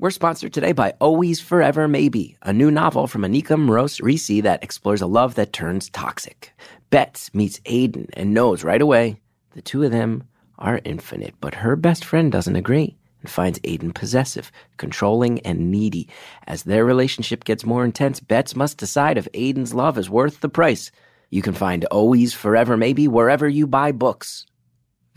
We're 0.00 0.10
sponsored 0.10 0.52
today 0.52 0.70
by 0.70 0.94
Always 1.00 1.40
Forever 1.40 1.88
Maybe, 1.88 2.36
a 2.42 2.52
new 2.52 2.70
novel 2.70 3.08
from 3.08 3.22
Anica 3.22 3.56
Mrose 3.56 4.00
Rissi 4.00 4.40
that 4.44 4.62
explores 4.62 5.02
a 5.02 5.08
love 5.08 5.34
that 5.34 5.52
turns 5.52 5.90
toxic. 5.90 6.52
Bets 6.90 7.34
meets 7.34 7.58
Aiden 7.62 8.08
and 8.12 8.32
knows 8.32 8.62
right 8.62 8.80
away 8.80 9.20
the 9.54 9.60
two 9.60 9.82
of 9.82 9.90
them 9.90 10.22
are 10.56 10.80
infinite, 10.84 11.34
but 11.40 11.56
her 11.56 11.74
best 11.74 12.04
friend 12.04 12.30
doesn't 12.30 12.54
agree 12.54 12.96
and 13.22 13.28
finds 13.28 13.58
Aiden 13.64 13.92
possessive, 13.92 14.52
controlling, 14.76 15.40
and 15.40 15.72
needy. 15.72 16.08
As 16.46 16.62
their 16.62 16.84
relationship 16.84 17.42
gets 17.42 17.66
more 17.66 17.84
intense, 17.84 18.20
Bets 18.20 18.54
must 18.54 18.78
decide 18.78 19.18
if 19.18 19.26
Aiden's 19.32 19.74
love 19.74 19.98
is 19.98 20.08
worth 20.08 20.42
the 20.42 20.48
price. 20.48 20.92
You 21.30 21.42
can 21.42 21.54
find 21.54 21.84
Always 21.86 22.32
Forever 22.32 22.76
Maybe 22.76 23.08
wherever 23.08 23.48
you 23.48 23.66
buy 23.66 23.90
books. 23.90 24.46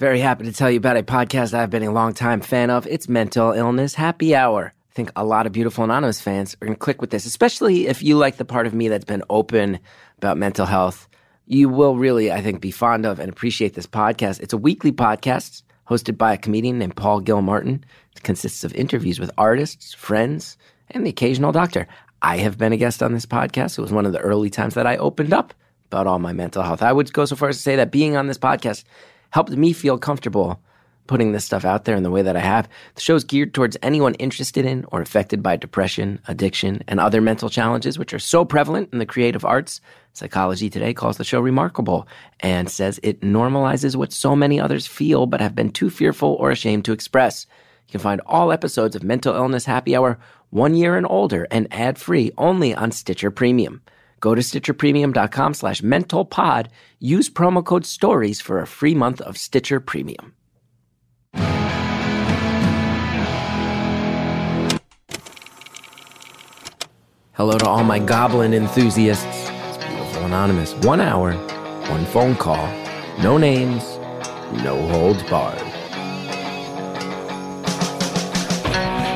Very 0.02 0.20
happy 0.20 0.46
to 0.46 0.52
tell 0.52 0.72
you 0.72 0.78
about 0.78 0.98
a 0.98 1.04
podcast 1.04 1.54
I've 1.54 1.70
been 1.70 1.84
a 1.84 1.92
long 1.92 2.16
time 2.16 2.42
fan 2.42 2.72
of. 2.72 2.88
It's 2.88 3.08
Mental 3.08 3.52
Illness 3.52 3.94
Happy 3.94 4.34
Hour. 4.34 4.74
I 4.74 4.94
think 4.96 5.12
a 5.16 5.24
lot 5.24 5.46
of 5.46 5.52
beautiful 5.52 5.84
anonymous 5.84 6.20
fans 6.20 6.56
are 6.56 6.66
going 6.66 6.74
to 6.74 6.80
click 6.80 7.02
with 7.02 7.12
this, 7.12 7.28
especially 7.28 7.86
if 7.86 8.02
you 8.02 8.18
like 8.18 8.38
the 8.38 8.44
part 8.44 8.66
of 8.66 8.74
me 8.74 8.88
that's 8.88 9.06
been 9.06 9.22
open 9.30 9.78
about 10.18 10.38
mental 10.38 10.66
health. 10.66 11.08
You 11.46 11.70
will 11.70 11.98
really, 11.98 12.32
I 12.32 12.42
think, 12.42 12.62
be 12.62 12.72
fond 12.72 13.06
of 13.06 13.20
and 13.20 13.30
appreciate 13.30 13.76
this 13.76 13.86
podcast. 13.86 14.40
It's 14.40 14.54
a 14.54 14.58
weekly 14.58 14.92
podcast 14.92 15.62
hosted 15.88 16.18
by 16.18 16.34
a 16.34 16.38
comedian 16.40 16.80
named 16.80 16.96
Paul 16.96 17.20
Gilmartin. 17.20 17.86
It 18.16 18.24
consists 18.24 18.64
of 18.64 18.74
interviews 18.74 19.20
with 19.20 19.30
artists, 19.38 19.94
friends, 19.94 20.58
and 20.90 21.06
the 21.06 21.12
occasional 21.12 21.52
doctor. 21.52 21.88
I 22.24 22.38
have 22.38 22.58
been 22.58 22.74
a 22.74 22.78
guest 22.78 23.04
on 23.04 23.14
this 23.14 23.28
podcast. 23.28 23.78
It 23.78 23.84
was 23.84 23.94
one 23.94 24.08
of 24.08 24.14
the 24.14 24.20
early 24.22 24.50
times 24.50 24.74
that 24.74 24.88
I 24.88 24.98
opened 24.98 25.32
up 25.32 25.54
about 25.92 26.08
all 26.08 26.18
my 26.18 26.34
mental 26.34 26.64
health. 26.64 26.82
I 26.82 26.92
would 26.92 27.14
go 27.14 27.26
so 27.26 27.36
far 27.36 27.50
as 27.50 27.58
to 27.58 27.62
say 27.62 27.76
that 27.76 27.92
being 27.92 28.18
on 28.18 28.26
this 28.26 28.40
podcast 28.40 28.84
helped 29.32 29.52
me 29.52 29.74
feel 29.74 29.98
comfortable 29.98 30.62
putting 31.12 31.34
this 31.34 31.44
stuff 31.44 31.66
out 31.66 31.84
there 31.84 31.98
in 31.98 32.04
the 32.04 32.10
way 32.10 32.22
that 32.22 32.38
I 32.38 32.40
have. 32.40 32.70
The 32.96 33.02
show 33.02 33.16
is 33.16 33.26
geared 33.26 33.54
towards 33.54 33.76
anyone 33.84 34.14
interested 34.14 34.66
in 34.66 34.86
or 34.94 35.02
affected 35.02 35.44
by 35.44 35.58
depression, 35.58 36.20
addiction, 36.30 36.82
and 36.88 37.02
other 37.02 37.20
mental 37.20 37.50
challenges, 37.50 38.00
which 38.00 38.14
are 38.14 38.20
so 38.20 38.46
prevalent 38.46 38.90
in 38.94 39.00
the 39.00 39.06
creative 39.06 39.44
arts. 39.44 39.82
Psychology 40.14 40.70
Today 40.70 40.94
calls 40.94 41.18
the 41.18 41.26
show 41.26 41.42
remarkable 41.42 42.08
and 42.40 42.70
says 42.70 42.98
it 43.04 43.20
normalizes 43.20 43.98
what 43.98 44.14
so 44.14 44.38
many 44.38 44.58
others 44.58 44.88
feel 44.88 45.26
but 45.26 45.42
have 45.42 45.54
been 45.54 45.72
too 45.72 45.90
fearful 45.90 46.36
or 46.40 46.50
ashamed 46.50 46.86
to 46.86 46.94
express. 46.94 47.46
You 47.88 47.92
can 47.92 48.00
find 48.00 48.22
all 48.26 48.54
episodes 48.54 48.96
of 48.96 49.04
Mental 49.04 49.36
Illness 49.36 49.66
Happy 49.66 49.96
Hour 49.96 50.18
one 50.50 50.76
year 50.76 50.96
and 50.96 51.08
older 51.10 51.46
and 51.52 51.68
ad 51.72 51.98
free 51.98 52.32
only 52.38 52.74
on 52.74 52.92
Stitcher 52.92 53.32
Premium. 53.32 53.82
Go 54.22 54.36
to 54.36 54.42
stitcherpremium.com 54.42 55.56
slash 55.56 55.82
mentalpod. 55.82 56.68
Use 57.00 57.30
promo 57.30 57.66
code 57.66 57.86
STORIES 57.86 58.40
for 58.40 58.62
a 58.62 58.68
free 58.68 58.96
month 58.96 59.20
of 59.22 59.36
Stitcher 59.36 59.80
Premium. 59.80 60.36
Hello 67.34 67.58
to 67.58 67.66
all 67.68 67.84
my 67.84 67.98
goblin 67.98 68.54
enthusiasts. 68.54 69.26
It's 69.26 69.84
beautiful 69.84 70.26
anonymous. 70.26 70.76
One 70.76 71.02
hour, 71.02 71.34
one 71.90 72.06
phone 72.06 72.36
call, 72.36 72.68
no 73.24 73.40
names, 73.40 73.98
no 74.64 74.80
holds 74.90 75.24
barred. 75.24 75.58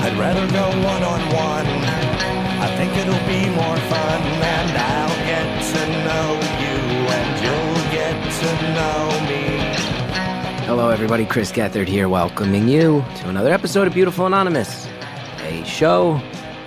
I'd 0.02 0.18
rather 0.18 0.48
go 0.52 0.68
one 0.84 1.04
on 1.04 1.20
one. 1.36 1.68
I 2.66 2.76
think 2.78 2.98
it'll 2.98 3.28
be 3.28 3.45
Hello, 10.66 10.90
everybody. 10.90 11.28
Chris 11.28 11.52
Gethard 11.52 11.88
here, 11.88 12.10
welcoming 12.10 12.68
you 12.68 13.06
to 13.18 13.30
another 13.30 13.54
episode 13.54 13.86
of 13.86 13.94
Beautiful 13.94 14.26
Anonymous, 14.26 14.88
a 15.42 15.64
show 15.64 16.16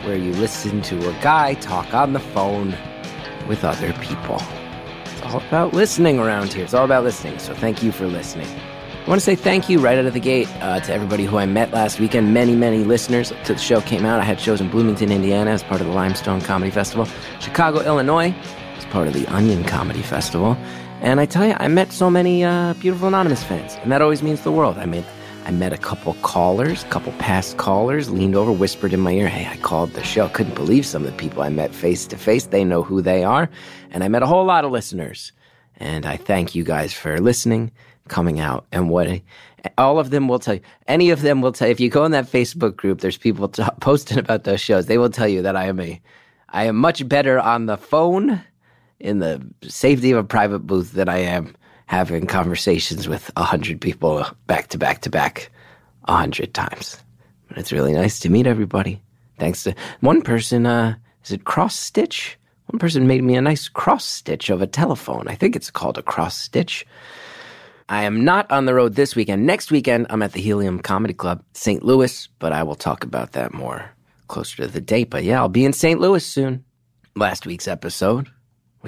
where 0.04 0.16
you 0.16 0.30
listen 0.34 0.80
to 0.82 1.08
a 1.08 1.12
guy 1.14 1.54
talk 1.54 1.92
on 1.92 2.12
the 2.12 2.20
phone 2.20 2.76
with 3.48 3.64
other 3.64 3.92
people. 3.94 4.40
It's 5.02 5.22
all 5.22 5.38
about 5.38 5.72
listening 5.72 6.20
around 6.20 6.52
here. 6.52 6.62
It's 6.62 6.74
all 6.74 6.84
about 6.84 7.02
listening. 7.02 7.40
So 7.40 7.54
thank 7.54 7.82
you 7.82 7.90
for 7.90 8.06
listening. 8.06 8.46
I 9.04 9.08
want 9.08 9.20
to 9.20 9.24
say 9.24 9.34
thank 9.34 9.68
you 9.68 9.80
right 9.80 9.98
out 9.98 10.06
of 10.06 10.14
the 10.14 10.20
gate 10.20 10.48
uh, 10.62 10.78
to 10.78 10.94
everybody 10.94 11.24
who 11.24 11.36
I 11.38 11.46
met 11.46 11.72
last 11.72 11.98
weekend. 11.98 12.32
Many, 12.32 12.54
many 12.54 12.84
listeners 12.84 13.32
to 13.46 13.54
the 13.54 13.58
show 13.58 13.80
came 13.80 14.04
out. 14.04 14.20
I 14.20 14.24
had 14.24 14.38
shows 14.38 14.60
in 14.60 14.70
Bloomington, 14.70 15.10
Indiana 15.10 15.50
as 15.50 15.64
part 15.64 15.80
of 15.80 15.88
the 15.88 15.92
Limestone 15.92 16.40
Comedy 16.40 16.70
Festival, 16.70 17.08
Chicago, 17.40 17.80
Illinois 17.80 18.32
as 18.76 18.84
part 18.84 19.08
of 19.08 19.12
the 19.14 19.26
Onion 19.26 19.64
Comedy 19.64 20.02
Festival. 20.02 20.56
And 21.00 21.20
I 21.20 21.26
tell 21.26 21.46
you, 21.46 21.54
I 21.58 21.68
met 21.68 21.92
so 21.92 22.10
many 22.10 22.42
uh, 22.42 22.74
beautiful 22.74 23.08
anonymous 23.08 23.44
fans, 23.44 23.76
and 23.82 23.92
that 23.92 24.02
always 24.02 24.22
means 24.22 24.42
the 24.42 24.50
world. 24.50 24.78
I 24.78 24.84
mean, 24.84 25.04
I 25.46 25.52
met 25.52 25.72
a 25.72 25.78
couple 25.78 26.14
callers, 26.22 26.82
a 26.82 26.88
couple 26.88 27.12
past 27.12 27.56
callers, 27.56 28.10
leaned 28.10 28.34
over, 28.34 28.50
whispered 28.52 28.92
in 28.92 29.00
my 29.00 29.12
ear, 29.12 29.28
Hey, 29.28 29.46
I 29.46 29.56
called 29.58 29.92
the 29.92 30.02
show. 30.02 30.28
Couldn't 30.28 30.56
believe 30.56 30.84
some 30.84 31.04
of 31.04 31.10
the 31.10 31.16
people 31.16 31.42
I 31.42 31.48
met 31.48 31.72
face 31.74 32.06
to 32.08 32.18
face. 32.18 32.46
They 32.46 32.64
know 32.64 32.82
who 32.82 33.00
they 33.00 33.24
are. 33.24 33.48
And 33.90 34.04
I 34.04 34.08
met 34.08 34.22
a 34.22 34.26
whole 34.26 34.44
lot 34.44 34.64
of 34.64 34.72
listeners. 34.72 35.32
And 35.76 36.04
I 36.04 36.16
thank 36.16 36.54
you 36.54 36.64
guys 36.64 36.92
for 36.92 37.20
listening, 37.20 37.70
coming 38.08 38.40
out, 38.40 38.66
and 38.72 38.90
what 38.90 39.08
all 39.78 39.98
of 39.98 40.10
them 40.10 40.28
will 40.28 40.40
tell 40.40 40.54
you. 40.54 40.60
Any 40.88 41.10
of 41.10 41.22
them 41.22 41.40
will 41.40 41.52
tell 41.52 41.68
you. 41.68 41.72
If 41.72 41.80
you 41.80 41.88
go 41.88 42.04
in 42.04 42.12
that 42.12 42.26
Facebook 42.26 42.76
group, 42.76 43.00
there's 43.00 43.16
people 43.16 43.48
t- 43.48 43.62
posting 43.80 44.18
about 44.18 44.44
those 44.44 44.60
shows. 44.60 44.86
They 44.86 44.98
will 44.98 45.10
tell 45.10 45.28
you 45.28 45.42
that 45.42 45.56
I 45.56 45.66
am 45.66 45.78
a, 45.80 46.00
I 46.50 46.64
am 46.64 46.76
much 46.76 47.08
better 47.08 47.38
on 47.38 47.66
the 47.66 47.76
phone 47.76 48.42
in 49.00 49.18
the 49.18 49.40
safety 49.62 50.10
of 50.10 50.18
a 50.18 50.24
private 50.24 50.60
booth 50.60 50.92
than 50.92 51.08
I 51.08 51.18
am 51.18 51.54
having 51.86 52.26
conversations 52.26 53.08
with 53.08 53.30
a 53.36 53.42
hundred 53.42 53.80
people 53.80 54.24
back 54.46 54.68
to 54.68 54.78
back 54.78 55.00
to 55.02 55.10
back 55.10 55.50
a 56.04 56.16
hundred 56.16 56.54
times. 56.54 56.98
But 57.48 57.58
it's 57.58 57.72
really 57.72 57.92
nice 57.92 58.18
to 58.20 58.28
meet 58.28 58.46
everybody. 58.46 59.00
Thanks 59.38 59.62
to 59.64 59.74
one 60.00 60.22
person, 60.22 60.66
uh, 60.66 60.96
is 61.24 61.32
it 61.32 61.44
cross 61.44 61.76
stitch? 61.76 62.38
One 62.66 62.78
person 62.78 63.06
made 63.06 63.22
me 63.22 63.36
a 63.36 63.40
nice 63.40 63.68
cross 63.68 64.04
stitch 64.04 64.50
of 64.50 64.60
a 64.60 64.66
telephone. 64.66 65.28
I 65.28 65.34
think 65.34 65.56
it's 65.56 65.70
called 65.70 65.96
a 65.96 66.02
cross 66.02 66.36
stitch. 66.36 66.86
I 67.88 68.02
am 68.02 68.22
not 68.22 68.50
on 68.50 68.66
the 68.66 68.74
road 68.74 68.94
this 68.94 69.16
weekend. 69.16 69.46
Next 69.46 69.70
weekend, 69.70 70.08
I'm 70.10 70.22
at 70.22 70.32
the 70.32 70.42
Helium 70.42 70.80
Comedy 70.80 71.14
Club, 71.14 71.42
St. 71.54 71.82
Louis, 71.82 72.28
but 72.38 72.52
I 72.52 72.62
will 72.62 72.74
talk 72.74 73.04
about 73.04 73.32
that 73.32 73.54
more 73.54 73.90
closer 74.26 74.56
to 74.64 74.68
the 74.68 74.82
date. 74.82 75.08
But 75.08 75.24
yeah, 75.24 75.38
I'll 75.38 75.48
be 75.48 75.64
in 75.64 75.72
St. 75.72 75.98
Louis 75.98 76.24
soon. 76.26 76.64
Last 77.16 77.46
week's 77.46 77.66
episode 77.66 78.28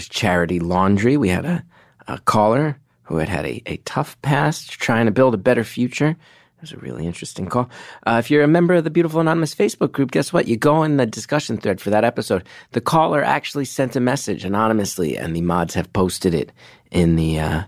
was 0.01 0.09
Charity 0.09 0.61
Laundry. 0.61 1.19
We 1.19 1.29
had 1.29 1.45
a, 1.45 1.63
a 2.09 2.19
caller 2.21 2.79
who 3.03 3.19
had 3.19 3.29
had 3.29 3.45
a, 3.45 3.63
a 3.67 3.77
tough 3.85 4.17
past 4.23 4.71
trying 4.71 5.05
to 5.05 5.13
build 5.13 5.35
a 5.35 5.37
better 5.37 5.63
future. 5.63 6.09
It 6.09 6.63
was 6.63 6.73
a 6.73 6.79
really 6.79 7.07
interesting 7.07 7.47
call. 7.47 7.69
Uh, 8.07 8.17
if 8.19 8.31
you're 8.31 8.43
a 8.43 8.49
member 8.49 8.73
of 8.73 8.85
the 8.85 8.89
Beautiful 8.89 9.21
Anonymous 9.21 9.55
Facebook 9.55 9.93
group, 9.93 10.11
guess 10.11 10.33
what? 10.33 10.49
You 10.49 10.57
go 10.57 10.85
in 10.85 10.97
the 10.97 11.05
discussion 11.05 11.59
thread 11.59 11.83
for 11.83 11.91
that 11.91 12.03
episode. 12.03 12.45
The 12.73 12.81
caller 12.81 13.23
actually 13.23 13.67
sent 13.67 13.95
a 13.95 14.01
message 14.01 14.43
anonymously, 14.43 15.19
and 15.19 15.37
the 15.37 15.43
mods 15.43 15.75
have 15.75 15.93
posted 15.93 16.33
it 16.33 16.51
in 16.91 17.17
the 17.17 17.39
uh, 17.39 17.65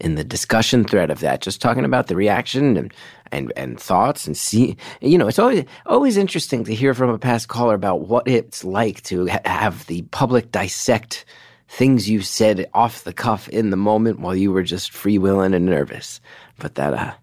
in 0.00 0.16
the 0.16 0.24
discussion 0.24 0.84
thread 0.84 1.12
of 1.12 1.20
that, 1.20 1.40
just 1.40 1.60
talking 1.60 1.84
about 1.84 2.08
the 2.08 2.16
reaction 2.16 2.76
and 2.76 2.92
and, 3.30 3.52
and 3.56 3.78
thoughts 3.78 4.26
and 4.26 4.36
see. 4.36 4.76
You 5.00 5.18
know, 5.18 5.28
it's 5.28 5.38
always 5.38 5.64
always 5.86 6.16
interesting 6.16 6.64
to 6.64 6.74
hear 6.74 6.94
from 6.94 7.10
a 7.10 7.18
past 7.18 7.46
caller 7.46 7.76
about 7.76 8.08
what 8.08 8.26
it's 8.26 8.64
like 8.64 9.04
to 9.04 9.28
ha- 9.28 9.38
have 9.44 9.86
the 9.86 10.02
public 10.10 10.50
dissect 10.50 11.24
things 11.68 12.08
you 12.08 12.20
said 12.22 12.68
off 12.74 13.04
the 13.04 13.12
cuff 13.12 13.48
in 13.48 13.70
the 13.70 13.76
moment 13.76 14.20
while 14.20 14.34
you 14.34 14.52
were 14.52 14.62
just 14.62 14.92
freewheeling 14.92 15.54
and 15.54 15.66
nervous. 15.66 16.20
But 16.58 16.76
that 16.76 16.94
uh, 16.94 17.14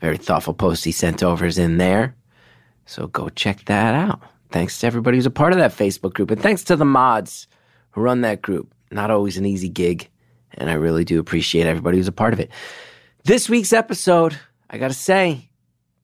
very 0.00 0.16
thoughtful 0.16 0.54
post 0.54 0.84
he 0.84 0.92
sent 0.92 1.22
over 1.22 1.44
is 1.44 1.58
in 1.58 1.78
there. 1.78 2.14
So 2.86 3.06
go 3.06 3.28
check 3.28 3.64
that 3.66 3.94
out. 3.94 4.20
Thanks 4.50 4.80
to 4.80 4.86
everybody 4.86 5.16
who's 5.16 5.26
a 5.26 5.30
part 5.30 5.52
of 5.52 5.58
that 5.58 5.72
Facebook 5.76 6.14
group. 6.14 6.30
And 6.30 6.42
thanks 6.42 6.64
to 6.64 6.76
the 6.76 6.84
mods 6.84 7.46
who 7.92 8.00
run 8.00 8.22
that 8.22 8.42
group. 8.42 8.72
Not 8.90 9.10
always 9.10 9.38
an 9.38 9.46
easy 9.46 9.68
gig. 9.68 10.08
And 10.54 10.68
I 10.68 10.74
really 10.74 11.04
do 11.04 11.18
appreciate 11.18 11.66
everybody 11.66 11.96
who's 11.96 12.08
a 12.08 12.12
part 12.12 12.34
of 12.34 12.40
it. 12.40 12.50
This 13.24 13.48
week's 13.48 13.72
episode, 13.72 14.36
I 14.68 14.78
got 14.78 14.88
to 14.88 14.94
say, 14.94 15.48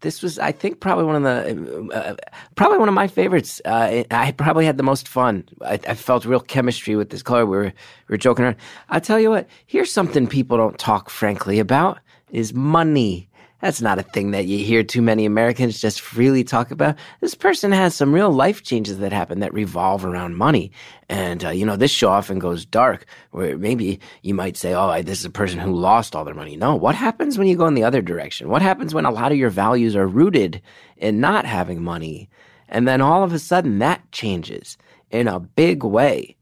this 0.00 0.22
was, 0.22 0.38
I 0.38 0.52
think, 0.52 0.80
probably 0.80 1.04
one 1.04 1.16
of 1.16 1.22
the, 1.22 1.94
uh, 1.94 2.16
probably 2.54 2.78
one 2.78 2.88
of 2.88 2.94
my 2.94 3.08
favorites. 3.08 3.60
Uh, 3.64 4.04
I 4.10 4.32
probably 4.32 4.64
had 4.64 4.76
the 4.76 4.82
most 4.82 5.08
fun. 5.08 5.48
I, 5.64 5.80
I, 5.88 5.94
felt 5.94 6.24
real 6.24 6.40
chemistry 6.40 6.94
with 6.96 7.10
this 7.10 7.22
caller. 7.22 7.46
We 7.46 7.56
were, 7.56 7.64
we 7.64 7.72
were 8.08 8.16
joking 8.16 8.44
around. 8.44 8.56
I'll 8.90 9.00
tell 9.00 9.18
you 9.18 9.30
what, 9.30 9.48
here's 9.66 9.92
something 9.92 10.26
people 10.26 10.56
don't 10.56 10.78
talk 10.78 11.10
frankly 11.10 11.58
about 11.58 11.98
is 12.30 12.54
money. 12.54 13.27
That's 13.60 13.80
not 13.80 13.98
a 13.98 14.04
thing 14.04 14.30
that 14.30 14.46
you 14.46 14.64
hear 14.64 14.84
too 14.84 15.02
many 15.02 15.26
Americans 15.26 15.80
just 15.80 16.00
freely 16.00 16.44
talk 16.44 16.70
about. 16.70 16.94
This 17.20 17.34
person 17.34 17.72
has 17.72 17.92
some 17.92 18.14
real 18.14 18.30
life 18.30 18.62
changes 18.62 18.98
that 18.98 19.12
happen 19.12 19.40
that 19.40 19.52
revolve 19.52 20.04
around 20.04 20.36
money. 20.36 20.70
And, 21.08 21.44
uh, 21.44 21.50
you 21.50 21.66
know, 21.66 21.74
this 21.74 21.90
show 21.90 22.08
often 22.08 22.38
goes 22.38 22.64
dark 22.64 23.04
where 23.32 23.58
maybe 23.58 23.98
you 24.22 24.32
might 24.32 24.56
say, 24.56 24.74
oh, 24.74 25.02
this 25.02 25.18
is 25.18 25.24
a 25.24 25.30
person 25.30 25.58
who 25.58 25.74
lost 25.74 26.14
all 26.14 26.24
their 26.24 26.34
money. 26.34 26.54
No, 26.54 26.76
what 26.76 26.94
happens 26.94 27.36
when 27.36 27.48
you 27.48 27.56
go 27.56 27.66
in 27.66 27.74
the 27.74 27.82
other 27.82 28.00
direction? 28.00 28.48
What 28.48 28.62
happens 28.62 28.94
when 28.94 29.06
a 29.06 29.10
lot 29.10 29.32
of 29.32 29.38
your 29.38 29.50
values 29.50 29.96
are 29.96 30.06
rooted 30.06 30.62
in 30.96 31.18
not 31.18 31.44
having 31.44 31.82
money? 31.82 32.30
And 32.68 32.86
then 32.86 33.00
all 33.00 33.24
of 33.24 33.32
a 33.32 33.40
sudden 33.40 33.80
that 33.80 34.12
changes 34.12 34.78
in 35.10 35.26
a 35.26 35.40
big 35.40 35.82
way, 35.82 36.36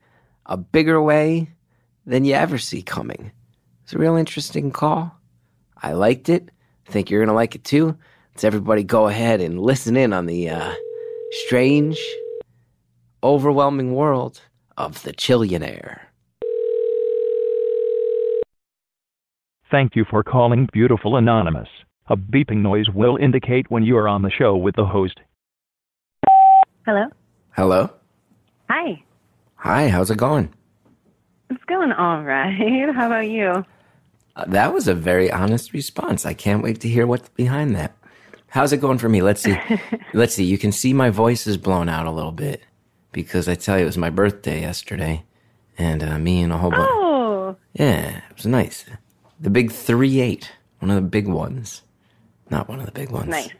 a 0.44 0.58
bigger 0.58 1.00
way 1.00 1.50
than 2.04 2.26
you 2.26 2.34
ever 2.34 2.58
see 2.58 2.82
coming. 2.82 3.32
It's 3.84 3.94
a 3.94 3.98
real 3.98 4.16
interesting 4.16 4.70
call. 4.70 5.16
I 5.80 5.92
liked 5.92 6.28
it 6.28 6.50
think 6.86 7.10
you're 7.10 7.20
going 7.20 7.28
to 7.28 7.34
like 7.34 7.54
it 7.54 7.64
too. 7.64 7.96
Let's 8.32 8.44
everybody 8.44 8.84
go 8.84 9.08
ahead 9.08 9.40
and 9.40 9.60
listen 9.60 9.96
in 9.96 10.12
on 10.12 10.26
the 10.26 10.50
uh, 10.50 10.74
strange, 11.46 11.98
overwhelming 13.22 13.94
world 13.94 14.40
of 14.76 15.02
the 15.02 15.12
Chillionaire. 15.12 16.00
Thank 19.70 19.96
you 19.96 20.04
for 20.08 20.22
calling 20.22 20.68
Beautiful 20.72 21.16
Anonymous. 21.16 21.68
A 22.08 22.16
beeping 22.16 22.58
noise 22.58 22.88
will 22.88 23.16
indicate 23.16 23.68
when 23.68 23.82
you 23.82 23.96
are 23.96 24.06
on 24.06 24.22
the 24.22 24.30
show 24.30 24.56
with 24.56 24.76
the 24.76 24.86
host. 24.86 25.18
Hello. 26.84 27.06
Hello? 27.56 27.90
Hi. 28.70 29.02
Hi, 29.56 29.88
how's 29.88 30.10
it 30.10 30.18
going? 30.18 30.52
It's 31.50 31.64
going 31.64 31.90
all 31.90 32.22
right. 32.22 32.88
How 32.94 33.06
about 33.06 33.28
you? 33.28 33.64
That 34.46 34.74
was 34.74 34.86
a 34.88 34.94
very 34.94 35.30
honest 35.30 35.72
response. 35.72 36.26
I 36.26 36.34
can't 36.34 36.62
wait 36.62 36.80
to 36.80 36.88
hear 36.88 37.06
what's 37.06 37.28
behind 37.30 37.74
that. 37.76 37.96
How's 38.48 38.72
it 38.72 38.78
going 38.80 38.98
for 38.98 39.08
me? 39.08 39.22
Let's 39.22 39.42
see. 39.42 39.56
Let's 40.14 40.34
see. 40.34 40.44
You 40.44 40.58
can 40.58 40.72
see 40.72 40.92
my 40.92 41.10
voice 41.10 41.46
is 41.46 41.56
blown 41.56 41.88
out 41.88 42.06
a 42.06 42.10
little 42.10 42.32
bit 42.32 42.62
because 43.12 43.48
I 43.48 43.54
tell 43.54 43.76
you 43.78 43.84
it 43.84 43.86
was 43.86 43.98
my 43.98 44.10
birthday 44.10 44.60
yesterday, 44.60 45.24
and 45.78 46.02
uh, 46.02 46.18
me 46.18 46.42
and 46.42 46.52
a 46.52 46.58
whole 46.58 46.70
bunch. 46.70 46.88
Oh, 46.90 47.56
Yeah, 47.74 48.18
it 48.18 48.36
was 48.36 48.46
nice. 48.46 48.84
The 49.40 49.50
big 49.50 49.72
three 49.72 50.20
eight, 50.20 50.52
one 50.80 50.90
of 50.90 50.96
the 50.96 51.02
big 51.08 51.28
ones, 51.28 51.82
not 52.50 52.68
one 52.68 52.78
of 52.80 52.86
the 52.86 52.92
big 52.92 53.10
ones. 53.10 53.28
nice. 53.28 53.50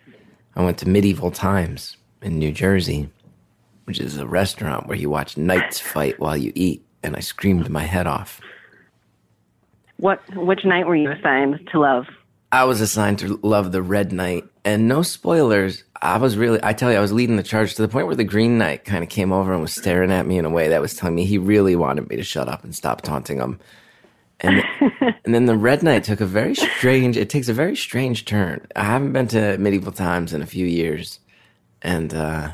I 0.55 0.63
went 0.65 0.79
to 0.79 0.89
Medieval 0.89 1.31
Times 1.31 1.97
in 2.23 2.39
New 2.39 2.53
Jersey, 2.53 3.11
which 3.85 4.01
is 4.01 4.17
a 4.17 4.27
restaurant 4.27 4.87
where 4.87 4.97
you 4.97 5.11
watch 5.11 5.37
knights 5.37 5.79
fight 5.81 6.19
while 6.19 6.37
you 6.37 6.53
eat, 6.55 6.83
and 7.03 7.15
I 7.17 7.21
screamed 7.21 7.69
my 7.69 7.83
head 7.85 8.07
off. 8.07 8.41
What? 9.99 10.21
Which 10.35 10.65
night 10.65 10.87
were 10.87 10.97
you 10.97 11.11
assigned 11.11 11.69
to 11.73 11.81
love? 11.81 12.07
I 12.53 12.65
was 12.65 12.81
assigned 12.81 13.19
to 13.21 13.41
love 13.43 13.73
the 13.73 13.83
Red 13.83 14.13
Knight, 14.13 14.45
and 14.65 14.89
no 14.89 15.03
spoilers. 15.03 15.85
I 16.01 16.19
was 16.19 16.37
really, 16.37 16.61
I 16.63 16.73
tell 16.75 16.93
you, 16.93 16.99
I 16.99 17.01
was 17.01 17.13
leading 17.13 17.37
the 17.37 17.43
charge 17.43 17.75
to 17.75 17.83
the 17.83 17.89
point 17.89 18.07
where 18.07 18.17
the 18.17 18.25
Green 18.25 18.57
Knight 18.59 18.85
kind 18.85 19.03
of 19.03 19.11
came 19.11 19.33
over 19.33 19.53
and 19.53 19.63
was 19.63 19.75
staring 19.75 20.13
at 20.13 20.27
me 20.27 20.39
in 20.39 20.45
a 20.45 20.51
way 20.51 20.69
that 20.69 20.81
was 20.81 20.95
telling 20.95 21.15
me 21.15 21.25
he 21.25 21.39
really 21.39 21.75
wanted 21.75 22.09
me 22.09 22.17
to 22.17 22.23
shut 22.23 22.49
up 22.49 22.63
and 22.63 22.75
stop 22.75 23.03
taunting 23.03 23.39
him. 23.39 23.59
And, 24.41 24.63
and 25.25 25.35
then 25.35 25.47
the 25.47 25.57
Red 25.57 25.83
Knight 25.83 26.05
took 26.05 26.21
a 26.21 26.27
very 26.27 26.55
strange, 26.55 27.17
it 27.17 27.31
takes 27.31 27.49
a 27.49 27.55
very 27.55 27.75
strange 27.75 28.27
turn. 28.27 28.67
I 28.77 28.85
haven't 28.85 29.13
been 29.13 29.29
to 29.29 29.59
medieval 29.59 29.93
times 29.93 30.33
in 30.33 30.43
a 30.43 30.47
few 30.47 30.67
years, 30.67 31.19
and 31.83 32.15
uh, 32.15 32.53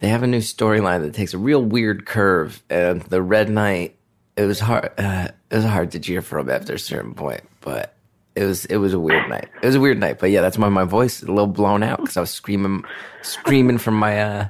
they 0.00 0.08
have 0.08 0.22
a 0.22 0.28
new 0.28 0.40
storyline 0.40 1.02
that 1.02 1.14
takes 1.14 1.32
a 1.32 1.38
real 1.38 1.62
weird 1.62 2.04
curve. 2.04 2.62
And 2.68 3.02
the 3.02 3.22
Red 3.22 3.48
Knight, 3.48 3.96
it 4.36 4.44
was 4.44 4.60
hard, 4.60 4.90
uh, 4.98 5.28
it 5.54 5.58
was 5.58 5.66
hard 5.66 5.92
to 5.92 6.00
cheer 6.00 6.20
for 6.20 6.40
him 6.40 6.50
after 6.50 6.74
a 6.74 6.78
certain 6.80 7.14
point, 7.14 7.42
but 7.60 7.94
it 8.34 8.42
was 8.42 8.64
it 8.64 8.78
was 8.78 8.92
a 8.92 8.98
weird 8.98 9.28
night. 9.30 9.48
It 9.62 9.66
was 9.66 9.76
a 9.76 9.80
weird 9.80 10.00
night, 10.00 10.18
but 10.18 10.32
yeah, 10.32 10.40
that's 10.40 10.58
why 10.58 10.68
my 10.68 10.82
voice 10.82 11.22
is 11.22 11.28
a 11.28 11.32
little 11.32 11.46
blown 11.46 11.84
out 11.84 12.00
because 12.00 12.16
I 12.16 12.20
was 12.20 12.30
screaming, 12.30 12.82
screaming 13.22 13.78
from 13.78 13.94
my 13.94 14.20
uh, 14.20 14.48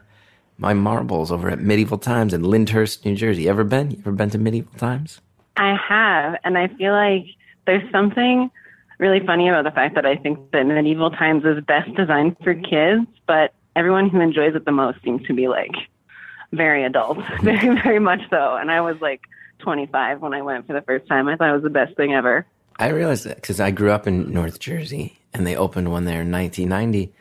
my 0.56 0.72
marbles 0.72 1.30
over 1.30 1.50
at 1.50 1.60
Medieval 1.60 1.98
Times 1.98 2.32
in 2.32 2.42
Lyndhurst, 2.42 3.04
New 3.04 3.14
Jersey. 3.16 3.50
Ever 3.50 3.64
been? 3.64 3.90
You 3.90 3.98
ever 3.98 4.12
been 4.12 4.30
to 4.30 4.38
Medieval 4.38 4.72
Times? 4.78 5.20
I 5.58 5.76
have, 5.76 6.38
and 6.42 6.56
I 6.56 6.68
feel 6.68 6.94
like 6.94 7.26
there's 7.66 7.88
something 7.92 8.50
really 8.96 9.20
funny 9.26 9.50
about 9.50 9.64
the 9.64 9.72
fact 9.72 9.96
that 9.96 10.06
I 10.06 10.16
think 10.16 10.52
that 10.52 10.64
medieval 10.64 11.10
times 11.10 11.44
is 11.44 11.62
best 11.66 11.94
designed 11.96 12.38
for 12.42 12.54
kids, 12.54 13.06
but 13.26 13.52
everyone 13.76 14.08
who 14.08 14.20
enjoys 14.20 14.54
it 14.54 14.64
the 14.64 14.72
most 14.72 15.02
seems 15.02 15.26
to 15.26 15.34
be 15.34 15.48
like 15.48 15.74
very 16.52 16.82
adult, 16.82 17.18
very 17.42 17.78
very 17.82 17.98
much 17.98 18.22
so. 18.30 18.56
And 18.56 18.70
I 18.70 18.80
was 18.80 18.98
like 19.02 19.20
25 19.60 20.20
when 20.20 20.34
I 20.34 20.42
went 20.42 20.66
for 20.66 20.72
the 20.72 20.82
first 20.82 21.06
time. 21.08 21.28
I 21.28 21.36
thought 21.36 21.50
it 21.50 21.54
was 21.54 21.62
the 21.62 21.70
best 21.70 21.96
thing 21.96 22.12
ever. 22.14 22.46
I 22.78 22.88
realized 22.88 23.24
that 23.24 23.36
because 23.36 23.60
I 23.60 23.70
grew 23.70 23.90
up 23.90 24.06
in 24.06 24.32
North 24.32 24.58
Jersey 24.58 25.18
and 25.32 25.46
they 25.46 25.56
opened 25.56 25.90
one 25.90 26.04
there 26.04 26.22
in 26.22 26.30
1990. 26.32 27.12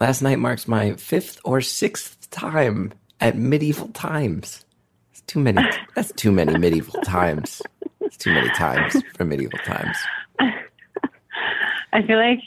Last 0.00 0.22
night 0.22 0.38
marks 0.38 0.66
my 0.68 0.94
fifth 0.94 1.40
or 1.44 1.60
sixth 1.60 2.30
time 2.30 2.92
at 3.20 3.36
Medieval 3.36 3.88
Times. 3.88 4.64
It's 5.12 5.20
too 5.22 5.40
many. 5.40 5.62
That's 5.94 6.12
too 6.12 6.32
many 6.32 6.56
medieval 6.58 7.00
times. 7.02 7.62
It's 8.00 8.16
too 8.16 8.32
many 8.32 8.48
times 8.50 8.96
for 9.14 9.24
medieval 9.24 9.58
times. 9.60 9.96
I 11.92 12.02
feel 12.06 12.18
like, 12.18 12.40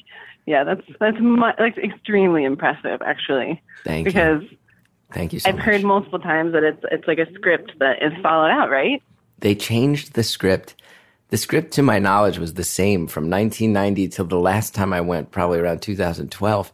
yeah, 0.46 0.64
that's 0.64 0.82
that's 1.00 1.18
mu- 1.20 1.42
like 1.60 1.78
extremely 1.78 2.44
impressive 2.44 3.02
actually, 3.02 3.62
Thank 3.84 4.06
because 4.06 4.42
you. 4.44 4.58
Thank 5.12 5.32
you 5.34 5.40
so 5.40 5.50
I've 5.50 5.56
much. 5.56 5.66
heard 5.66 5.84
multiple 5.84 6.20
times 6.20 6.54
that 6.54 6.64
it's 6.64 6.84
it's 6.92 7.08
like 7.08 7.20
a 7.20 7.32
script 7.36 7.74
that 7.80 8.02
is 8.04 8.12
followed 8.22 8.50
out, 8.50 8.70
right? 8.70 9.02
They 9.40 9.56
changed 9.56 10.14
the 10.14 10.24
script. 10.24 10.76
The 11.30 11.38
script, 11.38 11.74
to 11.74 11.82
my 11.82 12.00
knowledge, 12.00 12.38
was 12.38 12.54
the 12.54 12.64
same 12.64 13.08
from 13.08 13.30
1990 13.30 14.08
till 14.10 14.26
the 14.26 14.40
last 14.40 14.76
time 14.76 14.94
I 14.94 15.02
went, 15.02 15.32
probably 15.32 15.60
around 15.60 15.82
2012. 15.82 16.72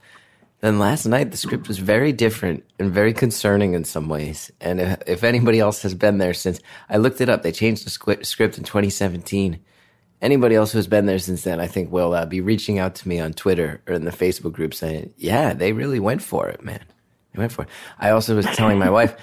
Then 0.62 0.78
last 0.78 1.08
night, 1.08 1.32
the 1.32 1.38
script 1.38 1.68
was 1.68 1.80
very 1.80 2.12
different 2.12 2.64
and 2.78 2.94
very 2.94 3.14
concerning 3.14 3.74
in 3.74 3.84
some 3.84 4.08
ways. 4.08 4.52
And 4.62 4.80
if, 4.80 5.02
if 5.08 5.24
anybody 5.24 5.60
else 5.60 5.82
has 5.82 5.96
been 5.96 6.20
there 6.20 6.36
since, 6.36 6.60
I 6.88 6.98
looked 6.98 7.20
it 7.20 7.30
up. 7.30 7.42
They 7.42 7.52
changed 7.52 7.86
the 7.86 7.90
script 7.90 8.58
in 8.58 8.64
2017. 8.64 9.60
Anybody 10.22 10.54
else 10.54 10.72
who's 10.72 10.86
been 10.86 11.08
there 11.08 11.18
since 11.18 11.44
then, 11.44 11.60
I 11.60 11.66
think, 11.66 11.92
will 11.92 12.14
uh, 12.14 12.28
be 12.28 12.42
reaching 12.42 12.78
out 12.78 12.94
to 12.96 13.08
me 13.08 13.20
on 13.20 13.34
Twitter 13.34 13.82
or 13.88 13.96
in 13.96 14.06
the 14.06 14.12
Facebook 14.12 14.54
group 14.54 14.76
saying, 14.76 15.12
"Yeah, 15.18 15.54
they 15.54 15.74
really 15.74 16.00
went 16.00 16.22
for 16.22 16.48
it, 16.48 16.64
man. 16.64 16.84
They 17.34 17.40
went 17.40 17.52
for 17.52 17.64
it." 17.64 17.70
I 18.00 18.12
also 18.12 18.36
was 18.36 18.46
telling 18.46 18.78
my 18.78 18.92
wife, 18.92 19.16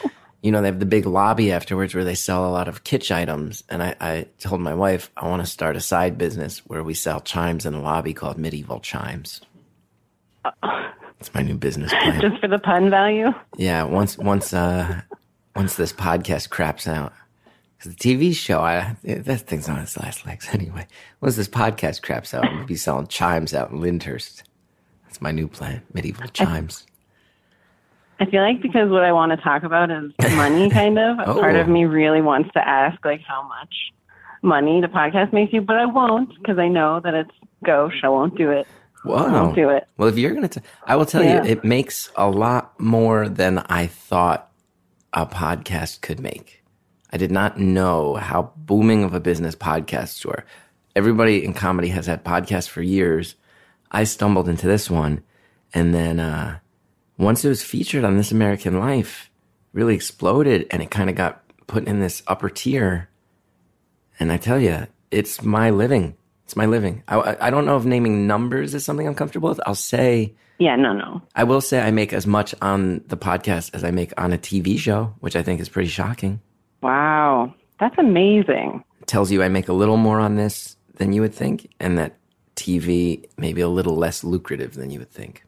you 0.43 0.53
know, 0.53 0.61
they 0.63 0.69
have 0.69 0.79
the 0.79 0.87
big 0.87 1.07
lobby 1.07 1.51
afterwards 1.51 1.95
where 1.95 2.05
they 2.05 2.15
sell 2.15 2.47
a 2.47 2.51
lot 2.53 2.69
of 2.69 2.85
kitsch 2.85 3.15
items, 3.15 3.65
and 3.69 3.83
I, 3.83 3.97
I 4.01 4.27
told 4.39 4.61
my 4.61 4.75
wife 4.75 5.11
I 5.17 5.27
want 5.27 5.45
to 5.45 5.51
start 5.51 5.77
a 5.77 5.81
side 5.81 6.17
business 6.17 6.61
where 6.67 6.85
we 6.85 6.95
sell 6.95 7.21
chimes 7.21 7.67
in 7.67 7.75
a 7.75 7.83
lobby 7.83 8.15
called 8.15 8.39
Medieval 8.39 8.81
Chimes. 8.81 9.41
It's 11.21 11.35
my 11.35 11.43
new 11.43 11.57
business 11.57 11.91
plan. 11.91 12.21
Just 12.31 12.41
for 12.41 12.49
the 12.49 12.59
pun 12.59 12.91
value. 12.91 13.33
Yeah, 13.57 13.83
once 13.85 14.17
once 14.17 14.55
uh 14.55 15.01
once 15.57 15.75
this 15.75 15.93
podcast 15.93 16.51
craps 16.51 16.87
out, 16.87 17.13
because 17.77 17.95
the 17.95 17.99
TV 17.99 18.33
show, 18.35 18.61
I 18.61 18.97
that 19.03 19.41
thing's 19.41 19.69
on 19.69 19.79
its 19.81 19.97
last 19.99 20.25
legs 20.25 20.49
anyway. 20.53 20.87
Once 21.21 21.35
this 21.35 21.49
podcast 21.49 22.03
craps 22.03 22.33
out, 22.33 22.45
I'm 22.45 22.55
gonna 22.55 22.67
be 22.67 22.77
selling 22.77 23.09
chimes 23.09 23.53
out 23.53 23.73
in 23.73 23.81
Lyndhurst. 23.81 24.45
That's 25.05 25.21
my 25.21 25.33
new 25.33 25.49
plan, 25.49 25.83
medieval 25.93 26.29
chimes. 26.29 26.87
I 28.21 28.27
feel 28.27 28.43
like 28.43 28.61
because 28.63 28.91
what 28.91 29.05
I 29.05 29.13
want 29.13 29.31
to 29.33 29.37
talk 29.37 29.63
about 29.63 29.91
is 29.91 30.11
money, 30.35 30.69
kind 30.81 30.99
of. 30.99 31.19
A 31.21 31.25
part 31.35 31.55
Oh. 31.57 31.61
of 31.61 31.69
me 31.69 31.85
really 31.85 32.21
wants 32.21 32.51
to 32.55 32.67
ask, 32.67 33.05
like, 33.05 33.21
how 33.23 33.43
much 33.47 33.75
money 34.43 34.81
the 34.81 34.89
podcast 34.89 35.33
makes 35.33 35.53
you, 35.53 35.61
but 35.61 35.77
I 35.77 35.87
won't 35.87 36.31
because 36.39 36.59
I 36.59 36.69
know 36.69 37.01
that 37.01 37.15
it's 37.15 37.31
gauche. 37.65 38.03
I 38.03 38.09
won't 38.09 38.37
do 38.37 38.51
it. 38.51 38.67
I 39.05 39.09
Wow. 39.09 39.45
won't 39.45 39.55
do 39.57 39.69
it. 39.71 39.87
Well, 39.97 40.09
if 40.09 40.19
you're 40.19 40.33
gonna, 40.35 40.51
I 40.85 40.97
will 40.97 41.07
tell 41.07 41.23
Yeah. 41.23 41.45
you, 41.45 41.51
it 41.51 41.65
makes 41.65 42.11
a 42.17 42.29
lot 42.29 42.79
more 42.81 43.29
than 43.29 43.59
I 43.69 43.87
thought 43.87 44.49
a 45.13 45.25
podcast 45.27 46.01
could 46.03 46.21
make. 46.21 46.63
I 47.13 47.17
did 47.17 47.31
not 47.31 47.59
know 47.59 48.15
how 48.17 48.53
booming 48.57 49.03
of 49.05 49.15
a 49.15 49.21
business 49.21 49.55
podcasts 49.57 50.25
were. 50.27 50.45
Everybody 50.95 51.45
in 51.45 51.55
comedy 51.55 51.89
has 51.89 52.07
had 52.07 52.25
podcasts 52.25 52.69
for 52.69 52.83
years. 52.83 53.35
I 53.91 54.05
stumbled 54.05 54.49
into 54.49 54.67
this 54.67 54.91
one, 54.91 55.23
and 55.73 55.95
then 55.95 56.21
uh, 56.21 56.59
once 57.19 57.45
it 57.45 57.49
was 57.49 57.63
featured 57.63 58.05
on 58.05 58.17
This 58.17 58.33
American 58.33 58.79
Life, 58.79 59.31
really 59.73 59.95
exploded, 59.95 60.67
and 60.71 60.83
it 60.83 60.91
kind 60.91 61.11
of 61.11 61.17
got 61.17 61.43
put 61.67 61.87
in 61.87 62.01
this 62.01 62.23
upper 62.27 62.49
tier. 62.49 63.09
And 64.21 64.33
I 64.33 64.37
tell 64.37 64.59
you, 64.59 64.87
it's 65.11 65.43
my 65.43 65.71
living. 65.71 66.17
It's 66.45 66.57
my 66.57 66.67
living. 66.67 67.03
I, 67.09 67.37
I- 67.41 67.51
don't 67.51 67.67
know 67.67 67.77
if 67.77 67.85
naming 67.85 68.27
numbers 68.27 68.75
is 68.75 68.85
something 68.85 69.07
I'm 69.07 69.15
comfortable 69.15 69.51
with. 69.51 69.61
I'll 69.67 69.75
say, 69.75 70.35
Yeah, 70.59 70.77
no, 70.77 70.93
no. 70.95 71.21
I 71.35 71.45
will 71.45 71.61
say 71.61 71.81
I 71.81 71.91
make 71.91 72.13
as 72.13 72.27
much 72.27 72.55
on 72.63 73.03
the 73.09 73.17
podcast 73.19 73.75
as 73.75 73.85
I 73.85 73.91
make 73.91 74.13
on 74.19 74.33
a 74.33 74.39
TV 74.39 74.79
show, 74.79 75.15
which 75.21 75.37
I 75.37 75.43
think 75.43 75.61
is 75.61 75.69
pretty 75.69 75.89
shocking. 75.91 76.41
Wow. 76.83 77.55
That's 77.81 77.99
amazing. 77.99 78.83
It 79.03 79.07
tells 79.07 79.31
you 79.31 79.43
I 79.43 79.49
make 79.49 79.69
a 79.69 79.73
little 79.75 79.97
more 79.99 80.21
on 80.21 80.37
this 80.37 80.77
than 80.97 81.13
you 81.13 81.21
would 81.21 81.35
think, 81.35 81.71
and 81.79 81.99
that 81.99 82.17
TV 82.57 83.25
may 83.37 83.53
be 83.53 83.61
a 83.61 83.69
little 83.69 83.95
less 83.97 84.25
lucrative 84.25 84.75
than 84.75 84.91
you 84.91 84.99
would 84.99 85.11
think. 85.11 85.45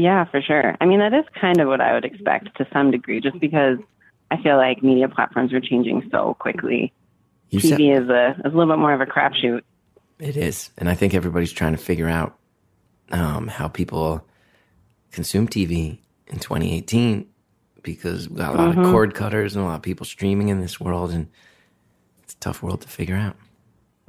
Yeah, 0.00 0.24
for 0.24 0.40
sure. 0.40 0.78
I 0.80 0.86
mean, 0.86 1.00
that 1.00 1.12
is 1.12 1.26
kind 1.38 1.60
of 1.60 1.68
what 1.68 1.82
I 1.82 1.92
would 1.92 2.06
expect 2.06 2.56
to 2.56 2.66
some 2.72 2.90
degree, 2.90 3.20
just 3.20 3.38
because 3.38 3.76
I 4.30 4.42
feel 4.42 4.56
like 4.56 4.82
media 4.82 5.10
platforms 5.10 5.52
are 5.52 5.60
changing 5.60 6.08
so 6.10 6.36
quickly. 6.38 6.90
You 7.50 7.60
said 7.60 7.78
TV 7.78 8.00
is 8.00 8.08
a 8.08 8.30
is 8.46 8.54
a 8.54 8.56
little 8.56 8.72
bit 8.72 8.78
more 8.78 8.94
of 8.94 9.02
a 9.02 9.04
crapshoot. 9.04 9.60
it 10.18 10.38
is, 10.38 10.70
and 10.78 10.88
I 10.88 10.94
think 10.94 11.12
everybody's 11.12 11.52
trying 11.52 11.72
to 11.72 11.78
figure 11.78 12.08
out 12.08 12.38
um, 13.10 13.46
how 13.46 13.68
people 13.68 14.26
consume 15.12 15.46
TV 15.46 15.98
in 16.28 16.38
2018 16.38 17.28
because 17.82 18.26
we've 18.26 18.38
got 18.38 18.54
a 18.54 18.56
lot 18.56 18.78
of 18.78 18.84
cord 18.90 19.14
cutters 19.14 19.54
and 19.54 19.62
a 19.62 19.68
lot 19.68 19.74
of 19.74 19.82
people 19.82 20.06
streaming 20.06 20.48
in 20.48 20.62
this 20.62 20.80
world, 20.80 21.10
and 21.10 21.28
it's 22.22 22.32
a 22.32 22.38
tough 22.38 22.62
world 22.62 22.80
to 22.80 22.88
figure 22.88 23.16
out. 23.16 23.36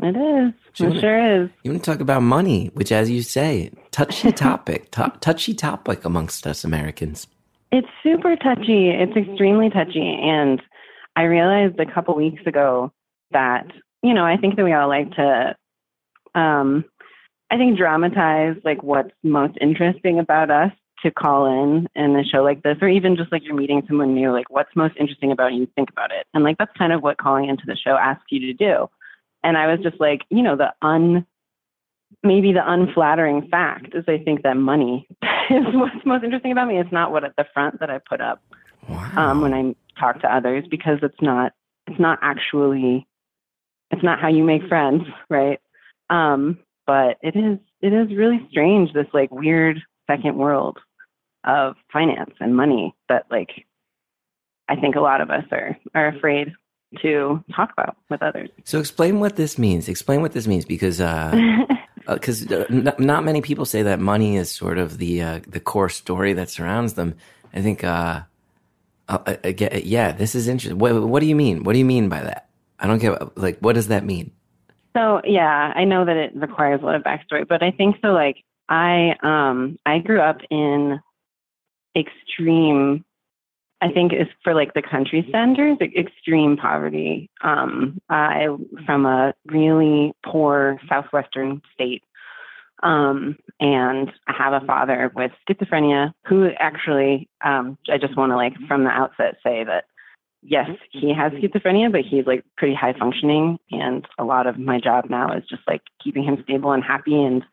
It 0.02 0.16
is. 0.16 0.54
Sure. 0.74 0.90
It 0.90 1.00
sure 1.00 1.44
is. 1.44 1.50
You 1.64 1.72
want 1.72 1.84
to 1.84 1.92
talk 1.92 2.02
about 2.02 2.24
money, 2.24 2.72
which, 2.74 2.92
as 2.92 3.10
you 3.10 3.22
say, 3.22 3.72
touchy 3.92 4.32
topic, 4.32 4.92
to- 4.92 5.14
touchy 5.20 5.54
topic 5.54 6.06
amongst 6.06 6.48
us 6.48 6.64
Americans. 6.64 7.28
It's 7.72 7.88
super 8.04 8.36
touchy. 8.36 8.90
It's 8.90 9.16
extremely 9.16 9.70
touchy. 9.70 10.20
And 10.22 10.62
I 11.16 11.24
realized 11.24 11.80
a 11.80 11.92
couple 11.92 12.16
weeks 12.16 12.42
ago 12.46 12.92
that, 13.32 13.68
you 14.02 14.14
know, 14.14 14.26
I 14.26 14.38
think 14.38 14.56
that 14.56 14.66
we 14.66 14.74
all 14.74 14.90
like 14.90 15.12
to, 15.12 15.56
um, 16.36 16.86
I 17.50 17.58
think 17.58 17.78
dramatize 17.78 18.56
like 18.64 18.82
what's 18.84 19.12
most 19.24 19.58
interesting 19.62 20.20
about 20.20 20.50
us 20.50 20.72
to 21.04 21.12
call 21.12 21.46
in 21.46 21.88
in 21.96 22.16
a 22.16 22.24
show 22.24 22.44
like 22.44 22.64
this, 22.64 22.78
or 22.82 22.88
even 22.88 23.16
just 23.16 23.32
like 23.32 23.44
you're 23.44 23.56
meeting 23.56 23.84
someone 23.88 24.14
new, 24.14 24.32
like 24.32 24.50
what's 24.50 24.76
most 24.76 24.96
interesting 25.00 25.32
about 25.32 25.54
you, 25.54 25.68
think 25.76 25.90
about 25.90 26.12
it. 26.12 26.28
And 26.34 26.44
like 26.44 26.58
that's 26.58 26.76
kind 26.78 26.94
of 26.94 27.02
what 27.02 27.18
calling 27.18 27.50
into 27.50 27.64
the 27.66 27.76
show 27.76 27.98
asks 27.98 28.26
you 28.30 28.40
to 28.40 28.54
do. 28.54 28.88
And 29.44 29.58
I 29.58 29.68
was 29.72 29.80
just 29.82 30.00
like, 30.00 30.22
you 30.30 30.44
know, 30.44 30.56
the 30.56 30.74
un 30.82 31.26
maybe 32.24 32.52
the 32.52 32.70
unflattering 32.70 33.48
fact 33.50 33.96
is 33.96 34.04
I 34.08 34.18
think 34.20 34.44
that 34.44 34.58
money 34.58 35.08
is 35.50 35.66
what's 35.74 36.06
most 36.06 36.24
interesting 36.24 36.52
about 36.52 36.68
me. 36.68 36.80
It's 36.80 36.92
not 36.92 37.12
what 37.12 37.24
at 37.24 37.36
the 37.38 37.46
front 37.54 37.80
that 37.80 37.90
I 37.90 38.00
put 38.08 38.22
up 38.22 38.42
Wow. 38.88 39.12
um, 39.16 39.42
when 39.42 39.54
I 39.54 39.76
talk 40.00 40.22
to 40.22 40.36
others 40.36 40.66
because 40.70 41.00
it's 41.04 41.22
not 41.22 41.54
it's 41.88 42.00
not 42.00 42.20
actually 42.22 43.08
it's 43.92 44.04
not 44.04 44.20
how 44.20 44.28
you 44.30 44.44
make 44.44 44.68
friends, 44.68 45.04
right? 45.30 45.60
Um, 46.10 46.60
but 46.88 47.18
it 47.22 47.36
is 47.36 47.60
it 47.82 47.94
is 47.94 48.16
really 48.16 48.46
strange 48.50 48.94
this 48.94 49.08
like 49.14 49.32
weird 49.32 49.82
second 50.10 50.36
world 50.38 50.78
of 51.44 51.76
finance 51.92 52.34
and 52.40 52.56
money 52.56 52.94
that 53.10 53.26
like 53.32 53.66
I 54.68 54.76
think 54.76 54.96
a 54.96 55.02
lot 55.02 55.22
of 55.22 55.30
us 55.30 55.46
are 55.52 55.78
are 55.94 56.08
afraid 56.08 56.54
to 57.02 57.44
talk 57.56 57.72
about 57.72 57.96
with 58.10 58.22
others. 58.22 58.50
so 58.66 58.80
explain 58.80 59.20
what 59.20 59.36
this 59.36 59.58
means. 59.58 59.88
Explain 59.88 60.22
what 60.22 60.34
this 60.34 60.48
means 60.48 60.66
because 60.66 61.00
uh, 61.00 61.32
because 62.08 62.52
uh, 62.52 62.66
n- 62.70 62.94
not 63.00 63.24
many 63.24 63.42
people 63.42 63.66
say 63.66 63.84
that 63.84 64.00
money 64.00 64.38
is 64.38 64.52
sort 64.52 64.78
of 64.78 64.98
the 64.98 65.22
uh, 65.22 65.40
the 65.48 65.60
core 65.60 65.90
story 65.90 66.34
that 66.34 66.50
surrounds 66.50 66.94
them. 66.94 67.16
I 67.54 67.62
think, 67.62 67.84
uh, 67.84 68.22
uh, 69.10 69.36
get, 69.56 69.86
yeah, 69.86 70.14
this 70.14 70.36
is 70.36 70.48
interesting. 70.48 70.80
What, 70.80 71.02
what 71.04 71.20
do 71.20 71.26
you 71.26 71.36
mean? 71.36 71.64
What 71.64 71.74
do 71.74 71.80
you 71.80 71.86
mean 71.86 72.08
by 72.08 72.22
that? 72.22 72.50
I 72.80 72.88
don't 72.88 73.00
get 73.00 73.38
like 73.38 73.60
what 73.60 73.74
does 73.74 73.90
that 73.90 74.04
mean? 74.04 74.32
So 74.96 75.22
yeah, 75.24 75.74
I 75.76 75.86
know 75.86 76.04
that 76.06 76.18
it 76.18 76.32
requires 76.36 76.82
a 76.82 76.86
lot 76.86 76.96
of 76.96 77.04
backstory, 77.04 77.48
but 77.48 77.62
I 77.64 77.72
think 77.72 77.98
so. 78.02 78.10
Like 78.10 78.38
I, 78.70 79.16
um, 79.22 79.78
I 79.86 80.00
grew 80.00 80.20
up 80.20 80.38
in 80.50 81.00
extreme. 81.96 83.06
I 83.82 83.92
think 83.92 84.14
is 84.14 84.28
for 84.44 84.54
like 84.54 84.74
the 84.74 84.84
country 84.84 85.26
standards, 85.30 85.80
like, 85.82 85.96
extreme 85.96 86.56
poverty. 86.56 87.30
Um, 87.44 88.00
I 88.10 88.48
from 88.86 89.06
a 89.06 89.34
really 89.48 90.14
poor 90.24 90.80
southwestern 90.88 91.62
state, 91.74 92.04
um, 92.84 93.38
and 93.60 94.12
I 94.28 94.34
have 94.38 94.54
a 94.54 94.66
father 94.66 95.12
with 95.16 95.32
schizophrenia 95.48 96.14
who 96.28 96.50
actually, 96.60 97.28
um, 97.44 97.78
I 97.90 97.98
just 97.98 98.16
want 98.16 98.32
to 98.32 98.36
like 98.36 98.54
from 98.68 98.84
the 98.84 98.90
outset 98.92 99.38
say 99.44 99.64
that 99.64 99.86
yes, 100.44 100.70
he 100.92 101.14
has 101.14 101.32
schizophrenia, 101.34 101.92
but 101.92 102.02
he's 102.02 102.26
like 102.26 102.44
pretty 102.58 102.76
high 102.76 102.94
functioning. 102.94 103.60
And 103.72 104.08
a 104.18 104.24
lot 104.24 104.48
of 104.48 104.58
my 104.58 104.80
job 104.80 105.06
now 105.10 105.36
is 105.36 105.44
just 105.50 105.64
like 105.68 105.82
keeping 106.04 106.24
him 106.24 106.40
stable 106.44 106.72
and 106.72 106.84
happy. 106.84 107.22
And 107.22 107.44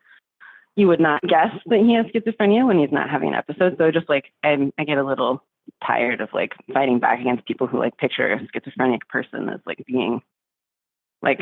you 0.75 0.87
would 0.87 0.99
not 0.99 1.21
guess 1.21 1.51
that 1.67 1.79
he 1.79 1.93
has 1.93 2.05
schizophrenia 2.07 2.65
when 2.65 2.79
he's 2.79 2.91
not 2.91 3.09
having 3.09 3.29
an 3.29 3.35
episode. 3.35 3.75
So 3.77 3.91
just 3.91 4.09
like 4.09 4.25
I'm, 4.43 4.71
I 4.77 4.83
get 4.83 4.97
a 4.97 5.05
little 5.05 5.43
tired 5.85 6.21
of 6.21 6.29
like 6.33 6.53
fighting 6.73 6.99
back 6.99 7.19
against 7.19 7.45
people 7.45 7.67
who 7.67 7.79
like 7.79 7.97
picture 7.97 8.31
a 8.31 8.39
schizophrenic 8.53 9.07
person 9.07 9.49
as 9.49 9.59
like 9.65 9.83
being 9.85 10.21
like 11.21 11.39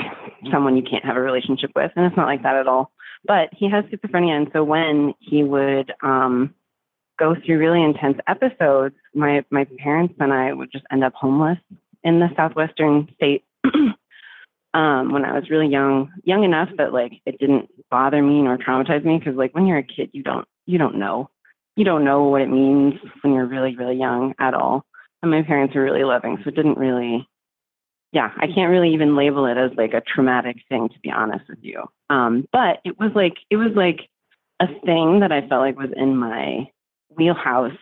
someone 0.51 0.75
you 0.75 0.83
can't 0.83 1.05
have 1.05 1.17
a 1.17 1.21
relationship 1.21 1.71
with. 1.75 1.91
And 1.95 2.05
it's 2.05 2.17
not 2.17 2.27
like 2.27 2.43
that 2.43 2.55
at 2.55 2.67
all. 2.67 2.91
But 3.25 3.49
he 3.53 3.69
has 3.69 3.85
schizophrenia. 3.85 4.35
And 4.37 4.49
so 4.53 4.63
when 4.63 5.13
he 5.19 5.43
would, 5.43 5.91
um, 6.01 6.53
go 7.17 7.35
through 7.35 7.57
really 7.57 7.83
intense 7.83 8.17
episodes, 8.27 8.95
my 9.13 9.43
my 9.49 9.65
parents 9.79 10.13
and 10.19 10.31
I 10.31 10.53
would 10.53 10.71
just 10.71 10.85
end 10.91 11.03
up 11.03 11.13
homeless 11.13 11.57
in 12.03 12.19
the 12.19 12.29
southwestern 12.35 13.09
state. 13.15 13.43
um, 14.73 15.11
when 15.11 15.25
I 15.25 15.33
was 15.33 15.49
really 15.49 15.67
young, 15.67 16.11
young 16.23 16.43
enough 16.43 16.69
that 16.77 16.93
like 16.93 17.13
it 17.25 17.39
didn't 17.39 17.69
bother 17.89 18.21
me 18.21 18.41
nor 18.41 18.57
traumatize 18.57 19.03
me 19.03 19.17
because 19.17 19.35
like 19.35 19.55
when 19.55 19.65
you're 19.65 19.79
a 19.79 19.83
kid, 19.83 20.11
you 20.13 20.23
don't 20.23 20.47
you 20.65 20.77
don't 20.77 20.99
know 20.99 21.29
you 21.77 21.85
don't 21.85 22.03
know 22.03 22.23
what 22.23 22.41
it 22.41 22.49
means 22.49 22.95
when 23.21 23.33
you're 23.33 23.45
really 23.45 23.75
really 23.77 23.95
young 23.95 24.33
at 24.39 24.53
all. 24.53 24.83
And 25.21 25.31
my 25.31 25.43
parents 25.43 25.73
were 25.73 25.83
really 25.83 26.03
loving, 26.03 26.37
so 26.43 26.49
it 26.49 26.55
didn't 26.55 26.77
really. 26.77 27.27
Yeah, 28.13 28.31
I 28.37 28.47
can't 28.47 28.71
really 28.71 28.93
even 28.93 29.17
label 29.17 29.45
it 29.45 29.57
as 29.57 29.71
like 29.77 29.93
a 29.93 30.01
traumatic 30.01 30.57
thing 30.69 30.89
to 30.89 30.99
be 31.01 31.11
honest 31.11 31.45
with 31.49 31.59
you. 31.61 31.83
Um, 32.09 32.47
but 32.51 32.79
it 32.83 32.99
was 32.99 33.11
like 33.15 33.35
it 33.49 33.57
was 33.57 33.71
like 33.75 34.09
a 34.59 34.67
thing 34.85 35.19
that 35.19 35.31
I 35.31 35.47
felt 35.47 35.61
like 35.61 35.77
was 35.77 35.91
in 35.95 36.17
my 36.17 36.69
wheelhouse 37.15 37.77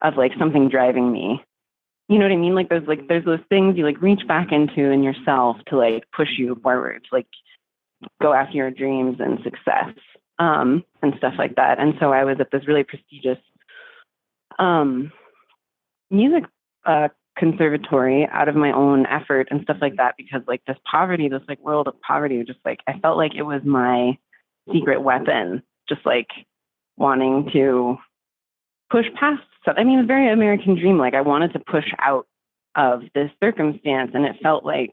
of 0.00 0.16
like 0.16 0.32
something 0.38 0.68
driving 0.68 1.12
me. 1.12 1.44
You 2.08 2.18
know 2.18 2.24
what 2.24 2.32
I 2.32 2.36
mean? 2.36 2.54
Like 2.54 2.70
there's 2.70 2.86
like 2.88 3.08
there's 3.08 3.24
those 3.24 3.44
things 3.50 3.76
you 3.76 3.84
like 3.84 4.00
reach 4.00 4.26
back 4.26 4.52
into 4.52 4.90
in 4.90 5.02
yourself 5.02 5.56
to 5.66 5.76
like 5.76 6.04
push 6.16 6.38
you 6.38 6.54
forward, 6.62 7.04
to, 7.04 7.08
like 7.14 7.26
go 8.22 8.32
after 8.32 8.56
your 8.56 8.70
dreams 8.70 9.16
and 9.18 9.38
success 9.42 9.92
um, 10.38 10.84
and 11.02 11.14
stuff 11.18 11.34
like 11.38 11.56
that. 11.56 11.78
And 11.78 11.94
so 12.00 12.12
I 12.12 12.24
was 12.24 12.36
at 12.40 12.50
this 12.50 12.66
really 12.66 12.84
prestigious 12.84 13.38
um, 14.58 15.12
music 16.10 16.44
uh, 16.86 17.08
conservatory 17.36 18.28
out 18.30 18.48
of 18.48 18.56
my 18.56 18.72
own 18.72 19.06
effort 19.06 19.48
and 19.50 19.62
stuff 19.62 19.78
like 19.80 19.96
that 19.96 20.14
because 20.16 20.42
like 20.46 20.62
this 20.66 20.76
poverty, 20.90 21.28
this 21.28 21.42
like 21.48 21.62
world 21.62 21.86
of 21.86 22.00
poverty, 22.00 22.42
just 22.44 22.58
like 22.64 22.80
I 22.86 22.98
felt 22.98 23.16
like 23.16 23.34
it 23.36 23.42
was 23.42 23.62
my 23.64 24.18
secret 24.72 25.02
weapon, 25.02 25.62
just 25.88 26.04
like 26.04 26.28
wanting 26.96 27.50
to 27.52 27.96
push 28.90 29.06
past 29.18 29.42
stuff. 29.62 29.76
I 29.78 29.84
mean, 29.84 30.00
a 30.00 30.06
very 30.06 30.32
American 30.32 30.78
dream. 30.78 30.98
Like 30.98 31.14
I 31.14 31.20
wanted 31.20 31.52
to 31.52 31.60
push 31.60 31.86
out 31.98 32.26
of 32.74 33.02
this 33.14 33.30
circumstance 33.42 34.12
and 34.14 34.24
it 34.24 34.36
felt 34.42 34.64
like 34.64 34.92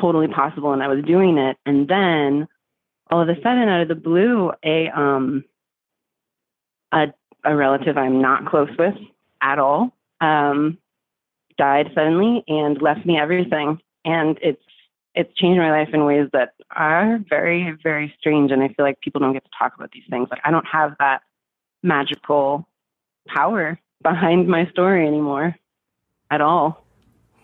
totally 0.00 0.28
possible 0.28 0.72
and 0.72 0.82
I 0.82 0.88
was 0.88 1.04
doing 1.04 1.38
it. 1.38 1.56
And 1.66 1.88
then 1.88 2.48
all 3.10 3.22
of 3.22 3.28
a 3.28 3.36
sudden 3.36 3.68
out 3.68 3.82
of 3.82 3.88
the 3.88 3.94
blue, 3.94 4.52
a 4.64 4.88
um 4.88 5.44
a 6.92 7.06
a 7.44 7.56
relative 7.56 7.96
I'm 7.96 8.20
not 8.20 8.46
close 8.46 8.70
with 8.78 8.94
at 9.40 9.58
all, 9.58 9.92
um, 10.20 10.78
died 11.56 11.90
suddenly 11.94 12.44
and 12.48 12.80
left 12.80 13.06
me 13.06 13.18
everything. 13.18 13.80
And 14.04 14.38
it's 14.42 14.62
it's 15.14 15.34
changed 15.34 15.58
my 15.58 15.70
life 15.70 15.88
in 15.92 16.04
ways 16.04 16.28
that 16.32 16.54
are 16.70 17.18
very, 17.28 17.76
very 17.82 18.14
strange. 18.18 18.52
And 18.52 18.62
I 18.62 18.68
feel 18.68 18.84
like 18.84 19.00
people 19.00 19.20
don't 19.20 19.32
get 19.32 19.44
to 19.44 19.50
talk 19.58 19.74
about 19.76 19.90
these 19.92 20.04
things. 20.08 20.28
Like 20.30 20.40
I 20.44 20.50
don't 20.50 20.66
have 20.66 20.94
that 21.00 21.22
magical 21.82 22.68
power 23.26 23.80
behind 24.02 24.48
my 24.48 24.68
story 24.70 25.06
anymore 25.06 25.56
at 26.30 26.40
all. 26.40 26.84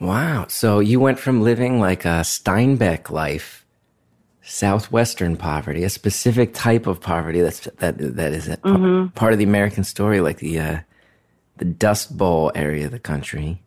Wow. 0.01 0.47
So 0.49 0.81
you 0.81 1.01
went 1.01 1.19
from 1.19 1.43
living 1.43 1.81
like 1.81 2.05
a 2.05 2.21
Steinbeck 2.23 3.11
life, 3.11 3.64
southwestern 4.45 5.37
poverty, 5.37 5.85
a 5.85 5.91
specific 5.91 6.55
type 6.55 6.87
of 6.87 7.01
poverty 7.01 7.41
that's 7.41 7.61
that 7.79 7.97
that 7.99 8.33
is 8.33 8.49
a 8.49 8.57
pa- 8.59 9.09
part 9.15 9.33
of 9.33 9.39
the 9.39 9.45
American 9.45 9.85
story, 9.85 10.21
like 10.21 10.39
the 10.39 10.59
uh, 10.59 10.79
the 11.57 11.65
Dust 11.65 12.17
Bowl 12.17 12.53
area 12.55 12.87
of 12.87 12.93
the 12.93 12.99
country, 12.99 13.63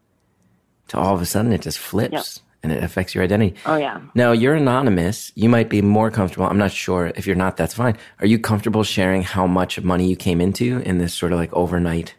to 0.90 0.98
all 0.98 1.16
of 1.16 1.22
a 1.22 1.26
sudden 1.26 1.52
it 1.52 1.62
just 1.62 1.80
flips 1.80 2.42
and 2.64 2.72
it 2.72 2.84
affects 2.84 3.16
your 3.16 3.24
identity. 3.24 3.56
Oh 3.66 3.78
yeah. 3.78 4.02
Now 4.14 4.32
you're 4.32 4.56
anonymous. 4.56 5.32
You 5.36 5.50
might 5.50 5.70
be 5.70 5.82
more 5.82 6.12
comfortable. 6.12 6.46
I'm 6.46 6.58
not 6.58 6.72
sure. 6.72 7.12
If 7.16 7.26
you're 7.26 7.36
not, 7.36 7.58
that's 7.58 7.74
fine. 7.74 7.98
Are 8.20 8.28
you 8.28 8.40
comfortable 8.40 8.84
sharing 8.84 9.24
how 9.24 9.48
much 9.48 9.80
money 9.82 10.08
you 10.08 10.16
came 10.16 10.42
into 10.42 10.80
in 10.80 10.98
this 10.98 11.14
sort 11.14 11.34
of 11.34 11.40
like 11.40 11.54
overnight 11.54 12.16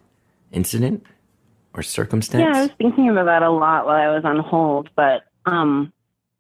incident 0.53 1.05
or 1.75 1.83
circumstance? 1.83 2.43
Yeah, 2.43 2.59
I 2.59 2.63
was 2.63 2.71
thinking 2.79 3.09
about 3.09 3.27
that 3.27 3.43
a 3.43 3.51
lot 3.51 3.87
while 3.87 3.97
I 3.97 4.15
was 4.15 4.25
on 4.25 4.39
hold, 4.39 4.91
but 4.97 5.23
um, 5.47 5.93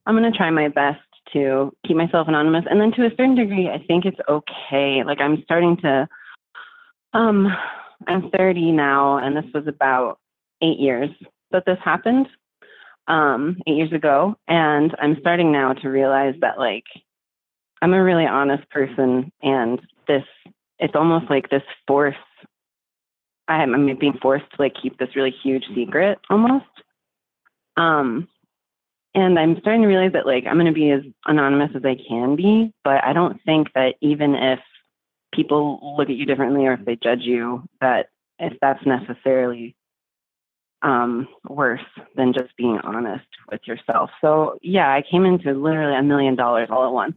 I'm 0.07 0.17
going 0.17 0.31
to 0.31 0.37
try 0.37 0.51
my 0.51 0.69
best 0.69 1.01
to 1.33 1.73
keep 1.87 1.97
myself 1.97 2.29
anonymous. 2.29 2.65
And 2.69 2.81
then 2.81 2.93
to 2.93 3.07
a 3.07 3.11
certain 3.11 3.35
degree, 3.35 3.69
I 3.69 3.85
think 3.87 4.05
it's 4.05 4.19
okay. 4.29 5.03
Like 5.05 5.21
I'm 5.21 5.43
starting 5.45 5.77
to, 5.79 6.09
um, 7.13 7.49
I'm 8.07 8.31
30 8.31 8.73
now, 8.73 9.19
and 9.19 9.37
this 9.37 9.51
was 9.53 9.67
about 9.67 10.19
eight 10.63 10.79
years 10.79 11.11
that 11.51 11.65
this 11.67 11.79
happened, 11.85 12.29
um, 13.07 13.57
eight 13.67 13.77
years 13.77 13.93
ago. 13.93 14.37
And 14.47 14.95
I'm 15.01 15.17
starting 15.21 15.53
now 15.53 15.73
to 15.75 15.89
realize 15.89 16.35
that 16.41 16.59
like 16.59 16.85
I'm 17.81 17.95
a 17.95 18.03
really 18.03 18.27
honest 18.27 18.69
person, 18.71 19.33
and 19.43 19.81
this, 20.07 20.25
it's 20.79 20.95
almost 20.95 21.31
like 21.31 21.51
this 21.51 21.63
force 21.87 22.15
I'm, 23.49 23.99
being 23.99 24.19
forced 24.21 24.45
to 24.51 24.63
like 24.63 24.75
keep 24.81 24.99
this 24.99 25.17
really 25.17 25.35
huge 25.43 25.65
secret 25.75 26.19
almost. 26.29 26.67
Um, 27.77 28.29
and 29.15 29.39
I'm 29.39 29.59
starting 29.61 29.83
to 29.83 29.89
realize 29.89 30.13
that 30.13 30.27
like 30.27 30.45
I'm 30.47 30.55
going 30.57 30.67
to 30.67 30.73
be 30.73 30.91
as 30.91 31.03
anonymous 31.27 31.71
as 31.75 31.85
I 31.85 31.97
can 32.09 32.37
be, 32.37 32.73
but 32.85 33.03
I 33.05 33.13
don't 33.13 33.41
think 33.45 33.73
that 33.75 33.95
even 34.01 34.35
if 34.35 34.61
people 35.35 35.95
look 35.99 36.09
at 36.11 36.17
you 36.17 36.27
differently 36.27 36.67
or 36.67 36.73
if 36.75 36.85
they 36.85 36.97
judge 36.97 37.21
you, 37.23 37.63
that 37.81 38.11
if 38.39 38.55
that's 38.61 38.85
necessarily 38.87 39.75
um, 40.83 41.27
worse 41.49 41.81
than 42.17 42.33
just 42.33 42.57
being 42.57 42.79
honest 42.85 43.27
with 43.51 43.61
yourself. 43.67 44.11
So 44.21 44.59
yeah, 44.63 44.89
I 44.93 45.03
came 45.11 45.25
into 45.25 45.53
literally 45.53 45.97
a 45.97 46.03
million 46.03 46.37
dollars 46.37 46.69
all 46.71 46.87
at 46.87 46.93
once, 46.93 47.17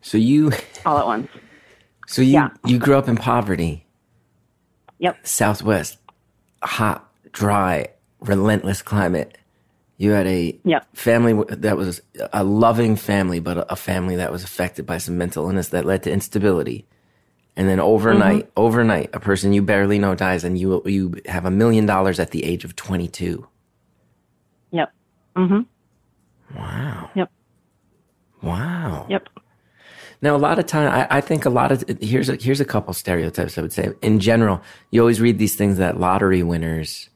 So 0.00 0.16
you, 0.16 0.52
all 0.86 0.98
at 0.98 1.06
once. 1.06 1.28
so 2.06 2.22
you, 2.22 2.32
Yeah. 2.32 2.48
you 2.64 2.78
grew 2.78 2.96
up 2.96 3.08
in 3.08 3.16
poverty. 3.16 3.84
Yep. 4.98 5.26
Southwest, 5.26 5.98
hot, 6.62 7.06
dry, 7.32 7.88
relentless 8.20 8.80
climate. 8.80 9.36
You 9.98 10.10
had 10.12 10.26
a 10.26 10.58
Yep. 10.64 10.86
family 10.94 11.42
that 11.48 11.76
was 11.76 12.02
a 12.32 12.44
loving 12.44 12.96
family, 12.96 13.40
but 13.40 13.66
a, 13.70 13.76
family 13.76 14.16
that 14.16 14.30
was 14.30 14.44
affected 14.44 14.84
by 14.84 14.98
some 14.98 15.16
mental 15.16 15.46
illness 15.46 15.68
that 15.68 15.84
led 15.86 16.02
to 16.04 16.10
instability. 16.12 16.86
and 17.58 17.66
then 17.70 17.80
overnight, 17.80 18.50
overnight, 18.54 19.08
a 19.14 19.20
person 19.20 19.54
you 19.54 19.62
barely 19.62 19.98
know 19.98 20.14
dies, 20.14 20.44
and 20.44 20.58
you 20.58 20.82
you 20.84 21.14
have 21.24 21.46
a 21.46 21.50
million 21.50 21.86
dollars 21.86 22.20
at 22.20 22.30
the 22.30 22.44
age 22.44 22.64
of 22.66 22.76
22. 22.76 23.46
Yep. 24.72 24.92
Mm-hmm. 25.36 25.60
Wow. 26.58 27.10
Yep. 27.14 27.30
Wow. 28.42 29.06
Yep. 29.08 29.28
Now, 30.22 30.36
a 30.36 30.38
lot 30.38 30.58
of 30.58 30.66
time, 30.66 30.90
I, 30.90 31.06
I 31.18 31.20
think 31.22 31.44
a 31.46 31.50
lot 31.50 31.72
of 31.72 31.84
here's 32.00 32.28
a, 32.28 32.36
here's 32.36 32.60
a 32.60 32.64
couple 32.64 32.92
stereotypes 32.94 33.56
I 33.58 33.62
would 33.62 33.72
say. 33.72 33.90
In 34.02 34.20
general, 34.20 34.60
you 34.90 35.00
always 35.00 35.20
read 35.20 35.38
these 35.38 35.54
things 35.56 35.78
that 35.78 35.98
lottery 35.98 36.42
winners. 36.42 37.08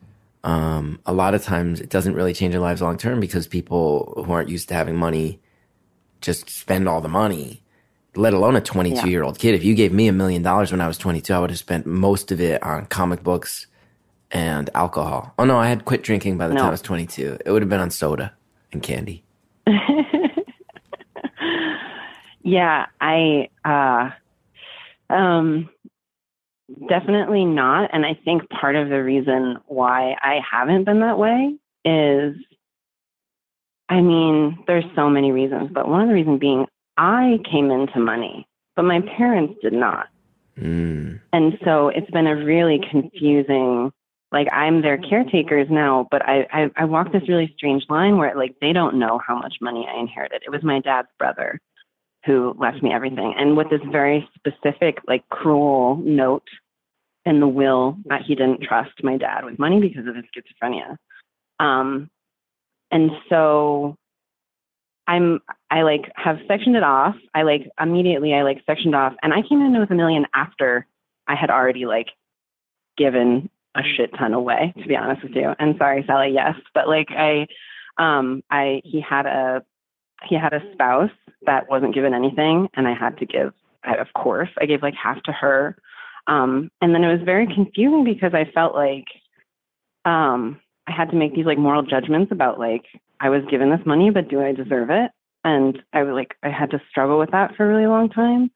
Um, 0.42 1.00
a 1.04 1.12
lot 1.12 1.34
of 1.34 1.42
times, 1.42 1.80
it 1.80 1.90
doesn't 1.90 2.14
really 2.14 2.32
change 2.32 2.52
their 2.52 2.60
lives 2.60 2.80
long 2.80 2.96
term 2.96 3.20
because 3.20 3.46
people 3.46 4.22
who 4.26 4.32
aren't 4.32 4.48
used 4.48 4.68
to 4.68 4.74
having 4.74 4.96
money 4.96 5.38
just 6.20 6.48
spend 6.50 6.88
all 6.88 7.00
the 7.00 7.08
money. 7.08 7.62
Let 8.16 8.32
alone 8.34 8.56
a 8.56 8.60
22 8.60 8.96
Yeah. 8.96 9.06
year 9.06 9.22
old 9.22 9.38
kid. 9.38 9.54
If 9.54 9.62
you 9.64 9.74
gave 9.74 9.92
me 9.92 10.08
a 10.08 10.12
million 10.12 10.42
dollars 10.42 10.72
when 10.72 10.80
I 10.80 10.88
was 10.88 10.98
22, 10.98 11.32
I 11.32 11.38
would 11.38 11.50
have 11.50 11.58
spent 11.58 11.86
most 11.86 12.32
of 12.32 12.40
it 12.40 12.62
on 12.62 12.86
comic 12.86 13.22
books 13.22 13.66
and 14.32 14.68
alcohol. 14.74 15.32
Oh 15.38 15.44
no, 15.44 15.58
I 15.58 15.68
had 15.68 15.84
quit 15.84 16.02
drinking 16.02 16.36
by 16.38 16.48
the 16.48 16.54
No. 16.54 16.60
time 16.60 16.68
I 16.68 16.72
was 16.72 16.82
22. 16.82 17.38
It 17.44 17.50
would 17.50 17.62
have 17.62 17.68
been 17.68 17.80
on 17.80 17.90
soda 17.90 18.32
and 18.72 18.82
candy. 18.82 19.22
Yeah, 22.42 22.86
I 23.02 23.48
uh 23.66 24.10
um 25.12 25.68
definitely 26.88 27.44
not 27.44 27.90
and 27.92 28.06
I 28.06 28.18
think 28.24 28.48
part 28.48 28.76
of 28.76 28.88
the 28.88 29.02
reason 29.02 29.58
why 29.66 30.16
I 30.22 30.40
haven't 30.48 30.84
been 30.84 31.00
that 31.00 31.18
way 31.18 31.56
is 31.84 32.36
I 33.90 34.00
mean, 34.00 34.56
there's 34.68 34.84
so 34.94 35.10
many 35.10 35.32
reasons, 35.32 35.70
but 35.72 35.88
one 35.88 36.02
of 36.02 36.08
the 36.08 36.14
reasons 36.14 36.38
being 36.38 36.66
I 36.96 37.40
came 37.50 37.72
into 37.72 37.98
money, 37.98 38.46
but 38.76 38.84
my 38.84 39.00
parents 39.00 39.54
did 39.60 39.72
not. 39.72 40.06
Mm. 40.56 41.20
And 41.32 41.58
so 41.64 41.88
it's 41.88 42.10
been 42.12 42.28
a 42.28 42.36
really 42.36 42.80
confusing 42.90 43.90
like 44.32 44.46
I'm 44.52 44.82
their 44.82 44.96
caretakers 44.96 45.66
now, 45.70 46.06
but 46.10 46.22
I, 46.22 46.46
I 46.52 46.70
I 46.76 46.84
walk 46.84 47.12
this 47.12 47.28
really 47.28 47.52
strange 47.56 47.84
line 47.88 48.16
where 48.16 48.36
like 48.36 48.54
they 48.60 48.72
don't 48.72 48.98
know 48.98 49.18
how 49.26 49.36
much 49.36 49.56
money 49.60 49.88
I 49.92 49.98
inherited. 49.98 50.42
It 50.46 50.50
was 50.50 50.62
my 50.62 50.78
dad's 50.80 51.08
brother 51.18 51.60
who 52.24 52.54
left 52.58 52.82
me 52.82 52.92
everything, 52.92 53.34
and 53.36 53.56
with 53.56 53.70
this 53.70 53.80
very 53.90 54.28
specific 54.36 54.98
like 55.06 55.28
cruel 55.28 55.96
note 55.96 56.48
in 57.24 57.40
the 57.40 57.48
will 57.48 57.96
that 58.06 58.22
he 58.22 58.34
didn't 58.34 58.62
trust 58.62 58.92
my 59.02 59.16
dad 59.16 59.44
with 59.44 59.58
money 59.58 59.80
because 59.80 60.06
of 60.06 60.16
his 60.16 60.24
schizophrenia. 60.26 60.96
Um, 61.58 62.10
and 62.90 63.10
so 63.28 63.96
I'm 65.06 65.40
I 65.70 65.82
like 65.82 66.10
have 66.14 66.38
sectioned 66.46 66.76
it 66.76 66.82
off. 66.82 67.16
I 67.34 67.42
like 67.42 67.68
immediately 67.80 68.34
I 68.34 68.42
like 68.42 68.62
sectioned 68.66 68.94
off, 68.94 69.14
and 69.22 69.32
I 69.34 69.42
came 69.42 69.60
in 69.60 69.78
with 69.78 69.90
a 69.90 69.94
million 69.94 70.26
after 70.34 70.86
I 71.26 71.34
had 71.34 71.50
already 71.50 71.86
like 71.86 72.08
given 72.96 73.50
a 73.74 73.82
shit 73.82 74.10
ton 74.16 74.34
away. 74.34 74.72
To 74.80 74.86
be 74.86 74.96
honest 74.96 75.22
with 75.22 75.32
you, 75.34 75.52
and 75.58 75.76
sorry, 75.78 76.04
Sally, 76.06 76.32
yes, 76.32 76.54
but 76.74 76.88
like 76.88 77.08
I, 77.10 77.46
um, 77.98 78.42
I 78.50 78.82
he 78.84 79.00
had 79.00 79.26
a 79.26 79.64
he 80.28 80.36
had 80.36 80.52
a 80.52 80.72
spouse 80.72 81.10
that 81.46 81.68
wasn't 81.68 81.94
given 81.94 82.14
anything, 82.14 82.68
and 82.74 82.86
I 82.86 82.94
had 82.94 83.18
to 83.18 83.26
give. 83.26 83.52
I, 83.84 83.94
of 83.96 84.08
course, 84.14 84.50
I 84.60 84.66
gave 84.66 84.82
like 84.82 84.94
half 84.94 85.22
to 85.24 85.32
her, 85.32 85.76
um, 86.26 86.70
and 86.80 86.94
then 86.94 87.02
it 87.02 87.12
was 87.12 87.24
very 87.24 87.46
confusing 87.46 88.04
because 88.04 88.34
I 88.34 88.50
felt 88.52 88.74
like 88.74 89.06
um, 90.04 90.60
I 90.86 90.92
had 90.92 91.10
to 91.10 91.16
make 91.16 91.34
these 91.34 91.46
like 91.46 91.58
moral 91.58 91.82
judgments 91.82 92.32
about 92.32 92.58
like 92.58 92.84
I 93.20 93.30
was 93.30 93.42
given 93.50 93.70
this 93.70 93.86
money, 93.86 94.10
but 94.10 94.28
do 94.28 94.42
I 94.42 94.52
deserve 94.52 94.90
it? 94.90 95.10
And 95.44 95.78
I 95.92 96.02
was 96.02 96.14
like 96.14 96.36
I 96.42 96.50
had 96.50 96.70
to 96.72 96.82
struggle 96.90 97.18
with 97.18 97.30
that 97.30 97.56
for 97.56 97.64
a 97.64 97.74
really 97.74 97.86
long 97.86 98.10
time. 98.10 98.50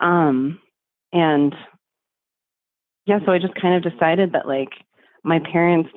Um, 0.00 0.60
and 1.12 1.54
yeah, 3.06 3.18
so 3.24 3.32
I 3.32 3.38
just 3.38 3.54
kind 3.54 3.74
of 3.74 3.92
decided 3.92 4.32
that 4.32 4.46
like 4.48 4.70
my 5.22 5.38
parents, 5.38 5.90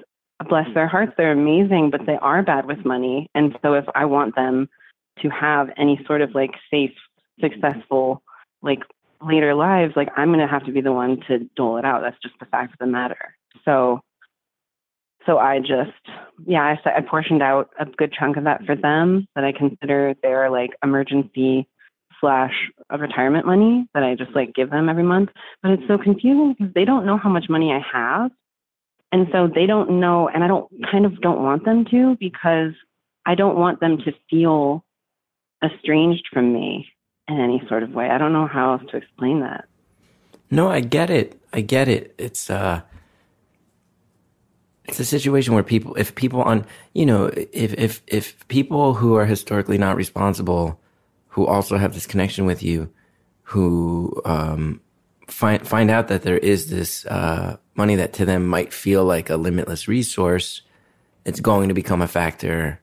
bless 0.47 0.67
their 0.73 0.87
hearts, 0.87 1.13
they're 1.17 1.31
amazing, 1.31 1.89
but 1.91 2.05
they 2.05 2.17
are 2.21 2.43
bad 2.43 2.65
with 2.65 2.85
money. 2.85 3.29
And 3.33 3.57
so 3.61 3.73
if 3.73 3.85
I 3.95 4.05
want 4.05 4.35
them 4.35 4.69
to 5.21 5.29
have 5.29 5.69
any 5.77 5.99
sort 6.05 6.21
of 6.21 6.35
like 6.35 6.51
safe, 6.69 6.91
successful, 7.41 8.21
like 8.61 8.79
later 9.21 9.55
lives, 9.55 9.93
like 9.95 10.09
I'm 10.15 10.29
going 10.29 10.39
to 10.39 10.47
have 10.47 10.65
to 10.65 10.71
be 10.71 10.81
the 10.81 10.93
one 10.93 11.19
to 11.27 11.39
dole 11.55 11.77
it 11.77 11.85
out. 11.85 12.01
That's 12.01 12.21
just 12.21 12.35
the 12.39 12.45
fact 12.45 12.73
of 12.73 12.79
the 12.79 12.85
matter. 12.85 13.35
So, 13.65 14.01
so 15.25 15.39
I 15.39 15.59
just, 15.59 15.91
yeah, 16.45 16.61
I, 16.61 16.97
I 16.97 17.01
portioned 17.01 17.41
out 17.41 17.69
a 17.79 17.85
good 17.85 18.13
chunk 18.17 18.37
of 18.37 18.43
that 18.45 18.63
for 18.65 18.75
them 18.75 19.27
that 19.35 19.43
I 19.43 19.51
consider 19.51 20.13
their 20.21 20.49
like 20.49 20.71
emergency 20.83 21.67
slash 22.21 22.53
uh, 22.91 22.97
retirement 22.97 23.45
money 23.45 23.87
that 23.93 24.03
I 24.03 24.15
just 24.15 24.31
like 24.35 24.53
give 24.53 24.69
them 24.69 24.89
every 24.89 25.03
month. 25.03 25.29
But 25.61 25.71
it's 25.71 25.87
so 25.87 25.97
confusing 25.97 26.55
because 26.57 26.73
they 26.73 26.85
don't 26.85 27.05
know 27.05 27.17
how 27.17 27.29
much 27.29 27.45
money 27.49 27.71
I 27.71 27.81
have. 27.91 28.31
And 29.11 29.27
so 29.31 29.47
they 29.53 29.65
don't 29.65 29.99
know, 29.99 30.27
and 30.27 30.43
I 30.43 30.47
don't 30.47 30.69
kind 30.91 31.05
of 31.05 31.21
don't 31.21 31.41
want 31.41 31.63
them 31.63 31.85
to 31.91 32.17
because 32.19 32.73
I 33.25 33.35
don't 33.35 33.57
want 33.57 33.79
them 33.79 33.97
to 33.99 34.11
feel 34.29 34.83
estranged 35.63 36.27
from 36.31 36.53
me 36.53 36.87
in 37.27 37.39
any 37.39 37.61
sort 37.67 37.83
of 37.83 37.91
way. 37.91 38.09
I 38.09 38.17
don't 38.17 38.33
know 38.33 38.47
how 38.47 38.73
else 38.73 38.83
to 38.91 38.97
explain 38.97 39.41
that. 39.41 39.65
No, 40.49 40.69
I 40.69 40.81
get 40.81 41.09
it. 41.09 41.39
I 41.53 41.61
get 41.61 41.87
it. 41.87 42.13
It's 42.17 42.49
uh 42.49 42.81
it's 44.85 44.99
a 44.99 45.05
situation 45.05 45.53
where 45.53 45.63
people 45.63 45.95
if 45.95 46.15
people 46.15 46.41
on 46.41 46.65
you 46.93 47.05
know, 47.05 47.31
if 47.35 47.73
if 47.73 48.01
if 48.07 48.47
people 48.47 48.93
who 48.93 49.15
are 49.15 49.25
historically 49.25 49.77
not 49.77 49.95
responsible 49.95 50.79
who 51.29 51.45
also 51.45 51.77
have 51.77 51.93
this 51.93 52.07
connection 52.07 52.45
with 52.45 52.63
you 52.63 52.89
who 53.43 54.21
um 54.25 54.81
find 55.27 55.67
find 55.67 55.91
out 55.91 56.07
that 56.07 56.23
there 56.23 56.37
is 56.37 56.69
this 56.69 57.05
uh 57.05 57.57
money 57.75 57.95
that 57.95 58.13
to 58.13 58.25
them 58.25 58.47
might 58.47 58.73
feel 58.73 59.03
like 59.05 59.29
a 59.29 59.37
limitless 59.37 59.87
resource, 59.87 60.61
it's 61.25 61.39
going 61.39 61.67
to 61.67 61.73
become 61.73 62.01
a 62.01 62.07
factor 62.07 62.79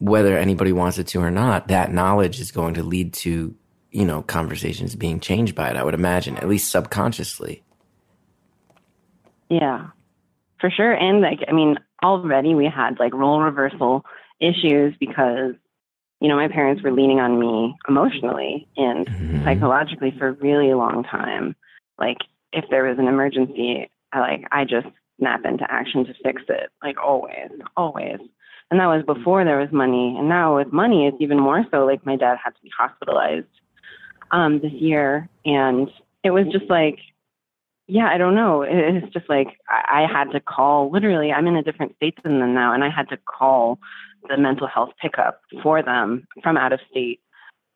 whether 0.00 0.36
anybody 0.36 0.72
wants 0.72 0.98
it 0.98 1.06
to 1.06 1.20
or 1.20 1.30
not. 1.30 1.68
That 1.68 1.92
knowledge 1.92 2.40
is 2.40 2.50
going 2.50 2.74
to 2.74 2.82
lead 2.82 3.14
to 3.14 3.54
you 3.94 4.04
know, 4.04 4.22
conversations 4.22 4.96
being 4.96 5.20
changed 5.20 5.54
by 5.54 5.70
it, 5.70 5.76
I 5.76 5.84
would 5.84 5.94
imagine, 5.94 6.36
at 6.36 6.48
least 6.48 6.70
subconsciously. 6.70 7.62
Yeah, 9.48 9.86
for 10.60 10.68
sure. 10.68 10.92
And 10.92 11.20
like, 11.20 11.38
I 11.46 11.52
mean, 11.52 11.78
already 12.02 12.56
we 12.56 12.66
had 12.66 12.98
like 12.98 13.14
role 13.14 13.40
reversal 13.40 14.04
issues 14.40 14.96
because, 14.98 15.54
you 16.24 16.30
know, 16.30 16.36
my 16.36 16.48
parents 16.48 16.82
were 16.82 16.90
leaning 16.90 17.20
on 17.20 17.38
me 17.38 17.76
emotionally 17.86 18.66
and 18.78 19.10
Mhm. 19.20 19.44
psychologically 19.44 20.10
for 20.18 20.28
a 20.28 20.32
really 20.32 20.72
long 20.72 21.04
time. 21.04 21.54
Like, 21.98 22.16
if 22.54 22.64
there 22.70 22.84
was 22.84 22.98
an 22.98 23.08
emergency, 23.08 23.90
I 24.14 24.20
like, 24.20 24.48
I 24.50 24.64
just 24.64 24.86
snap 25.18 25.44
into 25.44 25.70
action 25.70 26.06
to 26.06 26.14
fix 26.24 26.42
it. 26.48 26.70
Like, 26.82 26.96
always, 26.98 27.50
always. 27.76 28.20
And 28.70 28.80
that 28.80 28.86
was 28.86 29.04
before 29.04 29.44
there 29.44 29.58
was 29.58 29.70
money. 29.70 30.16
And 30.18 30.30
now 30.30 30.56
with 30.56 30.72
money, 30.72 31.06
it's 31.06 31.20
even 31.20 31.38
more 31.38 31.66
so. 31.70 31.84
Like, 31.84 32.06
my 32.06 32.16
dad 32.16 32.38
had 32.42 32.54
to 32.56 32.62
be 32.62 32.70
hospitalized 32.76 33.46
um, 34.30 34.60
this 34.60 34.72
year. 34.72 35.28
And 35.44 35.90
it 36.22 36.30
was 36.30 36.46
just 36.46 36.70
like, 36.70 37.00
yeah, 37.86 38.08
I 38.08 38.16
don't 38.16 38.34
know. 38.34 38.62
It- 38.62 38.94
It's 38.96 39.12
just 39.12 39.28
like 39.28 39.58
I 39.68 40.04
I 40.04 40.06
had 40.10 40.30
to 40.32 40.40
call. 40.40 40.90
Literally, 40.90 41.32
I'm 41.32 41.46
in 41.46 41.56
a 41.56 41.62
different 41.62 41.94
state 41.96 42.16
than 42.22 42.40
them 42.40 42.54
now, 42.54 42.72
and 42.72 42.82
I 42.82 42.88
had 42.88 43.10
to 43.10 43.18
call 43.18 43.78
the 44.28 44.36
mental 44.36 44.66
health 44.66 44.90
pickup 45.00 45.40
for 45.62 45.82
them 45.82 46.26
from 46.42 46.56
out 46.56 46.72
of 46.72 46.80
state 46.90 47.20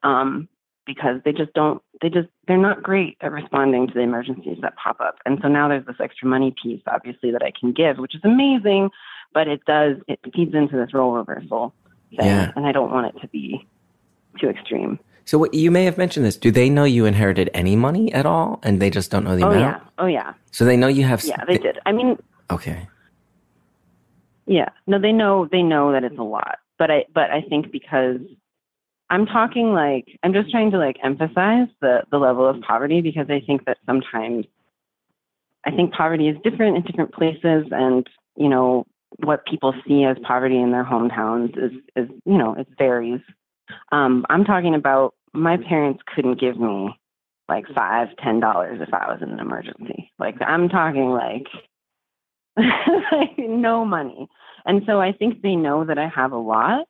um, 0.03 0.49
because 0.87 1.21
they 1.25 1.33
just 1.33 1.53
don't. 1.55 1.83
They 2.01 2.09
just 2.09 2.29
they're 2.47 2.57
not 2.57 2.83
great 2.83 3.17
at 3.21 3.33
responding 3.33 3.89
to 3.89 3.95
the 3.95 4.01
emergencies 4.01 4.59
that 4.63 4.75
pop 4.77 5.01
up. 5.01 5.17
And 5.27 5.39
so 5.43 5.49
now 5.49 5.69
there's 5.69 5.85
this 5.87 5.97
extra 6.01 6.29
money 6.29 6.55
piece, 6.63 6.81
obviously, 6.87 7.31
that 7.33 7.43
I 7.43 7.53
can 7.59 7.73
give, 7.73 7.99
which 7.99 8.15
is 8.15 8.21
amazing. 8.25 8.91
But 9.35 9.49
it 9.49 9.61
does 9.67 9.97
it 10.09 10.21
feeds 10.35 10.55
into 10.55 10.77
this 10.77 10.95
role 10.95 11.13
reversal 11.13 11.75
thing, 12.17 12.27
Yeah. 12.27 12.53
and 12.57 12.67
I 12.67 12.73
don't 12.73 12.91
want 12.91 13.15
it 13.15 13.21
to 13.21 13.29
be 13.29 13.67
too 14.41 14.49
extreme. 14.49 14.99
So 15.27 15.37
what, 15.37 15.53
you 15.53 15.71
may 15.71 15.85
have 15.85 15.99
mentioned 15.99 16.25
this. 16.25 16.39
Do 16.39 16.51
they 16.51 16.71
know 16.71 16.85
you 16.85 17.05
inherited 17.05 17.51
any 17.53 17.77
money 17.77 18.11
at 18.15 18.25
all, 18.25 18.61
and 18.63 18.81
they 18.81 18.89
just 18.89 19.11
don't 19.11 19.25
know 19.25 19.37
the 19.37 19.45
Oh 19.45 19.51
amount? 19.51 19.83
yeah, 19.83 19.89
oh 19.99 20.07
yeah, 20.07 20.33
So 20.53 20.65
they 20.65 20.79
know 20.79 20.89
you 20.89 21.05
have. 21.05 21.23
yeah. 21.25 21.45
They 21.47 21.59
did. 21.59 21.79
I 21.85 21.93
mean, 21.93 22.17
Okay. 22.51 22.89
Yeah. 24.49 24.71
No, 24.87 24.99
they 24.99 25.13
know 25.13 25.47
they 25.51 25.63
know 25.63 25.93
that 25.93 26.05
it's 26.05 26.19
a 26.19 26.23
lot. 26.23 26.59
But 26.79 26.91
I 26.91 27.05
but 27.15 27.31
I 27.31 27.43
think 27.43 27.71
because 27.71 28.19
I'm 29.11 29.27
talking 29.27 29.73
like 29.73 30.07
I'm 30.23 30.33
just 30.33 30.51
trying 30.51 30.71
to 30.73 30.79
like 30.79 30.97
emphasize 31.05 31.69
the 31.81 32.03
the 32.11 32.19
level 32.19 32.49
of 32.49 32.61
poverty 32.63 33.03
because 33.03 33.27
I 33.29 33.41
think 33.47 33.67
that 33.67 33.79
sometimes 33.87 34.47
I 35.65 35.71
think 35.71 35.93
poverty 35.93 36.29
is 36.29 36.37
different 36.43 36.77
in 36.77 36.83
different 36.83 37.13
places 37.13 37.67
and 37.71 38.07
you 38.37 38.49
know 38.49 38.87
what 39.25 39.47
people 39.47 39.75
see 39.87 40.05
as 40.05 40.17
poverty 40.23 40.59
in 40.59 40.73
their 40.73 40.85
hometowns 40.85 41.57
is 41.59 41.73
is 41.95 42.09
you 42.25 42.39
know 42.39 42.55
it 42.55 42.69
varies. 42.79 43.21
Um, 43.93 44.25
I'm 44.31 44.45
talking 44.45 44.75
about 44.75 45.15
my 45.35 45.59
parents 45.59 46.03
couldn't 46.15 46.41
give 46.41 46.59
me 46.59 46.91
like 47.51 47.67
five 47.75 48.09
ten 48.23 48.41
dollars 48.41 48.81
if 48.81 48.95
I 48.95 49.13
was 49.13 49.21
in 49.23 49.31
an 49.31 49.41
emergency. 49.41 50.11
Like 50.19 50.37
I'm 50.41 50.71
talking 50.71 51.11
like 51.11 51.47
like 51.49 51.68
no 53.39 53.85
money. 53.85 54.29
And 54.65 54.83
so 54.87 55.01
I 55.01 55.13
think 55.13 55.43
they 55.43 55.57
know 55.57 55.85
that 55.85 55.99
I 55.99 56.09
have 56.09 56.33
a 56.33 56.37
lot. 56.39 56.87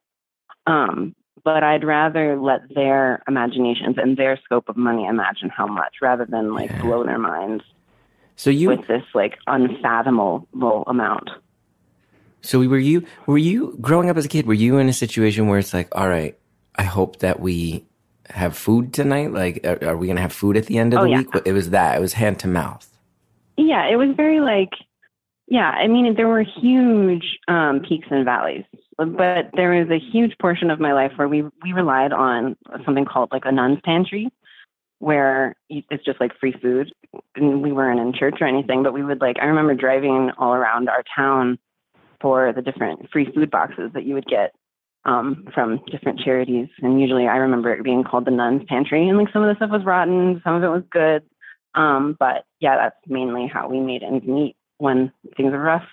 Um, 0.66 1.14
but 1.44 1.62
I'd 1.62 1.84
rather 1.84 2.38
let 2.38 2.60
their 2.74 3.22
imaginations 3.28 3.96
and 3.96 4.16
their 4.16 4.38
scope 4.44 4.68
of 4.68 4.76
money 4.76 5.06
imagine 5.06 5.48
how 5.50 5.66
much 5.66 5.94
rather 6.02 6.26
than 6.26 6.52
like 6.54 6.70
Yeah. 6.70 6.82
blow 6.82 7.04
their 7.04 7.18
minds 7.18 7.62
So 8.36 8.50
you 8.50 8.68
with 8.68 8.86
this 8.88 9.04
like 9.14 9.38
unfathomable 9.46 10.84
amount. 10.86 11.30
So 12.42 12.58
were 12.60 12.78
you 12.78 13.04
were 13.26 13.38
you 13.38 13.76
growing 13.80 14.10
up 14.10 14.16
as 14.16 14.24
a 14.24 14.28
kid? 14.28 14.46
Were 14.46 14.54
you 14.54 14.78
in 14.78 14.88
a 14.88 14.92
situation 14.92 15.46
where 15.48 15.58
it's 15.58 15.72
like, 15.74 15.88
all 15.96 16.08
right, 16.08 16.36
I 16.76 16.82
hope 16.84 17.20
that 17.20 17.40
we 17.40 17.84
have 18.30 18.56
food 18.56 18.92
tonight. 18.92 19.32
Like, 19.32 19.64
are, 19.66 19.82
are 19.84 19.96
we 19.96 20.06
going 20.06 20.16
to 20.16 20.22
have 20.22 20.32
food 20.32 20.56
at 20.56 20.66
the 20.66 20.78
end 20.78 20.92
of 20.94 21.00
Oh, 21.00 21.04
the 21.04 21.10
yeah. 21.10 21.18
week? 21.18 21.28
It 21.46 21.52
was 21.52 21.70
that. 21.70 21.96
It 21.96 22.00
was 22.00 22.12
hand 22.12 22.38
to 22.40 22.48
mouth. 22.48 22.86
Yeah, 23.56 23.88
it 23.90 23.96
was 23.96 24.14
very 24.16 24.40
like, 24.40 24.70
yeah, 25.50 25.70
I 25.70 25.86
mean, 25.88 26.14
there 26.14 26.28
were 26.28 26.42
huge 26.42 27.38
um, 27.48 27.80
peaks 27.80 28.06
and 28.10 28.24
valleys, 28.24 28.64
but 28.98 29.50
there 29.54 29.70
was 29.70 29.88
a 29.90 29.98
huge 29.98 30.36
portion 30.38 30.70
of 30.70 30.78
my 30.78 30.92
life 30.92 31.12
where 31.16 31.28
we, 31.28 31.42
we 31.62 31.72
relied 31.72 32.12
on 32.12 32.54
something 32.84 33.06
called 33.06 33.30
like 33.32 33.44
a 33.46 33.52
nun's 33.52 33.78
pantry, 33.82 34.28
where 34.98 35.54
it's 35.70 36.04
just 36.04 36.20
like 36.20 36.38
free 36.38 36.54
food. 36.60 36.92
And 37.34 37.62
we 37.62 37.72
weren't 37.72 38.00
in 38.00 38.12
church 38.12 38.36
or 38.42 38.46
anything, 38.46 38.82
but 38.82 38.92
we 38.92 39.02
would 39.02 39.22
like, 39.22 39.36
I 39.40 39.46
remember 39.46 39.74
driving 39.74 40.30
all 40.36 40.52
around 40.52 40.90
our 40.90 41.02
town 41.16 41.58
for 42.20 42.52
the 42.52 42.62
different 42.62 43.08
free 43.10 43.32
food 43.34 43.50
boxes 43.50 43.90
that 43.94 44.04
you 44.04 44.14
would 44.14 44.26
get 44.26 44.52
um, 45.06 45.48
from 45.54 45.80
different 45.90 46.20
charities. 46.20 46.68
And 46.82 47.00
usually 47.00 47.26
I 47.26 47.36
remember 47.36 47.72
it 47.72 47.84
being 47.84 48.04
called 48.04 48.26
the 48.26 48.32
nun's 48.32 48.64
pantry. 48.68 49.08
And 49.08 49.16
like 49.16 49.32
some 49.32 49.42
of 49.42 49.48
the 49.48 49.56
stuff 49.56 49.70
was 49.70 49.86
rotten, 49.86 50.42
some 50.44 50.56
of 50.56 50.62
it 50.62 50.68
was 50.68 50.82
good. 50.90 51.22
Um, 51.74 52.16
but 52.18 52.44
yeah, 52.60 52.76
that's 52.76 52.96
mainly 53.06 53.46
how 53.46 53.68
we 53.68 53.80
made 53.80 54.02
ends 54.02 54.26
meet 54.26 54.56
when 54.78 55.12
things 55.36 55.52
are 55.52 55.60
rough. 55.60 55.84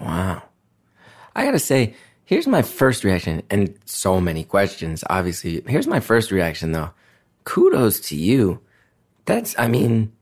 Wow. 0.00 0.42
I 1.34 1.44
got 1.44 1.52
to 1.52 1.58
say, 1.58 1.94
here's 2.24 2.46
my 2.46 2.62
first 2.62 3.04
reaction, 3.04 3.42
and 3.50 3.76
so 3.84 4.20
many 4.20 4.44
questions, 4.44 5.02
obviously. 5.08 5.62
Here's 5.66 5.86
my 5.86 6.00
first 6.00 6.30
reaction, 6.30 6.72
though. 6.72 6.90
Kudos 7.44 8.00
to 8.00 8.16
you. 8.16 8.60
That's, 9.24 9.54
I 9.58 9.68
mean, 9.68 10.12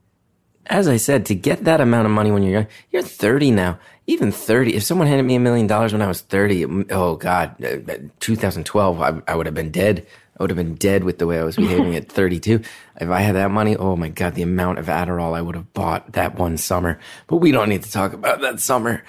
as 0.67 0.87
I 0.87 0.97
said, 0.97 1.25
to 1.27 1.35
get 1.35 1.63
that 1.63 1.81
amount 1.81 2.05
of 2.05 2.11
money 2.11 2.31
when 2.31 2.43
you're 2.43 2.53
young, 2.53 2.67
you're 2.91 3.01
30 3.01 3.51
now. 3.51 3.79
Even 4.05 4.31
30, 4.31 4.75
if 4.75 4.83
someone 4.83 5.07
handed 5.07 5.23
me 5.23 5.35
a 5.35 5.39
million 5.39 5.67
dollars 5.67 5.91
when 5.93 6.01
I 6.01 6.07
was 6.07 6.21
30, 6.21 6.91
oh 6.91 7.15
God, 7.15 7.61
uh, 7.63 7.97
2012, 8.19 9.01
I, 9.01 9.21
I 9.27 9.35
would 9.35 9.45
have 9.45 9.55
been 9.55 9.71
dead. 9.71 10.05
I 10.37 10.43
would 10.43 10.51
have 10.51 10.57
been 10.57 10.75
dead 10.75 11.03
with 11.03 11.17
the 11.17 11.25
way 11.25 11.39
I 11.39 11.43
was 11.43 11.55
behaving 11.55 11.95
at 11.95 12.11
32. 12.11 12.61
If 13.01 13.09
I 13.09 13.21
had 13.21 13.35
that 13.35 13.51
money, 13.51 13.75
oh 13.75 13.95
my 13.95 14.09
God, 14.09 14.35
the 14.35 14.43
amount 14.43 14.79
of 14.79 14.85
Adderall 14.85 15.35
I 15.35 15.41
would 15.41 15.55
have 15.55 15.73
bought 15.73 16.13
that 16.13 16.37
one 16.37 16.57
summer. 16.57 16.99
But 17.27 17.37
we 17.37 17.51
don't 17.51 17.69
need 17.69 17.83
to 17.83 17.91
talk 17.91 18.13
about 18.13 18.41
that 18.41 18.59
summer. 18.59 19.03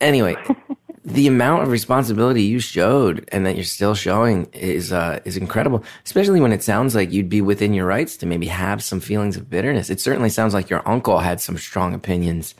Anyway, 0.00 0.36
the 1.04 1.28
amount 1.28 1.62
of 1.62 1.70
responsibility 1.70 2.42
you 2.42 2.58
showed 2.58 3.28
and 3.32 3.46
that 3.46 3.54
you're 3.54 3.64
still 3.64 3.94
showing 3.94 4.46
is 4.52 4.92
uh, 4.92 5.20
is 5.24 5.36
incredible. 5.36 5.84
Especially 6.04 6.40
when 6.40 6.52
it 6.52 6.64
sounds 6.64 6.94
like 6.94 7.12
you'd 7.12 7.28
be 7.28 7.40
within 7.40 7.74
your 7.74 7.86
rights 7.86 8.16
to 8.18 8.26
maybe 8.26 8.46
have 8.46 8.82
some 8.82 9.00
feelings 9.00 9.36
of 9.36 9.50
bitterness. 9.50 9.90
It 9.90 10.00
certainly 10.00 10.30
sounds 10.30 10.54
like 10.54 10.68
your 10.68 10.86
uncle 10.88 11.18
had 11.18 11.40
some 11.40 11.58
strong 11.58 11.94
opinions, 11.94 12.54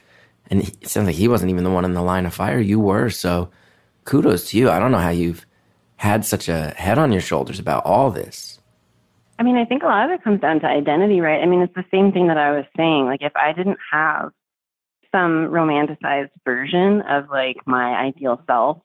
and 0.48 0.62
it 0.62 0.88
sounds 0.88 1.06
like 1.06 1.16
he 1.16 1.28
wasn't 1.28 1.50
even 1.50 1.64
the 1.64 1.70
one 1.70 1.84
in 1.84 1.94
the 1.94 2.02
line 2.02 2.26
of 2.26 2.34
fire. 2.34 2.60
You 2.60 2.78
were. 2.78 3.10
So, 3.10 3.50
kudos 4.04 4.50
to 4.50 4.58
you. 4.58 4.70
I 4.70 4.78
don't 4.78 4.92
know 4.92 4.98
how 4.98 5.10
you've 5.10 5.44
had 6.02 6.24
such 6.24 6.48
a 6.48 6.74
head 6.76 6.98
on 6.98 7.12
your 7.12 7.20
shoulders 7.20 7.60
about 7.60 7.86
all 7.86 8.10
this. 8.10 8.58
I 9.38 9.44
mean, 9.44 9.56
I 9.56 9.64
think 9.64 9.84
a 9.84 9.86
lot 9.86 10.06
of 10.06 10.10
it 10.10 10.24
comes 10.24 10.40
down 10.40 10.58
to 10.58 10.66
identity, 10.66 11.20
right? 11.20 11.40
I 11.40 11.46
mean, 11.46 11.62
it's 11.62 11.74
the 11.76 11.84
same 11.92 12.10
thing 12.10 12.26
that 12.26 12.36
I 12.36 12.50
was 12.50 12.64
saying. 12.76 13.04
Like, 13.04 13.22
if 13.22 13.30
I 13.36 13.52
didn't 13.52 13.78
have 13.92 14.32
some 15.14 15.46
romanticized 15.50 16.30
version 16.44 17.02
of 17.02 17.28
like 17.30 17.58
my 17.66 17.94
ideal 17.94 18.42
self 18.48 18.78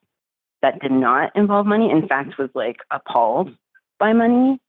that 0.62 0.80
did 0.80 0.92
not 0.92 1.36
involve 1.36 1.66
money, 1.66 1.90
in 1.90 2.08
fact, 2.08 2.38
was 2.38 2.52
like 2.54 2.78
appalled 2.92 3.50
by 3.98 4.14
money, 4.14 4.60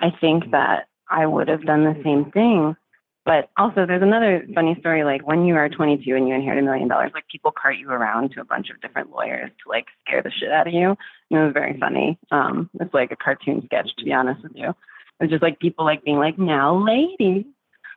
I 0.00 0.10
think 0.20 0.50
that 0.50 0.88
I 1.08 1.26
would 1.26 1.46
have 1.46 1.64
done 1.64 1.84
the 1.84 2.00
same 2.02 2.32
thing. 2.32 2.74
But 3.24 3.48
also, 3.56 3.86
there's 3.86 4.02
another 4.02 4.46
funny 4.54 4.76
story. 4.80 5.02
Like 5.02 5.26
when 5.26 5.46
you 5.46 5.54
are 5.56 5.68
22 5.70 6.14
and 6.14 6.28
you 6.28 6.34
inherit 6.34 6.58
a 6.58 6.62
million 6.62 6.88
dollars, 6.88 7.12
like 7.14 7.26
people 7.28 7.52
cart 7.52 7.78
you 7.78 7.88
around 7.90 8.32
to 8.32 8.40
a 8.40 8.44
bunch 8.44 8.68
of 8.68 8.80
different 8.82 9.10
lawyers 9.10 9.50
to 9.62 9.70
like 9.70 9.86
scare 10.06 10.22
the 10.22 10.30
shit 10.30 10.52
out 10.52 10.66
of 10.66 10.74
you. 10.74 10.90
And 11.30 11.40
it 11.40 11.44
was 11.44 11.52
very 11.54 11.78
funny. 11.78 12.18
Um, 12.30 12.68
it's 12.80 12.92
like 12.92 13.12
a 13.12 13.16
cartoon 13.16 13.62
sketch, 13.64 13.88
to 13.96 14.04
be 14.04 14.12
honest 14.12 14.42
with 14.42 14.52
you. 14.54 14.74
It's 15.20 15.30
just 15.30 15.42
like 15.42 15.58
people 15.58 15.86
like 15.86 16.04
being 16.04 16.18
like, 16.18 16.38
now, 16.38 16.76
lady, 16.76 17.46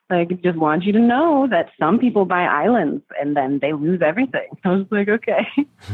like 0.10 0.42
just 0.42 0.58
want 0.58 0.84
you 0.84 0.94
to 0.94 1.00
know 1.00 1.48
that 1.50 1.72
some 1.78 2.00
people 2.00 2.24
buy 2.24 2.44
islands 2.44 3.04
and 3.20 3.36
then 3.36 3.60
they 3.62 3.74
lose 3.74 4.02
everything. 4.02 4.48
I 4.64 4.70
was 4.70 4.86
like, 4.92 5.10
okay, 5.10 5.46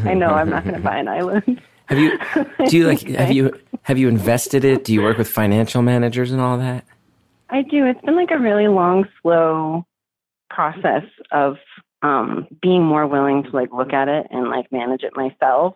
I 0.06 0.14
know 0.14 0.28
I'm 0.28 0.50
not 0.50 0.64
going 0.64 0.76
to 0.76 0.82
buy 0.82 0.98
an 0.98 1.08
island. 1.08 1.60
Have 1.88 1.98
you? 1.98 2.18
Do 2.68 2.78
you 2.78 2.88
like? 2.88 3.02
Have 3.08 3.32
you? 3.32 3.60
Have 3.82 3.98
you 3.98 4.08
invested 4.08 4.64
it? 4.64 4.86
Do 4.86 4.94
you 4.94 5.02
work 5.02 5.18
with 5.18 5.28
financial 5.28 5.82
managers 5.82 6.32
and 6.32 6.40
all 6.40 6.58
that? 6.58 6.86
I 7.54 7.62
do. 7.62 7.86
It's 7.86 8.02
been 8.02 8.16
like 8.16 8.32
a 8.32 8.40
really 8.40 8.68
long, 8.68 9.08
slow 9.22 9.86
process 10.50 11.04
of 11.32 11.58
um, 12.02 12.48
being 12.64 12.84
more 12.84 13.06
willing 13.06 13.44
to 13.44 13.50
like 13.52 13.72
look 13.72 13.94
at 13.94 14.08
it 14.08 14.26
and 14.32 14.50
like 14.50 14.72
manage 14.72 15.04
it 15.04 15.16
myself. 15.16 15.76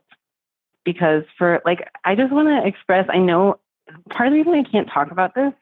Because 0.84 1.24
for 1.38 1.62
like, 1.66 1.88
I 2.04 2.16
just 2.16 2.34
want 2.34 2.48
to 2.48 2.68
express. 2.68 3.06
I 3.13 3.20
know 3.20 3.60
part 4.10 4.28
of 4.28 4.34
the 4.34 4.40
reason 4.40 4.54
I 4.54 4.70
can't 4.70 4.90
talk 4.92 5.12
about 5.12 5.36
this 5.36 5.54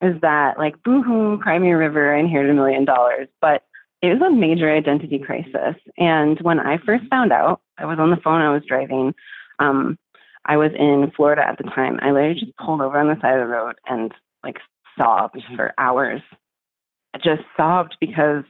is 0.00 0.20
that 0.20 0.58
like, 0.58 0.80
boohoo, 0.84 1.38
cry 1.38 1.58
me 1.58 1.72
a 1.72 1.76
river, 1.76 2.14
I 2.14 2.20
inherited 2.20 2.52
a 2.52 2.54
million 2.54 2.84
dollars, 2.84 3.26
but 3.40 3.64
it 4.00 4.08
was 4.08 4.22
a 4.22 4.30
major 4.30 4.70
identity 4.70 5.18
crisis. 5.18 5.74
And 5.98 6.38
when 6.42 6.60
I 6.60 6.78
first 6.78 7.04
found 7.10 7.32
out, 7.32 7.62
I 7.78 7.86
was 7.86 7.98
on 7.98 8.10
the 8.10 8.16
phone. 8.18 8.42
I 8.42 8.52
was 8.52 8.62
driving. 8.68 9.12
Um, 9.58 9.98
I 10.44 10.56
was 10.56 10.70
in 10.78 11.10
Florida 11.16 11.44
at 11.44 11.58
the 11.58 11.64
time. 11.64 11.98
I 12.00 12.12
literally 12.12 12.38
just 12.38 12.56
pulled 12.58 12.80
over 12.80 12.96
on 12.96 13.08
the 13.08 13.20
side 13.20 13.40
of 13.40 13.48
the 13.48 13.52
road 13.52 13.74
and 13.88 14.12
like 14.44 14.58
sobbed 14.96 15.42
for 15.56 15.72
hours. 15.78 16.20
I 17.14 17.18
just 17.18 17.42
sobbed 17.56 17.96
because 18.00 18.44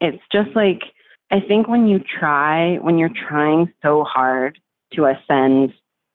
it's 0.00 0.22
just 0.32 0.50
like 0.54 0.82
I 1.30 1.40
think 1.40 1.66
when 1.66 1.86
you 1.86 1.98
try, 1.98 2.76
when 2.76 2.98
you're 2.98 3.10
trying 3.28 3.72
so 3.82 4.04
hard 4.04 4.58
to 4.92 5.06
ascend 5.06 5.72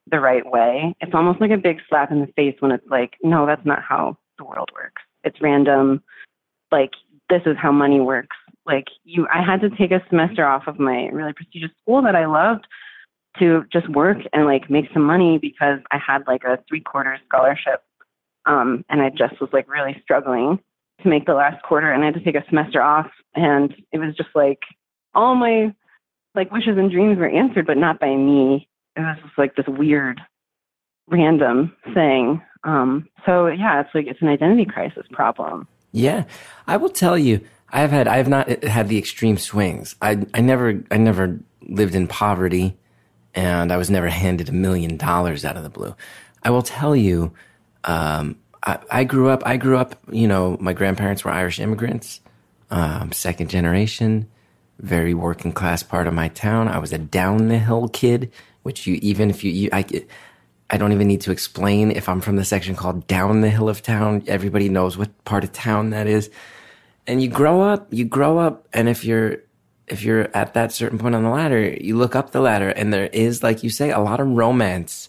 the 0.09 0.19
right 0.19 0.45
way, 0.45 0.95
it's 1.01 1.13
almost 1.15 1.41
like 1.41 1.49
a 1.49 1.57
big 1.57 1.77
slap 1.89 2.11
in 2.11 2.21
the 2.21 2.31
face 2.35 2.55
when 2.59 2.71
it's 2.71 2.85
like, 2.87 3.13
no, 3.23 3.47
that's 3.47 3.65
not 3.65 3.81
how 3.81 4.15
the 4.37 4.45
world 4.45 4.69
works. 4.75 5.01
It's 5.23 5.41
random. 5.41 6.03
Like 6.71 6.91
this 7.29 7.41
is 7.47 7.57
how 7.59 7.71
money 7.71 7.99
works. 7.99 8.37
Like 8.67 8.85
you, 9.05 9.27
I 9.33 9.41
had 9.41 9.61
to 9.61 9.69
take 9.71 9.91
a 9.91 10.03
semester 10.07 10.45
off 10.45 10.67
of 10.67 10.77
my 10.77 11.07
really 11.07 11.33
prestigious 11.33 11.71
school 11.81 12.03
that 12.03 12.15
I 12.15 12.27
loved 12.27 12.67
to 13.39 13.65
just 13.71 13.89
work 13.89 14.17
and 14.33 14.45
like 14.45 14.69
make 14.69 14.85
some 14.93 15.03
money 15.03 15.39
because 15.39 15.79
I 15.91 15.97
had 15.97 16.27
like 16.27 16.43
a 16.43 16.59
three 16.67 16.81
quarter 16.81 17.17
scholarship 17.27 17.83
um, 18.47 18.83
and 18.89 19.01
I 19.01 19.09
just 19.09 19.39
was 19.39 19.49
like 19.53 19.69
really 19.69 19.99
struggling 20.01 20.59
to 21.03 21.09
make 21.09 21.25
the 21.25 21.33
last 21.33 21.61
quarter, 21.63 21.91
and 21.91 22.01
I 22.01 22.07
had 22.07 22.15
to 22.15 22.23
take 22.23 22.35
a 22.35 22.45
semester 22.49 22.81
off, 22.81 23.07
and 23.35 23.73
it 23.91 23.99
was 23.99 24.15
just 24.15 24.29
like 24.33 24.59
all 25.13 25.35
my 25.35 25.73
like 26.33 26.51
wishes 26.51 26.77
and 26.77 26.89
dreams 26.89 27.17
were 27.17 27.29
answered, 27.29 27.67
but 27.67 27.77
not 27.77 27.99
by 27.99 28.15
me. 28.15 28.67
It 28.95 29.01
was 29.01 29.17
just 29.21 29.37
like 29.37 29.55
this 29.55 29.65
weird, 29.67 30.21
random 31.07 31.75
thing. 31.93 32.41
Um, 32.63 33.07
so 33.25 33.47
yeah, 33.47 33.81
it's 33.81 33.89
like 33.93 34.07
it's 34.07 34.21
an 34.21 34.29
identity 34.29 34.65
crisis 34.65 35.05
problem. 35.11 35.67
Yeah, 35.91 36.23
I 36.67 36.77
will 36.77 36.89
tell 36.89 37.17
you, 37.17 37.41
I've 37.69 37.91
had 37.91 38.07
I've 38.07 38.27
not 38.27 38.63
had 38.63 38.87
the 38.87 38.97
extreme 38.97 39.37
swings. 39.37 39.95
I 40.01 40.25
I 40.33 40.41
never 40.41 40.81
I 40.89 40.97
never 40.97 41.39
lived 41.67 41.95
in 41.95 42.07
poverty, 42.07 42.77
and 43.33 43.71
I 43.73 43.77
was 43.77 43.89
never 43.89 44.07
handed 44.07 44.47
a 44.47 44.53
million 44.53 44.95
dollars 44.95 45.43
out 45.43 45.57
of 45.57 45.63
the 45.63 45.69
blue. 45.69 45.95
I 46.43 46.49
will 46.49 46.61
tell 46.61 46.95
you, 46.95 47.33
um, 47.87 48.37
I, 48.63 48.79
I 48.91 49.03
grew 49.03 49.29
up. 49.29 49.41
I 49.45 49.57
grew 49.57 49.77
up. 49.77 49.95
You 50.11 50.27
know, 50.27 50.57
my 50.59 50.73
grandparents 50.73 51.23
were 51.23 51.31
Irish 51.31 51.59
immigrants, 51.59 52.21
um, 52.69 53.11
second 53.11 53.49
generation, 53.49 54.27
very 54.79 55.13
working 55.13 55.53
class 55.53 55.81
part 55.81 56.05
of 56.05 56.13
my 56.13 56.27
town. 56.27 56.67
I 56.67 56.77
was 56.77 56.93
a 56.93 56.97
down 56.97 57.47
the 57.47 57.57
hill 57.57 57.87
kid, 57.87 58.31
which 58.63 58.85
you 58.85 58.99
even 59.01 59.29
if 59.29 59.43
you, 59.43 59.51
you 59.51 59.69
I. 59.71 59.85
I 60.69 60.75
don't 60.75 60.91
even 60.91 61.07
need 61.07 61.21
to 61.21 61.31
explain 61.31 61.91
if 61.91 62.09
I'm 62.09 62.19
from 62.19 62.35
the 62.35 62.43
section 62.43 62.75
called 62.75 63.07
down 63.07 63.39
the 63.39 63.49
hill 63.49 63.69
of 63.69 63.81
town. 63.81 64.23
Everybody 64.27 64.67
knows 64.67 64.97
what 64.97 65.23
part 65.23 65.45
of 65.45 65.53
town 65.53 65.91
that 65.91 66.07
is. 66.07 66.29
And 67.07 67.21
you 67.21 67.29
grow 67.29 67.61
up, 67.61 67.87
you 67.89 68.03
grow 68.03 68.37
up, 68.37 68.67
and 68.73 68.89
if 68.89 69.05
you're 69.05 69.37
if 69.87 70.03
you're 70.03 70.27
at 70.35 70.53
that 70.55 70.73
certain 70.73 70.97
point 70.97 71.15
on 71.15 71.23
the 71.23 71.29
ladder, 71.29 71.69
you 71.69 71.95
look 71.95 72.15
up 72.17 72.31
the 72.31 72.41
ladder 72.41 72.67
and 72.69 72.91
there 72.93 73.07
is, 73.07 73.41
like 73.41 73.63
you 73.63 73.69
say, 73.69 73.91
a 73.91 73.99
lot 73.99 74.19
of 74.19 74.27
romance 74.27 75.06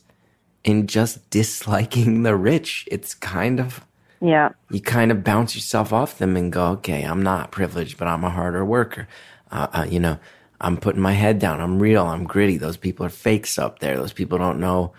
in 0.68 0.86
just 0.86 1.28
disliking 1.30 2.22
the 2.22 2.36
rich. 2.36 2.86
It's 2.90 3.14
kind 3.14 3.58
of 3.60 3.84
Yeah, 4.20 4.50
you 4.70 4.80
kind 4.80 5.10
of 5.10 5.24
bounce 5.24 5.54
yourself 5.54 5.92
off 5.92 6.18
them 6.18 6.36
and 6.36 6.52
go, 6.52 6.66
okay, 6.72 7.04
I'm 7.04 7.22
not 7.22 7.50
privileged, 7.50 7.98
but 7.98 8.08
I'm 8.08 8.24
a 8.24 8.30
harder 8.30 8.64
worker. 8.64 9.08
Uh, 9.50 9.68
uh, 9.72 9.86
you 9.88 10.00
know, 10.00 10.18
I'm 10.60 10.76
putting 10.76 11.00
my 11.00 11.12
head 11.12 11.38
down. 11.38 11.60
I'm 11.60 11.78
real. 11.78 12.04
I'm 12.06 12.24
gritty. 12.24 12.58
Those 12.58 12.76
people 12.76 13.06
are 13.06 13.10
fakes 13.10 13.58
up 13.58 13.78
there. 13.78 13.96
Those 13.96 14.12
people 14.12 14.38
don't 14.38 14.60
know 14.60 14.92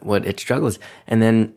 what 0.00 0.24
its 0.24 0.42
struggle 0.42 0.68
is. 0.68 0.78
And 1.06 1.20
then 1.20 1.54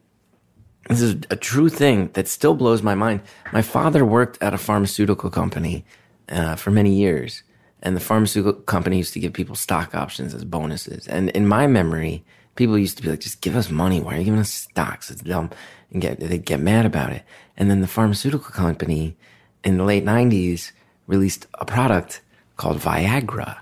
this 0.89 1.01
is 1.01 1.15
a 1.29 1.35
true 1.35 1.69
thing 1.69 2.09
that 2.13 2.27
still 2.27 2.53
blows 2.53 2.81
my 2.81 2.95
mind. 2.95 3.21
My 3.53 3.61
father 3.61 4.05
worked 4.05 4.41
at 4.41 4.53
a 4.53 4.57
pharmaceutical 4.57 5.29
company 5.29 5.85
uh, 6.29 6.55
for 6.55 6.71
many 6.71 6.93
years, 6.93 7.43
and 7.83 7.95
the 7.95 8.01
pharmaceutical 8.01 8.61
company 8.61 8.97
used 8.97 9.13
to 9.13 9.19
give 9.19 9.33
people 9.33 9.55
stock 9.55 9.93
options 9.93 10.33
as 10.33 10.43
bonuses. 10.45 11.07
And 11.07 11.29
in 11.31 11.47
my 11.47 11.67
memory, 11.67 12.23
People 12.57 12.77
used 12.77 12.97
to 12.97 13.03
be 13.03 13.09
like, 13.09 13.21
just 13.21 13.41
give 13.41 13.55
us 13.55 13.69
money. 13.69 14.01
Why 14.01 14.15
are 14.15 14.17
you 14.17 14.25
giving 14.25 14.39
us 14.39 14.51
stocks? 14.51 15.09
It's 15.09 15.21
dumb. 15.21 15.51
And 15.91 16.01
get, 16.01 16.19
they'd 16.19 16.43
get 16.43 16.59
mad 16.59 16.85
about 16.85 17.13
it. 17.13 17.23
And 17.55 17.71
then 17.71 17.79
the 17.79 17.87
pharmaceutical 17.87 18.51
company 18.51 19.15
in 19.63 19.77
the 19.77 19.85
late 19.85 20.03
90s 20.03 20.71
released 21.05 21.47
a 21.53 21.65
product 21.65 22.21
called 22.57 22.79
Viagra. 22.79 23.59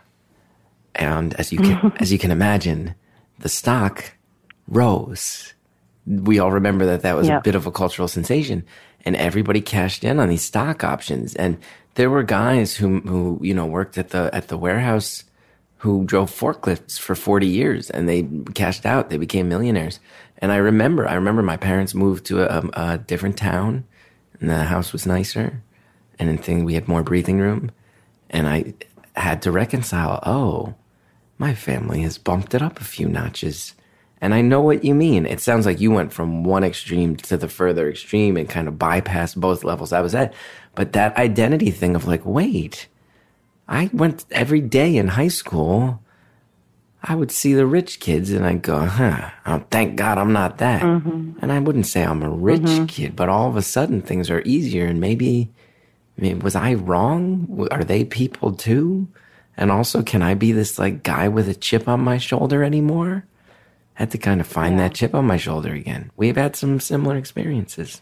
And 0.95 1.33
as 1.35 1.51
you 1.51 1.59
can, 1.59 1.93
as 1.99 2.11
you 2.11 2.17
can 2.17 2.31
imagine, 2.31 2.95
the 3.37 3.49
stock 3.49 4.15
rose. 4.67 5.53
We 6.07 6.39
all 6.39 6.51
remember 6.51 6.85
that 6.87 7.01
that 7.03 7.15
was 7.15 7.29
a 7.29 7.41
bit 7.43 7.55
of 7.55 7.67
a 7.67 7.71
cultural 7.71 8.07
sensation 8.07 8.65
and 9.05 9.15
everybody 9.15 9.61
cashed 9.61 10.03
in 10.03 10.19
on 10.19 10.29
these 10.29 10.41
stock 10.41 10.83
options. 10.83 11.35
And 11.35 11.57
there 11.93 12.09
were 12.09 12.23
guys 12.23 12.75
who, 12.75 13.01
who, 13.01 13.39
you 13.41 13.53
know, 13.53 13.65
worked 13.65 13.97
at 13.97 14.09
the, 14.09 14.29
at 14.33 14.47
the 14.47 14.57
warehouse 14.57 15.24
who 15.85 16.03
drove 16.03 16.31
forklifts 16.31 16.99
for 16.99 17.13
40 17.13 17.45
years 17.45 17.91
and 17.91 18.09
they 18.09 18.27
cashed 18.55 18.87
out. 18.87 19.11
They 19.11 19.17
became 19.17 19.47
millionaires. 19.47 19.99
And 20.39 20.51
I 20.51 20.55
remember, 20.55 21.07
I 21.07 21.13
remember 21.13 21.43
my 21.43 21.57
parents 21.57 21.93
moved 21.93 22.25
to 22.25 22.41
a, 22.41 22.69
a 22.73 22.97
different 22.97 23.37
town 23.37 23.85
and 24.39 24.49
the 24.49 24.63
house 24.63 24.91
was 24.91 25.05
nicer 25.05 25.61
and 26.17 26.27
in 26.27 26.39
thing 26.39 26.65
we 26.65 26.73
had 26.73 26.87
more 26.87 27.03
breathing 27.03 27.37
room. 27.37 27.69
And 28.31 28.47
I 28.47 28.73
had 29.15 29.43
to 29.43 29.51
reconcile, 29.51 30.19
oh, 30.23 30.73
my 31.37 31.53
family 31.53 32.01
has 32.01 32.17
bumped 32.17 32.55
it 32.55 32.63
up 32.63 32.81
a 32.81 32.83
few 32.83 33.07
notches. 33.07 33.75
And 34.21 34.33
I 34.33 34.41
know 34.41 34.61
what 34.61 34.83
you 34.83 34.95
mean. 34.95 35.27
It 35.27 35.39
sounds 35.39 35.67
like 35.67 35.79
you 35.79 35.91
went 35.91 36.11
from 36.11 36.43
one 36.43 36.63
extreme 36.63 37.15
to 37.17 37.37
the 37.37 37.47
further 37.47 37.87
extreme 37.87 38.37
and 38.37 38.49
kind 38.49 38.67
of 38.67 38.73
bypassed 38.73 39.35
both 39.35 39.63
levels 39.63 39.93
I 39.93 40.01
was 40.01 40.15
at. 40.15 40.33
But 40.73 40.93
that 40.93 41.15
identity 41.15 41.69
thing 41.69 41.95
of 41.95 42.07
like, 42.07 42.25
wait, 42.25 42.87
I 43.67 43.89
went 43.93 44.25
every 44.31 44.61
day 44.61 44.95
in 44.97 45.09
high 45.09 45.29
school. 45.29 46.01
I 47.03 47.15
would 47.15 47.31
see 47.31 47.53
the 47.53 47.67
rich 47.67 47.99
kids 47.99 48.31
and 48.31 48.45
I'd 48.45 48.63
go, 48.63 48.79
huh, 48.79 49.29
oh, 49.45 49.63
thank 49.69 49.95
God 49.95 50.17
I'm 50.17 50.33
not 50.33 50.57
that. 50.57 50.81
Mm-hmm. 50.81 51.39
And 51.41 51.51
I 51.51 51.59
wouldn't 51.59 51.85
say 51.85 52.03
I'm 52.03 52.23
a 52.23 52.29
rich 52.29 52.61
mm-hmm. 52.61 52.85
kid, 52.85 53.15
but 53.15 53.29
all 53.29 53.47
of 53.47 53.55
a 53.55 53.61
sudden 53.61 54.01
things 54.01 54.29
are 54.29 54.41
easier 54.43 54.85
and 54.87 54.99
maybe, 54.99 55.49
I 56.17 56.21
mean, 56.21 56.39
was 56.39 56.55
I 56.55 56.73
wrong? 56.73 57.67
Are 57.71 57.83
they 57.83 58.05
people 58.05 58.53
too? 58.53 59.07
And 59.57 59.71
also, 59.71 60.01
can 60.03 60.21
I 60.21 60.33
be 60.33 60.51
this 60.51 60.79
like 60.79 61.03
guy 61.03 61.27
with 61.27 61.47
a 61.47 61.55
chip 61.55 61.87
on 61.87 62.01
my 62.01 62.17
shoulder 62.17 62.63
anymore? 62.63 63.25
I 63.97 64.01
had 64.01 64.11
to 64.11 64.17
kind 64.17 64.41
of 64.41 64.47
find 64.47 64.79
that 64.79 64.93
chip 64.93 65.15
on 65.15 65.25
my 65.25 65.37
shoulder 65.37 65.73
again. 65.73 66.11
We've 66.17 66.35
had 66.35 66.55
some 66.55 66.79
similar 66.79 67.15
experiences. 67.15 68.01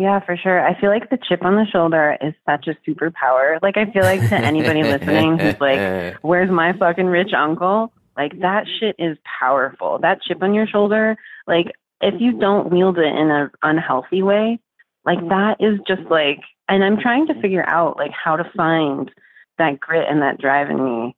Yeah, 0.00 0.20
for 0.20 0.34
sure. 0.34 0.66
I 0.66 0.80
feel 0.80 0.88
like 0.88 1.10
the 1.10 1.18
chip 1.18 1.44
on 1.44 1.56
the 1.56 1.66
shoulder 1.66 2.16
is 2.22 2.32
such 2.48 2.68
a 2.68 2.76
superpower. 2.88 3.58
Like, 3.60 3.76
I 3.76 3.84
feel 3.84 4.02
like 4.02 4.26
to 4.30 4.34
anybody 4.34 4.82
listening 4.82 5.38
who's 5.38 5.60
like, 5.60 6.16
where's 6.22 6.50
my 6.50 6.72
fucking 6.72 7.04
rich 7.04 7.34
uncle? 7.36 7.92
Like, 8.16 8.40
that 8.40 8.64
shit 8.66 8.96
is 8.98 9.18
powerful. 9.38 9.98
That 9.98 10.22
chip 10.22 10.42
on 10.42 10.54
your 10.54 10.66
shoulder, 10.66 11.18
like, 11.46 11.66
if 12.00 12.18
you 12.18 12.32
don't 12.32 12.70
wield 12.70 12.96
it 12.96 13.14
in 13.14 13.30
an 13.30 13.50
unhealthy 13.62 14.22
way, 14.22 14.58
like, 15.04 15.20
that 15.28 15.58
is 15.60 15.78
just 15.86 16.10
like, 16.10 16.40
and 16.66 16.82
I'm 16.82 16.98
trying 16.98 17.26
to 17.26 17.38
figure 17.42 17.68
out, 17.68 17.98
like, 17.98 18.12
how 18.12 18.36
to 18.36 18.50
find 18.56 19.10
that 19.58 19.80
grit 19.80 20.06
and 20.08 20.22
that 20.22 20.40
drive 20.40 20.70
in 20.70 20.82
me 20.82 21.16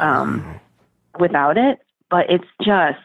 um, 0.00 0.58
without 1.20 1.56
it. 1.56 1.78
But 2.10 2.28
it's 2.28 2.48
just, 2.60 2.98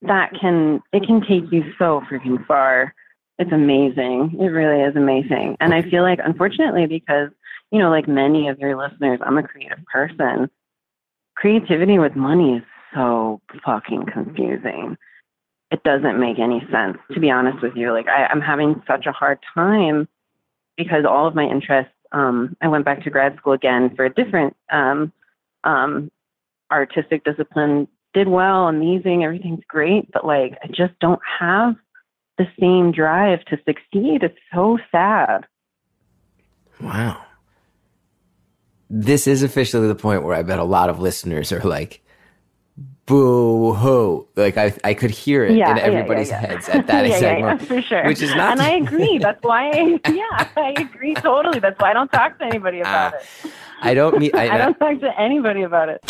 that 0.00 0.32
can, 0.40 0.80
it 0.94 1.06
can 1.06 1.20
take 1.20 1.52
you 1.52 1.74
so 1.78 2.00
freaking 2.10 2.46
far 2.46 2.94
it's 3.38 3.52
amazing. 3.52 4.36
It 4.40 4.46
really 4.46 4.82
is 4.82 4.96
amazing. 4.96 5.56
And 5.60 5.74
I 5.74 5.82
feel 5.82 6.02
like, 6.02 6.20
unfortunately, 6.24 6.86
because, 6.86 7.30
you 7.70 7.78
know, 7.78 7.90
like 7.90 8.08
many 8.08 8.48
of 8.48 8.58
your 8.58 8.76
listeners, 8.76 9.20
I'm 9.24 9.38
a 9.38 9.42
creative 9.42 9.84
person. 9.92 10.50
Creativity 11.34 11.98
with 11.98 12.16
money 12.16 12.56
is 12.56 12.62
so 12.94 13.40
fucking 13.64 14.06
confusing. 14.12 14.96
It 15.70 15.82
doesn't 15.82 16.18
make 16.18 16.38
any 16.38 16.66
sense, 16.72 16.96
to 17.12 17.20
be 17.20 17.30
honest 17.30 17.62
with 17.62 17.76
you. 17.76 17.92
Like, 17.92 18.08
I, 18.08 18.26
I'm 18.26 18.40
having 18.40 18.82
such 18.86 19.04
a 19.06 19.12
hard 19.12 19.38
time 19.54 20.08
because 20.76 21.04
all 21.04 21.26
of 21.26 21.34
my 21.34 21.44
interests, 21.44 21.92
um, 22.12 22.56
I 22.62 22.68
went 22.68 22.84
back 22.84 23.02
to 23.04 23.10
grad 23.10 23.36
school 23.36 23.52
again 23.52 23.94
for 23.96 24.04
a 24.04 24.14
different 24.14 24.56
um, 24.70 25.12
um, 25.64 26.10
artistic 26.70 27.24
discipline, 27.24 27.88
did 28.14 28.28
well, 28.28 28.68
amazing, 28.68 29.24
everything's 29.24 29.64
great, 29.68 30.10
but 30.10 30.24
like, 30.24 30.56
I 30.62 30.68
just 30.68 30.98
don't 31.00 31.20
have 31.38 31.74
the 32.38 32.46
same 32.60 32.92
drive 32.92 33.44
to 33.46 33.56
succeed. 33.64 34.22
It's 34.22 34.38
so 34.54 34.78
sad. 34.92 35.46
Wow. 36.80 37.22
This 38.88 39.26
is 39.26 39.42
officially 39.42 39.88
the 39.88 39.94
point 39.94 40.22
where 40.22 40.34
I 40.34 40.42
bet 40.42 40.58
a 40.58 40.64
lot 40.64 40.90
of 40.90 41.00
listeners 41.00 41.50
are 41.52 41.60
like, 41.60 42.02
boo 43.06 43.72
hoo. 43.74 44.28
Like 44.36 44.56
I, 44.56 44.74
I 44.84 44.94
could 44.94 45.10
hear 45.10 45.44
it 45.44 45.56
Yeah, 45.56 45.72
in 45.72 45.78
everybody's 45.78 46.28
yeah, 46.28 46.40
yeah. 46.42 46.46
heads 46.48 46.68
at 46.68 46.86
that 46.86 47.06
exact 47.06 47.40
moment. 47.40 47.62
for 47.62 47.82
sure. 47.82 48.04
Which 48.06 48.22
is 48.22 48.34
not 48.34 48.52
and 48.52 48.62
I 48.62 48.70
agree. 48.84 49.18
That's 49.18 49.42
why. 49.42 49.70
I, 49.70 50.00
yeah, 50.12 50.48
I 50.56 50.74
agree 50.78 51.14
totally. 51.14 51.58
That's 51.58 51.80
why 51.80 51.90
I 51.90 51.94
don't 51.94 52.12
talk 52.12 52.38
to 52.38 52.44
anybody 52.44 52.80
about 52.80 53.14
Ah, 53.14 53.16
it. 53.18 53.52
I 53.82 53.94
don't 53.94 54.18
mean, 54.18 54.30
I, 54.34 54.48
I 54.54 54.58
don't 54.58 54.78
talk 54.78 55.00
to 55.00 55.20
anybody 55.20 55.62
about 55.62 55.88
it. 55.88 56.00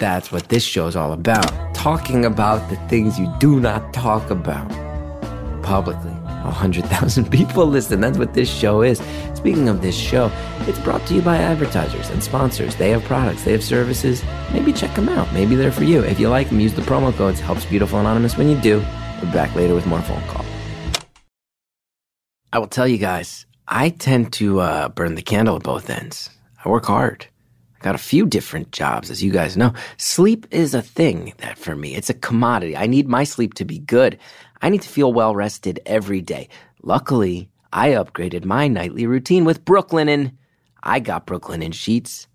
That's 0.00 0.32
what 0.32 0.48
this 0.48 0.64
show's 0.64 0.96
all 0.96 1.12
about. 1.12 1.74
Talking 1.74 2.24
about 2.24 2.68
the 2.70 2.76
things 2.88 3.18
you 3.18 3.32
do 3.38 3.60
not 3.60 3.92
talk 3.92 4.28
about 4.30 4.68
publicly. 5.62 6.10
A 6.10 6.50
hundred 6.50 6.86
thousand 6.86 7.30
people 7.38 7.66
listen. 7.66 8.00
That's 8.00 8.18
what 8.18 8.34
this 8.34 8.52
show 8.52 8.82
is. 8.82 9.00
Speaking 9.34 9.68
of 9.68 9.82
this 9.82 9.94
show, 9.96 10.32
it's 10.60 10.78
brought 10.80 11.06
to 11.06 11.14
you 11.14 11.22
by 11.22 11.36
advertisers 11.36 12.10
and 12.10 12.22
sponsors. 12.24 12.74
They 12.76 12.90
have 12.90 13.04
products, 13.04 13.44
they 13.44 13.52
have 13.52 13.62
services. 13.62 14.24
Maybe 14.52 14.72
check 14.72 14.94
them 14.96 15.08
out. 15.08 15.32
Maybe 15.32 15.54
they're 15.54 15.70
for 15.70 15.84
you. 15.84 16.02
If 16.02 16.18
you 16.18 16.28
like 16.28 16.48
them, 16.48 16.60
use 16.60 16.74
the 16.74 16.82
promo 16.82 17.14
codes. 17.14 17.38
Helps 17.38 17.64
Beautiful 17.66 18.00
Anonymous 18.00 18.36
when 18.36 18.48
you 18.48 18.58
do. 18.60 18.78
We're 19.22 19.32
back 19.32 19.54
later 19.54 19.74
with 19.74 19.86
more 19.86 20.00
phone 20.02 20.22
call. 20.22 20.44
I 22.52 22.58
will 22.58 22.66
tell 22.66 22.88
you 22.88 22.98
guys, 22.98 23.46
I 23.68 23.90
tend 23.90 24.32
to 24.34 24.60
uh, 24.60 24.88
burn 24.88 25.14
the 25.14 25.22
candle 25.22 25.56
at 25.56 25.62
both 25.62 25.88
ends. 25.88 26.30
I 26.64 26.68
work 26.68 26.86
hard. 26.86 27.26
Got 27.80 27.94
a 27.94 27.98
few 27.98 28.26
different 28.26 28.72
jobs, 28.72 29.10
as 29.10 29.22
you 29.22 29.32
guys 29.32 29.56
know. 29.56 29.72
Sleep 29.96 30.46
is 30.50 30.74
a 30.74 30.82
thing 30.82 31.32
that 31.38 31.58
for 31.58 31.74
me, 31.74 31.94
it's 31.94 32.10
a 32.10 32.14
commodity. 32.14 32.76
I 32.76 32.86
need 32.86 33.08
my 33.08 33.24
sleep 33.24 33.54
to 33.54 33.64
be 33.64 33.78
good. 33.78 34.18
I 34.60 34.68
need 34.68 34.82
to 34.82 34.88
feel 34.88 35.12
well 35.12 35.34
rested 35.34 35.80
every 35.86 36.20
day. 36.20 36.48
Luckily, 36.82 37.48
I 37.72 37.90
upgraded 37.90 38.44
my 38.44 38.68
nightly 38.68 39.06
routine 39.06 39.46
with 39.46 39.64
Brooklinen. 39.64 40.32
I 40.82 41.00
got 41.00 41.26
Brooklinen 41.26 41.72
sheets. 41.72 42.26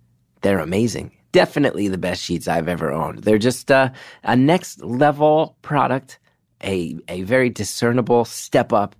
They're 0.41 0.59
amazing. 0.59 1.11
Definitely 1.31 1.89
the 1.89 1.97
best 1.99 2.23
sheets 2.23 2.47
I've 2.47 2.67
ever 2.67 2.91
owned. 2.91 3.19
They're 3.19 3.37
just 3.37 3.69
uh, 3.69 3.91
a 4.23 4.35
next 4.35 4.83
level 4.83 5.57
product, 5.61 6.17
a, 6.63 6.97
a 7.07 7.21
very 7.21 7.49
discernible 7.51 8.25
step 8.25 8.73
up 8.73 8.95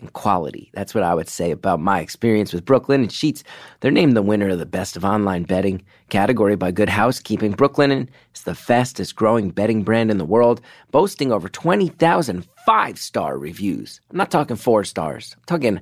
in 0.00 0.08
quality. 0.08 0.70
That's 0.74 0.94
what 0.94 1.04
I 1.04 1.14
would 1.14 1.28
say 1.28 1.50
about 1.50 1.80
my 1.80 2.00
experience 2.00 2.52
with 2.52 2.64
Brooklinen 2.64 3.10
Sheets. 3.10 3.44
They're 3.80 3.90
named 3.90 4.16
the 4.16 4.22
winner 4.22 4.48
of 4.48 4.58
the 4.58 4.66
best 4.66 4.96
of 4.96 5.04
online 5.04 5.44
bedding 5.44 5.82
category 6.08 6.56
by 6.56 6.70
Good 6.70 6.88
Housekeeping. 6.88 7.54
Brooklinen 7.54 8.08
is 8.34 8.42
the 8.42 8.54
fastest 8.54 9.16
growing 9.16 9.50
bedding 9.50 9.82
brand 9.82 10.10
in 10.10 10.18
the 10.18 10.24
world, 10.24 10.60
boasting 10.90 11.32
over 11.32 11.48
20,000 11.48 12.46
five 12.66 12.98
star 12.98 13.38
reviews. 13.38 14.00
I'm 14.10 14.16
not 14.16 14.30
talking 14.30 14.56
four 14.56 14.84
stars, 14.84 15.34
I'm 15.36 15.44
talking 15.46 15.80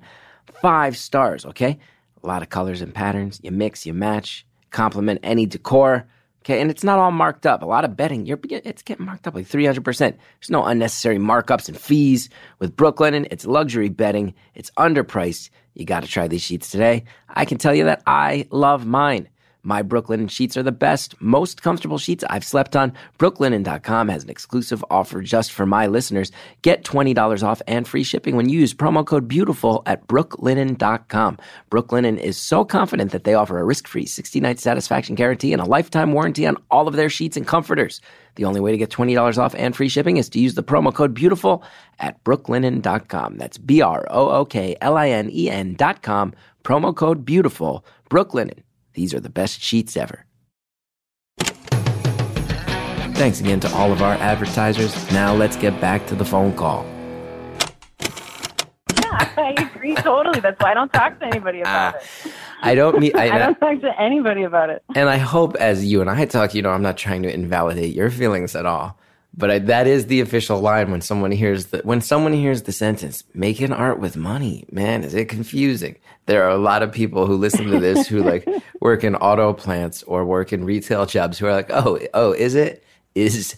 five 0.60 0.96
stars, 0.96 1.44
okay? 1.46 1.78
A 2.22 2.26
lot 2.26 2.42
of 2.42 2.48
colors 2.48 2.82
and 2.82 2.94
patterns. 2.94 3.40
You 3.42 3.50
mix, 3.50 3.86
you 3.86 3.94
match, 3.94 4.46
complement 4.70 5.20
any 5.22 5.46
decor. 5.46 6.08
Okay, 6.48 6.62
and 6.62 6.70
it's 6.70 6.82
not 6.82 6.98
all 6.98 7.10
marked 7.10 7.44
up. 7.44 7.60
A 7.60 7.66
lot 7.66 7.84
of 7.84 7.94
bedding, 7.94 8.24
you're 8.24 8.40
it's 8.48 8.80
getting 8.82 9.04
marked 9.04 9.26
up 9.26 9.34
like 9.34 9.46
300%. 9.46 9.98
There's 9.98 10.48
no 10.48 10.64
unnecessary 10.64 11.18
markups 11.18 11.68
and 11.68 11.78
fees. 11.78 12.30
With 12.58 12.74
Brooklinen, 12.74 13.28
it's 13.30 13.44
luxury 13.44 13.90
bedding. 13.90 14.32
It's 14.54 14.70
underpriced. 14.78 15.50
You 15.74 15.84
got 15.84 16.04
to 16.04 16.08
try 16.08 16.26
these 16.26 16.40
sheets 16.40 16.70
today. 16.70 17.04
I 17.28 17.44
can 17.44 17.58
tell 17.58 17.74
you 17.74 17.84
that 17.84 18.02
I 18.06 18.48
love 18.50 18.86
mine. 18.86 19.28
My 19.62 19.82
Brooklinen 19.82 20.30
sheets 20.30 20.56
are 20.56 20.62
the 20.62 20.72
best, 20.72 21.20
most 21.20 21.62
comfortable 21.62 21.98
sheets 21.98 22.24
I've 22.30 22.44
slept 22.44 22.76
on. 22.76 22.92
Brooklinen.com 23.18 24.08
has 24.08 24.22
an 24.22 24.30
exclusive 24.30 24.84
offer 24.90 25.20
just 25.20 25.52
for 25.52 25.66
my 25.66 25.88
listeners. 25.88 26.30
Get 26.62 26.84
$20 26.84 27.42
off 27.42 27.60
and 27.66 27.86
free 27.86 28.04
shipping 28.04 28.36
when 28.36 28.48
you 28.48 28.60
use 28.60 28.72
promo 28.72 29.04
code 29.04 29.28
BEAUTIFUL 29.28 29.82
at 29.84 30.06
brooklinen.com. 30.06 31.38
Brooklinen 31.70 32.18
is 32.18 32.38
so 32.38 32.64
confident 32.64 33.10
that 33.12 33.24
they 33.24 33.34
offer 33.34 33.58
a 33.58 33.64
risk-free 33.64 34.06
60-night 34.06 34.60
satisfaction 34.60 35.16
guarantee 35.16 35.52
and 35.52 35.60
a 35.60 35.66
lifetime 35.66 36.12
warranty 36.12 36.46
on 36.46 36.56
all 36.70 36.86
of 36.86 36.94
their 36.94 37.10
sheets 37.10 37.36
and 37.36 37.46
comforters. 37.46 38.00
The 38.36 38.44
only 38.44 38.60
way 38.60 38.70
to 38.70 38.78
get 38.78 38.90
$20 38.90 39.38
off 39.38 39.54
and 39.56 39.74
free 39.74 39.88
shipping 39.88 40.16
is 40.18 40.28
to 40.30 40.38
use 40.38 40.54
the 40.54 40.62
promo 40.62 40.94
code 40.94 41.14
BEAUTIFUL 41.14 41.62
at 41.98 42.22
brooklinen.com. 42.22 43.36
That's 43.36 43.58
B-R-O-O-K-L-I-N-E-N 43.58 44.14
dot 45.74 46.02
com. 46.02 46.32
Promo 46.62 46.94
code 46.94 47.24
BEAUTIFUL. 47.26 47.84
Brooklinen. 48.08 48.62
These 48.98 49.14
are 49.14 49.20
the 49.20 49.28
best 49.30 49.62
sheets 49.62 49.96
ever. 49.96 50.24
Thanks 53.14 53.38
again 53.38 53.60
to 53.60 53.72
all 53.72 53.92
of 53.92 54.02
our 54.02 54.14
advertisers. 54.14 54.92
Now 55.12 55.32
let's 55.32 55.56
get 55.56 55.80
back 55.80 56.04
to 56.08 56.16
the 56.16 56.24
phone 56.24 56.52
call. 56.56 56.84
Yeah, 59.00 59.30
I 59.36 59.54
agree 59.56 59.94
totally. 59.94 60.40
That's 60.40 60.60
why 60.60 60.72
I 60.72 60.74
don't 60.74 60.92
talk 60.92 61.20
to 61.20 61.26
anybody 61.26 61.60
about 61.60 61.94
Ah, 61.94 61.98
it. 62.26 62.32
I 62.62 62.74
don't 62.74 62.98
mean. 62.98 63.12
I, 63.14 63.30
I 63.36 63.38
don't 63.38 63.54
talk 63.60 63.80
to 63.82 64.00
anybody 64.00 64.42
about 64.42 64.68
it. 64.70 64.82
and 64.96 65.08
I 65.08 65.18
hope 65.18 65.54
as 65.60 65.84
you 65.84 66.00
and 66.00 66.10
I 66.10 66.24
talk, 66.24 66.52
you 66.52 66.62
know, 66.62 66.70
I'm 66.70 66.82
not 66.82 66.96
trying 66.96 67.22
to 67.22 67.32
invalidate 67.32 67.94
your 67.94 68.10
feelings 68.10 68.56
at 68.56 68.66
all. 68.66 68.98
But 69.36 69.50
I, 69.50 69.58
that 69.60 69.86
is 69.86 70.06
the 70.06 70.20
official 70.20 70.60
line 70.60 70.90
when 70.90 71.00
someone 71.00 71.30
hears 71.30 71.66
the 71.66 71.78
when 71.84 72.00
someone 72.00 72.32
hears 72.32 72.62
the 72.62 72.72
sentence 72.72 73.22
"making 73.34 73.72
art 73.72 74.00
with 74.00 74.16
money." 74.16 74.64
Man, 74.72 75.04
is 75.04 75.14
it 75.14 75.28
confusing? 75.28 75.96
There 76.26 76.42
are 76.44 76.50
a 76.50 76.58
lot 76.58 76.82
of 76.82 76.92
people 76.92 77.26
who 77.26 77.36
listen 77.36 77.66
to 77.66 77.78
this 77.78 78.08
who 78.08 78.22
like 78.22 78.48
work 78.80 79.04
in 79.04 79.14
auto 79.14 79.52
plants 79.52 80.02
or 80.02 80.24
work 80.24 80.52
in 80.52 80.64
retail 80.64 81.06
jobs 81.06 81.38
who 81.38 81.46
are 81.46 81.52
like, 81.52 81.70
"Oh, 81.70 82.00
oh, 82.14 82.32
is 82.32 82.54
it 82.54 82.84
is 83.14 83.56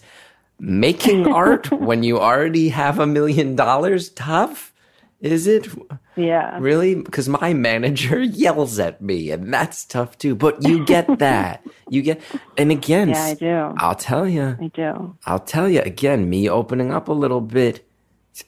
making 0.59 1.27
art 1.27 1.71
when 1.81 2.03
you 2.03 2.19
already 2.19 2.69
have 2.69 2.99
a 2.99 3.07
million 3.07 3.55
dollars 3.55 4.09
tough?" 4.09 4.70
Is 5.21 5.45
it 5.45 5.67
Yeah. 6.15 6.57
really? 6.59 6.95
Because 6.95 7.29
my 7.29 7.53
manager 7.53 8.19
yells 8.23 8.79
at 8.79 9.01
me, 9.01 9.29
and 9.31 9.53
that's 9.53 9.85
tough 9.85 10.17
too. 10.17 10.33
But 10.35 10.63
you 10.63 10.83
get 10.85 11.05
that. 11.19 11.63
you 11.89 12.01
get, 12.01 12.21
and 12.57 12.71
again, 12.71 13.09
Yeah, 13.09 13.23
I 13.25 13.33
do. 13.35 13.73
I'll 13.77 13.95
tell 13.95 14.27
you. 14.27 14.57
I 14.59 14.67
do. 14.73 15.15
I'll 15.27 15.39
tell 15.39 15.69
you 15.69 15.81
again. 15.81 16.29
Me 16.29 16.49
opening 16.49 16.91
up 16.91 17.07
a 17.07 17.13
little 17.13 17.41
bit. 17.41 17.87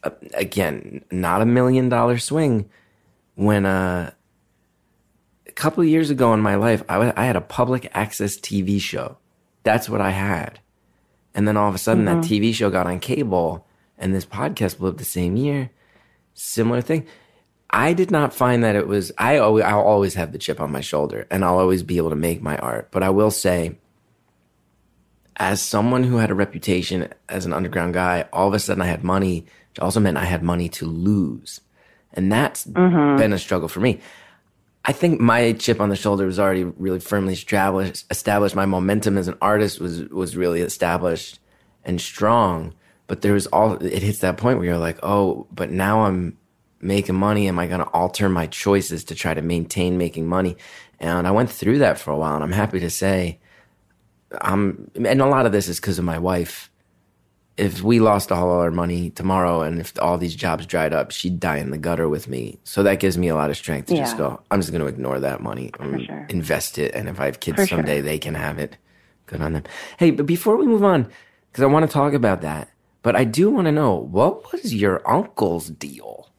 uh, 0.03 0.09
Again, 0.33 1.03
not 1.11 1.41
a 1.41 1.45
million 1.45 1.89
dollar 1.89 2.17
swing. 2.17 2.69
When 3.35 3.65
uh, 3.67 4.11
a 5.47 5.51
couple 5.51 5.83
of 5.83 5.89
years 5.89 6.09
ago 6.09 6.33
in 6.33 6.39
my 6.41 6.55
life, 6.55 6.83
I, 6.89 7.23
had 7.25 7.35
a 7.35 7.41
public 7.41 7.89
access 7.93 8.37
TV 8.37 8.79
show. 8.81 9.17
That's 9.63 9.87
what 9.89 10.01
I 10.01 10.09
had. 10.11 10.59
And 11.35 11.47
then 11.47 11.57
all 11.57 11.69
of 11.69 11.75
a 11.75 11.79
sudden, 11.79 12.05
that 12.05 12.17
TV 12.17 12.53
show 12.53 12.69
got 12.69 12.85
on 12.87 12.99
cable, 12.99 13.65
and 13.97 14.13
this 14.13 14.25
podcast 14.25 14.77
blew 14.77 14.89
up 14.89 14.97
the 14.97 15.05
same 15.05 15.35
year. 15.35 15.69
Similar 16.33 16.81
thing. 16.81 17.05
I 17.69 17.93
did 17.93 18.11
not 18.11 18.33
find 18.33 18.63
that 18.63 18.75
it 18.75 18.87
was. 18.87 19.11
I 19.17 19.37
always, 19.37 19.63
I'll 19.65 19.81
always 19.81 20.13
have 20.13 20.31
the 20.31 20.37
chip 20.37 20.61
on 20.61 20.71
my 20.71 20.81
shoulder, 20.81 21.25
and 21.31 21.43
I'll 21.43 21.57
always 21.57 21.81
be 21.81 21.97
able 21.97 22.11
to 22.11 22.15
make 22.15 22.41
my 22.41 22.55
art. 22.57 22.89
But 22.91 23.01
I 23.01 23.09
will 23.09 23.31
say, 23.31 23.77
as 25.37 25.59
someone 25.61 26.03
who 26.03 26.17
had 26.17 26.29
a 26.29 26.35
reputation 26.35 27.11
as 27.27 27.45
an 27.45 27.53
underground 27.53 27.95
guy, 27.95 28.27
all 28.31 28.47
of 28.47 28.53
a 28.53 28.59
sudden 28.59 28.83
I 28.83 28.85
had 28.85 29.03
money, 29.03 29.45
which 29.69 29.79
also 29.79 29.99
meant 29.99 30.17
I 30.17 30.25
had 30.25 30.43
money 30.43 30.69
to 30.69 30.85
lose, 30.85 31.61
and 32.13 32.31
that's 32.31 32.65
mm-hmm. 32.65 33.17
been 33.17 33.33
a 33.33 33.39
struggle 33.39 33.67
for 33.67 33.79
me. 33.79 33.99
I 34.85 34.91
think 34.91 35.19
my 35.19 35.53
chip 35.53 35.79
on 35.79 35.89
the 35.89 35.95
shoulder 35.95 36.25
was 36.25 36.39
already 36.39 36.65
really 36.65 36.99
firmly 36.99 37.33
established. 37.33 38.05
Established. 38.11 38.55
My 38.55 38.65
momentum 38.65 39.17
as 39.17 39.27
an 39.27 39.37
artist 39.41 39.79
was 39.79 40.03
was 40.09 40.35
really 40.35 40.61
established 40.61 41.39
and 41.83 41.99
strong. 41.99 42.75
But 43.13 43.21
there 43.21 43.33
was 43.33 43.45
all. 43.45 43.73
It 43.73 44.01
hits 44.01 44.17
that 44.21 44.37
point 44.37 44.57
where 44.57 44.65
you're 44.65 44.79
like, 44.79 44.97
oh, 45.03 45.45
but 45.51 45.69
now 45.69 46.05
I'm 46.05 46.35
making 46.81 47.13
money. 47.13 47.47
Am 47.47 47.59
I 47.59 47.67
going 47.67 47.79
to 47.79 47.85
alter 47.89 48.27
my 48.27 48.47
choices 48.47 49.03
to 49.03 49.13
try 49.13 49.35
to 49.35 49.41
maintain 49.43 49.99
making 49.99 50.25
money? 50.25 50.57
And 50.99 51.27
I 51.27 51.29
went 51.29 51.51
through 51.51 51.77
that 51.77 51.99
for 51.99 52.09
a 52.09 52.17
while, 52.17 52.33
and 52.33 52.43
I'm 52.43 52.51
happy 52.51 52.79
to 52.79 52.89
say, 52.89 53.39
I'm. 54.41 54.89
And 54.95 55.21
a 55.21 55.27
lot 55.27 55.45
of 55.45 55.51
this 55.51 55.67
is 55.67 55.79
because 55.79 55.99
of 55.99 56.05
my 56.05 56.17
wife. 56.17 56.71
If 57.55 57.83
we 57.83 57.99
lost 57.99 58.31
all 58.31 58.49
our 58.49 58.71
money 58.71 59.11
tomorrow, 59.11 59.61
and 59.61 59.79
if 59.79 59.93
all 60.01 60.17
these 60.17 60.35
jobs 60.35 60.65
dried 60.65 60.91
up, 60.91 61.11
she'd 61.11 61.39
die 61.39 61.57
in 61.57 61.69
the 61.69 61.77
gutter 61.77 62.09
with 62.09 62.27
me. 62.27 62.57
So 62.63 62.81
that 62.81 62.99
gives 62.99 63.15
me 63.15 63.27
a 63.27 63.35
lot 63.35 63.51
of 63.51 63.57
strength 63.57 63.89
to 63.89 63.95
just 63.95 64.17
go. 64.17 64.41
I'm 64.49 64.59
just 64.59 64.71
going 64.71 64.81
to 64.81 64.87
ignore 64.87 65.19
that 65.19 65.39
money, 65.39 65.69
and 65.79 66.03
sure. 66.03 66.25
invest 66.29 66.79
it, 66.79 66.95
and 66.95 67.07
if 67.07 67.19
I 67.19 67.25
have 67.25 67.41
kids 67.41 67.57
For 67.57 67.67
sure. 67.67 67.77
someday, 67.77 68.01
they 68.01 68.17
can 68.17 68.33
have 68.33 68.57
it. 68.57 68.75
Good 69.27 69.39
on 69.39 69.53
them. 69.53 69.65
Hey, 69.99 70.09
but 70.09 70.25
before 70.25 70.57
we 70.57 70.65
move 70.65 70.83
on, 70.83 71.11
because 71.51 71.61
I 71.61 71.67
want 71.67 71.85
to 71.87 71.93
talk 71.93 72.13
about 72.13 72.41
that, 72.41 72.72
but 73.03 73.15
I 73.15 73.25
do 73.25 73.51
want 73.51 73.65
to 73.65 73.71
know 73.71 73.95
what 73.95 74.51
was 74.51 74.73
your 74.73 75.07
uncle's 75.07 75.69
deal? 75.69 76.31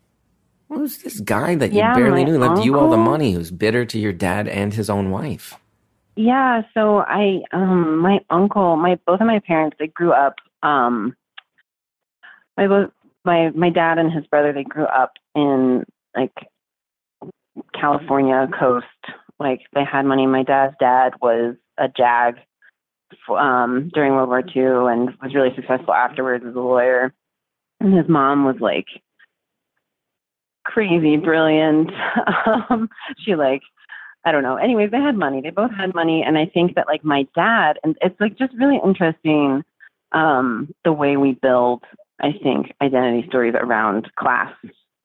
What 0.66 0.80
was 0.80 0.98
this 1.02 1.20
guy 1.20 1.54
that 1.54 1.72
you 1.72 1.76
Yeah, 1.76 1.94
barely 1.94 2.10
my 2.10 2.24
knew 2.24 2.38
left 2.38 2.64
you 2.64 2.76
all 2.78 2.88
the 2.88 2.96
money 2.96 3.32
who's 3.32 3.50
bitter 3.50 3.84
to 3.84 3.98
your 3.98 4.12
dad 4.12 4.48
and 4.48 4.74
his 4.74 4.90
own 4.90 5.10
wife? 5.10 5.54
Yeah, 6.16 6.62
so 6.72 6.98
I 6.98 7.42
um 7.52 7.98
my 7.98 8.20
uncle, 8.30 8.76
my 8.76 8.98
both 9.06 9.20
of 9.20 9.26
my 9.26 9.40
parents, 9.40 9.76
they 9.78 9.88
grew 9.88 10.12
up 10.12 10.36
um 10.62 11.14
my 12.56 12.66
both 12.66 12.90
my 13.24 13.50
my 13.50 13.70
dad 13.70 13.98
and 13.98 14.10
his 14.12 14.26
brother, 14.26 14.52
they 14.52 14.64
grew 14.64 14.84
up 14.86 15.12
in 15.34 15.84
like 16.16 16.32
California 17.78 18.48
coast. 18.58 18.86
Like 19.38 19.62
they 19.74 19.84
had 19.84 20.06
money. 20.06 20.26
My 20.26 20.44
dad's 20.44 20.76
dad 20.80 21.14
was 21.20 21.56
a 21.76 21.88
JAG 21.88 22.36
um 23.28 23.90
during 23.94 24.12
World 24.12 24.28
War 24.28 24.40
II 24.40 24.92
and 24.92 25.10
was 25.22 25.34
really 25.34 25.54
successful 25.54 25.94
afterwards 25.94 26.44
as 26.46 26.54
a 26.54 26.60
lawyer. 26.60 27.12
And 27.80 27.96
his 27.96 28.08
mom 28.08 28.44
was 28.44 28.56
like 28.60 28.86
crazy 30.64 31.16
brilliant. 31.16 31.90
um 32.46 32.88
she 33.24 33.34
like 33.34 33.62
I 34.26 34.32
don't 34.32 34.42
know. 34.42 34.56
Anyways, 34.56 34.90
they 34.90 35.00
had 35.00 35.16
money. 35.16 35.42
They 35.42 35.50
both 35.50 35.70
had 35.72 35.94
money, 35.94 36.22
and 36.26 36.38
I 36.38 36.46
think 36.46 36.76
that 36.76 36.86
like 36.86 37.04
my 37.04 37.26
dad, 37.34 37.78
and 37.84 37.96
it's 38.00 38.18
like 38.20 38.38
just 38.38 38.54
really 38.58 38.80
interesting 38.82 39.62
um, 40.12 40.72
the 40.84 40.92
way 40.92 41.16
we 41.16 41.32
build. 41.32 41.82
I 42.22 42.32
think 42.42 42.72
identity 42.80 43.26
stories 43.28 43.54
around 43.56 44.08
class, 44.16 44.54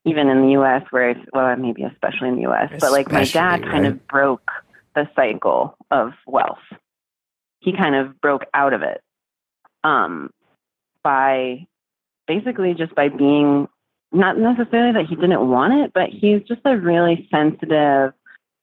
even 0.06 0.30
in 0.30 0.43
the 0.43 0.52
U.S., 0.52 0.84
where 0.91 1.10
it's, 1.10 1.19
well, 1.34 1.54
maybe 1.58 1.84
especially 1.84 2.30
in 2.30 2.36
the 2.36 2.43
U.S. 2.43 2.72
But 2.80 2.91
like 2.91 3.12
my 3.12 3.26
dad 3.26 3.60
Especially, 3.60 3.72
kind 3.72 3.84
right? 3.84 3.91
of 3.93 4.08
broke 4.08 4.52
the 4.95 5.10
cycle 5.15 5.76
of 5.91 6.12
wealth. 6.26 6.60
He 7.60 7.74
kind 7.74 7.95
of 7.95 8.19
broke 8.22 8.45
out 8.54 8.74
of 8.74 8.82
it 8.82 9.02
um, 9.84 10.32
by 11.04 11.67
basically 12.28 12.74
just 12.74 12.95
by 12.95 13.10
being 13.10 13.67
not 14.12 14.38
necessarily 14.38 14.93
that 14.93 15.06
he 15.08 15.15
didn't 15.15 15.50
want 15.50 15.74
it, 15.74 15.91
but 15.93 16.10
he's 16.10 16.41
just 16.43 16.62
a 16.65 16.78
really 16.78 17.28
sensitive 17.32 18.13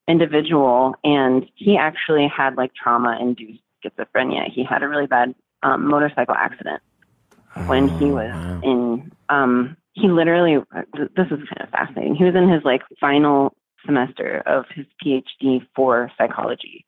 individual 0.09 0.95
and 1.05 1.47
he 1.57 1.77
actually 1.77 2.29
had 2.29 2.57
like 2.57 2.73
trauma 2.75 3.19
induced 3.21 3.61
schizophrenia. 3.85 4.51
He 4.51 4.65
had 4.65 4.83
a 4.83 4.89
really 4.89 5.07
bad 5.07 5.35
um, 5.63 5.89
motorcycle 5.89 6.35
accident 6.35 6.81
when 7.67 7.89
he 7.89 8.07
Oh, 8.07 8.15
was 8.15 8.35
wow. 8.35 8.61
in 8.63 9.13
um 9.29 9.77
he 9.95 10.09
literally 10.09 10.59
this 10.95 11.27
is 11.27 11.49
kind 11.49 11.61
of 11.61 11.71
fascinating. 11.71 12.15
He 12.15 12.25
was 12.25 12.35
in 12.37 12.49
his 12.49 12.63
like 12.65 12.83
final 13.01 13.53
semester 13.85 14.43
of 14.47 14.65
his 14.75 14.87
phd 15.05 15.67
for 15.75 16.11
psychology 16.19 16.86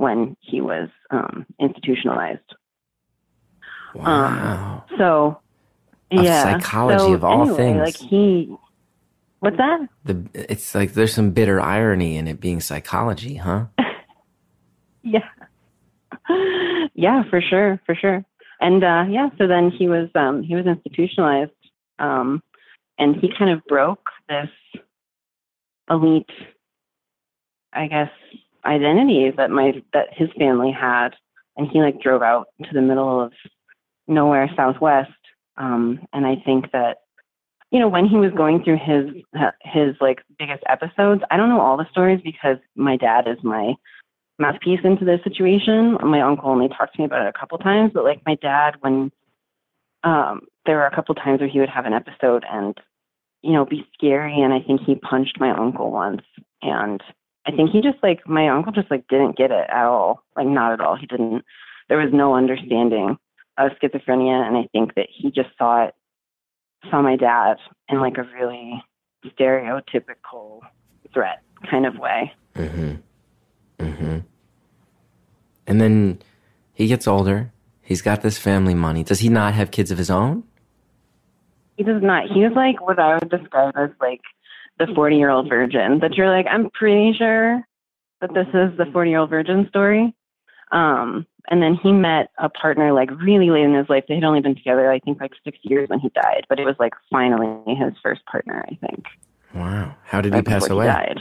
when 0.00 0.34
he 0.40 0.60
was 0.62 0.88
um 1.10 1.44
institutionalized 1.60 2.40
Wow. 3.94 4.84
so 4.98 5.40
Of 6.16 6.24
yeah 6.24 6.42
psychology 6.60 7.12
so 7.12 7.14
of 7.14 7.24
all 7.24 7.42
anyway, 7.42 7.56
things. 7.56 7.78
like 7.78 7.96
he 8.10 8.56
what's 9.40 9.58
that 9.58 9.88
the 10.04 10.26
it's 10.34 10.74
like 10.74 10.94
there's 10.94 11.12
some 11.14 11.32
bitter 11.32 11.60
irony 11.60 12.16
in 12.16 12.26
it 12.28 12.40
being 12.40 12.60
psychology, 12.60 13.36
huh? 13.36 13.66
Yeah. 15.02 15.28
Yeah, 16.94 17.22
for 17.30 17.40
sure, 17.40 17.80
for 17.86 17.94
sure. 17.94 18.24
And 18.60 18.82
uh 18.84 19.04
yeah, 19.10 19.28
so 19.38 19.46
then 19.46 19.70
he 19.70 19.88
was 19.88 20.08
um 20.14 20.42
he 20.42 20.54
was 20.54 20.66
institutionalized 20.66 21.52
um 21.98 22.42
and 22.98 23.16
he 23.16 23.30
kind 23.38 23.50
of 23.50 23.62
broke 23.68 24.06
this 24.28 24.50
elite 25.90 26.30
I 27.72 27.86
guess 27.86 28.10
identity 28.64 29.30
that 29.36 29.50
my 29.50 29.82
that 29.92 30.08
his 30.12 30.28
family 30.38 30.72
had. 30.72 31.10
And 31.56 31.68
he 31.70 31.80
like 31.80 32.00
drove 32.00 32.22
out 32.22 32.48
to 32.62 32.70
the 32.72 32.80
middle 32.80 33.20
of 33.20 33.32
nowhere 34.06 34.50
southwest. 34.56 35.10
Um 35.56 36.00
and 36.12 36.26
I 36.26 36.36
think 36.44 36.72
that 36.72 36.98
you 37.70 37.78
know 37.78 37.88
when 37.88 38.06
he 38.06 38.16
was 38.16 38.32
going 38.32 38.62
through 38.62 38.78
his 38.78 39.22
his 39.62 39.96
like 40.00 40.20
biggest 40.38 40.62
episodes 40.68 41.22
I 41.30 41.36
don't 41.36 41.48
know 41.48 41.60
all 41.60 41.76
the 41.76 41.90
stories 41.90 42.20
because 42.22 42.58
my 42.76 42.96
dad 42.96 43.28
is 43.28 43.38
my 43.42 43.74
mouthpiece 44.40 44.80
into 44.82 45.04
this 45.04 45.20
situation. 45.22 45.98
My 46.02 46.22
uncle 46.22 46.50
only 46.50 46.68
talked 46.68 46.94
to 46.94 47.00
me 47.00 47.04
about 47.04 47.26
it 47.26 47.32
a 47.34 47.38
couple 47.38 47.58
times, 47.58 47.92
but 47.94 48.04
like 48.04 48.22
my 48.26 48.36
dad, 48.36 48.76
when 48.80 49.12
um, 50.02 50.40
there 50.66 50.76
were 50.76 50.86
a 50.86 50.94
couple 50.94 51.14
times 51.14 51.40
where 51.40 51.48
he 51.48 51.60
would 51.60 51.68
have 51.68 51.84
an 51.84 51.92
episode 51.92 52.44
and 52.50 52.76
you 53.42 53.52
know 53.52 53.64
be 53.64 53.86
scary, 53.94 54.40
and 54.40 54.52
I 54.52 54.60
think 54.60 54.80
he 54.80 54.94
punched 54.94 55.38
my 55.38 55.50
uncle 55.50 55.90
once, 55.90 56.22
and 56.62 57.02
I 57.46 57.52
think 57.52 57.70
he 57.70 57.80
just 57.80 57.98
like 58.02 58.26
my 58.26 58.48
uncle 58.48 58.72
just 58.72 58.90
like 58.90 59.08
didn't 59.08 59.36
get 59.36 59.50
it 59.50 59.66
at 59.68 59.84
all, 59.84 60.22
like 60.36 60.46
not 60.46 60.72
at 60.72 60.80
all. 60.80 60.96
He 60.96 61.06
didn't. 61.06 61.44
There 61.88 61.98
was 61.98 62.12
no 62.12 62.34
understanding 62.34 63.18
of 63.58 63.72
schizophrenia, 63.82 64.46
and 64.46 64.56
I 64.56 64.68
think 64.72 64.94
that 64.94 65.06
he 65.10 65.30
just 65.30 65.48
saw 65.58 65.86
it, 65.86 65.94
saw 66.90 67.02
my 67.02 67.16
dad 67.16 67.56
in 67.88 68.00
like 68.00 68.18
a 68.18 68.28
really 68.38 68.82
stereotypical 69.26 70.60
threat 71.12 71.42
kind 71.70 71.86
of 71.86 71.96
way. 71.98 72.32
Mm-hmm. 72.54 72.94
Mm-hmm. 73.78 74.18
And 75.66 75.80
then 75.80 76.18
he 76.72 76.86
gets 76.86 77.06
older. 77.06 77.52
He's 77.82 78.02
got 78.02 78.22
this 78.22 78.38
family 78.38 78.74
money. 78.74 79.02
Does 79.02 79.20
he 79.20 79.28
not 79.28 79.54
have 79.54 79.70
kids 79.70 79.90
of 79.90 79.98
his 79.98 80.10
own? 80.10 80.44
He 81.76 81.84
does 81.84 82.02
not. 82.02 82.24
He's 82.30 82.52
like 82.54 82.80
what 82.80 82.98
I 82.98 83.14
would 83.14 83.30
describe 83.30 83.74
as 83.76 83.90
like 84.00 84.20
the 84.80 84.92
40 84.94 85.16
year 85.16 85.30
old 85.30 85.48
virgin. 85.48 86.00
That 86.00 86.14
you're 86.14 86.30
like, 86.30 86.46
I'm 86.50 86.70
pretty 86.70 87.12
sure 87.16 87.62
that 88.20 88.34
this 88.34 88.48
is 88.48 88.76
the 88.76 88.86
40 88.92 89.10
year 89.10 89.20
old 89.20 89.30
virgin 89.30 89.68
story. 89.68 90.14
Um, 90.72 91.26
and 91.48 91.62
then 91.62 91.74
he 91.74 91.92
met 91.92 92.30
a 92.38 92.48
partner 92.48 92.92
like 92.92 93.10
really 93.20 93.50
late 93.50 93.64
in 93.64 93.74
his 93.74 93.88
life. 93.88 94.04
They 94.08 94.14
had 94.14 94.24
only 94.24 94.40
been 94.40 94.54
together, 94.54 94.90
I 94.90 94.98
think, 95.00 95.20
like 95.20 95.32
six 95.44 95.58
years 95.62 95.88
when 95.88 96.00
he 96.00 96.08
died. 96.10 96.46
But 96.48 96.58
it 96.58 96.64
was 96.64 96.76
like 96.78 96.94
finally 97.10 97.74
his 97.74 97.92
first 98.02 98.24
partner, 98.26 98.64
I 98.68 98.74
think. 98.86 99.04
Wow. 99.54 99.94
How 100.04 100.20
did 100.20 100.34
he 100.34 100.42
pass 100.42 100.68
away? 100.68 100.86
He 100.86 100.92
died. 100.92 101.20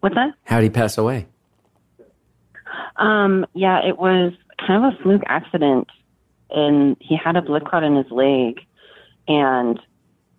What's 0.00 0.14
that? 0.14 0.34
How 0.44 0.60
did 0.60 0.64
he 0.64 0.70
pass 0.70 0.98
away? 0.98 1.26
Um, 2.96 3.46
yeah, 3.54 3.86
it 3.86 3.98
was 3.98 4.32
kind 4.66 4.84
of 4.84 4.94
a 4.94 5.02
fluke 5.02 5.22
accident, 5.26 5.88
and 6.50 6.96
he 7.00 7.16
had 7.16 7.36
a 7.36 7.42
blood 7.42 7.64
clot 7.64 7.82
in 7.82 7.96
his 7.96 8.10
leg, 8.10 8.60
and 9.28 9.80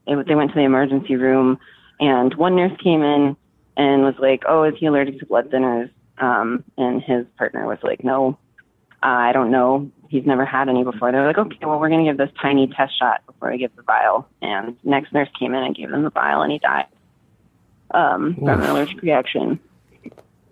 it, 0.08 0.28
they 0.28 0.36
went 0.36 0.52
to 0.52 0.56
the 0.56 0.64
emergency 0.64 1.16
room, 1.16 1.60
and 2.00 2.34
one 2.36 2.56
nurse 2.56 2.78
came 2.84 3.02
in 3.02 3.36
and 3.78 4.04
was 4.04 4.16
like, 4.20 4.44
"Oh, 4.48 4.64
is 4.64 4.76
he 4.78 4.86
allergic 4.86 5.20
to 5.20 5.26
blood 5.26 5.50
thinners?" 5.52 5.90
Um, 6.18 6.64
and 6.78 7.02
his 7.02 7.26
partner 7.38 7.68
was 7.68 7.80
like, 7.84 8.04
"No, 8.04 8.38
uh, 9.04 9.08
I 9.08 9.32
don't 9.34 9.52
know. 9.52 9.90
He's 10.10 10.26
never 10.26 10.46
had 10.46 10.70
any 10.70 10.84
before." 10.84 11.12
They're 11.12 11.28
like, 11.28 11.38
"Okay, 11.38 11.58
well, 11.62 11.80
we're 11.80 11.90
going 11.90 12.06
to 12.06 12.12
give 12.12 12.18
this 12.18 12.36
tiny 12.42 12.68
test 12.68 12.98
shot 12.98 13.26
before 13.26 13.52
we 13.52 13.58
give 13.58 13.76
the 13.76 13.84
vial." 13.84 14.28
And 14.42 14.78
next 14.84 15.14
nurse 15.14 15.30
came 15.40 15.54
in 15.54 15.64
and 15.64 15.76
gave 15.76 15.92
him 15.92 16.04
the 16.04 16.10
vial, 16.10 16.42
and 16.42 16.52
he 16.52 16.60
died 16.60 16.88
um, 17.92 18.36
from 18.36 18.62
an 18.62 18.70
allergic 18.70 19.02
reaction. 19.02 19.60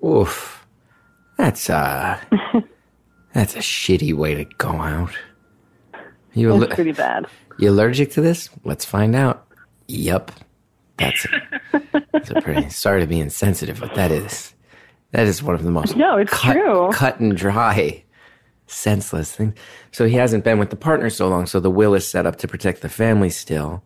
Oof. 0.04 0.66
That's 1.38 1.70
uh 1.70 2.20
that's 3.34 3.56
a 3.56 3.60
shitty 3.60 4.14
way 4.14 4.36
to 4.36 4.46
go 4.58 4.70
out. 4.70 5.12
You 6.34 6.50
was 6.50 6.68
pretty 6.68 6.92
bad. 6.92 7.28
you 7.60 7.70
allergic 7.70 8.12
to 8.12 8.22
this? 8.22 8.50
Let's 8.64 8.86
find 8.86 9.16
out. 9.16 9.43
Yep. 9.88 10.32
That's 10.98 11.26
a, 11.26 12.04
that's 12.12 12.30
a 12.30 12.42
pretty 12.42 12.70
sorry 12.70 13.02
to 13.02 13.08
be 13.08 13.20
insensitive, 13.20 13.80
but 13.80 13.96
that 13.96 14.12
is 14.12 14.54
that 15.12 15.26
is 15.28 15.42
one 15.44 15.56
of 15.56 15.64
the 15.64 15.72
most 15.72 15.96
No, 15.96 16.18
it's 16.18 16.32
cut, 16.32 16.54
true. 16.54 16.90
cut 16.94 17.20
and 17.20 17.36
dry 17.36 18.04
senseless 18.68 19.36
things. 19.36 19.56
So 19.92 20.06
he 20.06 20.16
hasn't 20.16 20.44
been 20.44 20.60
with 20.60 20.70
the 20.70 20.76
partner 20.76 21.10
so 21.10 21.28
long, 21.28 21.46
so 21.48 21.60
the 21.60 21.70
will 21.72 21.94
is 21.96 22.08
set 22.08 22.26
up 22.26 22.38
to 22.38 22.48
protect 22.48 22.82
the 22.82 22.90
family 22.90 23.30
still. 23.30 23.84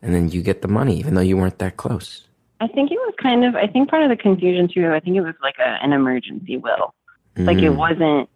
And 0.00 0.14
then 0.14 0.30
you 0.30 0.42
get 0.42 0.62
the 0.62 0.68
money, 0.68 0.96
even 0.98 1.14
though 1.14 1.20
you 1.22 1.36
weren't 1.36 1.58
that 1.58 1.76
close. 1.76 2.24
I 2.60 2.68
think 2.68 2.90
it 2.92 2.94
was 2.98 3.14
kind 3.20 3.44
of. 3.44 3.54
I 3.56 3.66
think 3.66 3.88
part 3.90 4.02
of 4.04 4.08
the 4.08 4.16
confusion 4.16 4.68
too. 4.72 4.92
I 4.92 5.00
think 5.00 5.16
it 5.16 5.20
was 5.22 5.34
like 5.42 5.56
a, 5.58 5.68
an 5.82 5.92
emergency 5.92 6.56
will. 6.56 6.94
Like 7.36 7.58
it 7.58 7.70
Mm. 7.72 7.76
wasn't 7.76 8.28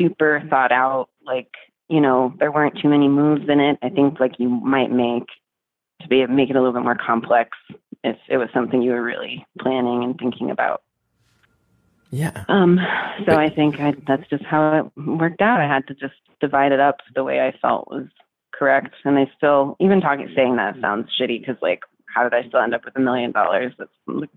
super 0.00 0.42
thought 0.50 0.72
out. 0.72 1.08
Like 1.24 1.48
you 1.88 2.00
know, 2.00 2.32
there 2.38 2.52
weren't 2.52 2.78
too 2.80 2.88
many 2.88 3.08
moves 3.08 3.48
in 3.48 3.60
it. 3.60 3.78
I 3.82 3.88
think 3.88 4.20
like 4.20 4.38
you 4.38 4.48
might 4.48 4.90
make 4.92 5.24
to 6.00 6.08
be 6.08 6.26
make 6.26 6.50
it 6.50 6.56
a 6.56 6.60
little 6.60 6.74
bit 6.74 6.82
more 6.82 6.96
complex 6.96 7.50
if 8.02 8.16
it 8.28 8.36
was 8.38 8.48
something 8.54 8.82
you 8.82 8.92
were 8.92 9.02
really 9.02 9.46
planning 9.60 10.02
and 10.04 10.18
thinking 10.18 10.50
about. 10.50 10.82
Yeah. 12.10 12.44
Um, 12.48 12.78
so 13.20 13.26
But- 13.26 13.38
I 13.38 13.50
think 13.50 13.78
I, 13.80 13.94
that's 14.06 14.28
just 14.28 14.44
how 14.44 14.90
it 14.96 15.00
worked 15.06 15.40
out. 15.40 15.60
I 15.60 15.66
had 15.66 15.86
to 15.88 15.94
just 15.94 16.14
divide 16.40 16.72
it 16.72 16.80
up 16.80 16.96
the 17.14 17.22
way 17.24 17.40
I 17.40 17.52
felt 17.60 17.88
was 17.90 18.06
correct, 18.52 18.94
and 19.04 19.18
I 19.18 19.30
still 19.36 19.76
even 19.80 20.00
talking 20.00 20.28
saying 20.34 20.56
that 20.56 20.76
sounds 20.80 21.08
shitty 21.20 21.40
because 21.40 21.56
like 21.62 21.80
how 22.12 22.28
did 22.28 22.34
I 22.34 22.46
still 22.48 22.60
end 22.60 22.74
up 22.74 22.84
with 22.84 22.96
a 22.96 23.00
million 23.00 23.30
dollars? 23.32 23.72
That's 23.78 23.90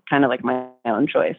kind 0.09 0.23
of 0.23 0.29
like 0.29 0.43
my 0.43 0.67
own 0.85 1.07
choice. 1.07 1.37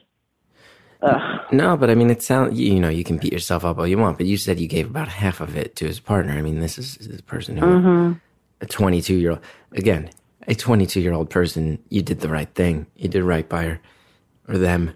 Ugh. 1.03 1.41
No, 1.53 1.77
but 1.77 1.91
I 1.91 1.95
mean, 1.95 2.11
it 2.11 2.23
sounds 2.23 2.59
you 2.59 2.81
know 2.81 2.89
you 2.89 3.05
can 3.05 3.19
beat 3.19 3.33
yourself 3.33 3.65
up 3.65 3.79
all 3.79 3.87
you 3.87 3.99
want, 3.99 4.17
but 4.17 4.27
you 4.27 4.37
said 4.37 4.59
you 4.59 4.67
gave 4.67 4.91
about 4.91 5.09
half 5.09 5.41
of 5.41 5.57
it 5.57 5.77
to 5.77 5.87
his 5.87 6.01
partner. 6.01 6.33
I 6.33 6.43
mean, 6.43 6.61
this 6.61 6.79
is 6.79 6.97
the 6.97 7.23
person 7.23 7.57
who 7.57 7.67
hmm 7.81 8.13
a 8.61 8.67
22 8.67 9.15
year 9.15 9.31
old 9.33 9.41
again 9.73 10.11
a 10.47 10.55
22 10.55 11.01
year 11.01 11.13
old 11.15 11.31
person. 11.31 11.79
You 11.89 12.03
did 12.03 12.21
the 12.21 12.29
right 12.29 12.53
thing. 12.55 12.87
You 12.97 13.09
did 13.09 13.23
right 13.23 13.49
by 13.49 13.65
her 13.65 13.81
or 14.47 14.59
them. 14.59 14.93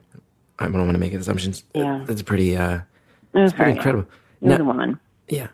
I 0.59 0.65
don't 0.65 0.75
want 0.79 0.93
to 0.93 0.99
make 0.99 1.15
assumptions. 1.15 1.65
Yeah. 1.75 2.05
that's 2.07 2.21
pretty 2.23 2.55
uh, 2.57 2.81
It 3.35 3.39
was 3.39 3.53
pretty 3.55 3.73
incredible. 3.73 4.07
Yeah. 4.43 4.49
It 4.49 4.51
was 4.51 4.59
Now- 4.59 4.65
a 4.65 4.67
woman. 4.67 5.01
yeah. 5.29 5.49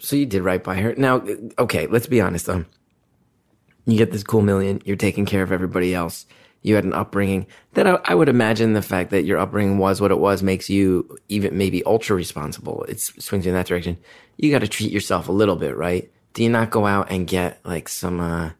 So 0.00 0.16
you 0.16 0.26
did 0.26 0.42
right 0.42 0.62
by 0.62 0.76
her. 0.76 0.94
Now, 0.96 1.22
okay, 1.58 1.86
let's 1.86 2.06
be 2.06 2.20
honest 2.20 2.46
though. 2.46 2.64
You 3.86 3.96
get 3.96 4.12
this 4.12 4.22
cool 4.22 4.42
million. 4.42 4.80
You're 4.84 4.96
taking 4.96 5.24
care 5.26 5.42
of 5.42 5.52
everybody 5.52 5.94
else. 5.94 6.26
You 6.62 6.74
had 6.74 6.84
an 6.84 6.92
upbringing 6.92 7.46
that 7.72 7.86
I, 7.86 7.98
I 8.04 8.14
would 8.14 8.28
imagine 8.28 8.74
the 8.74 8.82
fact 8.82 9.10
that 9.10 9.24
your 9.24 9.38
upbringing 9.38 9.78
was 9.78 10.00
what 10.00 10.10
it 10.10 10.18
was 10.18 10.42
makes 10.42 10.68
you 10.68 11.16
even 11.28 11.56
maybe 11.56 11.82
ultra 11.84 12.14
responsible. 12.16 12.84
It 12.84 13.00
swings 13.00 13.46
you 13.46 13.50
in 13.52 13.56
that 13.56 13.66
direction. 13.66 13.96
You 14.36 14.50
got 14.50 14.58
to 14.60 14.68
treat 14.68 14.90
yourself 14.92 15.28
a 15.28 15.32
little 15.32 15.56
bit, 15.56 15.74
right? 15.76 16.10
Do 16.34 16.42
you 16.42 16.48
not 16.48 16.70
go 16.70 16.86
out 16.86 17.10
and 17.10 17.26
get 17.26 17.60
like 17.64 17.88
some? 17.88 18.20
uh 18.20 18.50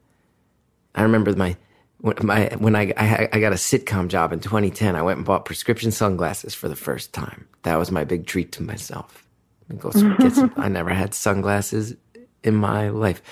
I 0.95 1.03
remember 1.03 1.35
my 1.37 1.57
when 1.99 2.17
my 2.23 2.51
when 2.59 2.77
I, 2.77 2.93
I 2.97 3.29
I 3.33 3.41
got 3.41 3.53
a 3.53 3.57
sitcom 3.57 4.09
job 4.09 4.33
in 4.33 4.41
2010. 4.41 4.97
I 4.97 5.03
went 5.03 5.19
and 5.19 5.27
bought 5.27 5.45
prescription 5.45 5.91
sunglasses 5.91 6.55
for 6.55 6.69
the 6.69 6.77
first 6.77 7.13
time. 7.13 7.47
That 7.63 7.79
was 7.79 7.91
my 7.91 8.05
big 8.05 8.27
treat 8.27 8.53
to 8.53 8.63
myself. 8.63 9.27
I 9.71 9.75
go 9.75 9.91
get 10.19 10.33
some. 10.33 10.53
I 10.57 10.69
never 10.69 10.91
had 10.91 11.15
sunglasses 11.15 11.95
in 12.43 12.55
my 12.55 12.89
life. 12.89 13.23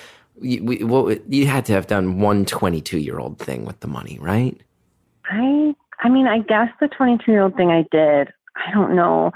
You, 0.41 0.63
we, 0.63 0.85
well, 0.85 1.13
you 1.29 1.47
had 1.47 1.65
to 1.67 1.73
have 1.73 1.89
done 1.89 2.21
one 2.21 2.45
22 2.45 2.99
year 2.99 3.19
old 3.19 3.39
thing 3.39 3.65
with 3.65 3.81
the 3.81 3.89
money, 3.89 4.19
right? 4.21 4.61
I 5.25 5.75
I 6.01 6.09
mean, 6.09 6.27
I 6.27 6.39
guess 6.41 6.69
the 6.81 6.89
22 6.89 7.31
year 7.31 7.43
old 7.43 7.57
thing 7.57 7.71
I 7.71 7.85
did. 7.91 8.33
I 8.57 8.71
don't 8.73 8.95
know. 8.95 9.33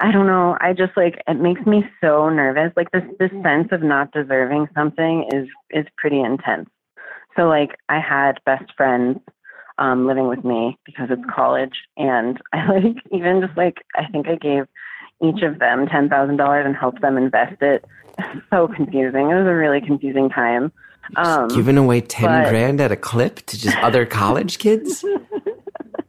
I 0.00 0.10
don't 0.12 0.26
know. 0.26 0.56
I 0.60 0.72
just 0.72 0.96
like 0.96 1.22
it 1.28 1.34
makes 1.40 1.64
me 1.66 1.84
so 2.00 2.28
nervous. 2.30 2.72
Like 2.76 2.90
this 2.90 3.02
this 3.18 3.30
sense 3.42 3.68
of 3.70 3.82
not 3.82 4.12
deserving 4.12 4.68
something 4.74 5.28
is 5.32 5.46
is 5.70 5.86
pretty 5.98 6.20
intense. 6.20 6.68
So 7.36 7.42
like 7.48 7.76
I 7.88 8.00
had 8.00 8.40
best 8.46 8.72
friends 8.76 9.18
um 9.78 10.06
living 10.06 10.26
with 10.28 10.44
me 10.44 10.78
because 10.84 11.08
it's 11.10 11.22
college 11.34 11.74
and 11.96 12.38
I 12.52 12.66
like 12.66 12.96
even 13.12 13.40
just 13.42 13.56
like 13.56 13.84
I 13.94 14.06
think 14.06 14.26
I 14.28 14.36
gave 14.36 14.64
each 15.22 15.42
of 15.42 15.58
them 15.58 15.86
ten 15.86 16.08
thousand 16.08 16.38
dollars 16.38 16.64
and 16.66 16.74
helped 16.74 17.02
them 17.02 17.16
invest 17.16 17.60
it. 17.62 17.84
So 18.50 18.68
confusing. 18.68 19.30
It 19.30 19.34
was 19.34 19.46
a 19.46 19.54
really 19.54 19.80
confusing 19.80 20.28
time. 20.28 20.72
Um 21.16 21.48
Giving 21.48 21.78
away 21.78 22.00
10 22.02 22.26
but- 22.42 22.48
grand 22.50 22.80
at 22.80 22.92
a 22.92 22.96
clip 22.96 23.36
to 23.46 23.58
just 23.58 23.76
other 23.78 24.04
college 24.04 24.58
kids? 24.58 25.04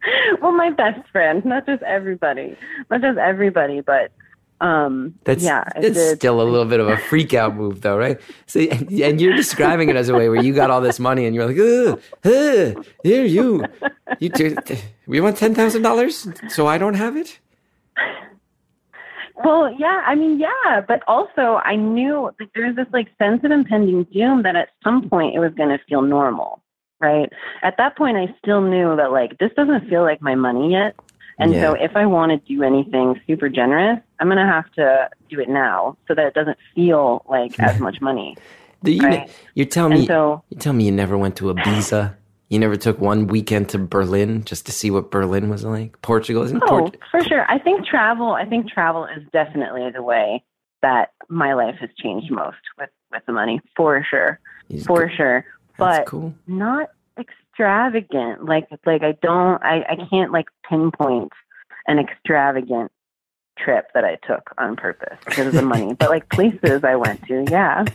well, 0.42 0.52
my 0.52 0.70
best 0.70 1.08
friend, 1.10 1.44
not 1.46 1.66
just 1.66 1.84
everybody, 1.84 2.58
not 2.90 3.02
just 3.02 3.18
everybody, 3.18 3.82
but 3.82 4.12
um, 4.62 5.16
That's 5.24 5.44
yeah, 5.44 5.64
it's 5.76 6.18
still 6.18 6.40
a 6.40 6.44
little 6.44 6.66
bit 6.66 6.80
of 6.80 6.88
a 6.88 6.96
freak 6.96 7.34
out 7.34 7.56
move, 7.56 7.82
though, 7.82 7.98
right? 7.98 8.22
So, 8.46 8.60
and 8.60 9.20
you're 9.20 9.36
describing 9.36 9.90
it 9.90 9.96
as 9.96 10.08
a 10.08 10.14
way 10.14 10.30
where 10.30 10.42
you 10.42 10.54
got 10.54 10.70
all 10.70 10.82
this 10.82 11.00
money 11.00 11.26
and 11.26 11.34
you're 11.34 11.48
like, 11.48 11.58
ugh, 11.58 12.02
ugh, 12.24 12.86
here 13.04 13.26
you, 13.26 13.66
you, 14.20 14.30
do, 14.30 14.56
we 15.08 15.20
want 15.20 15.38
ten 15.38 15.56
thousand 15.56 15.82
dollars, 15.82 16.28
so 16.48 16.68
I 16.68 16.78
don't 16.78 16.94
have 16.94 17.18
it. 17.18 17.40
Well, 19.44 19.74
yeah, 19.80 20.04
I 20.06 20.14
mean, 20.14 20.40
yeah, 20.40 20.82
but 20.88 21.02
also 21.08 21.60
I 21.66 21.76
knew 21.76 22.32
like 22.40 22.50
there 22.54 22.68
was 22.68 22.76
this 22.76 22.88
like 22.94 23.08
sense 23.18 23.44
of 23.44 23.50
impending 23.52 24.04
doom 24.06 24.44
that 24.44 24.56
at 24.56 24.70
some 24.84 25.10
point 25.10 25.36
it 25.36 25.40
was 25.40 25.54
going 25.56 25.70
to 25.70 25.80
feel 25.90 26.04
normal, 26.04 26.62
right? 27.02 27.30
At 27.64 27.76
that 27.78 27.98
point, 27.98 28.18
I 28.18 28.34
still 28.40 28.62
knew 28.62 28.96
that 28.96 29.12
like 29.12 29.38
this 29.40 29.52
doesn't 29.56 29.90
feel 29.90 30.04
like 30.04 30.22
my 30.22 30.36
money 30.36 30.72
yet, 30.72 30.96
and 31.40 31.54
so 31.54 31.74
if 31.74 31.96
I 31.96 32.06
want 32.06 32.32
to 32.32 32.38
do 32.54 32.64
anything 32.64 33.20
super 33.28 33.50
generous, 33.50 34.00
I'm 34.20 34.28
going 34.28 34.38
to 34.38 34.46
have 34.46 34.72
to 34.74 35.10
do 35.30 35.40
it 35.40 35.50
now 35.50 35.98
so 36.08 36.14
that 36.14 36.26
it 36.28 36.34
doesn't 36.34 36.58
feel 36.76 37.26
like 37.28 37.60
as 37.60 37.80
much 37.80 38.00
money. 38.02 38.38
Do 38.84 38.92
you, 38.92 39.02
Right. 39.04 39.30
You're 39.54 39.68
telling 39.68 39.92
And 39.94 40.02
me, 40.02 40.08
so 40.08 40.44
you 40.50 40.58
tell 40.58 40.74
me 40.74 40.86
you 40.86 40.92
never 40.92 41.16
went 41.16 41.36
to 41.38 41.54
Ibiza. 41.54 42.16
You 42.50 42.58
never 42.58 42.76
took 42.76 43.00
one 43.00 43.28
weekend 43.28 43.70
to 43.70 43.78
Berlin 43.78 44.44
just 44.44 44.66
to 44.66 44.72
see 44.72 44.90
what 44.90 45.12
Berlin 45.12 45.50
was 45.50 45.64
like. 45.64 46.02
Portugal 46.02 46.42
isn't 46.44 46.64
Oh, 46.64 46.68
Port- 46.68 46.98
for 47.12 47.24
sure. 47.24 47.46
I 47.48 47.60
think 47.60 47.86
travel. 47.86 48.32
I 48.34 48.46
think 48.46 48.70
travel 48.70 49.06
is 49.06 49.24
definitely 49.32 49.90
the 49.92 50.02
way 50.02 50.44
that 50.82 51.12
my 51.30 51.54
life 51.54 51.76
has 51.80 51.92
changed 51.98 52.32
most 52.32 52.58
with 52.80 52.90
with 53.12 53.22
the 53.28 53.34
money, 53.34 53.62
for 53.76 54.04
sure, 54.10 54.40
for 54.86 55.12
sure. 55.16 55.46
But 55.82 56.06
cool. 56.08 56.34
not 56.48 56.90
extravagant. 57.18 58.46
Like 58.46 58.68
like 58.86 59.04
I 59.04 59.14
don't. 59.22 59.62
I 59.64 59.84
I 59.90 60.08
can't 60.10 60.32
like 60.32 60.48
pinpoint 60.68 61.32
an 61.88 62.00
extravagant 62.00 62.92
trip 63.58 63.88
that 63.94 64.04
I 64.06 64.18
took 64.28 64.52
on 64.58 64.76
purpose 64.76 65.18
because 65.26 65.48
of 65.48 65.54
the 65.54 65.62
money. 65.62 65.94
but 65.94 66.10
like 66.10 66.30
places 66.30 66.84
I 66.84 66.96
went 66.96 67.26
to, 67.28 67.46
yeah. 67.50 67.86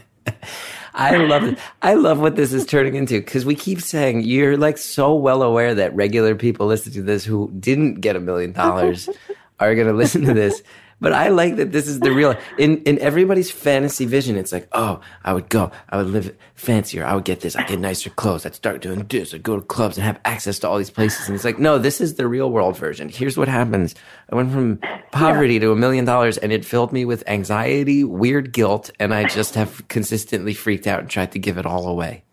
I 0.94 1.16
love 1.16 1.44
it. 1.44 1.58
I 1.82 1.94
love 1.94 2.20
what 2.20 2.36
this 2.36 2.52
is 2.52 2.64
turning 2.64 2.94
into 2.94 3.20
because 3.20 3.44
we 3.44 3.54
keep 3.54 3.80
saying 3.80 4.22
you're 4.22 4.56
like 4.56 4.78
so 4.78 5.14
well 5.14 5.42
aware 5.42 5.74
that 5.74 5.94
regular 5.94 6.34
people 6.34 6.66
listening 6.66 6.94
to 6.94 7.02
this 7.02 7.24
who 7.24 7.52
didn't 7.58 7.96
get 8.00 8.16
a 8.16 8.20
million 8.20 8.52
dollars 8.52 9.08
are 9.60 9.74
going 9.74 9.86
to 9.86 9.92
listen 9.92 10.22
to 10.22 10.34
this. 10.34 10.62
But 10.98 11.12
I 11.12 11.28
like 11.28 11.56
that 11.56 11.72
this 11.72 11.88
is 11.88 12.00
the 12.00 12.10
real 12.10 12.36
in 12.56 12.82
in 12.84 12.98
everybody's 13.00 13.50
fantasy 13.50 14.06
vision. 14.06 14.36
It's 14.36 14.50
like, 14.52 14.66
oh, 14.72 15.00
I 15.24 15.34
would 15.34 15.50
go, 15.50 15.70
I 15.90 15.98
would 15.98 16.06
live 16.06 16.34
fancier, 16.54 17.04
I 17.04 17.14
would 17.14 17.24
get 17.24 17.40
this, 17.40 17.54
I 17.54 17.60
would 17.60 17.68
get 17.68 17.80
nicer 17.80 18.08
clothes, 18.08 18.46
I'd 18.46 18.54
start 18.54 18.80
doing 18.80 19.04
this, 19.06 19.34
I'd 19.34 19.42
go 19.42 19.56
to 19.56 19.62
clubs 19.62 19.98
and 19.98 20.06
have 20.06 20.18
access 20.24 20.58
to 20.60 20.68
all 20.68 20.78
these 20.78 20.90
places. 20.90 21.26
And 21.28 21.34
it's 21.34 21.44
like, 21.44 21.58
no, 21.58 21.76
this 21.76 22.00
is 22.00 22.14
the 22.14 22.26
real 22.26 22.50
world 22.50 22.78
version. 22.78 23.10
Here's 23.10 23.36
what 23.36 23.48
happens. 23.48 23.94
I 24.32 24.36
went 24.36 24.52
from 24.52 24.80
poverty 25.12 25.58
to 25.58 25.70
a 25.70 25.76
million 25.76 26.06
dollars, 26.06 26.38
and 26.38 26.50
it 26.50 26.64
filled 26.64 26.92
me 26.92 27.04
with 27.04 27.28
anxiety, 27.28 28.02
weird 28.02 28.52
guilt, 28.52 28.90
and 28.98 29.12
I 29.12 29.24
just 29.28 29.54
have 29.54 29.86
consistently 29.88 30.54
freaked 30.54 30.86
out 30.86 31.00
and 31.00 31.10
tried 31.10 31.32
to 31.32 31.38
give 31.38 31.58
it 31.58 31.66
all 31.66 31.88
away. 31.88 32.24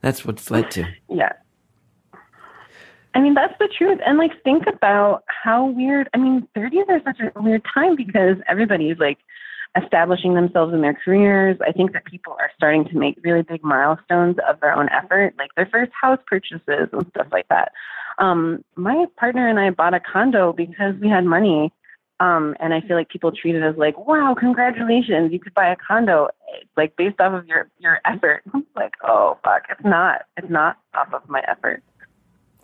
That's 0.00 0.24
what 0.24 0.36
it's 0.36 0.50
led 0.50 0.70
to. 0.72 0.86
Yeah. 1.10 1.32
I 3.18 3.20
mean, 3.20 3.34
that's 3.34 3.58
the 3.58 3.68
truth. 3.76 3.98
And 4.06 4.16
like, 4.16 4.30
think 4.44 4.68
about 4.68 5.24
how 5.26 5.66
weird. 5.66 6.08
I 6.14 6.18
mean, 6.18 6.46
30s 6.56 6.88
are 6.88 7.02
such 7.04 7.18
a 7.18 7.42
weird 7.42 7.62
time 7.74 7.96
because 7.96 8.36
everybody's 8.46 8.98
like 8.98 9.18
establishing 9.76 10.34
themselves 10.34 10.72
in 10.72 10.82
their 10.82 10.94
careers. 10.94 11.58
I 11.66 11.72
think 11.72 11.94
that 11.94 12.04
people 12.04 12.36
are 12.38 12.52
starting 12.54 12.84
to 12.84 12.96
make 12.96 13.18
really 13.24 13.42
big 13.42 13.64
milestones 13.64 14.36
of 14.48 14.60
their 14.60 14.72
own 14.72 14.88
effort, 14.90 15.34
like 15.36 15.52
their 15.56 15.66
first 15.66 15.90
house 16.00 16.20
purchases 16.28 16.90
and 16.92 17.06
stuff 17.10 17.26
like 17.32 17.48
that. 17.48 17.72
Um, 18.18 18.64
my 18.76 19.06
partner 19.16 19.48
and 19.48 19.58
I 19.58 19.70
bought 19.70 19.94
a 19.94 20.00
condo 20.00 20.52
because 20.52 20.94
we 21.00 21.08
had 21.08 21.24
money. 21.24 21.72
Um, 22.20 22.54
and 22.60 22.72
I 22.72 22.80
feel 22.82 22.96
like 22.96 23.08
people 23.08 23.32
treat 23.32 23.56
it 23.56 23.64
as 23.64 23.76
like, 23.76 23.98
wow, 23.98 24.36
congratulations, 24.38 25.32
you 25.32 25.40
could 25.40 25.54
buy 25.54 25.70
a 25.70 25.76
condo, 25.76 26.28
like 26.76 26.94
based 26.96 27.20
off 27.20 27.32
of 27.32 27.46
your 27.46 27.68
your 27.78 28.00
effort. 28.04 28.42
like, 28.76 28.94
oh 29.02 29.38
fuck, 29.44 29.62
it's 29.70 29.84
not. 29.84 30.22
It's 30.36 30.50
not 30.50 30.78
off 30.94 31.12
of 31.12 31.28
my 31.28 31.42
effort. 31.48 31.82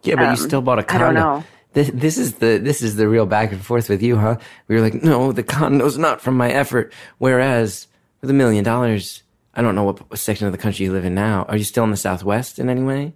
Yeah, 0.05 0.17
but 0.17 0.25
Um, 0.25 0.31
you 0.31 0.37
still 0.37 0.61
bought 0.63 0.79
a 0.79 0.83
condo. 0.83 1.05
don't 1.07 1.15
know. 1.15 1.45
This, 1.73 1.91
this 1.93 2.19
is 2.19 2.35
the 2.35 2.59
this 2.59 2.83
is 2.83 2.95
the 2.97 3.09
real 3.09 3.27
back 3.27 3.51
and 3.51 3.61
forth 3.65 3.89
with 3.89 4.01
you, 4.03 4.17
huh? 4.17 4.37
We 4.69 4.77
were 4.77 4.81
like, 4.81 5.03
no, 5.03 5.33
the 5.33 5.43
condo's 5.43 5.99
not 5.99 6.21
from 6.21 6.37
my 6.37 6.51
effort. 6.51 6.93
Whereas 7.19 7.89
with 8.21 8.31
a 8.31 8.35
million 8.35 8.63
dollars, 8.65 9.23
I 9.55 9.63
don't 9.63 9.75
know 9.75 9.83
what 9.83 10.17
section 10.19 10.47
of 10.47 10.53
the 10.53 10.59
country 10.59 10.85
you 10.87 10.93
live 10.93 11.05
in 11.05 11.15
now. 11.15 11.45
Are 11.49 11.57
you 11.57 11.65
still 11.65 11.83
in 11.85 11.91
the 11.91 11.97
Southwest 11.97 12.59
in 12.61 12.69
any 12.69 12.83
way? 12.83 13.15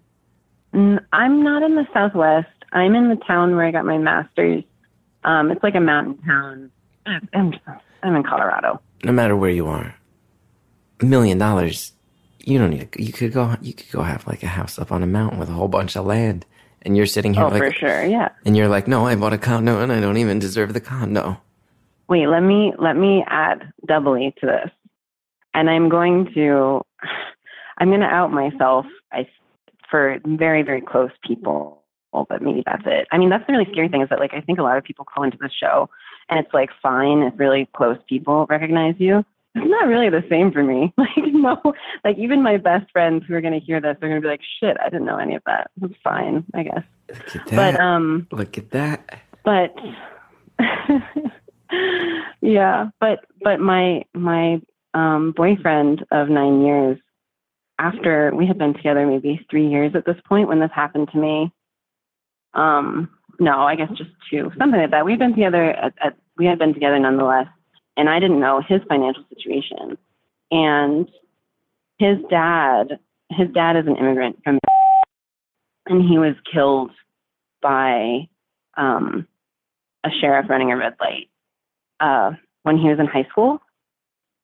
Mm, 0.75 0.99
I'm 1.13 1.43
not 1.45 1.63
in 1.63 1.77
the 1.77 1.87
Southwest. 1.95 2.49
I'm 2.73 2.95
in 2.97 3.09
the 3.09 3.17
town 3.17 3.55
where 3.55 3.65
I 3.65 3.71
got 3.71 3.85
my 3.87 3.97
master's. 3.99 4.65
Um, 5.25 5.51
it's 5.51 5.63
like 5.63 5.75
a 5.77 5.81
mountain 5.81 6.19
town. 6.27 6.71
I'm, 7.07 7.55
I'm 8.03 8.17
in 8.17 8.23
Colorado. 8.25 8.81
No 9.05 9.13
matter 9.13 9.37
where 9.37 9.51
you 9.51 9.67
are, 9.69 9.95
a 11.01 11.05
million 11.05 11.39
dollars, 11.39 11.93
you 12.41 12.59
don't 12.59 12.71
need. 12.71 12.83
A, 12.97 13.03
you 13.03 13.13
could 13.13 13.33
go. 13.33 13.57
You 13.63 13.73
could 13.73 13.91
go 13.93 14.03
have 14.03 14.27
like 14.27 14.43
a 14.43 14.49
house 14.49 14.79
up 14.79 14.91
on 14.93 15.03
a 15.03 15.07
mountain 15.07 15.39
with 15.39 15.49
a 15.49 15.53
whole 15.53 15.69
bunch 15.69 15.97
of 15.97 16.05
land, 16.07 16.45
and 16.83 16.97
you're 16.97 17.07
sitting 17.07 17.35
here 17.35 17.45
Oh, 17.45 17.49
like, 17.49 17.59
for 17.63 17.73
sure. 17.73 18.05
Yeah. 18.05 18.29
and 18.45 18.57
you're 18.57 18.69
like, 18.69 18.87
no, 18.89 19.07
I 19.07 19.15
bought 19.17 19.33
a 19.33 19.39
condo, 19.39 19.81
and 19.81 19.93
I 19.93 20.01
don't 20.01 20.17
even 20.17 20.39
deserve 20.39 20.73
the 20.75 20.81
condo. 20.81 21.41
Wait, 22.09 22.27
let 22.27 22.41
me 22.41 22.73
let 22.79 22.97
me 22.97 23.25
add 23.29 23.71
doubly 23.87 24.35
to 24.41 24.47
this, 24.47 24.71
and 25.55 25.69
I'm 25.69 25.89
going 25.89 26.33
to 26.35 26.81
I'm 27.79 27.89
going 27.89 28.01
to 28.01 28.07
out 28.07 28.33
myself. 28.33 28.87
I 29.13 29.29
for 29.91 30.19
very 30.25 30.63
very 30.63 30.81
close 30.81 31.11
people, 31.27 31.83
but 32.13 32.41
maybe 32.43 32.63
that's 32.65 32.83
it. 32.87 33.07
I 33.13 33.19
mean, 33.19 33.29
that's 33.29 33.47
the 33.47 33.53
really 33.53 33.69
scary 33.73 33.89
thing 33.89 34.03
is 34.03 34.09
that 34.09 34.21
like 34.21 34.33
I 34.35 34.41
think 34.41 34.59
a 34.59 34.63
lot 34.63 34.79
of 34.79 34.85
people 34.85 35.05
call 35.05 35.25
into 35.25 35.37
the 35.39 35.51
show, 35.51 35.91
and 36.31 36.39
it's 36.39 36.53
like 36.55 36.71
fine 36.83 37.23
if 37.23 37.35
really 37.39 37.69
close 37.77 37.99
people 38.09 38.47
recognize 38.49 38.95
you. 38.99 39.25
It's 39.61 39.71
not 39.71 39.87
really 39.89 40.09
the 40.11 40.25
same 40.31 40.53
for 40.53 40.63
me. 40.63 40.93
Like 40.99 41.33
no, 41.33 41.75
like 42.05 42.19
even 42.19 42.43
my 42.43 42.57
best 42.57 42.91
friends 42.91 43.25
who 43.27 43.35
are 43.35 43.41
going 43.41 43.59
to 43.59 43.65
hear 43.65 43.81
this, 43.81 43.97
they're 44.01 44.09
going 44.09 44.21
to 44.21 44.25
be 44.27 44.31
like, 44.31 44.41
"Shit, 44.61 44.77
I 44.85 44.89
didn't 44.89 45.07
know 45.07 45.19
any 45.19 45.35
of 45.37 45.43
that." 45.47 45.71
It's 45.83 45.95
fine, 46.03 46.45
I 46.55 46.63
guess. 46.65 46.83
Look 47.09 47.37
at 47.37 47.47
that. 47.47 47.57
But 47.57 47.81
um, 47.81 48.27
Look 48.33 48.59
at 48.59 48.71
that. 48.73 49.21
but 49.45 49.75
yeah 52.41 52.89
but 53.01 53.21
but 53.43 53.61
my 53.61 54.03
my 54.15 54.61
um 54.95 55.33
boyfriend 55.37 56.05
of 56.11 56.29
nine 56.29 56.63
years 56.63 56.99
after 57.79 58.33
we 58.35 58.47
had 58.47 58.59
been 58.59 58.75
together 58.75 59.07
maybe 59.07 59.45
three 59.51 59.69
years 59.69 59.93
at 59.95 60.05
this 60.07 60.17
point 60.27 60.49
when 60.49 60.61
this 60.61 60.71
happened 60.75 61.09
to 61.13 61.19
me 61.19 61.53
um 62.55 63.09
no 63.39 63.61
i 63.61 63.75
guess 63.75 63.91
just 63.97 64.11
two 64.31 64.51
something 64.59 64.81
like 64.81 64.91
that 64.91 65.05
we've 65.05 65.19
been 65.19 65.35
together 65.35 65.71
at, 65.71 65.95
at 66.05 66.17
we 66.37 66.47
had 66.47 66.59
been 66.59 66.75
together 66.75 66.99
nonetheless 66.99 67.47
and 67.99 68.09
i 68.09 68.19
didn't 68.19 68.41
know 68.41 68.63
his 68.67 68.81
financial 68.89 69.25
situation 69.29 69.99
and 70.51 71.09
his 71.99 72.17
dad 72.31 72.99
his 73.31 73.49
dad 73.53 73.77
is 73.77 73.87
an 73.87 73.97
immigrant 73.97 74.39
from 74.43 74.59
and 75.87 76.09
he 76.09 76.19
was 76.19 76.35
killed 76.51 76.91
by 77.61 78.27
um 78.77 79.27
a 80.05 80.11
sheriff 80.21 80.47
running 80.49 80.73
a 80.73 80.77
red 80.77 80.95
light 81.01 81.29
uh, 82.01 82.33
when 82.63 82.79
he 82.79 82.89
was 82.89 82.99
in 82.99 83.07
high 83.07 83.27
school. 83.31 83.61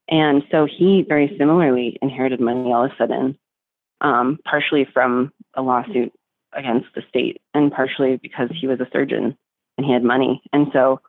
And 0.08 0.42
so 0.50 0.66
he 0.66 1.04
very 1.06 1.34
similarly 1.38 1.98
inherited 2.02 2.40
money 2.40 2.72
all 2.72 2.84
of 2.84 2.92
a 2.92 2.96
sudden, 2.96 3.38
um, 4.00 4.38
partially 4.44 4.86
from 4.92 5.32
a 5.54 5.62
lawsuit 5.62 6.12
against 6.52 6.88
the 6.94 7.02
state 7.08 7.40
and 7.54 7.72
partially 7.72 8.16
because 8.16 8.48
he 8.52 8.66
was 8.66 8.80
a 8.80 8.88
surgeon 8.92 9.36
and 9.76 9.86
he 9.86 9.92
had 9.92 10.04
money. 10.04 10.42
And 10.52 10.68
so 10.72 11.00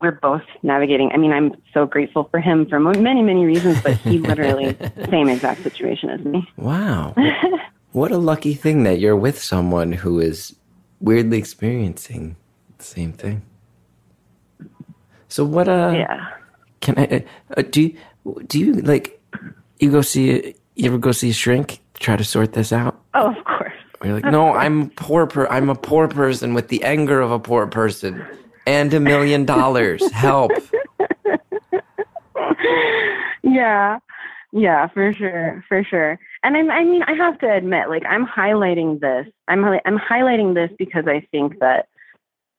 we're 0.00 0.12
both 0.12 0.42
navigating. 0.62 1.10
I 1.12 1.16
mean, 1.16 1.32
I'm 1.32 1.56
so 1.74 1.86
grateful 1.86 2.28
for 2.30 2.40
him 2.40 2.66
for 2.66 2.78
many, 2.78 3.22
many 3.22 3.44
reasons, 3.44 3.80
but 3.82 3.96
he 3.96 4.18
literally, 4.18 4.76
same 5.10 5.28
exact 5.28 5.62
situation 5.62 6.10
as 6.10 6.20
me. 6.20 6.48
Wow. 6.56 7.14
what 7.92 8.12
a 8.12 8.18
lucky 8.18 8.54
thing 8.54 8.84
that 8.84 9.00
you're 9.00 9.16
with 9.16 9.42
someone 9.42 9.92
who 9.92 10.20
is 10.20 10.54
weirdly 11.00 11.38
experiencing 11.38 12.36
the 12.78 12.84
same 12.84 13.12
thing. 13.12 13.42
So 15.28 15.44
what 15.44 15.68
uh 15.68 15.92
yeah. 15.94 16.28
can 16.80 16.98
I 16.98 17.24
uh, 17.56 17.62
do 17.70 17.82
you, 17.82 17.96
do 18.46 18.58
you 18.58 18.72
like 18.74 19.20
you 19.78 19.90
go 19.90 20.00
see 20.00 20.54
you 20.74 20.86
ever 20.86 20.96
go 20.96 21.12
see 21.12 21.30
a 21.30 21.34
shrink 21.34 21.80
try 21.94 22.16
to 22.16 22.24
sort 22.24 22.54
this 22.54 22.72
out? 22.72 22.98
Oh, 23.14 23.34
of 23.36 23.44
course. 23.44 23.74
Or 24.00 24.06
you're 24.06 24.20
like, 24.20 24.24
"No, 24.32 24.54
I'm 24.54 24.88
poor 24.90 25.26
per 25.26 25.46
I'm 25.48 25.68
a 25.68 25.74
poor 25.74 26.08
person 26.08 26.54
with 26.54 26.68
the 26.68 26.82
anger 26.82 27.20
of 27.20 27.30
a 27.30 27.38
poor 27.38 27.66
person 27.66 28.24
and 28.68 28.94
a 28.94 29.00
million 29.00 29.44
dollars. 29.44 30.08
Help." 30.12 30.52
yeah. 33.42 33.98
Yeah 34.52 34.88
for 34.88 35.12
sure. 35.12 35.64
For 35.68 35.84
sure. 35.84 36.18
And 36.42 36.56
I'm, 36.56 36.70
i 36.70 36.84
mean 36.84 37.02
i 37.02 37.14
have 37.14 37.38
to 37.40 37.52
admit 37.52 37.88
like 37.88 38.04
i'm 38.06 38.26
highlighting 38.26 39.00
this. 39.00 39.26
I'm 39.48 39.64
i'm 39.64 39.98
highlighting 39.98 40.54
this 40.54 40.70
because 40.78 41.04
i 41.06 41.26
think 41.32 41.58
that 41.60 41.88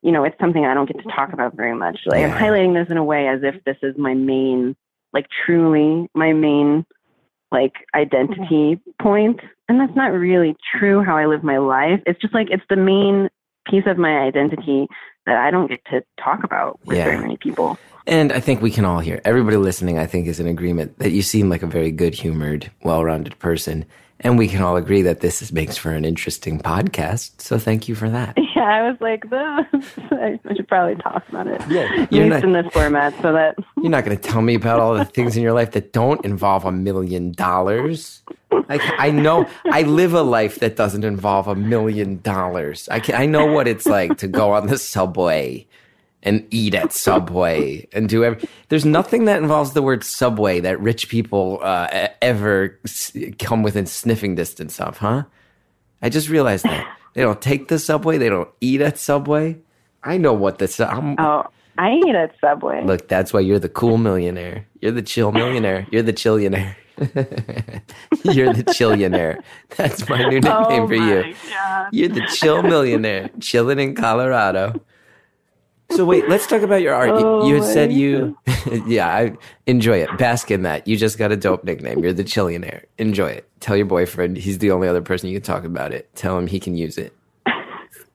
you 0.02 0.12
know 0.12 0.24
it's 0.24 0.38
something 0.40 0.64
i 0.64 0.74
don't 0.74 0.86
get 0.86 1.02
to 1.02 1.10
talk 1.10 1.32
about 1.32 1.56
very 1.56 1.74
much. 1.74 2.00
Like 2.06 2.24
i'm 2.24 2.30
highlighting 2.30 2.74
this 2.74 2.90
in 2.90 2.96
a 2.96 3.04
way 3.04 3.28
as 3.28 3.40
if 3.42 3.62
this 3.64 3.78
is 3.82 3.96
my 3.96 4.14
main 4.14 4.76
like 5.12 5.26
truly 5.44 6.08
my 6.14 6.32
main 6.32 6.86
like 7.52 7.72
identity 7.94 8.80
point. 9.02 9.40
And 9.68 9.80
that's 9.80 9.96
not 9.96 10.12
really 10.12 10.56
true 10.78 11.02
how 11.02 11.16
i 11.16 11.26
live 11.26 11.42
my 11.42 11.58
life. 11.58 12.00
It's 12.06 12.20
just 12.20 12.34
like 12.34 12.48
it's 12.50 12.64
the 12.68 12.76
main 12.76 13.28
piece 13.70 13.84
of 13.86 13.96
my 13.98 14.18
identity 14.18 14.86
that 15.26 15.36
i 15.36 15.50
don't 15.50 15.68
get 15.68 15.80
to 15.86 16.02
talk 16.22 16.42
about 16.44 16.78
with 16.84 16.96
Yeah. 16.98 17.04
very 17.04 17.18
many 17.20 17.36
people 17.36 17.78
And 18.06 18.32
I 18.32 18.40
think 18.40 18.60
we 18.62 18.70
can 18.72 18.84
all 18.86 18.98
hear. 18.98 19.20
Everybody 19.24 19.56
listening, 19.58 19.98
I 19.98 20.06
think, 20.06 20.26
is 20.26 20.40
in 20.40 20.46
agreement 20.46 20.98
that 20.98 21.10
you 21.12 21.22
seem 21.22 21.48
like 21.50 21.62
a 21.62 21.66
very 21.78 21.92
good 21.92 22.14
humored, 22.14 22.70
well 22.82 23.04
rounded 23.04 23.38
person. 23.38 23.84
And 24.20 24.36
we 24.38 24.48
can 24.48 24.62
all 24.62 24.76
agree 24.76 25.02
that 25.02 25.20
this 25.20 25.42
is, 25.42 25.52
makes 25.52 25.76
for 25.76 25.92
an 25.92 26.04
interesting 26.04 26.58
podcast. 26.58 27.40
So 27.40 27.58
thank 27.58 27.88
you 27.88 27.94
for 27.94 28.08
that. 28.10 28.36
Yeah, 28.56 28.68
I 28.78 28.82
was 28.90 28.98
like. 29.00 29.22
I 29.32 30.38
should 30.56 30.68
probably 30.68 30.96
talk 30.96 31.22
about 31.28 31.46
it. 31.46 31.60
Yeah, 31.68 31.88
At 32.02 32.12
you're 32.12 32.24
least 32.24 32.42
not, 32.42 32.44
in 32.44 32.52
this 32.52 32.72
format, 32.72 33.12
so 33.22 33.32
that 33.32 33.54
you're 33.76 33.90
not 33.96 34.04
going 34.04 34.16
to 34.16 34.22
tell 34.22 34.42
me 34.42 34.54
about 34.54 34.80
all 34.80 34.94
the 34.94 35.04
things 35.04 35.36
in 35.36 35.42
your 35.42 35.52
life 35.54 35.70
that 35.72 35.92
don't 35.92 36.22
involve 36.24 36.64
a 36.64 36.72
million 36.72 37.32
dollars. 37.32 38.22
Like 38.68 38.82
I 38.98 39.10
know, 39.10 39.48
I 39.66 39.82
live 39.82 40.14
a 40.14 40.22
life 40.22 40.60
that 40.60 40.76
doesn't 40.76 41.04
involve 41.04 41.48
a 41.48 41.54
million 41.54 42.20
dollars. 42.22 42.88
I 42.90 43.00
can, 43.00 43.14
I 43.14 43.26
know 43.26 43.46
what 43.46 43.66
it's 43.68 43.86
like 43.86 44.18
to 44.18 44.28
go 44.28 44.52
on 44.52 44.66
the 44.66 44.78
subway 44.78 45.66
and 46.22 46.46
eat 46.50 46.74
at 46.74 46.92
Subway 46.92 47.88
and 47.92 48.08
do 48.08 48.24
every. 48.24 48.46
There's 48.68 48.84
nothing 48.84 49.24
that 49.24 49.40
involves 49.40 49.72
the 49.72 49.82
word 49.82 50.04
Subway 50.04 50.60
that 50.60 50.80
rich 50.80 51.08
people 51.08 51.58
uh, 51.62 52.08
ever 52.20 52.78
s- 52.84 53.12
come 53.38 53.62
within 53.62 53.86
sniffing 53.86 54.34
distance 54.34 54.78
of, 54.80 54.98
huh? 54.98 55.24
I 56.02 56.08
just 56.08 56.28
realized 56.28 56.64
that 56.64 56.86
they 57.14 57.22
don't 57.22 57.40
take 57.40 57.68
the 57.68 57.78
Subway, 57.78 58.18
they 58.18 58.28
don't 58.28 58.50
eat 58.60 58.80
at 58.80 58.98
Subway. 58.98 59.58
I 60.02 60.16
know 60.16 60.32
what 60.32 60.58
this. 60.58 60.78
I'm, 60.80 61.18
oh, 61.18 61.46
I 61.78 61.92
eat 61.92 62.14
at 62.14 62.34
Subway. 62.40 62.84
Look, 62.84 63.08
that's 63.08 63.32
why 63.32 63.40
you're 63.40 63.58
the 63.58 63.68
cool 63.68 63.98
millionaire. 63.98 64.66
You're 64.80 64.92
the 64.92 65.02
chill 65.02 65.32
millionaire. 65.32 65.86
You're 65.90 66.02
the 66.02 66.12
chillionaire. 66.12 66.74
you're 68.24 68.52
the 68.52 68.64
chillionaire. 68.68 69.42
That's 69.76 70.08
my 70.08 70.18
new 70.28 70.40
oh 70.44 70.60
nickname 70.60 70.82
oh 70.82 70.86
for 70.88 70.94
you. 70.94 71.34
God. 71.50 71.88
You're 71.92 72.08
the 72.08 72.26
chill 72.26 72.62
millionaire, 72.62 73.30
chilling 73.40 73.78
in 73.78 73.94
Colorado. 73.94 74.80
So 75.92 76.04
wait, 76.04 76.28
let's 76.28 76.46
talk 76.46 76.62
about 76.62 76.82
your 76.82 76.94
art. 76.94 77.08
You- 77.20 77.26
Oh 77.26 77.48
you 77.48 77.54
had 77.56 77.64
said 77.64 77.92
you, 77.92 78.36
yeah, 78.86 79.08
I 79.08 79.32
enjoy 79.66 79.98
it. 79.98 80.16
Bask 80.18 80.50
in 80.50 80.62
that. 80.62 80.86
You 80.86 80.96
just 80.96 81.18
got 81.18 81.32
a 81.32 81.36
dope 81.36 81.64
nickname. 81.64 82.00
You're 82.04 82.12
the 82.12 82.22
chillionaire. 82.24 82.84
Enjoy 82.98 83.28
it. 83.28 83.48
Tell 83.60 83.76
your 83.76 83.86
boyfriend 83.86 84.36
he's 84.36 84.58
the 84.58 84.70
only 84.70 84.86
other 84.88 85.02
person 85.02 85.28
you 85.30 85.36
can 85.40 85.42
talk 85.44 85.64
about 85.64 85.92
it. 85.92 86.14
Tell 86.14 86.38
him 86.38 86.46
he 86.46 86.60
can 86.60 86.76
use 86.76 86.96
it. 86.98 87.12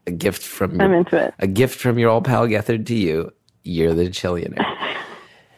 A 0.08 0.12
gift 0.12 0.44
from 0.44 0.80
I'm 0.80 0.92
your, 0.92 1.00
into 1.00 1.18
it. 1.18 1.34
a 1.40 1.48
gift 1.48 1.80
from 1.80 1.98
your 1.98 2.12
old 2.12 2.26
pal 2.26 2.48
Gethard 2.48 2.86
to 2.86 2.96
you. 2.96 3.34
You're 3.64 3.94
the 3.96 4.06
chillionaire. 4.10 4.64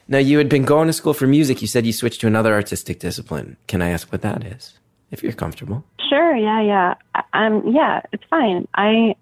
now 0.08 0.18
you 0.18 0.38
had 0.38 0.50
been 0.50 0.64
going 0.64 0.88
to 0.88 0.94
school 0.94 1.14
for 1.14 1.28
music. 1.28 1.62
You 1.62 1.68
said 1.68 1.86
you 1.86 1.94
switched 1.94 2.22
to 2.22 2.28
another 2.28 2.54
artistic 2.54 3.00
discipline. 3.00 3.58
Can 3.68 3.82
I 3.82 3.90
ask 3.90 4.12
what 4.12 4.22
that 4.22 4.44
is, 4.46 4.78
if 5.12 5.24
you're 5.24 5.34
comfortable? 5.34 5.84
Sure. 6.10 6.36
Yeah. 6.36 6.62
Yeah. 6.62 6.94
Um. 7.34 7.64
Yeah. 7.68 8.02
It's 8.14 8.24
fine. 8.30 8.68
I 8.76 9.16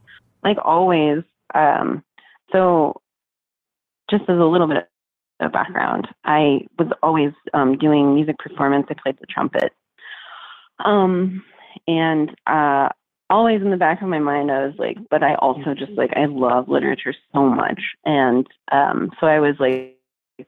like 0.43 0.57
always. 0.63 1.23
Um. 1.53 2.03
So, 2.51 3.01
just 4.09 4.23
as 4.23 4.37
a 4.37 4.43
little 4.43 4.67
bit 4.67 4.87
of 5.39 5.51
background, 5.51 6.07
I 6.23 6.67
was 6.77 6.89
always 7.01 7.31
um, 7.53 7.77
doing 7.77 8.15
music 8.15 8.37
performance. 8.37 8.87
I 8.89 8.95
played 9.01 9.17
the 9.19 9.27
trumpet. 9.27 9.73
Um. 10.83 11.43
And 11.87 12.31
uh, 12.47 12.89
always 13.29 13.61
in 13.61 13.69
the 13.69 13.77
back 13.77 14.01
of 14.01 14.07
my 14.07 14.19
mind, 14.19 14.51
I 14.51 14.65
was 14.65 14.75
like, 14.77 14.97
but 15.09 15.23
I 15.23 15.35
also 15.35 15.73
just 15.77 15.91
like 15.93 16.11
I 16.15 16.25
love 16.25 16.69
literature 16.69 17.13
so 17.33 17.49
much, 17.49 17.81
and 18.05 18.47
um. 18.71 19.11
So 19.19 19.27
I 19.27 19.39
was 19.39 19.55
like 19.59 19.94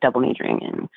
double 0.01 0.21
majoring 0.21 0.59
in 0.61 0.89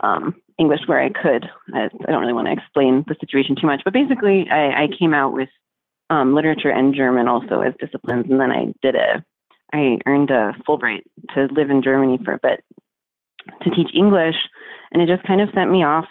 um, 0.00 0.34
English 0.58 0.80
where 0.86 1.00
I 1.02 1.10
could. 1.10 1.48
I, 1.74 1.84
I, 1.84 2.10
don't 2.10 2.20
really 2.20 2.32
want 2.32 2.48
to 2.48 2.52
explain 2.52 3.04
the 3.06 3.16
situation 3.20 3.56
too 3.60 3.66
much, 3.66 3.82
but 3.84 3.92
basically, 3.92 4.46
I, 4.50 4.84
I 4.84 4.88
came 4.98 5.14
out 5.14 5.32
with 5.32 5.48
um, 6.10 6.34
literature 6.34 6.70
and 6.70 6.94
German 6.94 7.28
also 7.28 7.60
as 7.60 7.74
disciplines, 7.80 8.26
and 8.28 8.40
then 8.40 8.50
I 8.50 8.74
did 8.82 8.94
a, 8.94 9.24
I 9.72 9.98
earned 10.06 10.30
a 10.30 10.52
Fulbright 10.68 11.02
to 11.34 11.48
live 11.52 11.70
in 11.70 11.82
Germany 11.82 12.18
for 12.24 12.34
a 12.34 12.40
bit 12.42 12.64
to 13.62 13.70
teach 13.70 13.88
English, 13.94 14.36
and 14.90 15.02
it 15.02 15.08
just 15.08 15.26
kind 15.26 15.40
of 15.40 15.48
sent 15.54 15.70
me 15.70 15.84
off 15.84 16.06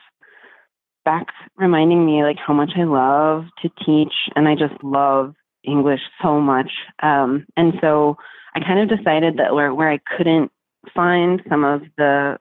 back, 1.06 1.28
reminding 1.58 2.06
me 2.06 2.24
like 2.24 2.38
how 2.38 2.54
much 2.54 2.72
I 2.78 2.84
love 2.84 3.46
to 3.62 3.70
teach, 3.86 4.14
and 4.36 4.48
I 4.48 4.56
just 4.56 4.84
love 4.84 5.34
English 5.64 6.02
so 6.22 6.40
much. 6.40 6.72
Um, 7.04 7.46
and 7.58 7.74
so 7.82 8.18
I 8.56 8.60
kind 8.60 8.80
of 8.80 8.98
decided 8.98 9.38
that 9.38 9.54
where 9.54 9.74
where 9.74 9.92
I 9.92 10.00
couldn't 10.18 10.52
find 10.94 11.42
some 11.50 11.64
of 11.64 11.82
the 11.98 12.38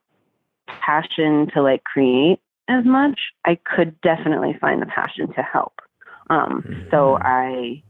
passion 0.67 1.49
to 1.55 1.63
like 1.63 1.85
create 1.85 2.41
as 2.69 2.85
much, 2.85 3.19
I 3.45 3.59
could 3.65 4.01
definitely 4.01 4.57
find 4.61 4.81
the 4.81 4.87
passion 4.87 5.33
to 5.35 5.43
help. 5.43 5.81
Um, 6.29 6.63
mm-hmm. 6.67 6.91
So 6.91 7.19
I 7.21 7.83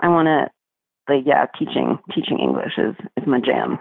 I 0.00 0.08
want 0.08 0.26
to 0.26 1.12
like 1.12 1.24
yeah, 1.26 1.46
teaching 1.58 1.98
teaching 2.14 2.38
English 2.38 2.72
is 2.78 2.94
is 3.16 3.26
my 3.26 3.40
jam. 3.40 3.78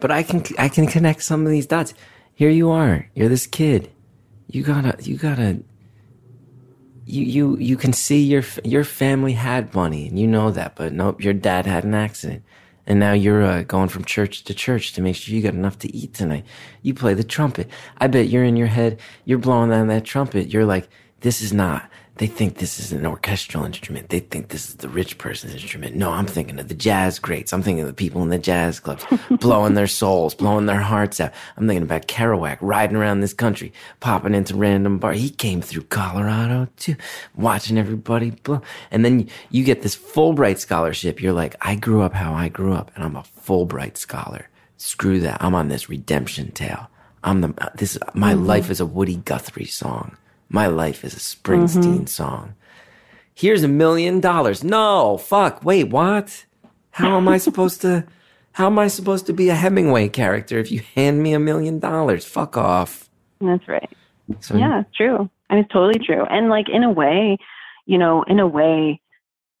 But 0.00 0.10
I 0.10 0.22
can 0.22 0.42
I 0.58 0.68
can 0.68 0.86
connect 0.86 1.22
some 1.22 1.44
of 1.44 1.50
these 1.50 1.66
dots. 1.66 1.94
Here 2.34 2.50
you 2.50 2.70
are. 2.70 3.08
You're 3.14 3.28
this 3.28 3.46
kid. 3.46 3.90
You 4.48 4.62
gotta 4.62 4.96
you 5.00 5.16
gotta 5.16 5.60
you 7.06 7.22
you 7.22 7.56
you 7.58 7.76
can 7.76 7.92
see 7.92 8.22
your 8.22 8.42
your 8.64 8.84
family 8.84 9.34
had 9.34 9.74
money 9.74 10.08
and 10.08 10.18
you 10.18 10.26
know 10.26 10.50
that, 10.50 10.74
but 10.74 10.92
nope, 10.92 11.22
your 11.22 11.34
dad 11.34 11.66
had 11.66 11.84
an 11.84 11.94
accident. 11.94 12.42
And 12.86 13.00
now 13.00 13.12
you're 13.12 13.42
uh, 13.42 13.62
going 13.62 13.88
from 13.88 14.04
church 14.04 14.44
to 14.44 14.54
church 14.54 14.92
to 14.92 15.02
make 15.02 15.16
sure 15.16 15.34
you 15.34 15.42
got 15.42 15.54
enough 15.54 15.78
to 15.80 15.96
eat 15.96 16.14
tonight. 16.14 16.44
You 16.82 16.94
play 16.94 17.14
the 17.14 17.24
trumpet. 17.24 17.70
I 17.98 18.08
bet 18.08 18.28
you're 18.28 18.44
in 18.44 18.56
your 18.56 18.66
head, 18.66 19.00
you're 19.24 19.38
blowing 19.38 19.72
on 19.72 19.88
that 19.88 20.04
trumpet. 20.04 20.52
You're 20.52 20.66
like, 20.66 20.88
this 21.20 21.40
is 21.40 21.52
not 21.52 21.88
they 22.16 22.28
think 22.28 22.58
this 22.58 22.78
is 22.78 22.92
an 22.92 23.04
orchestral 23.04 23.64
instrument. 23.64 24.10
They 24.10 24.20
think 24.20 24.48
this 24.48 24.68
is 24.68 24.76
the 24.76 24.88
rich 24.88 25.18
person's 25.18 25.54
instrument. 25.54 25.96
No, 25.96 26.10
I'm 26.10 26.26
thinking 26.26 26.60
of 26.60 26.68
the 26.68 26.74
jazz 26.74 27.18
greats. 27.18 27.52
I'm 27.52 27.62
thinking 27.62 27.82
of 27.82 27.88
the 27.88 27.92
people 27.92 28.22
in 28.22 28.28
the 28.28 28.38
jazz 28.38 28.78
clubs 28.78 29.04
blowing 29.40 29.74
their 29.74 29.88
souls, 29.88 30.32
blowing 30.32 30.66
their 30.66 30.80
hearts 30.80 31.18
out. 31.18 31.32
I'm 31.56 31.66
thinking 31.66 31.82
about 31.82 32.06
Kerouac 32.06 32.58
riding 32.60 32.96
around 32.96 33.20
this 33.20 33.34
country, 33.34 33.72
popping 33.98 34.34
into 34.34 34.54
random 34.54 34.98
bars. 34.98 35.18
He 35.18 35.30
came 35.30 35.60
through 35.60 35.84
Colorado 35.84 36.68
too, 36.76 36.94
watching 37.34 37.78
everybody 37.78 38.30
blow. 38.30 38.62
And 38.92 39.04
then 39.04 39.28
you 39.50 39.64
get 39.64 39.82
this 39.82 39.96
Fulbright 39.96 40.58
scholarship. 40.58 41.20
You're 41.20 41.32
like, 41.32 41.56
I 41.62 41.74
grew 41.74 42.02
up 42.02 42.14
how 42.14 42.32
I 42.32 42.48
grew 42.48 42.74
up 42.74 42.92
and 42.94 43.02
I'm 43.02 43.16
a 43.16 43.24
Fulbright 43.44 43.96
scholar. 43.96 44.48
Screw 44.76 45.18
that. 45.20 45.42
I'm 45.42 45.54
on 45.56 45.68
this 45.68 45.88
redemption 45.88 46.52
tale. 46.52 46.88
I'm 47.24 47.40
the, 47.40 47.70
this, 47.74 47.98
my 48.12 48.34
mm-hmm. 48.34 48.44
life 48.44 48.70
is 48.70 48.78
a 48.78 48.86
Woody 48.86 49.16
Guthrie 49.16 49.64
song. 49.64 50.16
My 50.48 50.66
life 50.66 51.04
is 51.04 51.14
a 51.14 51.18
Springsteen 51.18 51.82
mm-hmm. 51.82 52.06
song. 52.06 52.54
Here's 53.34 53.64
a 53.64 53.68
million 53.68 54.20
dollars. 54.20 54.62
No, 54.62 55.18
fuck. 55.18 55.64
Wait, 55.64 55.88
what? 55.88 56.44
How 56.92 57.16
am 57.16 57.28
I 57.28 57.38
supposed 57.38 57.80
to? 57.80 58.06
How 58.52 58.66
am 58.66 58.78
I 58.78 58.86
supposed 58.86 59.26
to 59.26 59.32
be 59.32 59.48
a 59.48 59.54
Hemingway 59.54 60.08
character 60.08 60.58
if 60.58 60.70
you 60.70 60.80
hand 60.94 61.22
me 61.22 61.32
a 61.32 61.40
million 61.40 61.80
dollars? 61.80 62.24
Fuck 62.24 62.56
off. 62.56 63.10
That's 63.40 63.66
right. 63.66 63.90
So, 64.40 64.56
yeah, 64.56 64.84
true. 64.94 65.28
I 65.50 65.54
mean, 65.54 65.64
it's 65.64 65.72
totally 65.72 66.04
true. 66.04 66.24
And 66.24 66.48
like 66.48 66.68
in 66.72 66.84
a 66.84 66.90
way, 66.90 67.36
you 67.86 67.98
know, 67.98 68.22
in 68.28 68.38
a 68.38 68.46
way, 68.46 69.00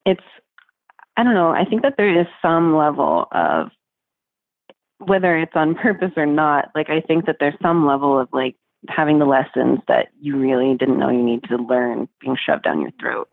it's 0.06 0.22
I 1.16 1.24
don't 1.24 1.34
know. 1.34 1.50
I 1.50 1.64
think 1.64 1.82
that 1.82 1.94
there 1.96 2.20
is 2.20 2.26
some 2.40 2.76
level 2.76 3.26
of 3.32 3.70
whether 4.98 5.36
it's 5.36 5.52
on 5.54 5.74
purpose 5.74 6.12
or 6.16 6.26
not. 6.26 6.70
Like 6.74 6.90
I 6.90 7.00
think 7.00 7.26
that 7.26 7.36
there's 7.40 7.58
some 7.62 7.86
level 7.86 8.18
of 8.18 8.28
like 8.32 8.56
having 8.88 9.18
the 9.18 9.24
lessons 9.24 9.80
that 9.88 10.08
you 10.20 10.36
really 10.36 10.76
didn't 10.76 10.98
know 10.98 11.10
you 11.10 11.22
need 11.22 11.44
to 11.44 11.56
learn 11.56 12.08
being 12.20 12.36
shoved 12.36 12.64
down 12.64 12.80
your 12.80 12.90
throat. 13.00 13.28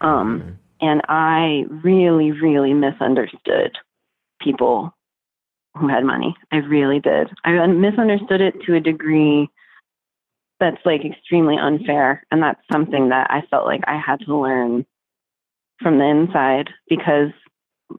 Um, 0.00 0.40
mm-hmm. 0.40 0.50
And 0.82 1.02
I 1.08 1.64
really, 1.84 2.32
really 2.32 2.74
misunderstood 2.74 3.78
people 4.40 4.94
who 5.76 5.88
had 5.88 6.04
money. 6.04 6.36
I 6.50 6.56
really 6.56 7.00
did. 7.00 7.28
I 7.44 7.66
misunderstood 7.66 8.40
it 8.40 8.54
to 8.66 8.74
a 8.74 8.80
degree 8.80 9.48
that's 10.60 10.84
like 10.84 11.04
extremely 11.04 11.56
unfair. 11.56 12.24
And 12.30 12.42
that's 12.42 12.60
something 12.70 13.08
that 13.08 13.28
I 13.30 13.42
felt 13.50 13.66
like 13.66 13.82
I 13.86 13.98
had 13.98 14.20
to 14.20 14.36
learn 14.36 14.84
from 15.80 15.98
the 15.98 16.04
inside 16.04 16.68
because, 16.88 17.30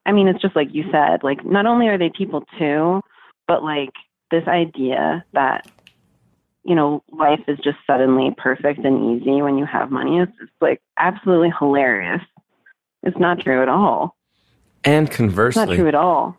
I 0.05 0.11
mean, 0.11 0.27
it's 0.27 0.41
just 0.41 0.55
like 0.55 0.69
you 0.71 0.83
said, 0.91 1.23
like, 1.23 1.45
not 1.45 1.65
only 1.65 1.87
are 1.87 1.97
they 1.97 2.11
people 2.15 2.43
too, 2.57 3.01
but 3.47 3.63
like 3.63 3.91
this 4.31 4.47
idea 4.47 5.25
that 5.33 5.67
you 6.63 6.75
know, 6.75 7.03
life 7.11 7.41
is 7.47 7.57
just 7.63 7.77
suddenly 7.85 8.33
perfect 8.37 8.85
and 8.85 9.21
easy 9.21 9.41
when 9.41 9.57
you 9.57 9.65
have 9.65 9.91
money. 9.91 10.19
It's 10.19 10.31
just 10.39 10.51
like 10.61 10.81
absolutely 10.97 11.51
hilarious. 11.57 12.21
It's 13.03 13.17
not 13.17 13.39
true 13.41 13.61
at 13.61 13.69
all. 13.69 14.15
And 14.83 15.11
conversely, 15.11 15.61
it's 15.61 15.69
not 15.69 15.75
true 15.75 15.87
at 15.87 15.95
all. 15.95 16.37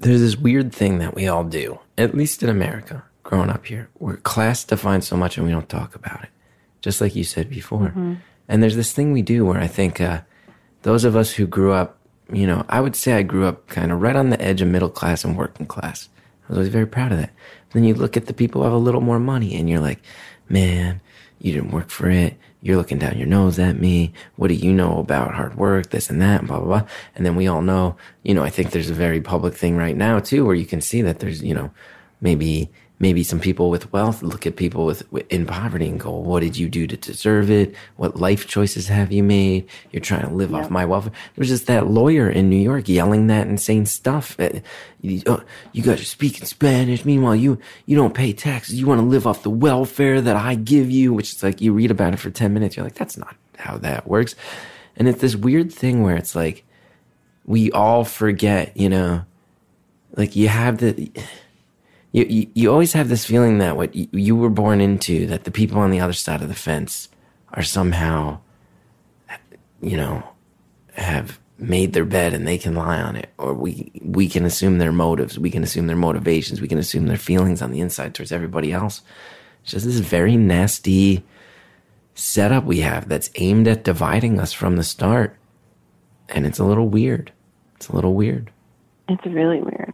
There's 0.00 0.20
this 0.20 0.36
weird 0.36 0.72
thing 0.72 0.98
that 0.98 1.14
we 1.14 1.26
all 1.26 1.44
do, 1.44 1.80
at 1.96 2.14
least 2.14 2.42
in 2.42 2.48
America, 2.48 3.04
growing 3.22 3.50
up 3.50 3.66
here, 3.66 3.88
where 3.94 4.16
class 4.16 4.64
defines 4.64 5.06
so 5.06 5.16
much 5.16 5.36
and 5.36 5.46
we 5.46 5.52
don't 5.52 5.68
talk 5.68 5.94
about 5.94 6.22
it, 6.22 6.30
just 6.80 7.00
like 7.00 7.16
you 7.16 7.24
said 7.24 7.50
before. 7.50 7.88
Mm-hmm. 7.88 8.14
And 8.48 8.62
there's 8.62 8.76
this 8.76 8.92
thing 8.92 9.12
we 9.12 9.22
do 9.22 9.44
where 9.44 9.60
I 9.60 9.66
think 9.66 10.00
uh, 10.00 10.20
those 10.82 11.04
of 11.04 11.16
us 11.16 11.32
who 11.32 11.46
grew 11.46 11.72
up, 11.72 11.98
you 12.32 12.46
know, 12.46 12.64
I 12.68 12.80
would 12.80 12.96
say 12.96 13.14
I 13.14 13.22
grew 13.22 13.46
up 13.46 13.66
kind 13.68 13.90
of 13.90 14.00
right 14.00 14.16
on 14.16 14.30
the 14.30 14.40
edge 14.40 14.62
of 14.62 14.68
middle 14.68 14.88
class 14.88 15.24
and 15.24 15.36
working 15.36 15.66
class. 15.66 16.08
I 16.44 16.52
was 16.52 16.58
always 16.58 16.72
very 16.72 16.86
proud 16.86 17.12
of 17.12 17.18
that. 17.18 17.30
Then 17.72 17.84
you 17.84 17.94
look 17.94 18.16
at 18.16 18.26
the 18.26 18.34
people 18.34 18.60
who 18.60 18.64
have 18.66 18.74
a 18.74 18.78
little 18.78 19.00
more 19.00 19.18
money 19.18 19.56
and 19.56 19.68
you're 19.68 19.80
like, 19.80 20.00
man, 20.48 21.00
you 21.40 21.52
didn't 21.52 21.70
work 21.70 21.90
for 21.90 22.10
it. 22.10 22.36
You're 22.62 22.76
looking 22.76 22.98
down 22.98 23.18
your 23.18 23.26
nose 23.26 23.58
at 23.58 23.78
me. 23.78 24.12
What 24.36 24.48
do 24.48 24.54
you 24.54 24.72
know 24.72 24.98
about 24.98 25.34
hard 25.34 25.56
work, 25.56 25.90
this 25.90 26.10
and 26.10 26.20
that, 26.20 26.46
blah, 26.46 26.58
blah, 26.58 26.66
blah. 26.66 26.88
And 27.14 27.24
then 27.24 27.36
we 27.36 27.46
all 27.46 27.62
know, 27.62 27.96
you 28.24 28.34
know, 28.34 28.42
I 28.42 28.50
think 28.50 28.70
there's 28.70 28.90
a 28.90 28.94
very 28.94 29.20
public 29.20 29.54
thing 29.54 29.76
right 29.76 29.96
now 29.96 30.18
too, 30.18 30.44
where 30.44 30.56
you 30.56 30.66
can 30.66 30.80
see 30.80 31.02
that 31.02 31.20
there's, 31.20 31.42
you 31.42 31.54
know, 31.54 31.70
maybe 32.20 32.70
maybe 33.00 33.22
some 33.22 33.40
people 33.40 33.70
with 33.70 33.92
wealth 33.92 34.22
look 34.22 34.46
at 34.46 34.56
people 34.56 34.86
with 34.86 35.02
in 35.30 35.46
poverty 35.46 35.88
and 35.88 36.00
go, 36.00 36.10
"What 36.10 36.40
did 36.40 36.56
you 36.56 36.68
do 36.68 36.86
to 36.86 36.96
deserve 36.96 37.50
it? 37.50 37.74
What 37.96 38.16
life 38.16 38.46
choices 38.46 38.88
have 38.88 39.12
you 39.12 39.22
made? 39.22 39.68
You're 39.92 40.00
trying 40.00 40.22
to 40.28 40.34
live 40.34 40.50
yep. 40.50 40.64
off 40.64 40.70
my 40.70 40.84
welfare." 40.84 41.12
There 41.12 41.42
was 41.42 41.48
just 41.48 41.66
that 41.66 41.86
lawyer 41.86 42.28
in 42.28 42.48
New 42.48 42.56
York 42.56 42.88
yelling 42.88 43.28
that 43.28 43.46
insane 43.46 43.86
stuff. 43.86 44.38
Uh, 44.38 44.60
you, 45.00 45.22
uh, 45.26 45.40
you 45.72 45.82
guys 45.82 46.00
are 46.00 46.04
speaking 46.04 46.44
Spanish. 46.44 47.04
Meanwhile, 47.04 47.36
you 47.36 47.58
you 47.86 47.96
don't 47.96 48.14
pay 48.14 48.32
taxes. 48.32 48.80
You 48.80 48.86
want 48.86 49.00
to 49.00 49.06
live 49.06 49.26
off 49.26 49.42
the 49.42 49.50
welfare 49.50 50.20
that 50.20 50.36
I 50.36 50.54
give 50.54 50.90
you, 50.90 51.12
which 51.12 51.32
is 51.32 51.42
like 51.42 51.60
you 51.60 51.72
read 51.72 51.90
about 51.90 52.14
it 52.14 52.18
for 52.18 52.30
ten 52.30 52.52
minutes. 52.52 52.76
You're 52.76 52.84
like, 52.84 52.94
that's 52.94 53.16
not 53.16 53.36
how 53.58 53.78
that 53.78 54.06
works. 54.08 54.34
And 54.96 55.08
it's 55.08 55.20
this 55.20 55.36
weird 55.36 55.72
thing 55.72 56.02
where 56.02 56.16
it's 56.16 56.34
like 56.34 56.64
we 57.44 57.70
all 57.72 58.04
forget, 58.04 58.76
you 58.76 58.88
know, 58.88 59.24
like 60.16 60.36
you 60.36 60.48
have 60.48 60.78
the 60.78 61.10
you, 62.12 62.24
you, 62.24 62.46
you 62.54 62.72
always 62.72 62.92
have 62.94 63.08
this 63.08 63.24
feeling 63.24 63.58
that 63.58 63.76
what 63.76 63.94
you, 63.94 64.08
you 64.12 64.36
were 64.36 64.50
born 64.50 64.80
into, 64.80 65.26
that 65.26 65.44
the 65.44 65.50
people 65.50 65.78
on 65.78 65.90
the 65.90 66.00
other 66.00 66.12
side 66.12 66.42
of 66.42 66.48
the 66.48 66.54
fence 66.54 67.08
are 67.52 67.62
somehow, 67.62 68.40
you 69.82 69.96
know, 69.96 70.22
have 70.94 71.38
made 71.58 71.92
their 71.92 72.04
bed 72.04 72.34
and 72.34 72.46
they 72.46 72.56
can 72.56 72.74
lie 72.74 73.00
on 73.00 73.16
it. 73.16 73.30
Or 73.36 73.52
we 73.52 73.92
we 74.02 74.28
can 74.28 74.44
assume 74.44 74.78
their 74.78 74.92
motives. 74.92 75.38
We 75.38 75.50
can 75.50 75.62
assume 75.62 75.86
their 75.86 75.96
motivations. 75.96 76.60
We 76.60 76.68
can 76.68 76.78
assume 76.78 77.06
their 77.06 77.18
feelings 77.18 77.60
on 77.60 77.72
the 77.72 77.80
inside 77.80 78.14
towards 78.14 78.32
everybody 78.32 78.72
else. 78.72 79.02
It's 79.62 79.72
just 79.72 79.84
this 79.84 79.98
very 79.98 80.36
nasty 80.36 81.24
setup 82.14 82.64
we 82.64 82.80
have 82.80 83.08
that's 83.08 83.30
aimed 83.36 83.68
at 83.68 83.84
dividing 83.84 84.40
us 84.40 84.52
from 84.52 84.76
the 84.76 84.84
start. 84.84 85.36
And 86.30 86.46
it's 86.46 86.58
a 86.58 86.64
little 86.64 86.88
weird. 86.88 87.32
It's 87.76 87.88
a 87.88 87.94
little 87.94 88.14
weird. 88.14 88.50
It's 89.08 89.24
really 89.26 89.60
weird 89.60 89.87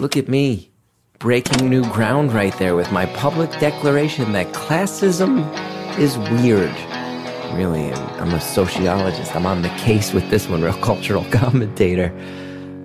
Look 0.00 0.16
at 0.16 0.28
me, 0.28 0.72
breaking 1.20 1.70
new 1.70 1.84
ground 1.92 2.32
right 2.32 2.56
there 2.58 2.74
with 2.74 2.90
my 2.90 3.06
public 3.06 3.48
declaration 3.60 4.32
that 4.32 4.52
classism 4.52 5.48
is 5.98 6.18
weird. 6.18 6.74
Really, 7.56 7.92
I'm 7.92 8.34
a 8.34 8.40
sociologist. 8.40 9.36
I'm 9.36 9.46
on 9.46 9.62
the 9.62 9.68
case 9.68 10.12
with 10.12 10.28
this 10.30 10.48
one, 10.48 10.62
real 10.62 10.72
cultural 10.82 11.24
commentator. 11.30 12.12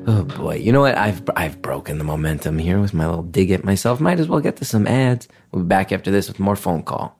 Oh 0.06 0.24
boy, 0.24 0.58
you 0.58 0.72
know 0.72 0.82
what? 0.82 0.98
I've 1.00 1.24
I've 1.36 1.60
broken 1.64 1.98
the 1.98 2.04
momentum 2.04 2.60
here 2.60 2.80
with 2.80 2.94
my 2.94 3.08
little 3.08 3.24
dig 3.24 3.50
at 3.50 3.64
myself. 3.64 4.00
Might 4.00 4.20
as 4.20 4.28
well 4.28 4.40
get 4.40 4.58
to 4.58 4.66
some 4.66 4.86
ads. 4.86 5.28
We'll 5.52 5.64
be 5.64 5.68
back 5.68 5.92
after 5.92 6.12
this 6.12 6.28
with 6.28 6.40
more 6.40 6.56
phone 6.56 6.84
call. 6.84 7.18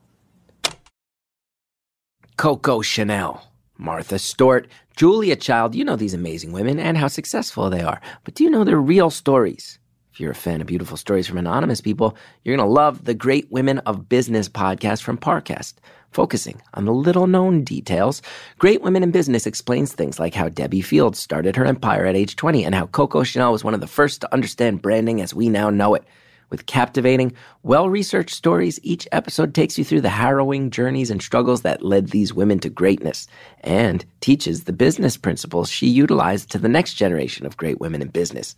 Coco 2.36 2.80
Chanel, 2.80 3.44
Martha 3.76 4.20
Stewart, 4.20 4.68
Julia 4.94 5.34
Child. 5.34 5.74
You 5.74 5.84
know 5.84 5.96
these 5.96 6.14
amazing 6.14 6.52
women 6.52 6.78
and 6.78 6.96
how 6.96 7.08
successful 7.08 7.70
they 7.70 7.82
are. 7.82 8.00
But 8.22 8.34
do 8.34 8.44
you 8.44 8.50
know 8.50 8.62
their 8.62 8.80
real 8.80 9.10
stories? 9.10 9.79
If 10.20 10.22
you're 10.22 10.32
a 10.32 10.34
fan 10.34 10.60
of 10.60 10.66
beautiful 10.66 10.98
stories 10.98 11.26
from 11.26 11.38
anonymous 11.38 11.80
people, 11.80 12.14
you're 12.44 12.54
going 12.54 12.68
to 12.68 12.70
love 12.70 13.06
the 13.06 13.14
Great 13.14 13.50
Women 13.50 13.78
of 13.78 14.06
Business 14.10 14.50
podcast 14.50 15.00
from 15.00 15.16
Parcast. 15.16 15.76
Focusing 16.10 16.60
on 16.74 16.84
the 16.84 16.92
little 16.92 17.26
known 17.26 17.64
details, 17.64 18.20
Great 18.58 18.82
Women 18.82 19.02
in 19.02 19.12
Business 19.12 19.46
explains 19.46 19.94
things 19.94 20.18
like 20.18 20.34
how 20.34 20.50
Debbi 20.50 20.84
Fields 20.84 21.18
started 21.18 21.56
her 21.56 21.64
empire 21.64 22.04
at 22.04 22.16
age 22.16 22.36
20 22.36 22.66
and 22.66 22.74
how 22.74 22.84
Coco 22.88 23.22
Chanel 23.22 23.50
was 23.50 23.64
one 23.64 23.72
of 23.72 23.80
the 23.80 23.86
first 23.86 24.20
to 24.20 24.30
understand 24.34 24.82
branding 24.82 25.22
as 25.22 25.32
we 25.32 25.48
now 25.48 25.70
know 25.70 25.94
it. 25.94 26.04
With 26.50 26.66
captivating, 26.66 27.32
well 27.62 27.88
researched 27.88 28.34
stories, 28.34 28.78
each 28.82 29.08
episode 29.12 29.54
takes 29.54 29.78
you 29.78 29.84
through 29.84 30.02
the 30.02 30.10
harrowing 30.10 30.68
journeys 30.68 31.10
and 31.10 31.22
struggles 31.22 31.62
that 31.62 31.82
led 31.82 32.08
these 32.08 32.34
women 32.34 32.58
to 32.58 32.68
greatness 32.68 33.26
and 33.62 34.04
teaches 34.20 34.64
the 34.64 34.74
business 34.74 35.16
principles 35.16 35.70
she 35.70 35.86
utilized 35.86 36.50
to 36.50 36.58
the 36.58 36.68
next 36.68 36.94
generation 36.94 37.46
of 37.46 37.56
great 37.56 37.80
women 37.80 38.02
in 38.02 38.08
business. 38.08 38.54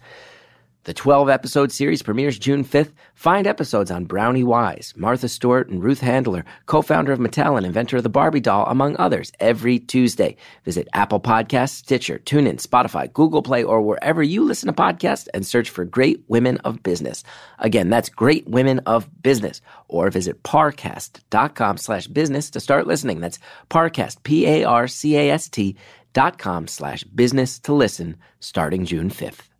The 0.85 0.93
12 0.93 1.29
episode 1.29 1.71
series 1.71 2.03
premieres 2.03 2.41
June 2.41 2.65
5th. 2.65 2.91
Find 3.15 3.47
episodes 3.47 3.89
on 3.89 4.05
Brownie 4.05 4.43
Wise, 4.43 4.93
Martha 4.97 5.29
Stewart, 5.29 5.69
and 5.69 5.81
Ruth 5.81 6.01
Handler, 6.01 6.45
co 6.67 6.83
founder 6.83 7.13
of 7.13 7.21
Mattel 7.21 7.57
and 7.57 7.65
inventor 7.65 7.99
of 7.99 8.03
the 8.03 8.09
Barbie 8.09 8.41
doll, 8.41 8.67
among 8.67 8.97
others, 8.97 9.31
every 9.39 9.79
Tuesday. 9.79 10.35
Visit 10.65 10.89
Apple 10.93 11.21
Podcasts, 11.21 11.75
Stitcher, 11.75 12.19
TuneIn, 12.19 12.61
Spotify, 12.61 13.13
Google 13.13 13.43
Play, 13.43 13.63
or 13.63 13.81
wherever 13.81 14.25
you 14.25 14.43
listen 14.43 14.67
to 14.67 14.73
podcasts 14.73 15.29
and 15.33 15.47
search 15.47 15.71
for 15.71 15.85
Great 15.85 16.25
Women 16.27 16.57
of 16.65 16.83
Business. 16.83 17.23
Again, 17.61 17.89
that's 17.89 18.09
Great 18.09 18.49
Women 18.49 18.81
of 18.81 19.09
Business. 19.23 19.61
Or 19.87 20.11
visit 20.11 20.43
parcast.com 20.43 21.77
slash 21.77 22.09
business 22.09 22.51
to 22.51 22.59
start 22.59 22.89
listening. 22.89 23.21
That's 23.21 23.39
parcast, 23.71 24.25
P 24.25 24.49
A 24.49 24.65
R 24.65 24.89
C 24.89 25.17
A 25.17 25.31
S 25.31 25.49
T 25.49 25.77
dot 26.13 26.39
com 26.39 26.67
slash 26.67 27.05
business 27.05 27.61
to 27.61 27.73
listen 27.73 28.17
starting 28.41 28.85
June 28.85 29.11
5th. 29.11 29.52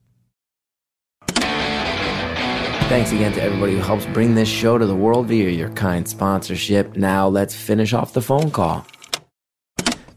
Thanks 2.93 3.11
again 3.11 3.33
to 3.33 3.43
everybody 3.43 3.73
who 3.73 3.81
helps 3.81 4.05
bring 4.05 4.35
this 4.35 4.51
show 4.51 4.77
to 4.77 4.85
the 4.85 4.95
world 4.95 5.27
via 5.27 5.49
your 5.49 5.71
kind 5.71 6.07
sponsorship. 6.07 6.95
Now 6.95 7.27
let's 7.27 7.55
finish 7.55 7.95
off 7.95 8.13
the 8.13 8.21
phone 8.21 8.51
call. 8.51 8.87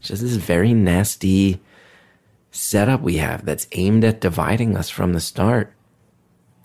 Just 0.02 0.20
this 0.20 0.36
very 0.36 0.74
nasty 0.74 1.58
setup 2.50 3.00
we 3.00 3.16
have 3.16 3.46
that's 3.46 3.66
aimed 3.72 4.04
at 4.04 4.20
dividing 4.20 4.76
us 4.76 4.90
from 4.90 5.14
the 5.14 5.20
start. 5.20 5.72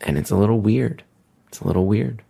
And 0.02 0.18
it's 0.18 0.32
a 0.32 0.36
little 0.36 0.60
weird. 0.60 1.02
It's 1.48 1.62
a 1.62 1.68
little 1.68 1.86
weird. 1.86 2.22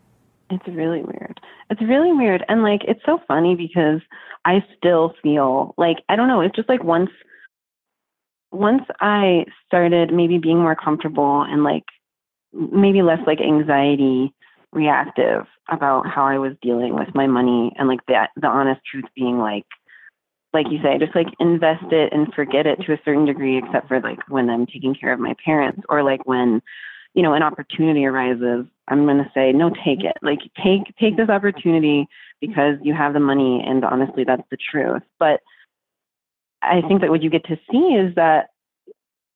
It's 0.51 0.67
really 0.67 1.01
weird. 1.01 1.39
It's 1.71 1.81
really 1.81 2.13
weird. 2.13 2.45
And 2.47 2.61
like, 2.61 2.81
it's 2.87 3.01
so 3.03 3.19
funny 3.27 3.55
because 3.55 4.01
I 4.45 4.63
still 4.77 5.15
feel 5.23 5.73
like, 5.79 5.97
I 6.07 6.15
don't 6.15 6.27
know, 6.27 6.41
it's 6.41 6.55
just 6.55 6.69
like 6.69 6.83
once, 6.83 7.09
once 8.51 8.83
I 8.99 9.45
started 9.65 10.13
maybe 10.13 10.37
being 10.37 10.59
more 10.59 10.75
comfortable 10.75 11.41
and 11.41 11.63
like 11.63 11.85
maybe 12.53 13.01
less 13.01 13.19
like 13.25 13.39
anxiety 13.41 14.33
reactive 14.73 15.45
about 15.69 16.07
how 16.07 16.25
I 16.25 16.37
was 16.37 16.53
dealing 16.61 16.95
with 16.95 17.13
my 17.13 17.27
money 17.27 17.73
and 17.77 17.87
like 17.87 18.05
that 18.07 18.31
the 18.35 18.47
honest 18.47 18.81
truth 18.89 19.05
being 19.15 19.37
like 19.37 19.65
like 20.53 20.67
you 20.69 20.79
say, 20.83 20.97
just 20.97 21.15
like 21.15 21.27
invest 21.39 21.85
it 21.91 22.11
and 22.11 22.33
forget 22.33 22.65
it 22.67 22.81
to 22.81 22.93
a 22.93 22.99
certain 23.05 23.25
degree, 23.25 23.57
except 23.57 23.87
for 23.87 24.01
like 24.01 24.19
when 24.27 24.49
I'm 24.49 24.65
taking 24.65 24.93
care 24.93 25.13
of 25.13 25.19
my 25.19 25.33
parents 25.43 25.81
or 25.87 26.03
like 26.03 26.25
when, 26.25 26.61
you 27.13 27.23
know, 27.23 27.33
an 27.33 27.43
opportunity 27.43 28.05
arises, 28.05 28.65
I'm 28.87 29.05
gonna 29.05 29.31
say, 29.33 29.53
no, 29.53 29.69
take 29.69 30.03
it. 30.03 30.17
Like 30.21 30.39
take 30.61 30.95
take 30.99 31.15
this 31.15 31.29
opportunity 31.29 32.07
because 32.41 32.75
you 32.81 32.93
have 32.93 33.13
the 33.13 33.19
money 33.19 33.63
and 33.65 33.85
honestly 33.85 34.23
that's 34.25 34.43
the 34.51 34.57
truth. 34.57 35.03
But 35.19 35.39
I 36.61 36.81
think 36.87 37.01
that 37.01 37.09
what 37.09 37.23
you 37.23 37.29
get 37.29 37.45
to 37.45 37.59
see 37.71 37.95
is 37.95 38.13
that 38.15 38.49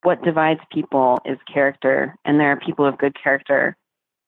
what 0.06 0.24
divides 0.24 0.60
people 0.72 1.20
is 1.26 1.38
character, 1.52 2.16
and 2.26 2.40
there 2.40 2.52
are 2.52 2.60
people 2.60 2.86
of 2.86 2.98
good 2.98 3.16
character 3.22 3.76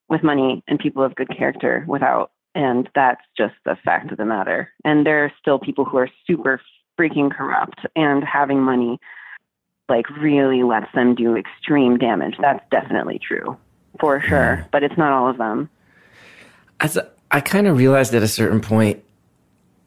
with 0.09 0.23
money 0.23 0.63
and 0.67 0.79
people 0.79 1.03
of 1.03 1.15
good 1.15 1.29
character 1.29 1.85
without. 1.87 2.31
And 2.55 2.89
that's 2.95 3.21
just 3.37 3.53
the 3.65 3.77
fact 3.85 4.11
of 4.11 4.17
the 4.17 4.25
matter. 4.25 4.73
And 4.83 5.05
there 5.05 5.23
are 5.23 5.31
still 5.39 5.59
people 5.59 5.85
who 5.85 5.97
are 5.97 6.09
super 6.25 6.59
freaking 6.99 7.31
corrupt 7.31 7.79
and 7.95 8.23
having 8.23 8.59
money 8.59 8.99
like 9.87 10.09
really 10.17 10.63
lets 10.63 10.91
them 10.95 11.13
do 11.13 11.37
extreme 11.37 11.97
damage. 11.97 12.35
That's 12.41 12.63
definitely 12.71 13.19
true 13.25 13.55
for 13.99 14.19
sure, 14.21 14.67
but 14.71 14.83
it's 14.83 14.97
not 14.97 15.11
all 15.11 15.29
of 15.29 15.37
them. 15.37 15.69
As 16.79 16.97
a, 16.97 17.09
I 17.29 17.41
kind 17.41 17.67
of 17.67 17.77
realized 17.77 18.15
at 18.15 18.23
a 18.23 18.27
certain 18.27 18.61
point, 18.61 19.03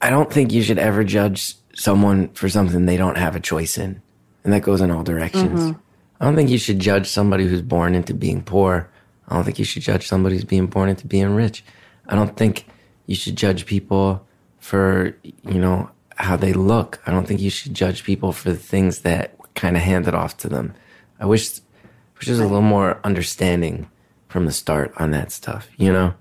I 0.01 0.09
don't 0.09 0.31
think 0.31 0.53
you 0.53 0.63
should 0.63 0.79
ever 0.79 1.03
judge 1.03 1.55
someone 1.75 2.29
for 2.29 2.49
something 2.49 2.85
they 2.85 2.97
don't 2.97 3.17
have 3.17 3.35
a 3.35 3.39
choice 3.39 3.77
in. 3.77 4.01
And 4.43 4.53
that 4.53 4.61
goes 4.61 4.81
in 4.81 4.91
all 4.91 5.03
directions. 5.03 5.59
Mm-hmm. 5.59 5.79
I 6.19 6.25
don't 6.25 6.35
think 6.35 6.49
you 6.49 6.57
should 6.57 6.79
judge 6.79 7.07
somebody 7.07 7.47
who's 7.47 7.61
born 7.61 7.95
into 7.95 8.13
being 8.13 8.41
poor. 8.43 8.89
I 9.27 9.35
don't 9.35 9.43
think 9.43 9.59
you 9.59 9.65
should 9.65 9.83
judge 9.83 10.07
somebody 10.07 10.35
who's 10.35 10.45
being 10.45 10.67
born 10.67 10.89
into 10.89 11.07
being 11.07 11.35
rich. 11.35 11.63
I 12.07 12.15
don't 12.15 12.35
think 12.35 12.65
you 13.05 13.15
should 13.15 13.35
judge 13.35 13.65
people 13.65 14.25
for, 14.59 15.15
you 15.23 15.59
know, 15.59 15.89
how 16.15 16.35
they 16.35 16.53
look. 16.53 17.01
I 17.05 17.11
don't 17.11 17.27
think 17.27 17.39
you 17.39 17.49
should 17.49 17.73
judge 17.73 18.03
people 18.03 18.31
for 18.31 18.51
the 18.51 18.57
things 18.57 18.99
that 18.99 19.35
kind 19.55 19.75
of 19.75 19.83
handed 19.83 20.13
off 20.13 20.37
to 20.37 20.49
them. 20.49 20.73
I 21.19 21.25
wish, 21.25 21.59
wish 22.17 22.25
there 22.25 22.33
was 22.33 22.39
a 22.39 22.43
little 22.43 22.61
more 22.61 22.99
understanding 23.03 23.89
from 24.27 24.45
the 24.45 24.51
start 24.51 24.93
on 24.97 25.11
that 25.11 25.31
stuff, 25.31 25.69
you 25.77 25.91
know? 25.91 26.13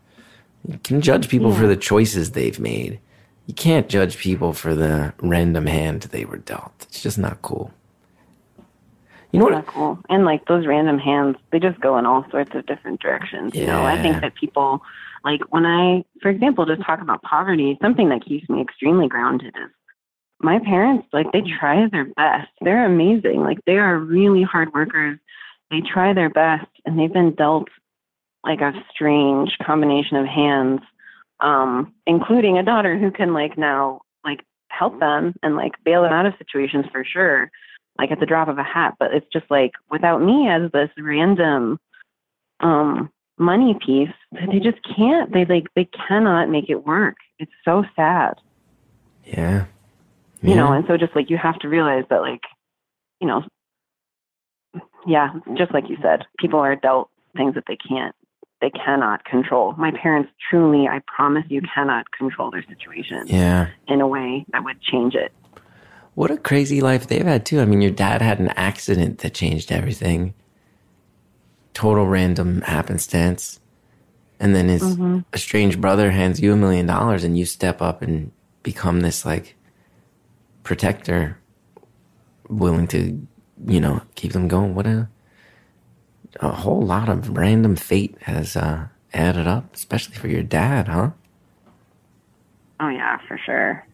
You 0.67 0.79
can 0.83 1.01
judge 1.01 1.29
people 1.29 1.55
for 1.55 1.67
the 1.67 1.77
choices 1.77 2.33
they've 2.33 2.59
made. 2.59 3.01
You 3.47 3.55
can't 3.55 3.89
judge 3.89 4.19
people 4.19 4.53
for 4.53 4.75
the 4.75 5.15
random 5.21 5.67
hand 5.67 6.03
they 6.03 6.25
were 6.25 6.37
dealt. 6.37 6.73
It's 6.83 7.03
just 7.03 7.19
not 7.19 7.43
cool. 7.43 7.73
You 9.33 9.39
know 9.39 9.47
what? 9.47 9.67
Cool. 9.67 9.99
And 10.09 10.25
like 10.25 10.47
those 10.47 10.67
random 10.67 10.99
hands, 10.99 11.37
they 11.53 11.61
just 11.61 11.81
go 11.81 11.99
in 11.99 12.07
all 12.07 12.25
sorts 12.31 12.51
of 12.55 12.67
different 12.67 13.01
directions. 13.01 13.55
You 13.55 13.67
know, 13.67 13.85
I 13.85 14.01
think 14.01 14.21
that 14.21 14.35
people 14.35 14.83
like 15.25 15.41
when 15.51 15.67
I, 15.67 16.05
for 16.21 16.31
example, 16.31 16.67
just 16.67 16.83
talk 16.83 17.01
about 17.01 17.23
poverty, 17.23 17.79
something 17.81 18.09
that 18.09 18.25
keeps 18.25 18.49
me 18.49 18.61
extremely 18.61 19.09
grounded 19.09 19.55
is 19.57 19.71
my 20.41 20.59
parents, 20.59 21.07
like 21.13 21.31
they 21.33 21.43
try 21.43 21.87
their 21.89 22.07
best. 22.07 22.49
They're 22.61 22.87
amazing. 22.87 23.43
Like 23.43 23.59
they 23.67 23.77
are 23.77 23.99
really 23.99 24.43
hard 24.43 24.73
workers. 24.73 25.19
They 25.71 25.81
try 25.81 26.13
their 26.15 26.31
best 26.31 26.67
and 26.85 26.99
they've 26.99 27.13
been 27.13 27.35
dealt 27.35 27.69
like 28.43 28.61
a 28.61 28.73
strange 28.91 29.57
combination 29.65 30.17
of 30.17 30.27
hands, 30.27 30.81
um, 31.41 31.95
including 32.07 32.57
a 32.57 32.63
daughter 32.63 32.99
who 32.99 33.11
can 33.11 33.35
like 33.35 33.59
now 33.59 34.01
like 34.25 34.41
help 34.69 34.99
them 34.99 35.35
and 35.43 35.57
like 35.57 35.73
bail 35.85 36.03
them 36.03 36.13
out 36.13 36.27
of 36.27 36.33
situations 36.39 36.87
for 36.91 37.05
sure 37.05 37.51
like 38.01 38.11
at 38.11 38.21
the 38.21 38.27
drop 38.27 38.49
of 38.49 38.59
a 38.59 38.63
hat. 38.63 38.95
But 38.99 39.13
it's 39.13 39.27
just 39.33 39.51
like 39.51 39.73
without 39.91 40.23
me 40.23 40.49
as 40.49 40.71
this 40.73 40.91
random 40.99 41.79
um 42.61 43.11
money 43.39 43.77
piece, 43.85 44.15
they 44.33 44.59
just 44.59 44.79
can't. 44.97 45.33
They 45.33 45.45
like 45.45 45.67
they 45.77 45.89
cannot 46.09 46.49
make 46.51 46.69
it 46.69 46.87
work. 46.87 47.17
It's 47.39 47.53
so 47.65 47.85
sad. 47.97 48.35
Yeah. 49.25 49.67
You 50.43 50.55
know, 50.55 50.73
and 50.73 50.87
so 50.89 50.97
just 50.97 51.15
like 51.15 51.29
you 51.29 51.37
have 51.37 51.59
to 51.59 51.69
realize 51.69 52.05
that 52.09 52.23
like, 52.23 52.41
you 53.21 53.29
know 53.29 53.45
yeah, 55.07 55.33
just 55.57 55.73
like 55.73 55.89
you 55.89 55.97
said, 56.03 56.25
people 56.39 56.61
are 56.61 56.77
dealt 56.77 57.11
things 57.37 57.55
that 57.55 57.65
they 57.67 57.77
can't 57.77 58.15
they 58.61 58.71
cannot 58.71 59.25
control. 59.25 59.73
My 59.79 59.91
parents 59.91 60.31
truly, 60.51 60.87
I 60.87 61.01
promise 61.07 61.45
you 61.49 61.63
cannot 61.75 62.11
control 62.13 62.51
their 62.51 62.63
situation 62.69 63.23
Yeah. 63.27 63.69
in 63.89 64.03
a 64.03 64.07
way 64.07 64.45
that 64.53 64.63
would 64.65 64.83
change 64.83 65.15
it. 65.15 65.33
What 66.21 66.31
a 66.31 66.37
crazy 66.37 66.83
life 66.83 67.07
they've 67.07 67.25
had 67.25 67.47
too. 67.47 67.61
I 67.61 67.65
mean, 67.65 67.81
your 67.81 67.91
dad 67.91 68.21
had 68.21 68.41
an 68.41 68.49
accident 68.49 69.21
that 69.21 69.33
changed 69.33 69.73
everything. 69.73 70.35
Total 71.73 72.07
random 72.07 72.61
happenstance. 72.61 73.59
And 74.39 74.55
then 74.55 74.69
his 74.69 74.99
estranged 75.33 75.81
brother 75.81 76.11
hands 76.11 76.39
you 76.39 76.53
a 76.53 76.57
million 76.57 76.85
dollars 76.85 77.25
and 77.25 77.39
you 77.39 77.47
step 77.47 77.81
up 77.81 78.03
and 78.03 78.33
become 78.63 79.01
this 79.01 79.25
like 79.25 79.57
protector 80.63 81.39
willing 82.51 82.87
to, 82.89 83.27
you 83.67 83.81
know, 83.81 84.03
keep 84.15 84.35
them 84.35 84.47
going. 84.47 84.75
What 84.75 84.87
a 84.87 85.09
a 86.39 86.51
whole 86.51 86.83
lot 86.83 87.09
of 87.09 87.35
random 87.35 87.77
fate 87.77 88.15
has 88.25 88.57
uh 88.57 88.89
added 89.15 89.47
up, 89.47 89.75
especially 89.75 90.17
for 90.17 90.29
your 90.29 90.43
dad, 90.43 90.87
huh? 90.87 91.13
Oh 92.79 92.91
yeah, 92.91 93.17
for 93.27 93.39
sure. 93.39 93.87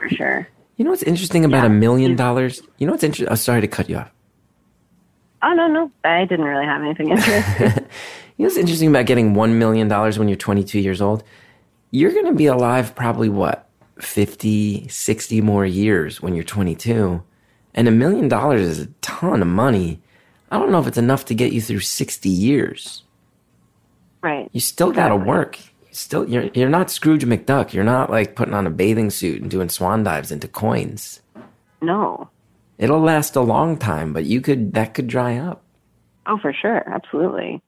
For 0.00 0.08
sure. 0.08 0.48
You 0.80 0.84
know 0.84 0.92
what's 0.92 1.02
interesting 1.02 1.44
about 1.44 1.64
Yeah. 1.64 1.66
a 1.66 1.68
million 1.68 2.16
dollars? 2.16 2.62
You 2.78 2.86
know 2.86 2.94
what's 2.94 3.04
interesting? 3.04 3.30
Oh, 3.30 3.34
sorry 3.34 3.60
to 3.60 3.68
cut 3.68 3.90
you 3.90 3.98
off. 3.98 4.10
Oh 5.42 5.52
no, 5.52 5.66
no. 5.68 5.90
I 6.04 6.24
didn't 6.24 6.46
really 6.46 6.64
have 6.64 6.80
anything 6.80 7.10
interesting. 7.10 7.84
You 8.38 8.44
know 8.44 8.48
what's 8.48 8.56
interesting 8.56 8.88
about 8.88 9.04
getting 9.04 9.34
$1 9.34 9.52
million 9.52 9.90
when 9.90 10.26
you're 10.28 10.38
22 10.38 10.78
years 10.80 11.02
old? 11.02 11.22
You're 11.90 12.12
going 12.12 12.24
to 12.24 12.32
be 12.32 12.46
alive 12.46 12.94
probably 12.94 13.28
what, 13.28 13.68
50, 13.98 14.88
60 14.88 15.40
more 15.42 15.66
years 15.66 16.22
when 16.22 16.34
you're 16.34 16.44
22. 16.44 17.22
And 17.74 17.86
a 17.86 17.90
million 17.90 18.28
dollars 18.28 18.62
is 18.62 18.78
a 18.78 18.86
ton 19.02 19.42
of 19.42 19.48
money. 19.48 20.00
I 20.50 20.58
don't 20.58 20.72
know 20.72 20.80
if 20.80 20.86
it's 20.86 20.96
enough 20.96 21.26
to 21.26 21.34
get 21.34 21.52
you 21.52 21.60
through 21.60 21.80
60 21.80 22.30
years. 22.30 23.02
right. 24.22 24.48
You 24.52 24.60
still 24.60 24.90
got 24.92 25.08
to 25.08 25.16
work. 25.16 25.58
Still, 25.92 26.28
you're, 26.28 26.50
you're 26.54 26.68
not 26.68 26.90
Scrooge 26.90 27.24
McDuck. 27.24 27.72
You're 27.72 27.84
not 27.84 28.10
like 28.10 28.36
putting 28.36 28.54
on 28.54 28.66
a 28.66 28.70
bathing 28.70 29.10
suit 29.10 29.42
and 29.42 29.50
doing 29.50 29.68
swan 29.68 30.04
dives 30.04 30.30
into 30.30 30.48
coins. 30.48 31.20
No. 31.82 32.30
It'll 32.78 33.00
last 33.00 33.36
a 33.36 33.40
long 33.40 33.76
time, 33.76 34.12
but 34.12 34.24
you 34.24 34.40
could, 34.40 34.72
that 34.74 34.94
could 34.94 35.06
dry 35.06 35.36
up. 35.36 35.62
Oh, 36.26 36.38
for 36.40 36.52
sure. 36.52 36.88
Absolutely. 36.88 37.60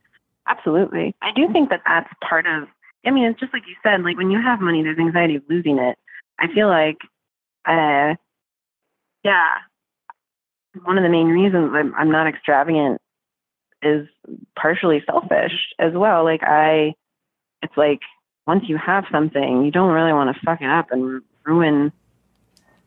Absolutely. 0.49 1.15
I 1.23 1.31
do 1.35 1.53
think 1.53 1.71
that 1.71 1.83
that's 1.87 2.13
part 2.29 2.47
of, 2.47 2.69
I 3.05 3.11
mean, 3.11 3.25
it's 3.25 3.41
just 3.41 3.53
like 3.53 3.65
you 3.67 3.75
said, 3.83 4.03
like 4.03 4.17
when 4.17 4.31
you 4.31 4.41
have 4.41 4.61
money, 4.61 4.83
there's 4.83 4.99
anxiety 4.99 5.37
of 5.37 5.43
losing 5.49 5.79
it. 5.79 5.99
I 6.39 6.47
feel 6.53 6.69
like, 6.69 6.99
uh, 7.67 8.15
yeah, 9.25 9.49
one 10.85 10.97
of 10.99 11.03
the 11.03 11.11
main 11.11 11.27
reasons 11.27 11.73
I'm, 11.75 11.95
I'm 11.95 12.11
not 12.11 12.27
extravagant 12.27 13.01
is 13.83 14.09
partially 14.57 15.03
selfish 15.07 15.53
as 15.79 15.93
well. 15.95 16.25
Like 16.25 16.43
I, 16.43 16.95
it's 17.63 17.77
like 17.77 18.01
once 18.47 18.65
you 18.69 18.77
have 18.77 19.05
something, 19.11 19.65
you 19.65 19.71
don't 19.71 19.93
really 19.93 20.13
want 20.13 20.35
to 20.35 20.43
fuck 20.45 20.61
it 20.61 20.69
up 20.69 20.91
and 20.91 21.23
ruin 21.45 21.93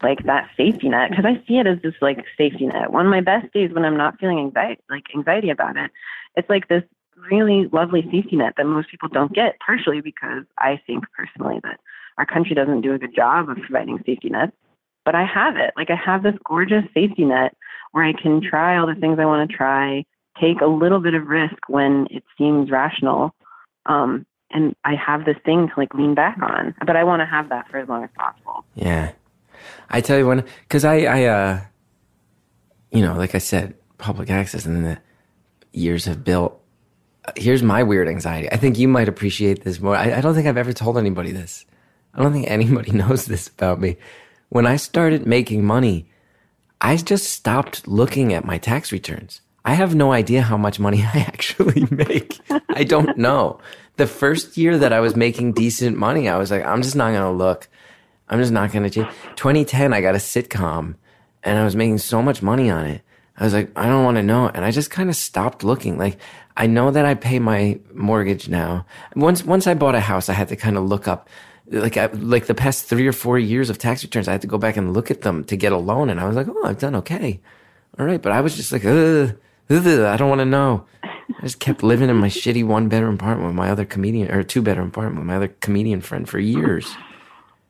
like 0.02 0.24
that 0.26 0.50
safety 0.58 0.90
net 0.90 1.10
because 1.10 1.26
I 1.26 1.42
see 1.48 1.58
it 1.58 1.68
as 1.68 1.82
this 1.82 1.96
like 2.02 2.26
safety 2.38 2.68
net. 2.68 2.92
One 2.92 3.06
of 3.06 3.12
my 3.12 3.22
best 3.22 3.52
days 3.54 3.72
when 3.72 3.86
I'm 3.86 3.98
not 3.98 4.20
feeling 4.20 4.40
anxiety, 4.40 4.82
like 4.90 5.04
anxiety 5.16 5.50
about 5.50 5.78
it, 5.78 5.92
it's 6.36 6.50
like 6.50 6.68
this 6.68 6.84
really 7.30 7.68
lovely 7.72 8.04
safety 8.12 8.36
net 8.36 8.54
that 8.58 8.66
most 8.66 8.90
people 8.90 9.10
don't 9.10 9.34
get. 9.34 9.58
Partially 9.66 10.02
because 10.02 10.44
I 10.58 10.80
think 10.86 11.06
personally 11.18 11.60
that 11.64 11.80
our 12.18 12.26
country 12.26 12.56
doesn't 12.56 12.82
do 12.82 12.94
a 12.94 13.00
good 13.00 13.16
job 13.16 13.50
of 13.50 13.58
providing 13.58 13.98
safety 14.06 14.30
nets, 14.30 14.52
but 15.06 15.16
I 15.16 15.26
have 15.26 15.56
it. 15.56 15.74
Like 15.78 15.90
I 15.90 15.96
have 15.96 16.24
this 16.24 16.36
gorgeous 16.44 16.84
safety 16.94 17.26
net 17.26 17.56
where 17.92 18.04
I 18.04 18.14
can 18.14 18.42
try 18.42 18.78
all 18.78 18.88
the 18.88 18.96
things 18.96 19.20
I 19.20 19.26
want 19.26 19.50
to 19.50 19.56
try, 19.56 20.06
take 20.40 20.62
a 20.62 20.68
little 20.68 21.00
bit 21.00 21.14
of 21.14 21.28
risk 21.28 21.56
when 21.68 22.08
it 22.12 22.24
seems 22.38 22.70
rational. 22.70 23.34
Um, 23.86 24.26
and 24.56 24.74
I 24.86 24.96
have 24.96 25.26
this 25.26 25.36
thing 25.46 25.68
to 25.68 25.74
like 25.76 25.94
lean 25.94 26.16
back 26.16 26.38
on, 26.42 26.74
but 26.86 26.96
I 26.96 27.04
want 27.04 27.20
to 27.20 27.26
have 27.26 27.50
that 27.50 27.70
for 27.70 27.78
as 27.78 27.90
long 27.90 28.06
as 28.06 28.10
possible. 28.16 28.64
Yeah. 28.74 29.12
I 29.90 30.00
tell 30.00 30.18
you 30.18 30.26
when, 30.26 30.46
because 30.62 30.86
I, 30.86 31.02
I, 31.02 31.24
uh, 31.26 31.62
you 32.92 33.02
know, 33.02 33.16
like 33.18 33.36
I 33.36 33.40
said, 33.40 33.76
public 33.98 34.30
access 34.30 34.66
and 34.66 34.86
the 34.86 34.98
years 35.74 36.06
have 36.06 36.24
built. 36.24 36.58
Here's 37.36 37.64
my 37.64 37.84
weird 37.84 38.08
anxiety. 38.08 38.50
I 38.50 38.56
think 38.56 38.78
you 38.78 38.88
might 38.88 39.10
appreciate 39.10 39.66
this 39.66 39.82
more. 39.82 39.96
I, 39.96 40.14
I 40.14 40.22
don't 40.22 40.34
think 40.34 40.48
I've 40.48 40.58
ever 40.58 40.74
told 40.74 40.98
anybody 40.98 41.34
this. 41.34 41.66
I 42.14 42.24
don't 42.24 42.32
think 42.32 42.50
anybody 42.50 42.92
knows 42.94 43.26
this 43.26 43.50
about 43.50 43.82
me. 43.82 43.98
When 44.50 44.66
I 44.66 44.78
started 44.78 45.26
making 45.26 45.66
money, 45.66 46.08
I 46.80 46.96
just 46.96 47.30
stopped 47.30 47.90
looking 47.90 48.32
at 48.34 48.46
my 48.46 48.58
tax 48.58 48.94
returns. 48.94 49.42
I 49.66 49.74
have 49.74 49.96
no 49.96 50.14
idea 50.14 50.44
how 50.44 50.56
much 50.56 50.80
money 50.80 51.04
I 51.14 51.20
actually 51.28 51.88
make. 51.92 52.40
I 52.70 52.86
don't 52.86 53.18
know. 53.18 53.60
The 53.98 54.08
first 54.08 54.58
year 54.58 54.78
that 54.78 54.92
I 54.92 55.00
was 55.00 55.16
making 55.16 55.54
decent 55.54 55.98
money, 55.98 56.28
I 56.28 56.38
was 56.38 56.52
like, 56.52 56.66
I'm 56.66 56.82
just 56.82 56.96
not 56.96 57.12
going 57.12 57.24
to 57.24 57.32
look. 57.32 57.70
I'm 58.28 58.40
just 58.40 58.52
not 58.52 58.72
going 58.72 58.84
to 58.84 58.90
change. 58.90 59.08
2010, 59.36 59.94
I 59.94 60.02
got 60.02 60.16
a 60.16 60.20
sitcom 60.20 60.96
and 61.44 61.60
I 61.60 61.64
was 61.64 61.76
making 61.76 62.00
so 62.00 62.22
much 62.22 62.42
money 62.42 62.70
on 62.70 62.86
it. 62.86 63.02
I 63.38 63.44
was 63.44 63.54
like, 63.54 63.70
I 63.76 63.88
don't 63.88 64.04
want 64.04 64.18
to 64.18 64.24
know. 64.24 64.48
And 64.48 64.64
I 64.64 64.72
just 64.72 64.90
kind 64.90 65.10
of 65.10 65.16
stopped 65.16 65.64
looking. 65.64 65.98
Like, 65.98 66.18
I 66.56 66.68
know 66.68 66.90
that 66.92 67.06
I 67.06 67.16
pay 67.16 67.40
my 67.40 67.80
mortgage 67.94 68.48
now. 68.48 68.86
Once, 69.16 69.44
once 69.44 69.68
I 69.68 69.74
bought 69.74 69.96
a 69.96 70.00
house, 70.00 70.30
I 70.30 70.34
had 70.34 70.48
to 70.50 70.56
kind 70.56 70.78
of 70.78 70.86
look 70.86 71.08
up, 71.08 71.30
like, 71.70 71.98
I, 71.98 72.06
like 72.08 72.46
the 72.46 72.56
past 72.56 72.86
three 72.86 73.06
or 73.08 73.12
four 73.12 73.38
years 73.38 73.70
of 73.70 73.78
tax 73.78 74.04
returns, 74.04 74.28
I 74.28 74.32
had 74.32 74.42
to 74.42 74.48
go 74.48 74.58
back 74.58 74.78
and 74.78 74.94
look 74.94 75.12
at 75.12 75.22
them 75.22 75.44
to 75.46 75.58
get 75.58 75.74
a 75.74 75.78
loan. 75.78 76.10
And 76.10 76.20
I 76.20 76.28
was 76.28 76.36
like, 76.36 76.48
oh, 76.50 76.66
I've 76.66 76.80
done 76.80 76.96
okay. 76.96 77.42
All 78.00 78.06
right. 78.06 78.22
But 78.22 78.32
I 78.32 78.42
was 78.42 78.56
just 78.56 78.72
like, 78.72 78.86
ugh, 78.86 79.38
ugh 79.70 79.88
I 79.88 80.18
don't 80.18 80.30
want 80.30 80.40
to 80.40 80.46
know. 80.46 80.86
I 81.30 81.42
just 81.42 81.60
kept 81.60 81.84
living 81.84 82.10
in 82.10 82.16
my 82.18 82.30
shitty 82.30 82.66
one 82.66 82.90
bedroom 82.90 83.16
apartment 83.16 83.48
with 83.48 83.56
my 83.56 83.70
other 83.70 83.86
comedian 83.86 84.32
or 84.32 84.44
two 84.44 84.62
bedroom 84.62 84.88
apartment 84.90 85.18
with 85.18 85.28
my 85.28 85.36
other 85.36 85.48
comedian 85.48 86.02
friend 86.02 86.28
for 86.28 86.40
years. 86.40 86.96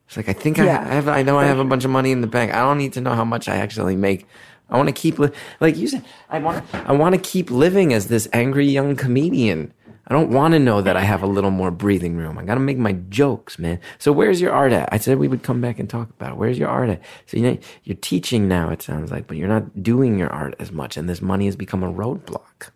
It's 0.07 0.17
like 0.17 0.29
I 0.29 0.33
think 0.33 0.57
yeah. 0.57 0.81
I 0.81 0.93
have. 0.93 1.07
I 1.07 1.23
know 1.23 1.39
I 1.39 1.45
have 1.45 1.59
a 1.59 1.65
bunch 1.65 1.83
of 1.83 1.91
money 1.91 2.11
in 2.11 2.21
the 2.21 2.27
bank. 2.27 2.53
I 2.53 2.59
don't 2.59 2.77
need 2.77 2.93
to 2.93 3.01
know 3.01 3.13
how 3.13 3.25
much 3.25 3.47
I 3.47 3.55
actually 3.55 3.95
make. 3.95 4.27
I 4.69 4.77
want 4.77 4.89
to 4.89 4.93
keep 4.93 5.19
li- 5.19 5.31
like 5.59 5.77
you 5.77 5.87
said. 5.87 6.03
I 6.29 6.39
want. 6.39 6.63
I 6.73 6.93
want 6.93 7.15
to 7.15 7.21
keep 7.21 7.49
living 7.49 7.93
as 7.93 8.07
this 8.07 8.27
angry 8.33 8.67
young 8.67 8.95
comedian. 8.95 9.73
I 10.07 10.13
don't 10.13 10.29
want 10.29 10.53
to 10.53 10.59
know 10.59 10.81
that 10.81 10.95
I 10.95 11.01
have 11.01 11.23
a 11.23 11.27
little 11.27 11.49
more 11.49 11.71
breathing 11.71 12.15
room. 12.15 12.37
I 12.37 12.43
got 12.43 12.53
to 12.53 12.59
make 12.59 12.77
my 12.77 12.93
jokes, 13.09 13.57
man. 13.57 13.79
So 13.97 14.11
where's 14.11 14.39
your 14.39 14.51
art 14.51 14.71
at? 14.71 14.87
I 14.91 14.99
said 14.99 15.17
we 15.17 15.27
would 15.27 15.41
come 15.41 15.61
back 15.61 15.79
and 15.79 15.89
talk 15.89 16.11
about 16.11 16.33
it. 16.33 16.37
Where's 16.37 16.59
your 16.59 16.69
art 16.69 16.89
at? 16.89 17.01
So 17.25 17.37
you 17.37 17.43
know 17.43 17.57
you're 17.83 17.97
teaching 17.97 18.47
now. 18.47 18.69
It 18.69 18.83
sounds 18.83 19.11
like, 19.11 19.25
but 19.25 19.37
you're 19.37 19.47
not 19.47 19.81
doing 19.81 20.19
your 20.19 20.29
art 20.29 20.53
as 20.59 20.71
much, 20.71 20.97
and 20.97 21.09
this 21.09 21.21
money 21.21 21.45
has 21.45 21.55
become 21.55 21.81
a 21.81 21.91
roadblock. 21.91 22.69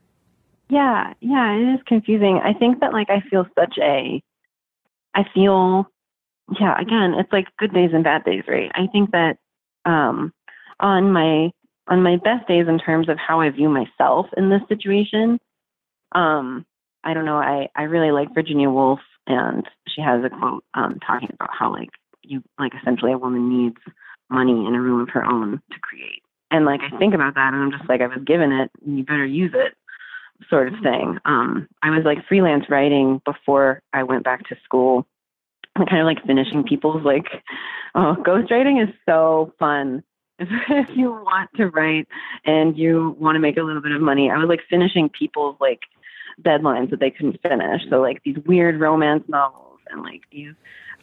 Yeah, 0.69 1.13
yeah, 1.19 1.53
it 1.55 1.75
is 1.75 1.79
confusing. 1.87 2.39
I 2.43 2.53
think 2.53 2.79
that 2.79 2.93
like 2.93 3.09
I 3.09 3.21
feel 3.29 3.45
such 3.57 3.77
a. 3.81 4.21
I 5.15 5.23
feel 5.33 5.89
yeah, 6.59 6.79
again, 6.79 7.15
it's 7.17 7.31
like 7.31 7.47
good 7.57 7.73
days 7.73 7.91
and 7.93 8.03
bad 8.03 8.23
days, 8.23 8.43
right? 8.47 8.71
I 8.73 8.87
think 8.91 9.11
that 9.11 9.37
um, 9.85 10.33
on 10.79 11.11
my 11.11 11.51
on 11.87 12.03
my 12.03 12.17
best 12.17 12.47
days 12.47 12.67
in 12.67 12.79
terms 12.79 13.09
of 13.09 13.17
how 13.17 13.41
I 13.41 13.49
view 13.49 13.69
myself 13.69 14.27
in 14.37 14.49
this 14.49 14.61
situation, 14.67 15.39
um, 16.13 16.65
I 17.03 17.13
don't 17.13 17.25
know. 17.25 17.37
I 17.37 17.67
I 17.75 17.83
really 17.83 18.11
like 18.11 18.33
Virginia 18.33 18.69
Woolf, 18.69 18.99
and 19.27 19.65
she 19.87 20.01
has 20.01 20.23
a 20.23 20.29
quote 20.29 20.63
um, 20.73 20.99
talking 21.05 21.29
about 21.33 21.49
how 21.57 21.71
like 21.71 21.89
you 22.23 22.43
like 22.59 22.73
essentially 22.79 23.11
a 23.11 23.17
woman 23.17 23.49
needs 23.49 23.77
money 24.29 24.65
in 24.67 24.75
a 24.75 24.81
room 24.81 25.01
of 25.01 25.09
her 25.09 25.25
own 25.25 25.61
to 25.71 25.79
create. 25.81 26.21
And 26.51 26.65
like 26.65 26.81
I 26.81 26.95
think 26.97 27.13
about 27.13 27.35
that, 27.35 27.53
and 27.53 27.61
I'm 27.63 27.71
just 27.71 27.89
like 27.89 28.01
I 28.01 28.07
was 28.07 28.23
given 28.25 28.51
it, 28.51 28.71
and 28.85 28.97
you 28.97 29.03
better 29.03 29.25
use 29.25 29.51
it, 29.53 29.73
sort 30.49 30.67
of 30.67 30.79
thing. 30.81 31.17
Um, 31.25 31.67
I 31.83 31.89
was 31.89 32.03
like 32.05 32.25
freelance 32.27 32.65
writing 32.69 33.21
before 33.25 33.81
I 33.93 34.03
went 34.03 34.23
back 34.23 34.47
to 34.49 34.55
school. 34.63 35.05
Kind 35.77 35.99
of 35.99 36.05
like 36.05 36.25
finishing 36.25 36.63
people's 36.63 37.05
like 37.05 37.25
oh 37.95 38.15
ghostwriting 38.25 38.83
is 38.83 38.93
so 39.07 39.53
fun. 39.59 40.03
If 40.41 40.95
you 40.95 41.11
want 41.11 41.49
to 41.57 41.67
write 41.67 42.07
and 42.45 42.77
you 42.77 43.15
want 43.19 43.35
to 43.35 43.39
make 43.39 43.57
a 43.57 43.61
little 43.61 43.81
bit 43.81 43.91
of 43.91 44.01
money 44.01 44.31
i 44.31 44.37
was 44.37 44.47
like 44.47 44.61
finishing 44.69 45.09
people's 45.09 45.57
like 45.59 45.81
deadlines 46.41 46.89
that 46.89 46.99
they 46.99 47.11
couldn't 47.11 47.41
finish. 47.41 47.81
So 47.89 48.01
like 48.01 48.21
these 48.23 48.37
weird 48.45 48.79
romance 48.79 49.23
novels 49.27 49.79
and 49.89 50.01
like 50.01 50.21
these 50.31 50.53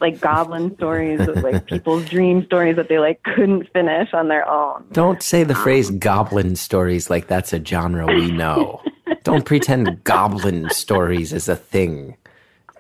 like 0.01 0.21
goblin 0.21 0.75
stories 0.77 1.21
of 1.21 1.37
like 1.43 1.67
people's 1.67 2.09
dream 2.09 2.45
stories 2.45 2.77
that 2.77 2.89
they 2.89 2.99
like 2.99 3.23
couldn't 3.23 3.71
finish 3.73 4.09
on 4.13 4.29
their 4.29 4.49
own. 4.49 4.85
Don't 4.93 5.23
say 5.23 5.45
the 5.45 5.55
um, 5.55 5.63
phrase 5.63 5.91
goblin 5.91 6.57
stories 6.57 7.11
like 7.11 7.27
that's 7.27 7.53
a 7.53 7.65
genre 7.65 8.07
we 8.07 8.31
know 8.31 8.83
don't 9.27 9.45
pretend 9.45 10.05
goblin 10.05 10.71
stories 10.71 11.33
is 11.33 11.49
a 11.49 11.57
thing 11.57 12.17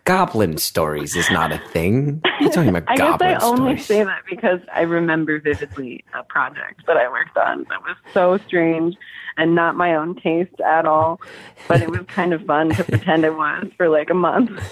goblin 0.06 0.56
stories 0.56 1.14
is 1.16 1.28
not 1.30 1.52
a 1.52 1.58
thing. 1.58 2.22
You're 2.40 2.50
talking 2.50 2.70
about 2.70 2.84
I 2.88 2.96
goblin 2.96 3.30
guess 3.32 3.42
I 3.42 3.46
only 3.46 3.76
say 3.76 4.04
that 4.04 4.22
because 4.30 4.60
I 4.72 4.82
remember 4.82 5.38
vividly 5.38 6.04
a 6.14 6.22
project 6.22 6.86
that 6.86 6.96
I 6.96 7.08
worked 7.10 7.36
on 7.36 7.66
that 7.68 7.82
was 7.82 7.96
so 8.14 8.38
strange 8.46 8.96
and 9.36 9.54
not 9.54 9.74
my 9.74 9.94
own 9.94 10.14
taste 10.14 10.58
at 10.60 10.86
all. 10.86 11.20
But 11.68 11.82
it 11.82 11.90
was 11.90 12.00
kind 12.06 12.32
of 12.32 12.42
fun 12.46 12.70
to 12.70 12.84
pretend 12.84 13.24
it 13.24 13.34
was 13.36 13.66
for 13.76 13.88
like 13.88 14.08
a 14.08 14.14
month. 14.14 14.62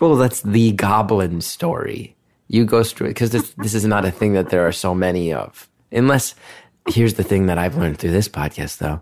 Well, 0.00 0.16
that's 0.16 0.42
the 0.42 0.72
goblin 0.72 1.40
story. 1.40 2.14
You 2.48 2.66
go 2.66 2.84
through 2.84 3.08
it 3.08 3.10
because 3.10 3.30
this 3.30 3.50
this 3.56 3.74
is 3.74 3.86
not 3.86 4.04
a 4.04 4.10
thing 4.10 4.34
that 4.34 4.50
there 4.50 4.66
are 4.66 4.72
so 4.72 4.94
many 4.94 5.32
of. 5.32 5.68
Unless 5.90 6.34
here's 6.88 7.14
the 7.14 7.24
thing 7.24 7.46
that 7.46 7.58
I've 7.58 7.76
learned 7.76 7.98
through 7.98 8.12
this 8.12 8.28
podcast 8.28 8.78
though 8.78 9.00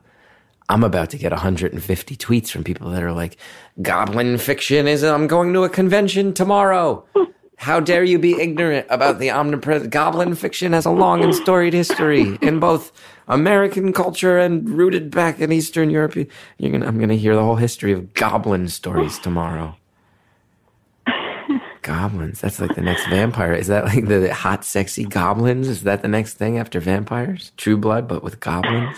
I'm 0.68 0.82
about 0.82 1.10
to 1.10 1.18
get 1.18 1.32
150 1.32 2.16
tweets 2.16 2.48
from 2.48 2.64
people 2.64 2.90
that 2.90 3.02
are 3.02 3.12
like, 3.12 3.36
Goblin 3.82 4.38
fiction 4.38 4.88
is, 4.88 5.04
I'm 5.04 5.26
going 5.26 5.52
to 5.52 5.64
a 5.64 5.68
convention 5.68 6.32
tomorrow. 6.32 7.04
How 7.56 7.80
dare 7.80 8.04
you 8.04 8.18
be 8.18 8.40
ignorant 8.40 8.86
about 8.90 9.18
the 9.18 9.30
omnipresent? 9.30 9.90
Goblin 9.90 10.34
fiction 10.34 10.72
has 10.72 10.86
a 10.86 10.90
long 10.90 11.22
and 11.22 11.34
storied 11.34 11.72
history 11.72 12.38
in 12.42 12.60
both 12.60 12.92
American 13.28 13.92
culture 13.92 14.38
and 14.38 14.68
rooted 14.68 15.10
back 15.10 15.38
in 15.40 15.52
Eastern 15.52 15.90
Europe. 15.90 16.14
You're 16.14 16.72
gonna, 16.72 16.86
I'm 16.86 16.96
going 16.96 17.10
to 17.10 17.16
hear 17.16 17.34
the 17.34 17.44
whole 17.44 17.56
history 17.56 17.92
of 17.92 18.12
goblin 18.14 18.68
stories 18.68 19.18
tomorrow. 19.18 19.76
goblins. 21.82 22.40
That's 22.40 22.58
like 22.58 22.74
the 22.74 22.82
next 22.82 23.06
vampire. 23.06 23.52
Is 23.52 23.68
that 23.68 23.84
like 23.84 24.08
the 24.08 24.32
hot, 24.34 24.64
sexy 24.64 25.04
goblins? 25.04 25.68
Is 25.68 25.82
that 25.82 26.02
the 26.02 26.08
next 26.08 26.34
thing 26.34 26.58
after 26.58 26.80
vampires? 26.80 27.52
True 27.56 27.76
Blood, 27.76 28.08
but 28.08 28.22
with 28.22 28.40
goblins? 28.40 28.96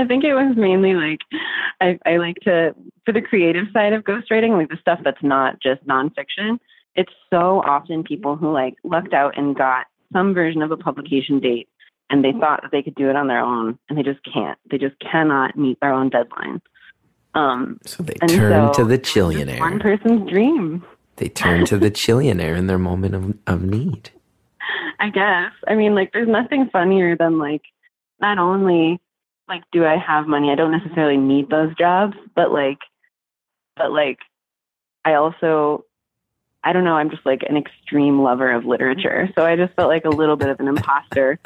I 0.00 0.06
think 0.06 0.24
it 0.24 0.34
was 0.34 0.56
mainly 0.56 0.94
like 0.94 1.20
I, 1.80 1.98
I 2.06 2.16
like 2.16 2.36
to 2.44 2.74
for 3.04 3.12
the 3.12 3.20
creative 3.20 3.66
side 3.72 3.92
of 3.92 4.04
ghostwriting, 4.04 4.56
like 4.56 4.68
the 4.68 4.78
stuff 4.80 5.00
that's 5.04 5.22
not 5.22 5.60
just 5.60 5.86
nonfiction. 5.86 6.58
It's 6.96 7.12
so 7.30 7.62
often 7.64 8.02
people 8.02 8.36
who 8.36 8.52
like 8.52 8.74
lucked 8.82 9.14
out 9.14 9.36
and 9.36 9.54
got 9.56 9.86
some 10.12 10.34
version 10.34 10.62
of 10.62 10.70
a 10.70 10.76
publication 10.76 11.38
date 11.38 11.68
and 12.08 12.24
they 12.24 12.32
thought 12.32 12.62
that 12.62 12.72
they 12.72 12.82
could 12.82 12.96
do 12.96 13.08
it 13.08 13.16
on 13.16 13.28
their 13.28 13.40
own 13.40 13.78
and 13.88 13.96
they 13.96 14.02
just 14.02 14.20
can't. 14.24 14.58
They 14.70 14.78
just 14.78 14.96
cannot 14.98 15.56
meet 15.56 15.78
their 15.80 15.92
own 15.92 16.10
deadline. 16.10 16.60
Um, 17.34 17.78
so 17.86 18.02
they 18.02 18.14
turn 18.26 18.74
so 18.74 18.82
to 18.82 18.88
the 18.88 18.98
chillionaire. 18.98 19.60
One 19.60 19.78
person's 19.78 20.28
dream. 20.28 20.84
They 21.16 21.28
turn 21.28 21.64
to 21.66 21.78
the 21.78 21.90
chillionaire 21.90 22.56
in 22.56 22.66
their 22.66 22.78
moment 22.78 23.14
of, 23.14 23.36
of 23.46 23.62
need. 23.62 24.10
I 24.98 25.10
guess. 25.10 25.52
I 25.68 25.76
mean, 25.76 25.94
like, 25.94 26.12
there's 26.12 26.28
nothing 26.28 26.68
funnier 26.72 27.16
than 27.16 27.38
like 27.38 27.62
not 28.20 28.38
only 28.38 29.00
like 29.50 29.64
do 29.72 29.84
I 29.84 29.96
have 29.98 30.26
money? 30.26 30.50
I 30.50 30.54
don't 30.54 30.72
necessarily 30.72 31.18
need 31.18 31.50
those 31.50 31.74
jobs, 31.76 32.16
but 32.34 32.50
like 32.50 32.78
but 33.76 33.92
like 33.92 34.18
I 35.04 35.14
also 35.14 35.84
I 36.62 36.72
don't 36.72 36.84
know, 36.84 36.94
I'm 36.94 37.10
just 37.10 37.26
like 37.26 37.42
an 37.48 37.56
extreme 37.56 38.22
lover 38.22 38.50
of 38.50 38.64
literature. 38.64 39.28
So 39.34 39.44
I 39.44 39.56
just 39.56 39.74
felt 39.74 39.88
like 39.88 40.04
a 40.04 40.10
little 40.10 40.36
bit 40.36 40.48
of 40.48 40.60
an 40.60 40.68
imposter 40.68 41.38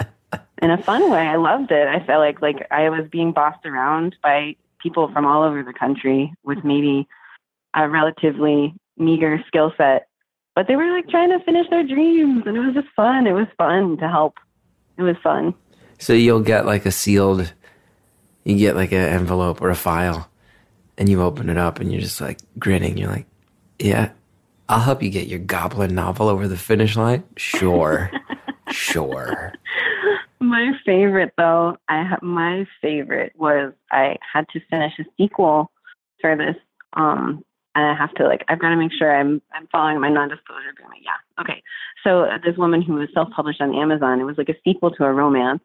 in 0.62 0.70
a 0.70 0.82
fun 0.82 1.10
way. 1.10 1.26
I 1.26 1.36
loved 1.36 1.70
it. 1.70 1.88
I 1.88 2.04
felt 2.04 2.20
like 2.20 2.42
like 2.42 2.66
I 2.70 2.90
was 2.90 3.08
being 3.10 3.32
bossed 3.32 3.64
around 3.64 4.16
by 4.22 4.56
people 4.80 5.10
from 5.12 5.26
all 5.26 5.42
over 5.42 5.62
the 5.62 5.72
country 5.72 6.32
with 6.44 6.64
maybe 6.64 7.08
a 7.74 7.88
relatively 7.88 8.74
meager 8.96 9.42
skill 9.48 9.72
set. 9.76 10.08
But 10.54 10.68
they 10.68 10.76
were 10.76 10.90
like 10.92 11.08
trying 11.08 11.30
to 11.30 11.44
finish 11.44 11.68
their 11.70 11.84
dreams 11.84 12.44
and 12.46 12.56
it 12.56 12.60
was 12.60 12.74
just 12.74 12.88
fun. 12.94 13.26
It 13.26 13.32
was 13.32 13.48
fun 13.58 13.96
to 13.98 14.08
help. 14.08 14.38
It 14.96 15.02
was 15.02 15.16
fun. 15.22 15.54
So 15.98 16.12
you'll 16.12 16.40
get 16.40 16.66
like 16.66 16.86
a 16.86 16.92
sealed 16.92 17.52
You 18.44 18.56
get 18.56 18.76
like 18.76 18.92
an 18.92 18.98
envelope 18.98 19.60
or 19.62 19.70
a 19.70 19.76
file, 19.76 20.30
and 20.98 21.08
you 21.08 21.22
open 21.22 21.48
it 21.48 21.56
up, 21.56 21.80
and 21.80 21.90
you're 21.90 22.00
just 22.00 22.20
like 22.20 22.38
grinning. 22.58 22.98
You're 22.98 23.10
like, 23.10 23.26
"Yeah, 23.78 24.12
I'll 24.68 24.80
help 24.80 25.02
you 25.02 25.10
get 25.10 25.28
your 25.28 25.38
goblin 25.38 25.94
novel 25.94 26.28
over 26.28 26.46
the 26.46 26.56
finish 26.56 26.96
line." 26.96 27.24
Sure, 27.36 28.10
sure. 28.70 29.52
My 30.40 30.72
favorite, 30.84 31.32
though, 31.38 31.78
I 31.88 32.02
ha- 32.04 32.18
my 32.20 32.66
favorite 32.82 33.32
was 33.36 33.72
I 33.90 34.16
had 34.32 34.46
to 34.50 34.60
finish 34.68 34.92
a 34.98 35.04
sequel 35.16 35.70
for 36.20 36.36
this, 36.36 36.56
um, 36.92 37.42
and 37.74 37.86
I 37.86 37.94
have 37.94 38.12
to 38.14 38.24
like 38.24 38.44
I've 38.48 38.60
got 38.60 38.70
to 38.70 38.76
make 38.76 38.92
sure 38.92 39.14
I'm 39.14 39.40
I'm 39.52 39.66
following 39.72 40.00
my 40.00 40.10
non-disclosure 40.10 40.68
agreement. 40.70 41.00
Yeah, 41.02 41.42
okay. 41.42 41.62
So 42.04 42.24
uh, 42.24 42.38
this 42.44 42.56
woman 42.58 42.82
who 42.82 42.94
was 42.94 43.08
self-published 43.14 43.60
on 43.60 43.74
Amazon, 43.74 44.20
it 44.20 44.24
was 44.24 44.36
like 44.36 44.50
a 44.50 44.54
sequel 44.64 44.90
to 44.92 45.04
a 45.04 45.12
romance, 45.12 45.62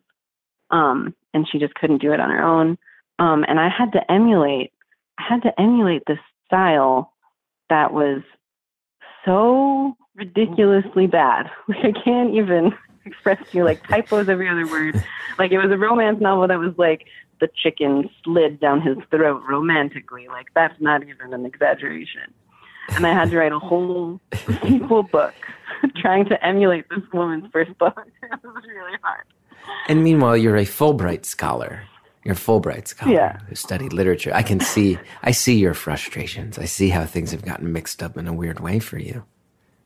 um, 0.72 1.13
and 1.34 1.47
she 1.49 1.59
just 1.59 1.76
couldn't 1.76 2.01
do 2.01 2.11
it 2.13 2.20
on 2.20 2.30
her 2.30 2.43
own. 2.43 2.78
Um, 3.20 3.43
and 3.47 3.59
I 3.59 3.70
had 3.70 3.91
to 3.93 4.11
emulate, 4.11 4.72
I 5.17 5.24
had 5.28 5.41
to 5.43 5.59
emulate 5.59 6.03
this 6.07 6.20
style 6.45 7.13
that 7.70 7.93
was 7.93 8.22
so 9.26 9.95
ridiculously 10.15 11.07
bad. 11.07 11.49
Like 11.67 11.86
I 11.86 11.91
can't 11.91 12.34
even 12.34 12.74
express 13.05 13.38
to 13.51 13.57
you 13.57 13.63
like 13.63 13.86
typos 13.88 14.30
every 14.30 14.49
other 14.49 14.67
word. 14.67 15.03
Like 15.38 15.51
it 15.51 15.57
was 15.57 15.72
a 15.72 15.78
romance 15.78 16.20
novel 16.20 16.47
that 16.47 16.59
was 16.59 16.74
like 16.78 17.05
the 17.39 17.49
chicken 17.55 18.09
slid 18.24 18.59
down 18.59 18.82
his 18.82 18.97
throat 19.11 19.41
romantically. 19.47 20.28
Like 20.28 20.47
that's 20.55 20.80
not 20.80 21.03
even 21.03 21.34
an 21.34 21.45
exaggeration. 21.45 22.34
And 22.91 23.05
I 23.05 23.13
had 23.13 23.30
to 23.30 23.38
write 23.38 23.51
a 23.51 23.59
whole 23.59 24.20
sequel 24.63 25.03
book 25.03 25.36
trying 25.95 26.26
to 26.26 26.45
emulate 26.45 26.89
this 26.89 27.03
woman's 27.13 27.45
first 27.51 27.78
book. 27.78 27.97
it 28.24 28.43
was 28.43 28.63
really 28.67 28.97
hard. 29.03 29.26
And 29.88 30.03
meanwhile, 30.03 30.38
you're 30.38 30.57
a 30.57 30.66
Fulbright 30.66 31.26
scholar. 31.26 31.84
You're 32.24 32.34
a 32.36 32.38
Fulbright 32.38 32.88
scholar 32.88 33.14
Yeah. 33.14 33.38
who 33.47 33.55
studied 33.55 33.93
literature. 33.93 34.32
I 34.34 34.43
can 34.43 34.60
see, 34.60 34.97
I 35.24 35.32
see 35.32 35.57
your 35.57 35.74
frustrations. 35.74 36.60
I 36.60 36.66
see 36.66 36.89
how 36.89 37.05
things 37.05 37.32
have 37.32 37.43
gotten 37.43 37.72
mixed 37.72 38.03
up 38.03 38.18
in 38.18 38.28
a 38.28 38.34
weird 38.34 38.60
way 38.60 38.80
for 38.80 38.97
you. 38.99 39.24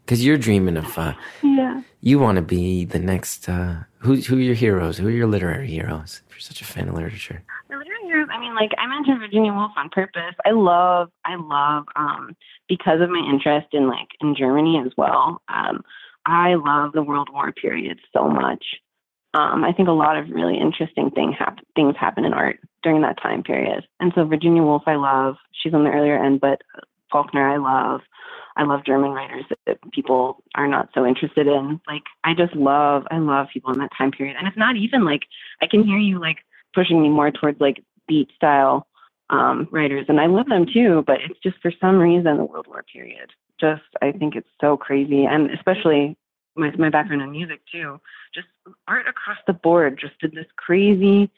Because 0.04 0.26
you're 0.26 0.38
dreaming 0.38 0.76
of, 0.76 0.98
uh, 0.98 1.14
Yeah. 1.42 1.82
you 2.02 2.20
want 2.20 2.36
to 2.36 2.42
be 2.42 2.84
the 2.86 3.00
next. 3.00 3.48
Uh, 3.48 3.76
who, 4.00 4.16
who 4.16 4.36
are 4.36 4.42
your 4.42 4.56
heroes? 4.56 4.98
Who 4.98 5.08
are 5.08 5.12
your 5.12 5.28
literary 5.28 5.68
heroes? 5.68 6.22
If 6.28 6.34
you're 6.36 6.42
such 6.42 6.60
a 6.62 6.66
fan 6.66 6.90
of 6.90 6.96
literature. 6.96 7.42
The 7.70 7.78
literary 7.78 8.02
heroes, 8.04 8.28
I 8.30 8.38
mean, 8.40 8.54
like 8.56 8.72
I 8.78 8.88
mentioned 8.88 9.20
Virginia 9.20 9.54
Woolf 9.54 9.72
on 9.78 9.90
purpose. 9.90 10.36
I 10.46 10.52
love, 10.52 11.10
I 11.24 11.36
love, 11.36 11.86
um, 11.96 12.36
because 12.68 13.00
of 13.00 13.10
my 13.10 13.20
interest 13.32 13.68
in 13.72 13.88
like 13.88 14.10
in 14.20 14.36
Germany 14.36 14.82
as 14.86 14.92
well. 14.98 15.42
Um, 15.48 15.82
I 16.26 16.56
love 16.56 16.92
the 16.94 17.04
World 17.04 17.30
War 17.32 17.54
period 17.54 18.00
so 18.12 18.28
much. 18.28 18.64
Um, 19.34 19.64
I 19.64 19.74
think 19.74 19.88
a 19.88 19.94
lot 19.94 20.18
of 20.18 20.30
really 20.30 20.60
interesting 20.60 21.10
thing 21.10 21.36
hap- 21.38 21.66
things 21.76 21.96
happen 22.00 22.26
in 22.26 22.34
art 22.34 22.60
during 22.84 23.02
that 23.02 23.22
time 23.22 23.44
period. 23.44 23.86
And 24.00 24.12
so 24.16 24.26
Virginia 24.26 24.62
Woolf, 24.62 24.84
I 24.86 24.96
love. 24.96 25.36
She's 25.54 25.74
on 25.74 25.84
the 25.84 25.90
earlier 25.90 26.24
end, 26.24 26.40
but 26.40 26.62
Faulkner, 27.12 27.48
I 27.48 27.58
love. 27.58 28.02
I 28.56 28.64
love 28.64 28.86
German 28.86 29.12
writers 29.12 29.46
that 29.66 29.78
people 29.92 30.44
are 30.54 30.68
not 30.68 30.90
so 30.94 31.06
interested 31.06 31.48
in. 31.48 31.82
Like, 31.88 32.04
I 32.24 32.36
just 32.36 32.56
love, 32.56 33.04
I 33.10 33.18
love 33.18 33.48
people 33.52 33.74
in 33.74 33.80
that 33.80 33.90
time 33.98 34.12
period. 34.12 34.36
And 34.38 34.48
it's 34.48 34.58
not 34.58 34.76
even 34.76 35.04
like 35.04 35.22
I 35.62 35.68
can 35.68 35.84
hear 35.84 35.98
you 35.98 36.20
like 36.20 36.38
pushing 36.76 37.02
me 37.02 37.10
more 37.10 37.32
towards 37.32 37.60
like 37.60 37.84
beat 38.08 38.30
style 38.36 38.88
um, 39.30 39.68
writers, 39.72 40.06
and 40.10 40.20
I 40.20 40.28
love 40.28 40.48
them 40.48 40.66
too. 40.72 41.04
But 41.08 41.18
it's 41.28 41.40
just 41.42 41.58
for 41.62 41.72
some 41.82 41.98
reason 41.98 42.38
the 42.38 42.44
World 42.44 42.68
War 42.68 42.84
period. 42.92 43.32
Just 43.60 43.84
I 44.02 44.12
think 44.12 44.36
it's 44.36 44.50
so 44.62 44.78
crazy, 44.78 45.26
and 45.26 45.50
especially 45.52 46.18
my 46.56 46.72
my 46.78 46.90
background 46.90 47.22
in 47.22 47.32
music 47.32 47.62
too. 47.72 48.00
Just 48.34 48.48
art 48.88 49.08
across 49.08 49.38
the 49.48 49.54
board 49.54 50.00
just 50.00 50.20
did 50.20 50.34
this 50.34 50.48
crazy 50.56 51.30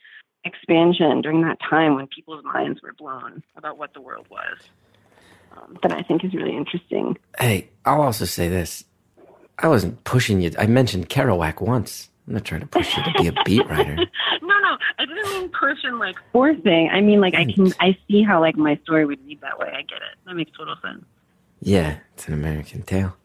expansion 0.43 1.21
during 1.21 1.41
that 1.41 1.57
time 1.67 1.95
when 1.95 2.07
people's 2.07 2.43
minds 2.43 2.81
were 2.81 2.93
blown 2.93 3.43
about 3.55 3.77
what 3.77 3.93
the 3.93 4.01
world 4.01 4.27
was. 4.29 4.57
Um, 5.57 5.77
that 5.83 5.91
I 5.93 6.01
think 6.01 6.23
is 6.23 6.33
really 6.33 6.55
interesting. 6.55 7.17
Hey, 7.39 7.69
I'll 7.85 8.01
also 8.01 8.25
say 8.25 8.49
this. 8.49 8.83
I 9.57 9.69
wasn't 9.69 10.03
pushing 10.03 10.41
you. 10.41 10.51
I 10.59 10.67
mentioned 10.67 11.07
Kerouac 11.09 11.61
once. 11.61 12.09
I'm 12.27 12.33
not 12.33 12.43
trying 12.43 12.61
to 12.61 12.67
push 12.67 12.97
you 12.97 13.03
to 13.03 13.13
be 13.21 13.27
a 13.27 13.33
beat 13.45 13.65
writer. 13.69 13.95
no, 13.95 14.59
no, 14.59 14.77
I 14.99 15.05
didn't 15.05 15.29
mean 15.29 15.49
push 15.49 15.77
and 15.83 15.99
like 15.99 16.17
forcing. 16.33 16.89
I 16.91 17.01
mean 17.01 17.21
like 17.21 17.35
I 17.35 17.45
can 17.45 17.73
I 17.79 17.97
see 18.07 18.23
how 18.23 18.41
like 18.41 18.57
my 18.57 18.77
story 18.83 19.05
would 19.05 19.25
read 19.25 19.41
that 19.41 19.57
way. 19.59 19.67
I 19.69 19.81
get 19.83 19.97
it. 19.97 20.17
That 20.25 20.35
makes 20.35 20.51
total 20.57 20.75
sense. 20.81 21.05
Yeah, 21.61 21.97
it's 22.13 22.27
an 22.27 22.33
American 22.33 22.81
tale. 22.83 23.15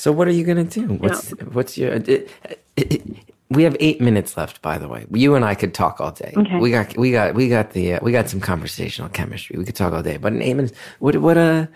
So 0.00 0.12
what 0.12 0.26
are 0.28 0.32
you 0.32 0.44
gonna 0.44 0.64
do? 0.64 0.94
What's 0.94 1.28
what's 1.52 1.76
your? 1.76 1.92
It, 1.92 2.30
it, 2.74 3.18
we 3.50 3.64
have 3.64 3.76
eight 3.80 4.00
minutes 4.00 4.34
left. 4.34 4.62
By 4.62 4.78
the 4.78 4.88
way, 4.88 5.04
you 5.12 5.34
and 5.34 5.44
I 5.44 5.54
could 5.54 5.74
talk 5.74 6.00
all 6.00 6.10
day. 6.10 6.32
Okay. 6.34 6.58
We 6.58 6.70
got 6.70 6.96
we 6.96 7.12
got 7.12 7.34
we 7.34 7.50
got 7.50 7.72
the 7.72 7.94
uh, 7.94 7.98
we 8.00 8.10
got 8.10 8.30
some 8.30 8.40
conversational 8.40 9.10
chemistry. 9.10 9.58
We 9.58 9.66
could 9.66 9.76
talk 9.76 9.92
all 9.92 10.02
day. 10.02 10.16
But 10.16 10.32
in 10.32 10.40
eight 10.40 10.54
minutes, 10.54 10.72
what 11.00 11.16
what 11.16 11.36
uh, 11.36 11.66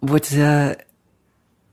what's 0.00 0.34
uh, 0.34 0.76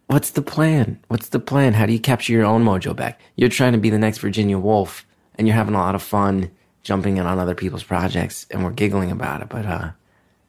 what's 0.07 0.32
the 0.32 0.41
plan? 0.41 0.99
What's 1.07 1.30
the 1.30 1.39
plan? 1.39 1.72
How 1.72 1.86
do 1.86 1.93
you 1.93 1.99
capture 1.99 2.34
your 2.34 2.43
own 2.43 2.66
mojo 2.66 2.93
back? 2.93 3.22
You're 3.38 3.47
trying 3.47 3.72
to 3.72 3.80
be 3.80 3.89
the 3.89 3.97
next 3.97 4.18
Virginia 4.18 4.59
Woolf, 4.59 5.05
and 5.36 5.47
you're 5.47 5.55
having 5.55 5.76
a 5.76 5.80
lot 5.80 5.95
of 5.95 6.03
fun 6.03 6.51
jumping 6.82 7.16
in 7.16 7.26
on 7.26 7.39
other 7.39 7.55
people's 7.55 7.86
projects, 7.86 8.47
and 8.51 8.66
we're 8.66 8.72
giggling 8.72 9.11
about 9.11 9.41
it. 9.41 9.47
But 9.47 9.66
uh, 9.66 9.91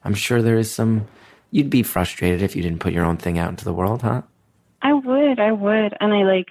I'm 0.03 0.13
sure 0.13 0.41
there 0.41 0.57
is 0.57 0.69
some. 0.69 1.07
You'd 1.51 1.69
be 1.69 1.83
frustrated 1.83 2.41
if 2.41 2.53
you 2.53 2.61
didn't 2.61 2.79
put 2.79 2.91
your 2.91 3.05
own 3.05 3.15
thing 3.15 3.37
out 3.37 3.49
into 3.49 3.63
the 3.63 3.71
world, 3.71 4.01
huh? 4.01 4.23
I 4.85 4.93
would, 4.93 5.39
I 5.39 5.51
would. 5.51 5.97
And 5.99 6.13
I 6.13 6.23
like 6.23 6.47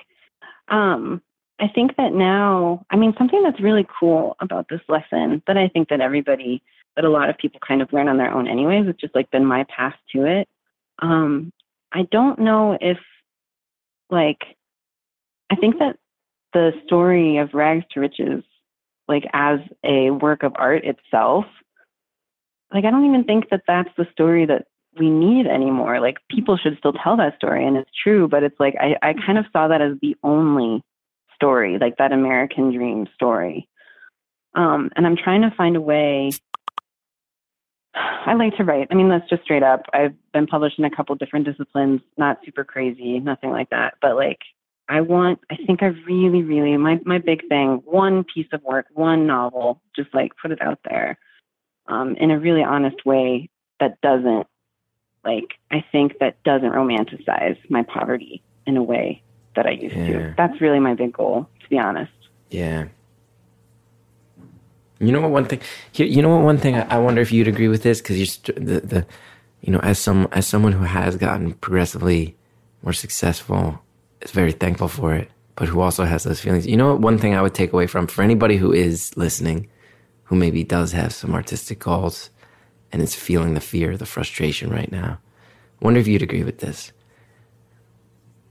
um 0.68 1.22
I 1.60 1.68
think 1.68 1.96
that 1.96 2.12
now 2.12 2.84
I 2.90 2.96
mean 2.96 3.14
something 3.16 3.42
that's 3.44 3.60
really 3.60 3.86
cool 4.00 4.36
about 4.40 4.66
this 4.68 4.80
lesson 4.88 5.40
that 5.46 5.56
I 5.56 5.68
think 5.68 5.88
that 5.90 6.00
everybody 6.00 6.60
that 6.96 7.04
a 7.04 7.10
lot 7.10 7.30
of 7.30 7.38
people 7.38 7.60
kind 7.66 7.80
of 7.80 7.92
learn 7.92 8.08
on 8.08 8.16
their 8.16 8.32
own 8.32 8.48
anyways, 8.48 8.88
it's 8.88 9.00
just 9.00 9.14
like 9.14 9.30
been 9.30 9.46
my 9.46 9.64
path 9.64 9.94
to 10.12 10.24
it. 10.26 10.48
Um 10.98 11.52
I 11.92 12.08
don't 12.10 12.40
know 12.40 12.76
if 12.80 12.98
like 14.10 14.42
I 15.48 15.54
think 15.54 15.78
that 15.78 15.96
the 16.52 16.72
story 16.86 17.36
of 17.36 17.54
rags 17.54 17.84
to 17.92 18.00
riches 18.00 18.42
like 19.06 19.24
as 19.32 19.60
a 19.84 20.10
work 20.10 20.42
of 20.42 20.54
art 20.56 20.84
itself 20.84 21.44
like 22.72 22.84
I 22.84 22.90
don't 22.90 23.06
even 23.06 23.22
think 23.22 23.50
that 23.50 23.62
that's 23.68 23.90
the 23.96 24.08
story 24.10 24.46
that 24.46 24.66
we 24.98 25.10
need 25.10 25.46
anymore. 25.46 26.00
Like 26.00 26.18
people 26.30 26.56
should 26.56 26.78
still 26.78 26.92
tell 26.92 27.16
that 27.16 27.36
story 27.36 27.66
and 27.66 27.76
it's 27.76 27.90
true, 28.02 28.28
but 28.28 28.42
it's 28.42 28.58
like 28.58 28.74
I, 28.80 28.96
I 29.02 29.14
kind 29.14 29.38
of 29.38 29.46
saw 29.52 29.68
that 29.68 29.82
as 29.82 29.92
the 30.00 30.16
only 30.22 30.82
story, 31.34 31.78
like 31.80 31.96
that 31.98 32.12
American 32.12 32.72
dream 32.72 33.06
story. 33.14 33.68
Um, 34.54 34.90
and 34.96 35.06
I'm 35.06 35.16
trying 35.16 35.42
to 35.42 35.54
find 35.56 35.76
a 35.76 35.80
way. 35.80 36.30
I 37.94 38.34
like 38.34 38.56
to 38.56 38.64
write. 38.64 38.88
I 38.90 38.94
mean, 38.94 39.08
that's 39.08 39.28
just 39.28 39.42
straight 39.42 39.62
up. 39.62 39.82
I've 39.92 40.14
been 40.32 40.46
published 40.46 40.78
in 40.78 40.84
a 40.84 40.94
couple 40.94 41.14
different 41.16 41.46
disciplines, 41.46 42.00
not 42.16 42.38
super 42.44 42.64
crazy, 42.64 43.20
nothing 43.20 43.50
like 43.50 43.70
that. 43.70 43.94
But 44.00 44.16
like, 44.16 44.38
I 44.88 45.00
want, 45.00 45.40
I 45.50 45.56
think 45.66 45.82
I 45.82 45.86
really, 46.06 46.42
really, 46.42 46.76
my, 46.76 47.00
my 47.04 47.18
big 47.18 47.48
thing, 47.48 47.80
one 47.84 48.24
piece 48.24 48.48
of 48.52 48.62
work, 48.62 48.86
one 48.92 49.26
novel, 49.26 49.80
just 49.96 50.14
like 50.14 50.32
put 50.40 50.52
it 50.52 50.60
out 50.60 50.78
there 50.88 51.18
um, 51.86 52.16
in 52.16 52.30
a 52.30 52.38
really 52.38 52.62
honest 52.62 53.04
way 53.06 53.48
that 53.80 54.00
doesn't 54.02 54.46
like 55.24 55.54
I 55.70 55.84
think 55.92 56.18
that 56.20 56.42
doesn't 56.44 56.70
romanticize 56.72 57.58
my 57.70 57.82
poverty 57.82 58.42
in 58.66 58.76
a 58.76 58.82
way 58.82 59.22
that 59.56 59.66
I 59.66 59.70
used 59.72 59.96
Yeah. 59.96 60.06
to. 60.08 60.34
That's 60.36 60.60
really 60.60 60.80
my 60.80 60.94
big 60.94 61.12
goal, 61.12 61.48
to 61.62 61.68
be 61.68 61.78
honest. 61.78 62.12
Yeah. 62.50 62.86
You 65.00 65.12
know 65.12 65.20
what? 65.20 65.30
One 65.30 65.44
thing. 65.44 65.60
You 65.94 66.22
know 66.22 66.34
what? 66.34 66.44
One 66.44 66.58
thing. 66.58 66.76
I, 66.76 66.98
wonder 66.98 67.20
if 67.20 67.32
you'd 67.32 67.48
agree 67.48 67.68
with 67.68 67.82
this 67.82 68.00
because 68.00 68.16
you're 68.16 68.26
st- 68.26 68.56
the 68.56 68.80
the, 68.80 69.06
you 69.60 69.72
know, 69.72 69.80
as 69.80 69.98
some 69.98 70.28
as 70.32 70.46
someone 70.46 70.72
who 70.72 70.84
has 70.84 71.16
gotten 71.16 71.54
progressively 71.54 72.36
more 72.82 72.92
successful, 72.92 73.80
is 74.22 74.30
very 74.30 74.52
thankful 74.52 74.88
for 74.88 75.14
it, 75.14 75.30
but 75.56 75.68
who 75.68 75.80
also 75.80 76.04
has 76.04 76.24
those 76.24 76.40
feelings. 76.40 76.66
You 76.66 76.76
know 76.76 76.92
what? 76.92 77.00
One 77.00 77.18
thing 77.18 77.34
I 77.34 77.42
would 77.42 77.54
take 77.54 77.72
away 77.72 77.86
from 77.86 78.06
for 78.06 78.22
anybody 78.22 78.56
who 78.56 78.72
is 78.72 79.14
listening, 79.16 79.68
who 80.24 80.36
maybe 80.36 80.62
does 80.64 80.92
have 80.92 81.12
some 81.12 81.34
artistic 81.34 81.80
goals, 81.80 82.30
and 82.94 83.02
is 83.02 83.16
feeling 83.16 83.54
the 83.54 83.60
fear, 83.60 83.96
the 83.96 84.06
frustration 84.06 84.70
right 84.70 84.92
now. 84.92 85.18
Wonder 85.80 85.98
if 85.98 86.06
you'd 86.06 86.22
agree 86.22 86.44
with 86.44 86.60
this. 86.60 86.92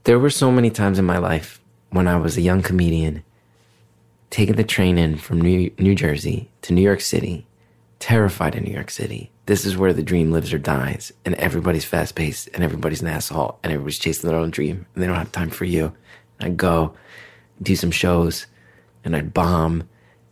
There 0.04 0.18
were 0.18 0.28
so 0.28 0.52
many 0.52 0.68
times 0.68 0.98
in 0.98 1.06
my 1.06 1.16
life 1.16 1.62
when 1.88 2.06
I 2.06 2.16
was 2.16 2.36
a 2.36 2.42
young 2.42 2.60
comedian 2.60 3.24
taking 4.28 4.56
the 4.56 4.62
train 4.62 4.98
in 4.98 5.16
from 5.16 5.40
New, 5.40 5.72
New 5.78 5.94
Jersey 5.94 6.50
to 6.60 6.74
New 6.74 6.82
York 6.82 7.00
City, 7.00 7.46
terrified 8.00 8.54
of 8.54 8.64
New 8.64 8.74
York 8.74 8.90
City. 8.90 9.30
This 9.46 9.64
is 9.64 9.78
where 9.78 9.94
the 9.94 10.02
dream 10.02 10.30
lives 10.30 10.52
or 10.52 10.58
dies, 10.58 11.10
and 11.24 11.34
everybody's 11.36 11.86
fast 11.86 12.14
paced, 12.14 12.50
and 12.52 12.62
everybody's 12.62 13.00
an 13.00 13.08
asshole, 13.08 13.58
and 13.62 13.72
everybody's 13.72 13.98
chasing 13.98 14.28
their 14.28 14.38
own 14.38 14.50
dream, 14.50 14.84
and 14.94 15.02
they 15.02 15.06
don't 15.06 15.16
have 15.16 15.32
time 15.32 15.48
for 15.48 15.64
you. 15.64 15.94
I'd 16.40 16.58
go 16.58 16.94
do 17.62 17.76
some 17.76 17.90
shows, 17.90 18.46
and 19.04 19.16
I'd 19.16 19.32
bomb, 19.32 19.88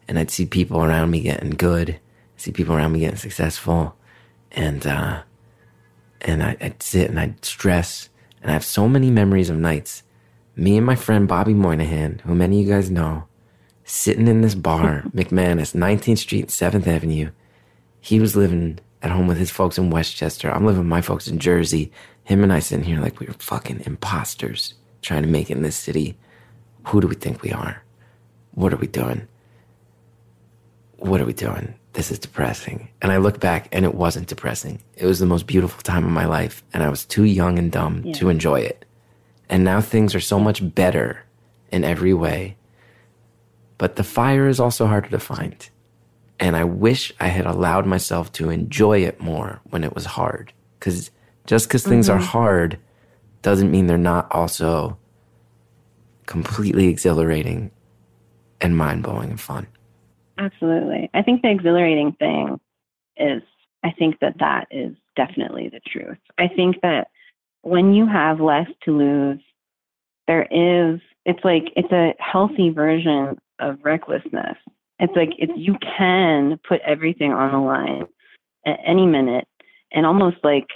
and 0.06 0.18
I'd 0.18 0.30
see 0.30 0.44
people 0.44 0.84
around 0.84 1.10
me 1.10 1.20
getting 1.20 1.50
good, 1.50 1.98
see 2.36 2.52
people 2.52 2.76
around 2.76 2.92
me 2.92 3.00
getting 3.00 3.16
successful, 3.16 3.96
and 4.52 4.86
uh, 4.86 5.22
and 6.20 6.42
I, 6.42 6.56
I'd 6.60 6.82
sit 6.82 7.10
and 7.10 7.18
I'd 7.18 7.44
stress, 7.44 8.08
and 8.40 8.50
I 8.50 8.54
have 8.54 8.64
so 8.64 8.88
many 8.88 9.10
memories 9.10 9.50
of 9.50 9.58
nights. 9.58 10.02
Me 10.54 10.76
and 10.76 10.86
my 10.86 10.94
friend 10.94 11.26
Bobby 11.26 11.54
Moynihan, 11.54 12.20
who 12.24 12.34
many 12.34 12.60
of 12.60 12.66
you 12.66 12.72
guys 12.72 12.90
know, 12.90 13.24
sitting 13.84 14.28
in 14.28 14.42
this 14.42 14.54
bar, 14.54 15.02
McManus, 15.14 15.74
19th 15.74 16.18
Street, 16.18 16.48
7th 16.48 16.86
Avenue. 16.86 17.30
He 18.00 18.20
was 18.20 18.36
living 18.36 18.78
at 19.00 19.10
home 19.10 19.26
with 19.26 19.38
his 19.38 19.50
folks 19.50 19.78
in 19.78 19.90
Westchester. 19.90 20.50
I'm 20.50 20.66
living 20.66 20.80
with 20.80 20.88
my 20.88 21.00
folks 21.00 21.26
in 21.26 21.38
Jersey. 21.38 21.90
Him 22.24 22.42
and 22.42 22.52
I 22.52 22.58
sitting 22.58 22.84
here 22.84 23.00
like 23.00 23.18
we 23.18 23.26
were 23.26 23.32
fucking 23.34 23.82
imposters 23.86 24.74
trying 25.00 25.22
to 25.22 25.28
make 25.28 25.50
it 25.50 25.56
in 25.56 25.62
this 25.62 25.76
city. 25.76 26.16
Who 26.88 27.00
do 27.00 27.08
we 27.08 27.14
think 27.14 27.42
we 27.42 27.52
are? 27.52 27.82
What 28.54 28.72
are 28.72 28.76
we 28.76 28.86
doing? 28.86 29.26
What 30.98 31.20
are 31.20 31.24
we 31.24 31.32
doing? 31.32 31.74
This 31.92 32.10
is 32.10 32.18
depressing. 32.18 32.88
And 33.02 33.12
I 33.12 33.18
look 33.18 33.38
back 33.38 33.68
and 33.70 33.84
it 33.84 33.94
wasn't 33.94 34.28
depressing. 34.28 34.82
It 34.96 35.04
was 35.06 35.18
the 35.18 35.26
most 35.26 35.46
beautiful 35.46 35.82
time 35.82 36.04
of 36.04 36.10
my 36.10 36.24
life. 36.24 36.62
And 36.72 36.82
I 36.82 36.88
was 36.88 37.04
too 37.04 37.24
young 37.24 37.58
and 37.58 37.70
dumb 37.70 38.02
Yeah. 38.04 38.14
to 38.14 38.28
enjoy 38.30 38.60
it. 38.60 38.84
And 39.50 39.64
now 39.64 39.80
things 39.80 40.14
are 40.14 40.20
so 40.20 40.40
much 40.40 40.74
better 40.74 41.24
in 41.70 41.84
every 41.84 42.14
way. 42.14 42.56
But 43.76 43.96
the 43.96 44.04
fire 44.04 44.48
is 44.48 44.58
also 44.58 44.86
harder 44.86 45.10
to 45.10 45.18
find. 45.18 45.68
And 46.40 46.56
I 46.56 46.64
wish 46.64 47.12
I 47.20 47.28
had 47.28 47.46
allowed 47.46 47.86
myself 47.86 48.32
to 48.32 48.48
enjoy 48.48 49.00
it 49.00 49.20
more 49.20 49.60
when 49.70 49.84
it 49.84 49.94
was 49.94 50.06
hard. 50.06 50.52
Because 50.78 51.10
just 51.46 51.68
because 51.68 51.84
things 51.84 52.08
are 52.08 52.18
mm-hmm. 52.18 52.26
hard 52.26 52.78
doesn't 53.42 53.70
mean 53.70 53.86
they're 53.86 53.98
not 53.98 54.30
also 54.30 54.96
completely 56.26 56.86
exhilarating 56.88 57.70
and 58.60 58.76
mind 58.76 59.02
blowing 59.02 59.30
and 59.30 59.40
fun. 59.40 59.66
Absolutely. 60.38 61.10
I 61.14 61.22
think 61.22 61.42
the 61.42 61.50
exhilarating 61.50 62.12
thing 62.12 62.58
is, 63.16 63.42
I 63.84 63.90
think 63.92 64.18
that 64.20 64.38
that 64.38 64.66
is 64.70 64.94
definitely 65.16 65.68
the 65.68 65.80
truth. 65.80 66.18
I 66.38 66.48
think 66.48 66.80
that 66.82 67.08
when 67.62 67.94
you 67.94 68.06
have 68.06 68.40
less 68.40 68.68
to 68.84 68.96
lose, 68.96 69.40
there 70.26 70.46
is, 70.50 71.00
it's 71.24 71.44
like, 71.44 71.64
it's 71.76 71.92
a 71.92 72.14
healthy 72.18 72.70
version 72.70 73.38
of 73.58 73.78
recklessness. 73.82 74.56
It's 74.98 75.14
like, 75.16 75.30
it's, 75.38 75.52
you 75.56 75.76
can 75.96 76.58
put 76.66 76.80
everything 76.86 77.32
on 77.32 77.52
the 77.52 77.58
line 77.58 78.04
at 78.66 78.78
any 78.86 79.06
minute 79.06 79.46
and 79.92 80.06
almost 80.06 80.36
like, 80.44 80.66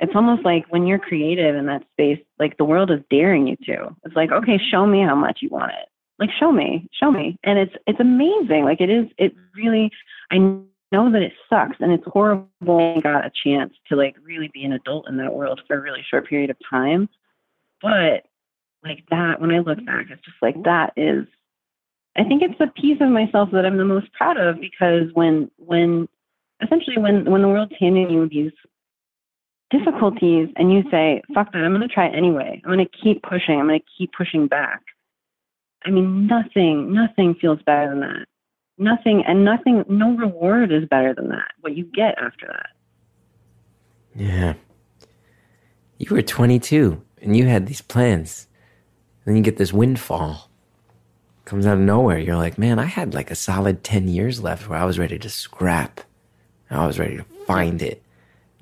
it's 0.00 0.12
almost 0.14 0.44
like 0.44 0.64
when 0.70 0.86
you're 0.86 0.98
creative 0.98 1.54
in 1.54 1.66
that 1.66 1.84
space, 1.92 2.18
like 2.38 2.56
the 2.56 2.64
world 2.64 2.90
is 2.90 3.00
daring 3.10 3.46
you 3.46 3.56
to. 3.66 3.94
It's 4.04 4.16
like, 4.16 4.32
okay, 4.32 4.58
show 4.70 4.86
me 4.86 5.02
how 5.02 5.14
much 5.14 5.38
you 5.42 5.50
want 5.50 5.72
it 5.72 5.89
like 6.20 6.30
show 6.38 6.52
me 6.52 6.88
show 6.92 7.10
me. 7.10 7.38
And 7.42 7.58
it's 7.58 7.74
it's 7.86 8.00
amazing. 8.00 8.64
Like 8.64 8.80
it 8.80 8.90
is 8.90 9.06
it 9.18 9.34
really 9.54 9.90
i 10.30 10.36
know 10.92 11.10
that 11.12 11.22
it 11.22 11.32
sucks 11.48 11.76
and 11.80 11.92
it's 11.92 12.04
horrible 12.06 12.94
I 12.96 13.00
got 13.00 13.24
a 13.24 13.32
chance 13.44 13.72
to 13.88 13.96
like 13.96 14.16
really 14.22 14.50
be 14.52 14.64
an 14.64 14.72
adult 14.72 15.08
in 15.08 15.16
that 15.16 15.34
world 15.34 15.60
for 15.66 15.76
a 15.76 15.80
really 15.80 16.04
short 16.08 16.28
period 16.28 16.50
of 16.50 16.56
time. 16.68 17.08
But 17.82 18.24
like 18.84 19.04
that 19.10 19.40
when 19.40 19.50
i 19.50 19.58
look 19.58 19.84
back 19.84 20.06
it's 20.10 20.24
just 20.24 20.36
like 20.40 20.62
that 20.64 20.92
is 20.96 21.26
i 22.16 22.24
think 22.24 22.42
it's 22.42 22.58
the 22.58 22.66
piece 22.80 22.98
of 23.00 23.10
myself 23.10 23.50
that 23.52 23.66
i'm 23.66 23.76
the 23.76 23.84
most 23.84 24.10
proud 24.14 24.38
of 24.38 24.60
because 24.60 25.12
when 25.12 25.50
when 25.58 26.08
essentially 26.62 26.96
when 26.98 27.30
when 27.30 27.42
the 27.42 27.48
world's 27.48 27.74
handing 27.78 28.10
you 28.10 28.28
these 28.28 28.52
difficulties 29.70 30.48
and 30.56 30.72
you 30.72 30.82
say 30.90 31.22
fuck 31.34 31.52
that 31.52 31.62
i'm 31.62 31.74
going 31.74 31.86
to 31.86 31.92
try 31.92 32.08
anyway. 32.08 32.60
I'm 32.64 32.72
going 32.72 32.84
to 32.84 32.98
keep 33.02 33.22
pushing. 33.22 33.60
I'm 33.60 33.68
going 33.68 33.80
to 33.80 33.86
keep 33.96 34.12
pushing 34.16 34.46
back 34.46 34.82
I 35.84 35.90
mean, 35.90 36.26
nothing, 36.26 36.92
nothing 36.92 37.34
feels 37.34 37.60
better 37.62 37.90
than 37.90 38.00
that. 38.00 38.26
Nothing, 38.78 39.24
and 39.26 39.44
nothing, 39.44 39.84
no 39.88 40.12
reward 40.12 40.72
is 40.72 40.84
better 40.88 41.14
than 41.14 41.28
that. 41.28 41.52
What 41.60 41.76
you 41.76 41.84
get 41.84 42.18
after 42.18 42.46
that. 42.46 42.70
Yeah. 44.14 44.54
You 45.98 46.14
were 46.14 46.22
22 46.22 47.02
and 47.20 47.36
you 47.36 47.46
had 47.46 47.66
these 47.66 47.82
plans. 47.82 48.46
Then 49.24 49.36
you 49.36 49.42
get 49.42 49.58
this 49.58 49.72
windfall. 49.72 50.50
Comes 51.44 51.66
out 51.66 51.74
of 51.74 51.80
nowhere. 51.80 52.18
You're 52.18 52.36
like, 52.36 52.58
man, 52.58 52.78
I 52.78 52.86
had 52.86 53.12
like 53.12 53.30
a 53.30 53.34
solid 53.34 53.84
10 53.84 54.08
years 54.08 54.42
left 54.42 54.68
where 54.68 54.78
I 54.78 54.84
was 54.84 54.98
ready 54.98 55.18
to 55.18 55.28
scrap. 55.28 56.00
I 56.70 56.86
was 56.86 56.98
ready 56.98 57.16
to 57.16 57.24
find 57.46 57.82
it. 57.82 58.02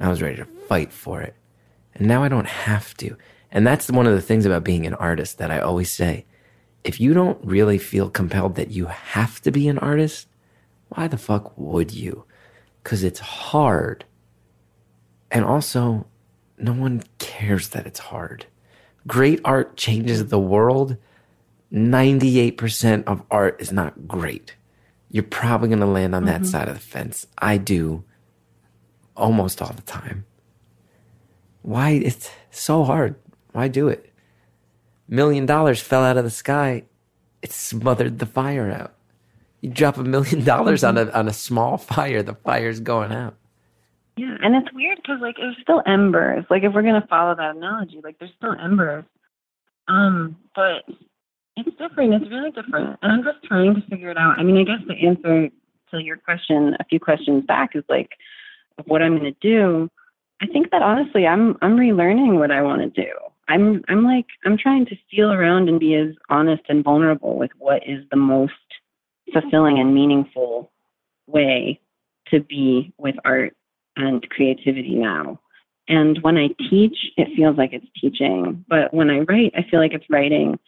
I 0.01 0.09
was 0.09 0.23
ready 0.23 0.37
to 0.37 0.47
fight 0.69 0.93
for 0.93 1.21
it. 1.21 1.35
And 1.95 2.07
now 2.09 2.23
I 2.23 2.29
don't 2.29 2.47
have 2.47 2.97
to. 2.99 3.17
And 3.51 3.67
that's 3.67 3.91
one 3.91 4.07
of 4.07 4.15
the 4.15 4.23
things 4.23 4.47
about 4.47 4.65
being 4.65 4.87
an 4.87 4.95
artist 4.95 5.39
that 5.39 5.51
I 5.51 5.61
always 5.61 5.91
say. 5.91 6.25
If 6.89 6.99
you 6.99 7.13
don't 7.13 7.39
really 7.45 7.77
feel 7.77 8.09
compelled 8.09 8.55
that 8.55 8.71
you 8.71 8.87
have 8.87 9.43
to 9.43 9.51
be 9.51 9.69
an 9.69 9.79
artist, 9.79 10.27
why 10.89 11.07
the 11.07 11.19
fuck 11.19 11.53
would 11.59 11.93
you? 11.93 12.25
Because 12.83 13.05
it's 13.05 13.21
hard. 13.21 14.07
And 15.31 15.45
also, 15.45 16.07
no 16.57 16.73
one 16.73 17.03
cares 17.19 17.69
that 17.69 17.87
it's 17.87 17.99
hard. 17.99 18.47
Great 19.07 19.39
art 19.45 19.77
changes 19.77 20.29
the 20.29 20.39
world. 20.39 20.97
98% 21.71 23.05
of 23.05 23.23
art 23.31 23.61
is 23.61 23.71
not 23.71 24.09
great. 24.09 24.57
You're 25.11 25.25
probably 25.25 25.69
going 25.69 25.81
to 25.81 25.87
land 25.87 26.15
on 26.15 26.25
that 26.25 26.41
mm-hmm. 26.41 26.51
side 26.51 26.69
of 26.69 26.75
the 26.75 26.81
fence. 26.81 27.27
I 27.37 27.59
do 27.59 28.03
almost 29.15 29.61
all 29.61 29.75
the 29.75 29.83
time. 29.83 30.25
Why? 31.61 31.91
It's 31.91 32.31
so 32.51 32.85
hard. 32.85 33.17
Why 33.53 33.69
do 33.69 33.89
it? 33.89 34.11
Million 35.09 35.47
dollars 35.47 35.81
fell 35.81 36.05
out 36.05 36.19
of 36.19 36.25
the 36.25 36.31
sky. 36.31 36.85
It 37.43 37.53
smothered 37.53 38.19
the 38.19 38.27
fire 38.27 38.71
out. 38.71 38.95
You 39.61 39.71
drop 39.71 39.97
a 39.97 40.05
million 40.05 40.45
dollars 40.55 40.85
on 40.85 40.99
a 40.99 41.11
on 41.11 41.29
a 41.29 41.33
small 41.33 41.79
fire, 41.79 42.23
the 42.23 42.35
fire's 42.35 42.81
going 42.81 43.13
out. 43.13 43.35
Yeah, 44.17 44.37
and 44.43 44.55
it's 44.57 44.73
weird 44.75 44.99
because 44.99 45.21
like 45.21 45.37
there's 45.37 45.57
still 45.63 45.83
embers. 45.87 46.45
Like 46.51 46.65
if 46.65 46.73
we're 46.73 46.83
gonna 46.83 47.07
follow 47.09 47.35
that 47.37 47.57
analogy, 47.57 48.01
like 48.03 48.19
there's 48.19 48.33
still 48.37 48.55
embers. 48.61 49.05
Um, 49.87 50.37
but 50.55 50.85
it's 51.57 51.71
different. 51.79 52.15
It's 52.15 52.31
really 52.31 52.51
different, 52.51 52.99
and 53.01 53.13
I'm 53.13 53.23
just 53.23 53.43
trying 53.45 53.75
to 53.77 53.81
figure 53.83 54.11
it 54.11 54.19
out. 54.19 54.39
I 54.39 54.43
mean, 54.43 54.59
I 54.59 54.65
guess 54.65 54.87
the 54.87 54.95
answer 54.95 55.49
to 55.93 56.03
your 56.03 56.19
question, 56.19 56.77
a 56.79 56.85
few 56.85 57.01
questions 57.01 57.45
back, 57.47 57.75
is 57.75 57.85
like 57.89 58.11
what 58.85 59.03
I'm 59.03 59.17
gonna 59.17 59.33
do. 59.41 59.89
I 60.43 60.47
think 60.47 60.71
that 60.73 60.83
honestly, 60.83 61.27
I'm 61.27 61.57
I'm 61.63 61.77
relearning 61.77 62.39
what 62.39 62.51
I 62.51 62.61
want 62.61 62.83
to 62.83 63.03
do. 63.03 63.13
I'm 63.49 63.83
I'm 63.89 64.05
like 64.05 64.27
I'm 64.45 64.59
trying 64.59 64.87
to 64.87 64.97
feel 65.11 65.33
around 65.33 65.69
and 65.69 65.81
be 65.81 65.95
as 65.95 66.15
honest 66.29 66.63
and 66.69 66.85
vulnerable 66.85 67.39
with 67.39 67.51
what 67.59 67.83
is 67.87 68.05
the 68.11 68.17
most 68.17 68.53
fulfilling 69.33 69.79
and 69.79 69.95
meaningful 69.95 70.71
way 71.27 71.81
to 72.31 72.41
be 72.41 72.93
with 72.99 73.17
art 73.25 73.57
and 73.97 74.29
creativity 74.31 74.95
now. 74.95 75.41
And 75.89 76.19
when 76.23 76.37
I 76.37 76.49
teach, 76.71 76.97
it 77.17 77.35
feels 77.35 77.57
like 77.57 77.73
it's 77.73 77.87
teaching. 77.99 78.65
But 78.69 78.93
when 78.93 79.11
I 79.11 79.21
write, 79.21 79.53
I 79.57 79.65
feel 79.71 79.81
like 79.81 79.95
it's 79.95 80.09
writing. 80.11 80.59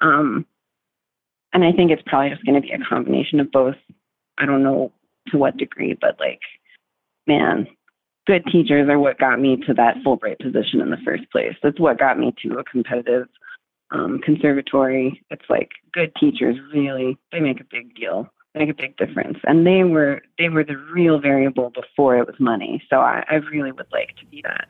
Um, 0.00 0.46
and 1.52 1.64
I 1.64 1.72
think 1.72 1.90
it's 1.90 2.02
probably 2.06 2.30
just 2.30 2.44
going 2.46 2.60
to 2.60 2.66
be 2.66 2.72
a 2.72 2.78
combination 2.78 3.40
of 3.40 3.52
both. 3.52 3.76
I 4.38 4.46
don't 4.46 4.62
know 4.62 4.92
to 5.28 5.36
what 5.36 5.58
degree, 5.58 5.96
but 6.00 6.18
like, 6.18 6.40
man, 7.26 7.66
good 8.30 8.46
teachers 8.46 8.88
are 8.88 8.98
what 9.00 9.18
got 9.18 9.40
me 9.40 9.56
to 9.66 9.74
that 9.74 9.96
Fulbright 10.06 10.38
position 10.38 10.80
in 10.80 10.90
the 10.90 10.96
first 11.04 11.28
place. 11.32 11.56
That's 11.64 11.80
what 11.80 11.98
got 11.98 12.16
me 12.16 12.32
to 12.44 12.58
a 12.58 12.64
competitive 12.64 13.26
um, 13.90 14.20
conservatory. 14.24 15.20
It's 15.30 15.44
like 15.48 15.70
good 15.92 16.12
teachers 16.14 16.56
really 16.72 17.18
they 17.32 17.40
make 17.40 17.60
a 17.60 17.64
big 17.68 17.92
deal, 17.96 18.32
make 18.54 18.68
a 18.68 18.74
big 18.74 18.96
difference, 18.98 19.38
and 19.48 19.66
they 19.66 19.82
were 19.82 20.22
they 20.38 20.48
were 20.48 20.62
the 20.62 20.76
real 20.76 21.18
variable 21.18 21.70
before 21.70 22.18
it 22.18 22.26
was 22.28 22.36
money. 22.38 22.80
So 22.88 23.00
I, 23.00 23.24
I 23.28 23.34
really 23.50 23.72
would 23.72 23.88
like 23.90 24.14
to 24.20 24.26
be 24.26 24.42
that. 24.42 24.68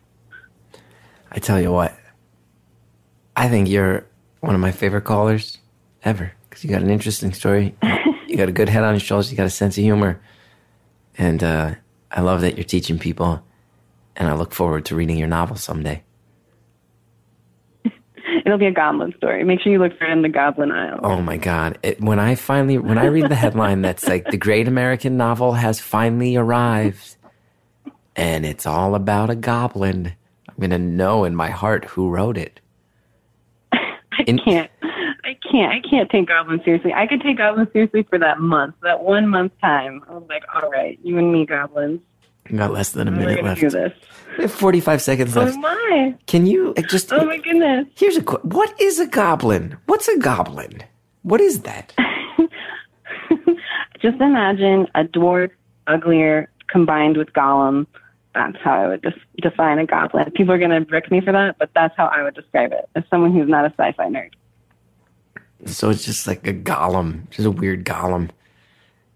I 1.31 1.39
tell 1.39 1.61
you 1.61 1.71
what, 1.71 1.95
I 3.37 3.51
think 3.51 3.69
you're 3.69 4.07
one 4.41 4.55
of 4.55 4.61
my 4.63 4.73
favorite 4.73 5.03
callers 5.03 5.59
ever 6.03 6.33
because 6.49 6.65
you 6.65 6.71
got 6.71 6.81
an 6.81 6.89
interesting 6.89 7.35
story. 7.35 7.77
you 8.27 8.39
got 8.39 8.49
a 8.49 8.53
good 8.53 8.71
head 8.71 8.85
on 8.85 8.95
your 8.95 9.01
shoulders. 9.01 9.31
You 9.31 9.37
got 9.37 9.45
a 9.45 9.51
sense 9.51 9.77
of 9.77 9.85
humor, 9.85 10.19
and 11.19 11.45
uh, 11.45 11.75
I 12.11 12.23
love 12.23 12.41
that 12.41 12.57
you're 12.57 12.65
teaching 12.65 12.99
people. 12.99 13.45
And 14.17 14.29
I 14.29 14.35
look 14.35 14.53
forward 14.53 14.85
to 14.87 14.97
reading 14.97 15.17
your 15.17 15.29
novel 15.29 15.57
someday. 15.57 16.03
It'll 18.45 18.59
be 18.59 18.67
a 18.67 18.73
goblin 18.73 19.15
story. 19.17 19.45
Make 19.45 19.61
sure 19.61 19.73
you 19.73 19.79
look 19.79 19.97
for 19.99 20.07
it 20.07 20.13
in 20.13 20.23
the 20.23 20.29
Goblin 20.29 20.71
Aisle. 20.73 21.01
Oh 21.03 21.21
my 21.21 21.37
god! 21.37 21.79
It, 21.83 22.01
when 22.01 22.19
I 22.19 22.35
finally 22.35 22.79
when 22.79 22.99
I 22.99 23.07
read 23.07 23.29
the 23.29 23.35
headline 23.35 23.83
that's 23.83 24.07
like 24.07 24.27
the 24.27 24.37
great 24.37 24.69
American 24.69 25.17
novel 25.17 25.55
has 25.55 25.81
finally 25.81 26.37
arrived, 26.37 27.17
and 28.17 28.45
it's 28.45 28.67
all 28.67 28.95
about 28.95 29.31
a 29.31 29.35
goblin, 29.35 30.15
I'm 30.49 30.55
gonna 30.61 30.79
know 30.79 31.25
in 31.25 31.35
my 31.35 31.51
heart 31.51 31.85
who 31.87 32.11
wrote 32.11 32.37
it. 32.37 32.61
I 33.73 34.25
in- 34.27 34.39
can't. 34.39 34.71
I 35.23 35.37
can't. 35.51 35.73
I 35.73 35.89
can't 35.89 36.11
take 36.11 36.27
Goblin 36.29 36.61
seriously. 36.65 36.93
I 36.93 37.07
could 37.07 37.21
take 37.21 37.39
Goblin 37.39 37.69
seriously 37.73 38.05
for 38.09 38.19
that 38.19 38.41
month, 38.41 38.75
that 38.83 39.03
one 39.03 39.29
month 39.29 39.53
time. 39.61 40.03
I 40.09 40.15
was 40.15 40.25
like, 40.29 40.43
all 40.55 40.69
right, 40.71 40.99
you 41.03 41.19
and 41.19 41.33
me, 41.33 41.47
Goblins. 41.47 42.01
Got 42.55 42.73
less 42.73 42.93
than 42.93 43.09
a 43.09 43.11
minute 43.11 43.45
left. 43.45 43.63
We 43.63 44.43
have 44.45 44.53
45 44.53 45.03
seconds 45.03 45.37
Oh 45.37 45.45
left. 45.45 45.59
my! 45.59 46.15
Can 46.27 46.47
you 46.47 46.75
uh, 46.77 46.83
just? 46.83 47.13
Oh 47.13 47.25
my 47.25 47.39
goodness! 47.39 47.87
Here's 47.97 48.17
a 48.17 48.23
question. 48.23 48.51
what 48.51 48.81
is 48.81 48.99
a 48.99 49.07
goblin? 49.07 49.77
What's 49.87 50.09
a 50.09 50.19
goblin? 50.19 50.83
What 51.23 51.41
is 51.41 51.61
that? 51.63 51.93
Just 54.01 54.19
imagine 54.21 54.87
a 54.95 55.05
dwarf, 55.05 55.51
uglier, 55.87 56.51
combined 56.69 57.19
with 57.19 57.31
Gollum. 57.35 57.87
That's 58.35 58.57
how 58.63 58.73
I 58.85 58.89
would 58.89 59.03
des- 59.03 59.13
define 59.43 59.79
a 59.79 59.85
goblin. 59.87 60.31
People 60.31 60.55
are 60.55 60.59
gonna 60.59 60.81
brick 60.81 61.11
me 61.11 61.21
for 61.21 61.33
that, 61.33 61.59
but 61.59 61.71
that's 61.75 61.95
how 61.99 62.07
I 62.07 62.23
would 62.23 62.35
describe 62.35 62.73
it 62.73 62.89
as 62.95 63.05
someone 63.11 63.33
who's 63.35 63.49
not 63.49 63.65
a 63.67 63.75
sci-fi 63.77 64.07
nerd. 64.07 64.31
So 65.67 65.91
it's 65.91 66.05
just 66.07 66.27
like 66.27 66.47
a 66.47 66.55
golem, 66.55 67.29
just 67.31 67.45
a 67.47 67.51
weird 67.51 67.85
golem. 67.85 68.31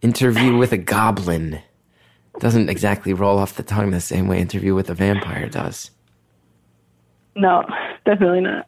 Interview 0.02 0.54
with 0.58 0.72
a 0.72 0.76
goblin. 0.76 1.62
Doesn't 2.40 2.68
exactly 2.68 3.12
roll 3.12 3.38
off 3.38 3.54
the 3.54 3.62
tongue 3.62 3.90
the 3.90 4.00
same 4.00 4.26
way 4.26 4.40
interview 4.40 4.74
with 4.74 4.90
a 4.90 4.94
vampire 4.94 5.48
does. 5.48 5.90
No, 7.36 7.64
definitely 8.04 8.40
not. 8.40 8.66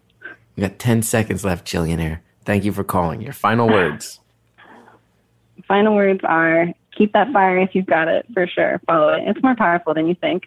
We 0.57 0.63
got 0.63 0.79
10 0.79 1.03
seconds 1.03 1.45
left, 1.45 1.67
Chillionaire. 1.67 2.21
Thank 2.45 2.65
you 2.65 2.73
for 2.73 2.85
calling. 2.85 3.21
Your 3.21 3.33
final 3.33 3.69
words. 3.69 4.21
Final 5.67 5.97
words 5.97 6.21
are 6.23 6.69
keep 6.97 7.13
that 7.13 7.33
fire 7.33 7.59
if 7.59 7.75
you've 7.75 7.87
got 7.87 8.07
it, 8.07 8.25
for 8.33 8.47
sure. 8.47 8.81
Follow 8.87 9.09
it. 9.09 9.25
It's 9.27 9.43
more 9.43 9.57
powerful 9.57 9.95
than 9.95 10.07
you 10.07 10.15
think. 10.15 10.45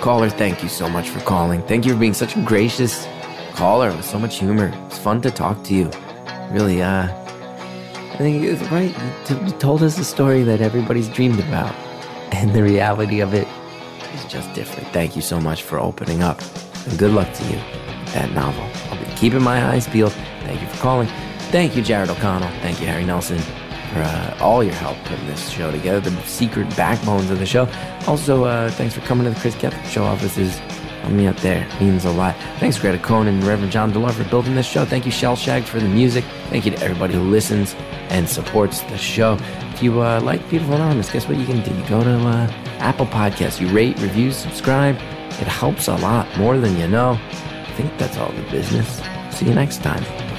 Caller, 0.00 0.30
thank 0.30 0.62
you 0.62 0.70
so 0.70 0.88
much 0.88 1.10
for 1.10 1.20
calling. 1.20 1.60
Thank 1.62 1.84
you 1.84 1.92
for 1.92 2.00
being 2.00 2.14
such 2.14 2.34
a 2.34 2.40
gracious 2.40 3.06
caller 3.60 3.94
with 3.94 4.06
so 4.06 4.18
much 4.18 4.38
humor. 4.38 4.72
It's 4.86 4.96
fun 4.96 5.20
to 5.20 5.30
talk 5.30 5.62
to 5.64 5.74
you. 5.74 5.90
Really, 6.50 6.80
uh, 6.80 7.08
I 7.12 8.16
think 8.16 8.42
it's 8.42 8.62
right. 8.70 8.90
You, 9.28 9.50
told 9.58 9.82
us 9.82 9.98
a 9.98 10.04
story 10.04 10.42
that 10.44 10.62
everybody's 10.62 11.10
dreamed 11.10 11.40
about, 11.40 11.74
and 12.32 12.54
the 12.54 12.62
reality 12.62 13.20
of 13.20 13.34
it 13.34 13.46
is 14.14 14.24
just 14.24 14.50
different. 14.54 14.88
Thank 14.94 15.14
you 15.14 15.20
so 15.20 15.38
much 15.38 15.62
for 15.62 15.78
opening 15.78 16.22
up, 16.22 16.40
and 16.86 16.98
good 16.98 17.12
luck 17.12 17.30
to 17.34 17.44
you 17.52 17.60
that 18.14 18.32
novel. 18.32 18.66
I'll 18.88 19.04
be 19.04 19.14
keeping 19.14 19.42
my 19.42 19.62
eyes 19.66 19.86
peeled. 19.86 20.14
Thank 20.46 20.62
you 20.62 20.66
for 20.66 20.78
calling. 20.78 21.08
Thank 21.52 21.76
you, 21.76 21.82
Jared 21.82 22.08
O'Connell. 22.08 22.48
Thank 22.62 22.80
you, 22.80 22.86
Harry 22.86 23.04
Nelson, 23.04 23.40
for 23.92 24.00
uh, 24.00 24.38
all 24.40 24.64
your 24.64 24.72
help 24.76 24.96
putting 25.04 25.26
this 25.26 25.50
show 25.50 25.70
together, 25.70 26.00
the 26.00 26.18
secret 26.22 26.74
backbones 26.78 27.30
of 27.30 27.38
the 27.38 27.44
show. 27.44 27.68
Also, 28.06 28.44
uh, 28.44 28.70
thanks 28.70 28.94
for 28.94 29.02
coming 29.02 29.24
to 29.24 29.34
the 29.34 29.40
Chris 29.40 29.54
Kepler 29.54 29.84
Show 29.84 30.04
offices. 30.04 30.58
Help 31.10 31.18
me 31.18 31.26
out 31.26 31.38
there. 31.38 31.66
It 31.66 31.80
means 31.80 32.04
a 32.04 32.12
lot. 32.12 32.36
Thanks, 32.60 32.78
Greta 32.78 32.96
Cohn 32.98 33.26
and 33.26 33.42
Reverend 33.42 33.72
John 33.72 33.92
DeLore 33.92 34.12
for 34.12 34.22
building 34.30 34.54
this 34.54 34.64
show. 34.64 34.84
Thank 34.84 35.06
you, 35.06 35.10
Shellshag, 35.10 35.64
for 35.64 35.80
the 35.80 35.88
music. 35.88 36.22
Thank 36.50 36.66
you 36.66 36.70
to 36.70 36.80
everybody 36.80 37.14
who 37.14 37.22
listens 37.22 37.74
and 38.10 38.28
supports 38.28 38.82
the 38.82 38.96
show. 38.96 39.36
If 39.74 39.82
you 39.82 40.00
uh, 40.00 40.20
like 40.20 40.48
Beautiful 40.48 40.76
Anonymous, 40.76 41.10
guess 41.10 41.26
what 41.26 41.36
you 41.36 41.46
can 41.46 41.62
do? 41.62 41.74
You 41.74 41.88
go 41.88 42.04
to 42.04 42.16
uh, 42.16 42.46
Apple 42.78 43.06
Podcasts, 43.06 43.60
you 43.60 43.66
rate, 43.74 43.98
review, 43.98 44.30
subscribe. 44.30 44.94
It 45.40 45.48
helps 45.48 45.88
a 45.88 45.96
lot, 45.96 46.28
more 46.38 46.58
than 46.58 46.78
you 46.78 46.86
know. 46.86 47.18
I 47.32 47.72
think 47.76 47.98
that's 47.98 48.16
all 48.16 48.30
the 48.30 48.42
business. 48.42 49.02
See 49.32 49.46
you 49.46 49.54
next 49.54 49.82
time. 49.82 50.29